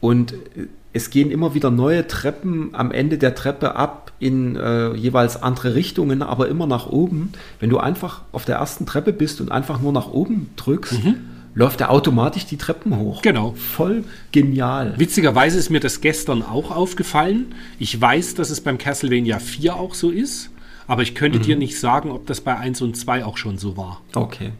und 0.00 0.32
äh, 0.32 0.68
es 0.92 1.10
gehen 1.10 1.30
immer 1.30 1.54
wieder 1.54 1.70
neue 1.70 2.06
Treppen 2.06 2.70
am 2.72 2.90
Ende 2.90 3.18
der 3.18 3.34
Treppe 3.34 3.76
ab 3.76 4.12
in 4.18 4.56
äh, 4.56 4.92
jeweils 4.94 5.42
andere 5.42 5.74
Richtungen, 5.74 6.22
aber 6.22 6.48
immer 6.48 6.66
nach 6.66 6.88
oben. 6.88 7.32
Wenn 7.58 7.70
du 7.70 7.78
einfach 7.78 8.22
auf 8.32 8.44
der 8.44 8.56
ersten 8.56 8.86
Treppe 8.86 9.12
bist 9.12 9.40
und 9.40 9.50
einfach 9.52 9.80
nur 9.80 9.92
nach 9.92 10.08
oben 10.08 10.50
drückst, 10.56 11.04
mhm. 11.04 11.16
läuft 11.54 11.80
er 11.80 11.90
automatisch 11.90 12.44
die 12.44 12.56
Treppen 12.56 12.98
hoch. 12.98 13.22
Genau. 13.22 13.54
Voll 13.56 14.04
genial. 14.32 14.94
Witzigerweise 14.98 15.58
ist 15.58 15.70
mir 15.70 15.80
das 15.80 16.00
gestern 16.00 16.42
auch 16.42 16.70
aufgefallen. 16.70 17.54
Ich 17.78 17.98
weiß, 17.98 18.34
dass 18.34 18.50
es 18.50 18.60
beim 18.60 18.76
Castlevania 18.76 19.38
4 19.38 19.76
auch 19.76 19.94
so 19.94 20.10
ist, 20.10 20.50
aber 20.86 21.02
ich 21.02 21.14
könnte 21.14 21.38
mhm. 21.38 21.42
dir 21.42 21.56
nicht 21.56 21.78
sagen, 21.78 22.10
ob 22.10 22.26
das 22.26 22.40
bei 22.40 22.56
1 22.56 22.82
und 22.82 22.96
2 22.96 23.24
auch 23.24 23.36
schon 23.36 23.58
so 23.58 23.76
war. 23.76 24.02
Okay. 24.14 24.52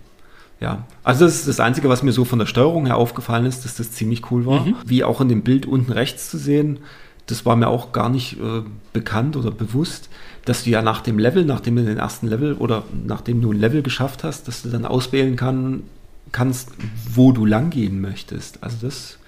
Ja, 0.61 0.85
also 1.03 1.24
das 1.24 1.37
ist 1.37 1.49
das 1.49 1.59
Einzige, 1.59 1.89
was 1.89 2.03
mir 2.03 2.12
so 2.12 2.27
von 2.27 2.39
der 2.39 2.47
Steuerung 2.47 2.85
her 2.85 2.97
aufgefallen 2.97 3.47
ist, 3.47 3.65
dass 3.65 3.77
das 3.77 3.93
ziemlich 3.93 4.31
cool 4.31 4.45
war. 4.45 4.66
Mhm. 4.66 4.77
Wie 4.85 5.05
auch 5.05 5.20
in 5.23 5.28
dem 5.28 5.43
Bild 5.43 5.65
unten 5.65 5.91
rechts 5.91 6.31
zu 6.31 6.37
sehen, 6.37 6.81
das 7.27 7.47
war 7.47 7.57
mir 7.57 7.69
auch 7.69 7.93
gar 7.93 8.11
nicht 8.11 8.35
äh, 8.35 8.62
bekannt 8.93 9.37
oder 9.37 9.51
bewusst, 9.51 10.11
dass 10.45 10.65
du 10.65 10.70
ja 10.70 10.82
nach 10.82 11.01
dem 11.01 11.19
Level, 11.19 11.45
nachdem 11.45 11.77
du 11.77 11.85
den 11.85 11.97
ersten 11.97 12.27
Level 12.27 12.55
oder 12.55 12.85
nachdem 13.07 13.41
du 13.41 13.53
ein 13.53 13.59
Level 13.59 13.82
geschafft 13.82 14.23
hast, 14.23 14.49
dass 14.49 14.62
du 14.62 14.69
dann 14.69 14.85
auswählen 14.85 15.37
kann, 15.37 15.85
kannst, 16.32 16.70
wo 17.12 17.32
du 17.32 17.47
lang 17.47 17.70
gehen 17.70 18.01
möchtest. 18.01 18.62
Also 18.62 18.77
das 18.82 19.19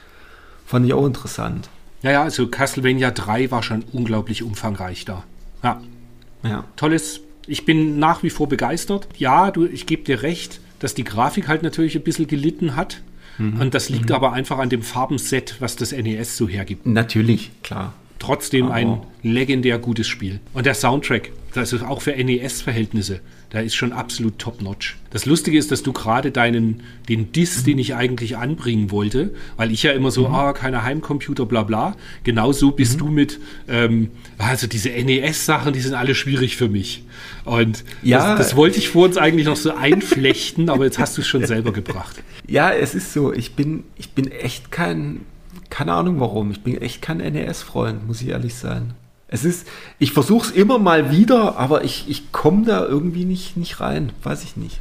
fand 0.66 0.84
ich 0.84 0.92
auch 0.92 1.06
interessant. 1.06 1.68
Ja, 2.02 2.10
ja, 2.10 2.22
also 2.22 2.46
Castlevania 2.48 3.10
3 3.10 3.50
war 3.50 3.62
schon 3.62 3.84
unglaublich 3.92 4.42
umfangreich 4.42 5.04
da. 5.04 5.22
Ja. 5.62 5.80
Ja. 6.42 6.64
Tolles. 6.76 7.20
Ich 7.46 7.64
bin 7.64 7.98
nach 7.98 8.22
wie 8.22 8.30
vor 8.30 8.48
begeistert. 8.48 9.08
Ja, 9.16 9.50
du, 9.50 9.66
ich 9.66 9.86
gebe 9.86 10.02
dir 10.02 10.22
recht 10.22 10.60
dass 10.82 10.94
die 10.94 11.04
Grafik 11.04 11.46
halt 11.46 11.62
natürlich 11.62 11.94
ein 11.96 12.02
bisschen 12.02 12.26
gelitten 12.26 12.74
hat. 12.74 13.02
Mhm. 13.38 13.60
Und 13.60 13.74
das 13.74 13.88
liegt 13.88 14.08
mhm. 14.08 14.16
aber 14.16 14.32
einfach 14.32 14.58
an 14.58 14.68
dem 14.68 14.82
Farbenset, 14.82 15.56
was 15.60 15.76
das 15.76 15.92
NES 15.92 16.36
so 16.36 16.48
hergibt. 16.48 16.86
Natürlich, 16.86 17.52
klar. 17.62 17.94
Trotzdem 18.18 18.66
aber 18.66 18.74
ein 18.74 19.00
legendär 19.22 19.78
gutes 19.78 20.08
Spiel. 20.08 20.40
Und 20.52 20.66
der 20.66 20.74
Soundtrack, 20.74 21.30
das 21.54 21.72
ist 21.72 21.82
auch 21.82 22.02
für 22.02 22.12
NES-Verhältnisse 22.12 23.20
da 23.52 23.60
ist 23.60 23.74
schon 23.74 23.92
absolut 23.92 24.38
top-notch. 24.38 24.96
Das 25.10 25.26
Lustige 25.26 25.58
ist, 25.58 25.70
dass 25.70 25.82
du 25.82 25.92
gerade 25.92 26.30
deinen, 26.30 26.82
den 27.10 27.32
Diss, 27.32 27.64
den 27.64 27.78
ich 27.78 27.94
eigentlich 27.94 28.38
anbringen 28.38 28.90
wollte, 28.90 29.34
weil 29.58 29.70
ich 29.72 29.82
ja 29.82 29.92
immer 29.92 30.10
so, 30.10 30.28
mhm. 30.28 30.34
ah, 30.34 30.52
keine 30.54 30.84
Heimcomputer, 30.84 31.44
bla 31.44 31.62
bla, 31.62 31.94
genauso 32.24 32.70
bist 32.70 32.94
mhm. 32.94 32.98
du 32.98 33.08
mit, 33.08 33.40
ähm, 33.68 34.10
also 34.38 34.66
diese 34.66 34.88
NES-Sachen, 34.88 35.74
die 35.74 35.80
sind 35.80 35.92
alle 35.92 36.14
schwierig 36.14 36.56
für 36.56 36.70
mich. 36.70 37.04
Und 37.44 37.84
ja, 38.02 38.36
das, 38.36 38.48
das, 38.48 38.56
wollte 38.56 38.78
ich 38.78 38.88
vor 38.88 39.04
uns 39.04 39.18
eigentlich 39.18 39.46
noch 39.46 39.56
so 39.56 39.74
einflechten, 39.74 40.70
aber 40.70 40.86
jetzt 40.86 40.98
hast 40.98 41.18
du 41.18 41.20
es 41.20 41.28
schon 41.28 41.44
selber 41.46 41.72
gebracht. 41.72 42.22
Ja, 42.48 42.72
es 42.72 42.94
ist 42.94 43.12
so, 43.12 43.32
ich 43.32 43.54
bin, 43.54 43.84
ich 43.96 44.10
bin 44.10 44.30
echt 44.30 44.72
kein, 44.72 45.20
keine 45.70 45.92
Ahnung 45.92 46.18
warum, 46.18 46.50
ich 46.50 46.62
bin 46.62 46.76
echt 46.82 47.00
kein 47.00 47.18
NES-Freund, 47.18 48.06
muss 48.06 48.20
ich 48.20 48.28
ehrlich 48.28 48.54
sein. 48.54 48.94
Es 49.32 49.46
ist, 49.46 49.66
ich 49.98 50.12
versuche 50.12 50.48
es 50.48 50.52
immer 50.52 50.78
mal 50.78 51.10
wieder, 51.10 51.56
aber 51.56 51.84
ich, 51.84 52.04
ich 52.06 52.30
komme 52.32 52.66
da 52.66 52.84
irgendwie 52.86 53.24
nicht, 53.24 53.56
nicht 53.56 53.80
rein. 53.80 54.12
Weiß 54.22 54.44
ich 54.44 54.58
nicht. 54.58 54.78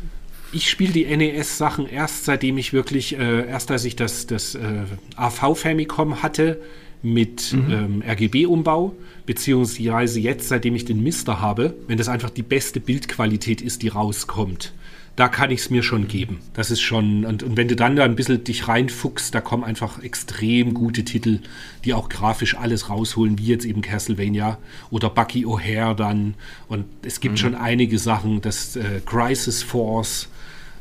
Ich 0.51 0.69
spiele 0.69 0.91
die 0.91 1.05
NES-Sachen 1.05 1.87
erst, 1.87 2.25
seitdem 2.25 2.57
ich 2.57 2.73
wirklich, 2.73 3.17
äh, 3.17 3.47
erst 3.47 3.71
als 3.71 3.85
ich 3.85 3.95
das, 3.95 4.27
das 4.27 4.55
äh, 4.55 4.83
AV-Famicom 5.15 6.21
hatte 6.21 6.61
mit 7.01 7.53
mhm. 7.53 7.71
ähm, 7.71 8.03
RGB-Umbau, 8.05 8.93
beziehungsweise 9.25 10.19
jetzt, 10.19 10.49
seitdem 10.49 10.75
ich 10.75 10.83
den 10.83 11.01
Mister 11.01 11.39
habe, 11.39 11.73
wenn 11.87 11.97
das 11.97 12.09
einfach 12.09 12.29
die 12.29 12.43
beste 12.43 12.81
Bildqualität 12.81 13.61
ist, 13.61 13.81
die 13.81 13.87
rauskommt 13.87 14.73
da 15.15 15.27
kann 15.27 15.51
ich 15.51 15.61
es 15.61 15.69
mir 15.69 15.83
schon 15.83 16.07
geben. 16.07 16.39
Das 16.53 16.71
ist 16.71 16.81
schon, 16.81 17.25
und, 17.25 17.43
und, 17.43 17.57
wenn 17.57 17.67
du 17.67 17.75
dann 17.75 17.95
da 17.95 18.05
ein 18.05 18.15
bisschen 18.15 18.43
dich 18.43 18.67
reinfuchst, 18.67 19.35
da 19.35 19.41
kommen 19.41 19.63
einfach 19.63 20.01
extrem 20.01 20.73
gute 20.73 21.03
Titel, 21.03 21.39
die 21.83 21.93
auch 21.93 22.07
grafisch 22.07 22.55
alles 22.55 22.89
rausholen, 22.89 23.37
wie 23.37 23.47
jetzt 23.47 23.65
eben 23.65 23.81
Castlevania 23.81 24.57
oder 24.89 25.09
Bucky 25.09 25.45
O'Hare 25.45 25.95
dann. 25.95 26.35
Und 26.67 26.85
es 27.03 27.19
gibt 27.19 27.33
mhm. 27.33 27.37
schon 27.37 27.55
einige 27.55 27.99
Sachen, 27.99 28.41
das 28.41 28.75
äh, 28.77 29.01
Crisis 29.05 29.63
Force, 29.63 30.29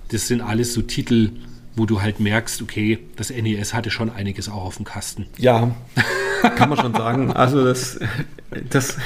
das 0.09 0.29
sind 0.29 0.41
alles 0.41 0.75
so 0.75 0.83
Titel, 0.83 1.31
wo 1.77 1.87
du 1.87 2.03
halt 2.03 2.21
merkst, 2.21 2.63
okay, 2.63 2.99
das 3.17 3.31
NES 3.31 3.75
hatte 3.75 3.91
schon 3.91 4.11
einiges 4.11 4.49
auch 4.49 4.65
auf 4.65 4.77
dem 4.77 4.85
Kasten. 4.85 5.27
Ja, 5.37 5.71
kann 6.57 6.69
man 6.69 6.79
schon 6.79 6.95
sagen. 6.95 7.33
Also 7.33 7.65
das, 7.65 7.99
das 8.71 8.97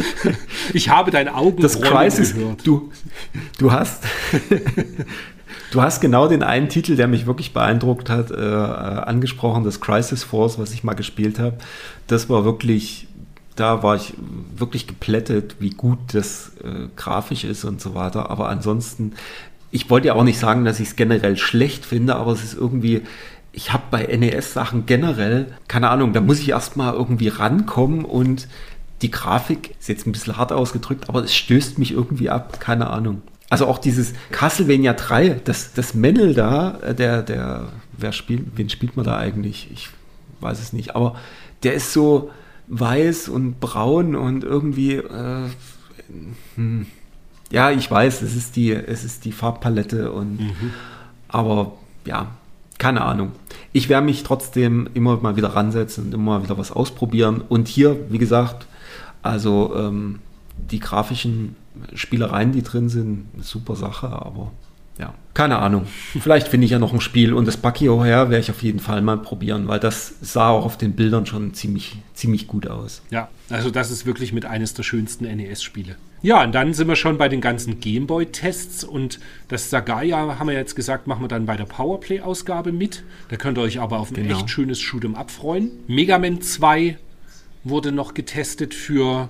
ich 0.72 0.88
habe 0.88 1.10
dein 1.10 1.28
Augen 1.28 1.62
das 1.62 1.80
Crisis, 1.80 2.34
gehört. 2.34 2.66
Du, 2.66 2.90
du 3.58 3.72
hast, 3.72 4.04
du 5.70 5.82
hast 5.82 6.00
genau 6.00 6.28
den 6.28 6.42
einen 6.42 6.68
Titel, 6.68 6.96
der 6.96 7.08
mich 7.08 7.26
wirklich 7.26 7.52
beeindruckt 7.52 8.10
hat, 8.10 8.30
äh, 8.30 8.34
angesprochen, 8.34 9.64
das 9.64 9.80
Crisis 9.80 10.24
Force, 10.24 10.58
was 10.58 10.72
ich 10.72 10.84
mal 10.84 10.94
gespielt 10.94 11.38
habe. 11.38 11.58
Das 12.08 12.28
war 12.28 12.44
wirklich 12.44 13.06
da 13.56 13.82
war 13.82 13.96
ich 13.96 14.14
wirklich 14.56 14.86
geplättet, 14.86 15.56
wie 15.58 15.70
gut 15.70 15.98
das 16.12 16.52
äh, 16.64 16.88
grafisch 16.96 17.44
ist 17.44 17.64
und 17.64 17.80
so 17.80 17.94
weiter. 17.94 18.30
Aber 18.30 18.48
ansonsten 18.48 19.12
ich 19.72 19.88
wollte 19.90 20.08
ja 20.08 20.14
auch 20.14 20.22
nicht 20.22 20.38
sagen, 20.38 20.64
dass 20.64 20.78
ich 20.78 20.88
es 20.88 20.96
generell 20.96 21.36
schlecht 21.36 21.84
finde, 21.84 22.14
aber 22.16 22.32
es 22.32 22.44
ist 22.44 22.54
irgendwie, 22.54 23.00
ich 23.52 23.72
habe 23.72 23.84
bei 23.90 24.04
NES-Sachen 24.04 24.86
generell, 24.86 25.54
keine 25.66 25.88
Ahnung, 25.88 26.12
da 26.12 26.20
muss 26.20 26.38
ich 26.38 26.50
erstmal 26.50 26.92
irgendwie 26.94 27.28
rankommen 27.28 28.04
und 28.04 28.48
die 29.00 29.10
Grafik 29.10 29.74
ist 29.80 29.88
jetzt 29.88 30.06
ein 30.06 30.12
bisschen 30.12 30.36
hart 30.36 30.52
ausgedrückt, 30.52 31.08
aber 31.08 31.24
es 31.24 31.34
stößt 31.34 31.78
mich 31.78 31.90
irgendwie 31.90 32.30
ab, 32.30 32.60
keine 32.60 32.90
Ahnung. 32.90 33.22
Also 33.48 33.66
auch 33.66 33.78
dieses 33.78 34.12
Castlevania 34.30 34.92
3, 34.92 35.40
das, 35.44 35.72
das 35.72 35.94
Männel 35.94 36.34
da, 36.34 36.78
äh, 36.82 36.94
der, 36.94 37.22
der, 37.22 37.68
wer 37.96 38.12
spielt, 38.12 38.56
wen 38.56 38.68
spielt 38.68 38.96
man 38.96 39.04
da 39.04 39.16
eigentlich? 39.16 39.68
Ich 39.72 39.88
weiß 40.40 40.60
es 40.60 40.72
nicht, 40.72 40.94
aber 40.94 41.16
der 41.62 41.74
ist 41.74 41.92
so 41.92 42.30
weiß 42.68 43.28
und 43.28 43.58
braun 43.58 44.14
und 44.14 44.44
irgendwie, 44.44 44.96
äh, 44.96 45.48
hm, 46.56 46.86
ja, 47.52 47.70
ich 47.70 47.90
weiß, 47.90 48.22
es 48.22 48.34
ist 48.34 48.56
die, 48.56 48.72
es 48.72 49.04
ist 49.04 49.26
die 49.26 49.32
Farbpalette 49.32 50.10
und, 50.10 50.40
mhm. 50.40 50.72
aber 51.28 51.74
ja, 52.06 52.28
keine 52.78 53.02
Ahnung. 53.02 53.32
Ich 53.72 53.90
werde 53.90 54.06
mich 54.06 54.22
trotzdem 54.22 54.88
immer 54.94 55.18
mal 55.18 55.36
wieder 55.36 55.48
ransetzen 55.48 56.06
und 56.06 56.14
immer 56.14 56.38
mal 56.38 56.42
wieder 56.42 56.56
was 56.56 56.72
ausprobieren. 56.72 57.42
Und 57.46 57.68
hier, 57.68 58.10
wie 58.10 58.18
gesagt, 58.18 58.66
also 59.22 59.74
ähm, 59.76 60.20
die 60.56 60.80
grafischen 60.80 61.54
Spielereien, 61.94 62.52
die 62.52 62.62
drin 62.62 62.88
sind, 62.88 63.26
eine 63.34 63.42
super 63.42 63.76
Sache, 63.76 64.08
aber 64.08 64.50
ja, 64.98 65.12
keine 65.34 65.58
Ahnung. 65.58 65.86
Vielleicht 66.20 66.48
finde 66.48 66.64
ich 66.64 66.70
ja 66.70 66.78
noch 66.78 66.92
ein 66.94 67.00
Spiel 67.00 67.34
und 67.34 67.46
das 67.46 67.58
Bucky 67.58 67.84
her 67.84 68.30
werde 68.30 68.38
ich 68.38 68.50
auf 68.50 68.62
jeden 68.62 68.80
Fall 68.80 69.02
mal 69.02 69.18
probieren, 69.18 69.68
weil 69.68 69.78
das 69.78 70.14
sah 70.22 70.48
auch 70.48 70.64
auf 70.64 70.78
den 70.78 70.94
Bildern 70.94 71.26
schon 71.26 71.52
ziemlich, 71.52 71.98
ziemlich 72.14 72.46
gut 72.46 72.66
aus. 72.66 73.02
Ja, 73.10 73.28
also 73.50 73.70
das 73.70 73.90
ist 73.90 74.06
wirklich 74.06 74.32
mit 74.32 74.46
eines 74.46 74.74
der 74.74 74.84
schönsten 74.84 75.24
NES-Spiele. 75.24 75.96
Ja, 76.22 76.44
und 76.44 76.52
dann 76.52 76.72
sind 76.72 76.86
wir 76.86 76.94
schon 76.94 77.18
bei 77.18 77.28
den 77.28 77.40
ganzen 77.40 77.80
Gameboy-Tests 77.80 78.84
und 78.84 79.18
das 79.48 79.70
Sagaya, 79.70 80.38
haben 80.38 80.46
wir 80.46 80.54
jetzt 80.54 80.76
gesagt, 80.76 81.08
machen 81.08 81.24
wir 81.24 81.28
dann 81.28 81.46
bei 81.46 81.56
der 81.56 81.64
Powerplay-Ausgabe 81.64 82.70
mit. 82.70 83.02
Da 83.28 83.36
könnt 83.36 83.58
ihr 83.58 83.62
euch 83.62 83.80
aber 83.80 83.98
auf 83.98 84.12
ein 84.12 84.14
genau. 84.14 84.38
echt 84.38 84.48
schönes 84.48 84.80
Shoot'em 84.80 85.14
Up 85.14 85.32
freuen. 85.32 85.72
Mega 85.88 86.18
Man 86.18 86.40
2 86.40 86.96
wurde 87.64 87.90
noch 87.90 88.14
getestet 88.14 88.72
für 88.72 89.28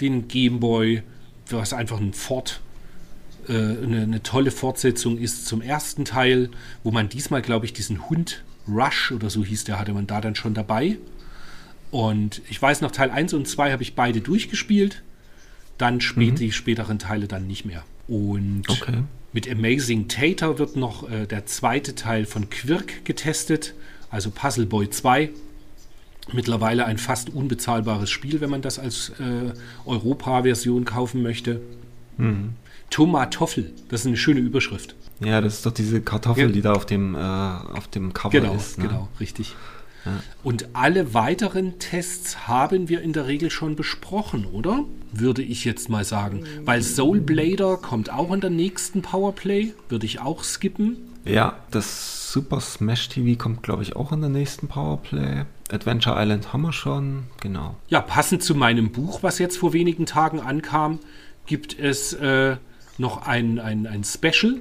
den 0.00 0.28
Gameboy, 0.28 1.02
was 1.50 1.72
einfach 1.72 1.98
ein 1.98 2.12
Fort 2.12 2.60
äh, 3.48 3.52
eine, 3.52 4.02
eine, 4.02 4.22
tolle 4.22 4.52
Fortsetzung 4.52 5.18
ist 5.18 5.46
zum 5.46 5.60
ersten 5.60 6.04
Teil, 6.04 6.50
wo 6.84 6.92
man 6.92 7.08
diesmal, 7.08 7.42
glaube 7.42 7.66
ich, 7.66 7.72
diesen 7.72 8.08
Hund 8.08 8.44
Rush 8.68 9.10
oder 9.10 9.28
so 9.28 9.44
hieß 9.44 9.64
der, 9.64 9.80
hatte 9.80 9.92
man 9.92 10.06
da 10.06 10.20
dann 10.20 10.36
schon 10.36 10.54
dabei. 10.54 10.98
Und 11.90 12.42
ich 12.48 12.60
weiß 12.60 12.80
noch, 12.82 12.92
Teil 12.92 13.10
1 13.10 13.34
und 13.34 13.48
2 13.48 13.72
habe 13.72 13.82
ich 13.82 13.94
beide 13.94 14.20
durchgespielt. 14.20 15.02
Dann 15.78 16.00
spät, 16.00 16.32
mhm. 16.32 16.36
die 16.36 16.52
späteren 16.52 16.98
Teile 16.98 17.28
dann 17.28 17.46
nicht 17.46 17.64
mehr. 17.64 17.84
Und 18.08 18.68
okay. 18.68 19.04
mit 19.32 19.50
Amazing 19.50 20.08
Tater 20.08 20.58
wird 20.58 20.76
noch 20.76 21.08
äh, 21.08 21.26
der 21.26 21.46
zweite 21.46 21.94
Teil 21.94 22.26
von 22.26 22.50
Quirk 22.50 23.04
getestet, 23.04 23.74
also 24.10 24.30
Puzzle 24.30 24.66
Boy 24.66 24.90
2. 24.90 25.30
Mittlerweile 26.32 26.84
ein 26.84 26.98
fast 26.98 27.30
unbezahlbares 27.30 28.10
Spiel, 28.10 28.40
wenn 28.40 28.50
man 28.50 28.60
das 28.60 28.78
als 28.78 29.12
äh, 29.18 29.52
Europa-Version 29.86 30.84
kaufen 30.84 31.22
möchte. 31.22 31.60
Mhm. 32.18 32.54
Tomatoffel, 32.90 33.72
das 33.88 34.00
ist 34.00 34.06
eine 34.06 34.16
schöne 34.16 34.40
Überschrift. 34.40 34.94
Ja, 35.20 35.40
das 35.40 35.54
ist 35.54 35.66
doch 35.66 35.72
diese 35.72 36.00
Kartoffel, 36.00 36.46
ja. 36.46 36.52
die 36.52 36.60
da 36.60 36.72
auf 36.72 36.86
dem, 36.86 37.14
äh, 37.14 37.18
auf 37.18 37.88
dem 37.88 38.12
Cover 38.12 38.30
genau, 38.30 38.54
ist. 38.54 38.78
Ne? 38.78 38.88
Genau, 38.88 39.08
richtig. 39.20 39.56
Ja. 40.08 40.22
Und 40.42 40.68
alle 40.74 41.14
weiteren 41.14 41.78
Tests 41.78 42.48
haben 42.48 42.88
wir 42.88 43.02
in 43.02 43.12
der 43.12 43.26
Regel 43.26 43.50
schon 43.50 43.76
besprochen, 43.76 44.46
oder? 44.46 44.84
Würde 45.12 45.42
ich 45.42 45.64
jetzt 45.64 45.88
mal 45.88 46.04
sagen. 46.04 46.44
Weil 46.64 46.82
Soul 46.82 47.20
Blader 47.20 47.76
kommt 47.76 48.10
auch 48.10 48.32
in 48.32 48.40
der 48.40 48.50
nächsten 48.50 49.02
Powerplay, 49.02 49.74
würde 49.88 50.06
ich 50.06 50.20
auch 50.20 50.44
skippen. 50.44 50.96
Ja, 51.24 51.56
das 51.70 52.32
Super 52.32 52.60
Smash 52.60 53.08
TV 53.08 53.38
kommt, 53.38 53.62
glaube 53.62 53.82
ich, 53.82 53.96
auch 53.96 54.12
in 54.12 54.20
der 54.20 54.30
nächsten 54.30 54.68
Powerplay. 54.68 55.44
Adventure 55.70 56.16
Island 56.18 56.52
haben 56.52 56.62
wir 56.62 56.72
schon, 56.72 57.24
genau. 57.40 57.76
Ja, 57.88 58.00
passend 58.00 58.42
zu 58.42 58.54
meinem 58.54 58.90
Buch, 58.90 59.22
was 59.22 59.38
jetzt 59.38 59.58
vor 59.58 59.72
wenigen 59.72 60.06
Tagen 60.06 60.40
ankam, 60.40 60.98
gibt 61.46 61.78
es 61.78 62.12
äh, 62.14 62.56
noch 62.96 63.26
ein, 63.26 63.58
ein, 63.58 63.86
ein 63.86 64.04
Special, 64.04 64.56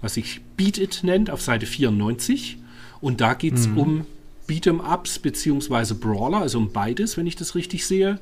was 0.00 0.14
sich 0.14 0.40
Beat 0.56 0.78
It 0.78 1.00
nennt, 1.02 1.30
auf 1.30 1.40
Seite 1.40 1.66
94. 1.66 2.58
Und 3.00 3.20
da 3.20 3.34
geht 3.34 3.54
es 3.54 3.68
mhm. 3.68 3.78
um 3.78 4.06
Beat'em-Ups 4.46 5.18
bzw. 5.18 5.94
Brawler, 5.94 6.38
also 6.38 6.58
um 6.58 6.72
beides, 6.72 7.16
wenn 7.16 7.26
ich 7.26 7.36
das 7.36 7.54
richtig 7.54 7.86
sehe. 7.86 8.20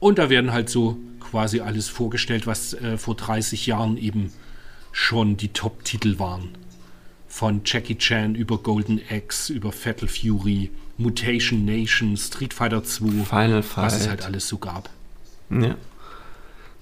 Und 0.00 0.18
da 0.18 0.30
werden 0.30 0.52
halt 0.52 0.68
so 0.68 0.98
quasi 1.20 1.60
alles 1.60 1.88
vorgestellt, 1.88 2.46
was 2.46 2.74
äh, 2.74 2.98
vor 2.98 3.14
30 3.14 3.66
Jahren 3.66 3.96
eben 3.96 4.32
schon 4.92 5.36
die 5.36 5.48
Top-Titel 5.48 6.18
waren. 6.18 6.50
Von 7.28 7.62
Jackie 7.64 7.98
Chan 7.98 8.34
über 8.34 8.58
Golden 8.58 9.00
Axe, 9.10 9.52
über 9.52 9.72
Fatal 9.72 10.08
Fury, 10.08 10.70
Mutation 10.96 11.64
Nation, 11.64 12.16
Street 12.16 12.54
Fighter 12.54 12.84
2, 12.84 13.24
Final 13.24 13.62
Fight. 13.62 13.84
was 13.86 14.00
es 14.00 14.08
halt 14.08 14.24
alles 14.24 14.46
so 14.46 14.58
gab. 14.58 14.88
Ja. 15.50 15.76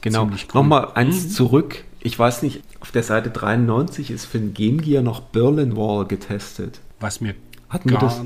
Genau. 0.03 0.25
Cool. 0.25 0.39
Nochmal 0.53 0.93
eins 0.95 1.25
mhm. 1.25 1.31
zurück. 1.31 1.85
Ich 2.01 2.19
weiß 2.19 2.43
nicht, 2.43 2.63
auf 2.81 2.91
der 2.91 3.05
Seite 3.05 3.31
93 3.31 4.11
ist 4.11 4.27
für 4.27 4.39
den 4.39 4.53
Game 4.53 4.83
Gear 4.83 5.03
noch 5.03 5.21
Berlin 5.21 5.77
Wall 5.77 6.07
getestet. 6.07 6.81
Was 7.01 7.21
mir 7.21 7.35
Hat 7.69 7.85
gar, 7.85 8.01
das, 8.01 8.21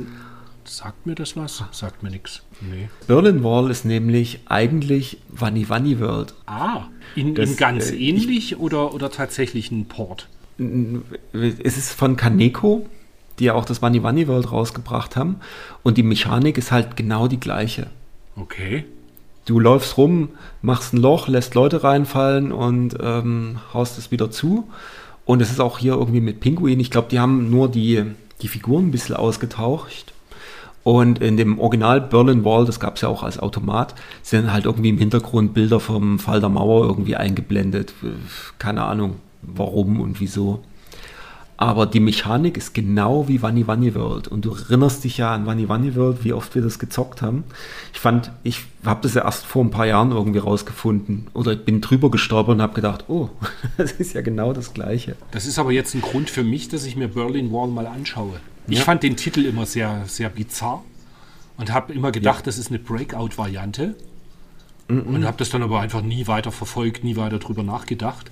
Sagt 0.68 1.06
mir 1.06 1.14
das 1.14 1.36
was? 1.36 1.62
Sagt 1.70 2.02
mir 2.02 2.10
nichts. 2.10 2.42
Nee. 2.60 2.88
Berlin 3.06 3.44
Wall 3.44 3.70
ist 3.70 3.84
nämlich 3.84 4.40
eigentlich 4.46 5.18
Vanny 5.28 5.68
Vanny 5.68 6.00
World. 6.00 6.34
Ah, 6.46 6.88
in, 7.14 7.34
das, 7.34 7.50
in 7.50 7.56
ganz 7.56 7.90
äh, 7.90 7.96
ähnlich 7.96 8.52
ich, 8.52 8.58
oder, 8.58 8.92
oder 8.92 9.10
tatsächlich 9.10 9.70
ein 9.70 9.86
Port? 9.86 10.28
Es 10.58 11.76
ist 11.76 11.92
von 11.92 12.16
Kaneko, 12.16 12.86
die 13.38 13.44
ja 13.44 13.54
auch 13.54 13.64
das 13.64 13.82
Vanny 13.82 14.02
Vanny 14.02 14.26
World 14.26 14.50
rausgebracht 14.50 15.16
haben. 15.16 15.36
Und 15.82 15.98
die 15.98 16.02
Mechanik 16.02 16.58
ist 16.58 16.72
halt 16.72 16.96
genau 16.96 17.28
die 17.28 17.40
gleiche. 17.40 17.88
Okay. 18.34 18.84
Du 19.44 19.60
läufst 19.60 19.96
rum, 19.96 20.30
machst 20.62 20.92
ein 20.92 20.96
Loch, 20.96 21.28
lässt 21.28 21.54
Leute 21.54 21.84
reinfallen 21.84 22.50
und 22.50 22.96
ähm, 23.00 23.60
haust 23.72 23.98
es 23.98 24.10
wieder 24.10 24.30
zu. 24.30 24.68
Und 25.24 25.40
es 25.40 25.50
ist 25.50 25.60
auch 25.60 25.78
hier 25.78 25.94
irgendwie 25.94 26.20
mit 26.20 26.40
Pinguin. 26.40 26.80
Ich 26.80 26.90
glaube, 26.90 27.08
die 27.10 27.20
haben 27.20 27.50
nur 27.50 27.70
die, 27.70 28.02
die 28.42 28.48
Figuren 28.48 28.88
ein 28.88 28.90
bisschen 28.90 29.14
ausgetauscht. 29.14 30.12
Und 30.86 31.18
in 31.18 31.36
dem 31.36 31.58
Original 31.58 32.00
Berlin 32.00 32.44
Wall, 32.44 32.64
das 32.64 32.78
gab 32.78 32.94
es 32.94 33.02
ja 33.02 33.08
auch 33.08 33.24
als 33.24 33.40
Automat, 33.40 33.96
sind 34.22 34.52
halt 34.52 34.66
irgendwie 34.66 34.90
im 34.90 34.98
Hintergrund 34.98 35.52
Bilder 35.52 35.80
vom 35.80 36.20
Fall 36.20 36.38
der 36.38 36.48
Mauer 36.48 36.86
irgendwie 36.86 37.16
eingeblendet. 37.16 37.92
Keine 38.60 38.84
Ahnung, 38.84 39.16
warum 39.42 40.00
und 40.00 40.20
wieso. 40.20 40.62
Aber 41.56 41.86
die 41.86 41.98
Mechanik 41.98 42.56
ist 42.56 42.72
genau 42.72 43.26
wie 43.26 43.42
Vanny 43.42 43.66
Vanny 43.66 43.96
World. 43.96 44.28
Und 44.28 44.44
du 44.44 44.54
erinnerst 44.54 45.02
dich 45.02 45.18
ja 45.18 45.34
an 45.34 45.44
Vanny 45.44 45.68
Vanny 45.68 45.96
World, 45.96 46.22
wie 46.22 46.32
oft 46.32 46.54
wir 46.54 46.62
das 46.62 46.78
gezockt 46.78 47.20
haben. 47.20 47.42
Ich 47.92 47.98
fand, 47.98 48.30
ich 48.44 48.60
habe 48.84 49.00
das 49.02 49.14
ja 49.14 49.24
erst 49.24 49.44
vor 49.44 49.64
ein 49.64 49.70
paar 49.70 49.86
Jahren 49.86 50.12
irgendwie 50.12 50.38
rausgefunden. 50.38 51.26
Oder 51.34 51.54
ich 51.54 51.64
bin 51.64 51.80
drüber 51.80 52.12
gestolpert 52.12 52.54
und 52.54 52.62
habe 52.62 52.74
gedacht, 52.74 53.06
oh, 53.08 53.30
das 53.76 53.90
ist 53.90 54.12
ja 54.12 54.20
genau 54.20 54.52
das 54.52 54.72
Gleiche. 54.72 55.16
Das 55.32 55.46
ist 55.46 55.58
aber 55.58 55.72
jetzt 55.72 55.96
ein 55.96 56.00
Grund 56.00 56.30
für 56.30 56.44
mich, 56.44 56.68
dass 56.68 56.84
ich 56.84 56.94
mir 56.94 57.08
Berlin 57.08 57.50
Wall 57.50 57.66
mal 57.66 57.88
anschaue. 57.88 58.38
Ich 58.68 58.78
ja. 58.78 58.84
fand 58.84 59.02
den 59.02 59.16
Titel 59.16 59.44
immer 59.44 59.66
sehr, 59.66 60.04
sehr 60.06 60.28
bizarr 60.28 60.84
und 61.56 61.72
habe 61.72 61.92
immer 61.92 62.12
gedacht, 62.12 62.40
ja. 62.40 62.44
das 62.44 62.58
ist 62.58 62.68
eine 62.68 62.78
Breakout-Variante. 62.78 63.94
-mm. 64.88 65.02
Und 65.02 65.24
habe 65.24 65.36
das 65.38 65.50
dann 65.50 65.62
aber 65.62 65.80
einfach 65.80 66.02
nie 66.02 66.26
weiter 66.26 66.52
verfolgt, 66.52 67.04
nie 67.04 67.16
weiter 67.16 67.38
drüber 67.38 67.62
nachgedacht. 67.62 68.30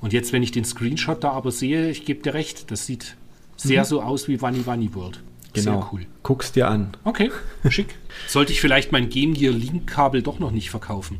Und 0.00 0.12
jetzt, 0.12 0.32
wenn 0.32 0.42
ich 0.42 0.52
den 0.52 0.64
Screenshot 0.64 1.24
da 1.24 1.32
aber 1.32 1.50
sehe, 1.50 1.90
ich 1.90 2.04
gebe 2.04 2.22
dir 2.22 2.34
recht, 2.34 2.70
das 2.70 2.86
sieht 2.86 3.16
sehr 3.56 3.82
mhm. 3.82 3.86
so 3.86 4.02
aus 4.02 4.28
wie 4.28 4.40
Wanny 4.42 4.66
Wanny 4.66 4.94
World. 4.94 5.22
Genau. 5.54 5.80
Sehr 5.80 5.88
cool. 5.92 6.06
Guck's 6.22 6.52
dir 6.52 6.68
an. 6.68 6.92
Okay, 7.04 7.30
schick. 7.70 7.94
Sollte 8.28 8.52
ich 8.52 8.60
vielleicht 8.60 8.92
mein 8.92 9.08
Game 9.08 9.32
Gear 9.32 9.54
Link-Kabel 9.54 10.22
doch 10.22 10.38
noch 10.38 10.50
nicht 10.50 10.70
verkaufen? 10.70 11.18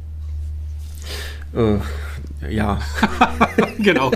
Äh, 1.56 1.78
ja. 2.50 2.80
genau. 3.78 4.12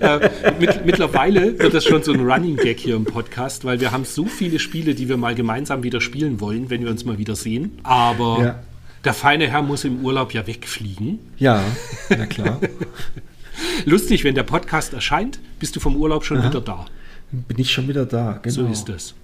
äh, 0.00 0.30
mit, 0.58 0.86
mittlerweile 0.86 1.58
wird 1.58 1.74
das 1.74 1.84
schon 1.84 2.02
so 2.02 2.12
ein 2.12 2.20
Running 2.20 2.56
Gag 2.56 2.78
hier 2.78 2.96
im 2.96 3.04
Podcast, 3.04 3.64
weil 3.64 3.80
wir 3.80 3.90
haben 3.90 4.04
so 4.04 4.26
viele 4.26 4.58
Spiele, 4.58 4.94
die 4.94 5.08
wir 5.08 5.16
mal 5.16 5.34
gemeinsam 5.34 5.82
wieder 5.82 6.00
spielen 6.00 6.40
wollen, 6.40 6.70
wenn 6.70 6.82
wir 6.84 6.90
uns 6.90 7.04
mal 7.04 7.18
wieder 7.18 7.34
sehen. 7.34 7.78
Aber 7.82 8.38
ja. 8.40 8.58
der 9.04 9.14
feine 9.14 9.48
Herr 9.48 9.62
muss 9.62 9.84
im 9.84 10.04
Urlaub 10.04 10.32
ja 10.32 10.46
wegfliegen. 10.46 11.18
Ja, 11.38 11.62
na 12.08 12.26
klar. 12.26 12.60
Lustig, 13.84 14.24
wenn 14.24 14.34
der 14.34 14.44
Podcast 14.44 14.94
erscheint, 14.94 15.40
bist 15.58 15.74
du 15.76 15.80
vom 15.80 15.96
Urlaub 15.96 16.24
schon 16.24 16.38
Aha. 16.38 16.48
wieder 16.48 16.60
da. 16.60 16.86
Bin 17.32 17.58
ich 17.58 17.72
schon 17.72 17.88
wieder 17.88 18.06
da, 18.06 18.38
genau. 18.42 18.54
So 18.54 18.66
ist 18.66 18.88
es. 18.88 19.14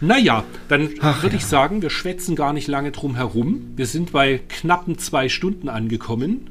Naja, 0.00 0.44
dann 0.68 0.90
würde 0.90 1.28
ja. 1.28 1.34
ich 1.34 1.46
sagen, 1.46 1.82
wir 1.82 1.90
schwätzen 1.90 2.34
gar 2.34 2.52
nicht 2.52 2.66
lange 2.66 2.90
drum 2.90 3.14
herum. 3.14 3.72
Wir 3.76 3.86
sind 3.86 4.12
bei 4.12 4.40
knappen 4.48 4.98
zwei 4.98 5.28
Stunden 5.28 5.68
angekommen. 5.68 6.50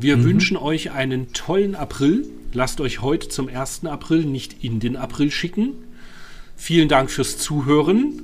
Wir 0.00 0.16
mhm. 0.16 0.24
wünschen 0.24 0.56
euch 0.56 0.92
einen 0.92 1.32
tollen 1.32 1.74
April. 1.74 2.24
Lasst 2.52 2.80
euch 2.80 3.02
heute 3.02 3.28
zum 3.28 3.48
1. 3.48 3.84
April 3.86 4.24
nicht 4.24 4.62
in 4.62 4.78
den 4.78 4.96
April 4.96 5.32
schicken. 5.32 5.70
Vielen 6.56 6.88
Dank 6.88 7.10
fürs 7.10 7.36
Zuhören. 7.36 8.22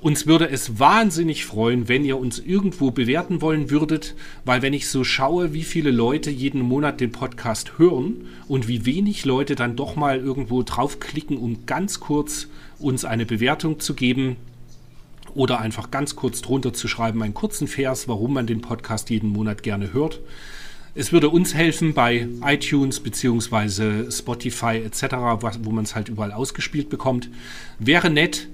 Uns 0.00 0.26
würde 0.26 0.50
es 0.50 0.80
wahnsinnig 0.80 1.46
freuen, 1.46 1.86
wenn 1.88 2.04
ihr 2.04 2.18
uns 2.18 2.40
irgendwo 2.40 2.90
bewerten 2.90 3.40
wollen 3.40 3.70
würdet, 3.70 4.16
weil 4.44 4.60
wenn 4.60 4.72
ich 4.72 4.88
so 4.88 5.04
schaue, 5.04 5.52
wie 5.52 5.62
viele 5.62 5.92
Leute 5.92 6.28
jeden 6.28 6.60
Monat 6.60 7.00
den 7.00 7.12
Podcast 7.12 7.78
hören 7.78 8.26
und 8.48 8.66
wie 8.66 8.84
wenig 8.84 9.24
Leute 9.24 9.54
dann 9.54 9.76
doch 9.76 9.94
mal 9.94 10.18
irgendwo 10.18 10.64
draufklicken, 10.64 11.36
um 11.36 11.66
ganz 11.66 12.00
kurz 12.00 12.48
uns 12.80 13.04
eine 13.04 13.26
Bewertung 13.26 13.78
zu 13.78 13.94
geben 13.94 14.34
oder 15.34 15.60
einfach 15.60 15.92
ganz 15.92 16.16
kurz 16.16 16.42
drunter 16.42 16.72
zu 16.72 16.88
schreiben, 16.88 17.22
einen 17.22 17.32
kurzen 17.34 17.68
Vers, 17.68 18.08
warum 18.08 18.34
man 18.34 18.48
den 18.48 18.60
Podcast 18.60 19.08
jeden 19.08 19.30
Monat 19.30 19.62
gerne 19.62 19.92
hört, 19.92 20.20
Es 20.94 21.10
würde 21.10 21.30
uns 21.30 21.54
helfen 21.54 21.94
bei 21.94 22.28
iTunes 22.44 23.00
bzw. 23.00 24.10
Spotify 24.10 24.82
etc., 24.84 25.04
wo 25.60 25.70
man 25.70 25.84
es 25.84 25.94
halt 25.94 26.10
überall 26.10 26.32
ausgespielt 26.32 26.90
bekommt. 26.90 27.30
Wäre 27.78 28.10
nett. 28.10 28.48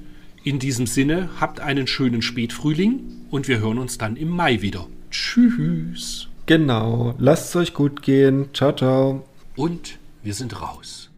In 0.45 0.61
diesem 0.61 0.87
Sinne, 0.87 1.31
habt 1.41 1.59
einen 1.59 1.89
schönen 1.89 2.23
Spätfrühling 2.23 3.01
und 3.31 3.49
wir 3.49 3.59
hören 3.59 3.79
uns 3.79 3.99
dann 3.99 4.17
im 4.17 4.29
Mai 4.29 4.63
wieder. 4.63 4.87
Tschüss. 5.11 6.29
Genau. 6.47 7.15
Lasst 7.19 7.49
es 7.51 7.57
euch 7.57 7.75
gut 7.75 8.03
gehen. 8.03 8.49
Ciao, 8.55 8.73
ciao. 8.73 9.27
Und 9.57 9.99
wir 10.23 10.33
sind 10.33 10.63
raus. 10.63 11.11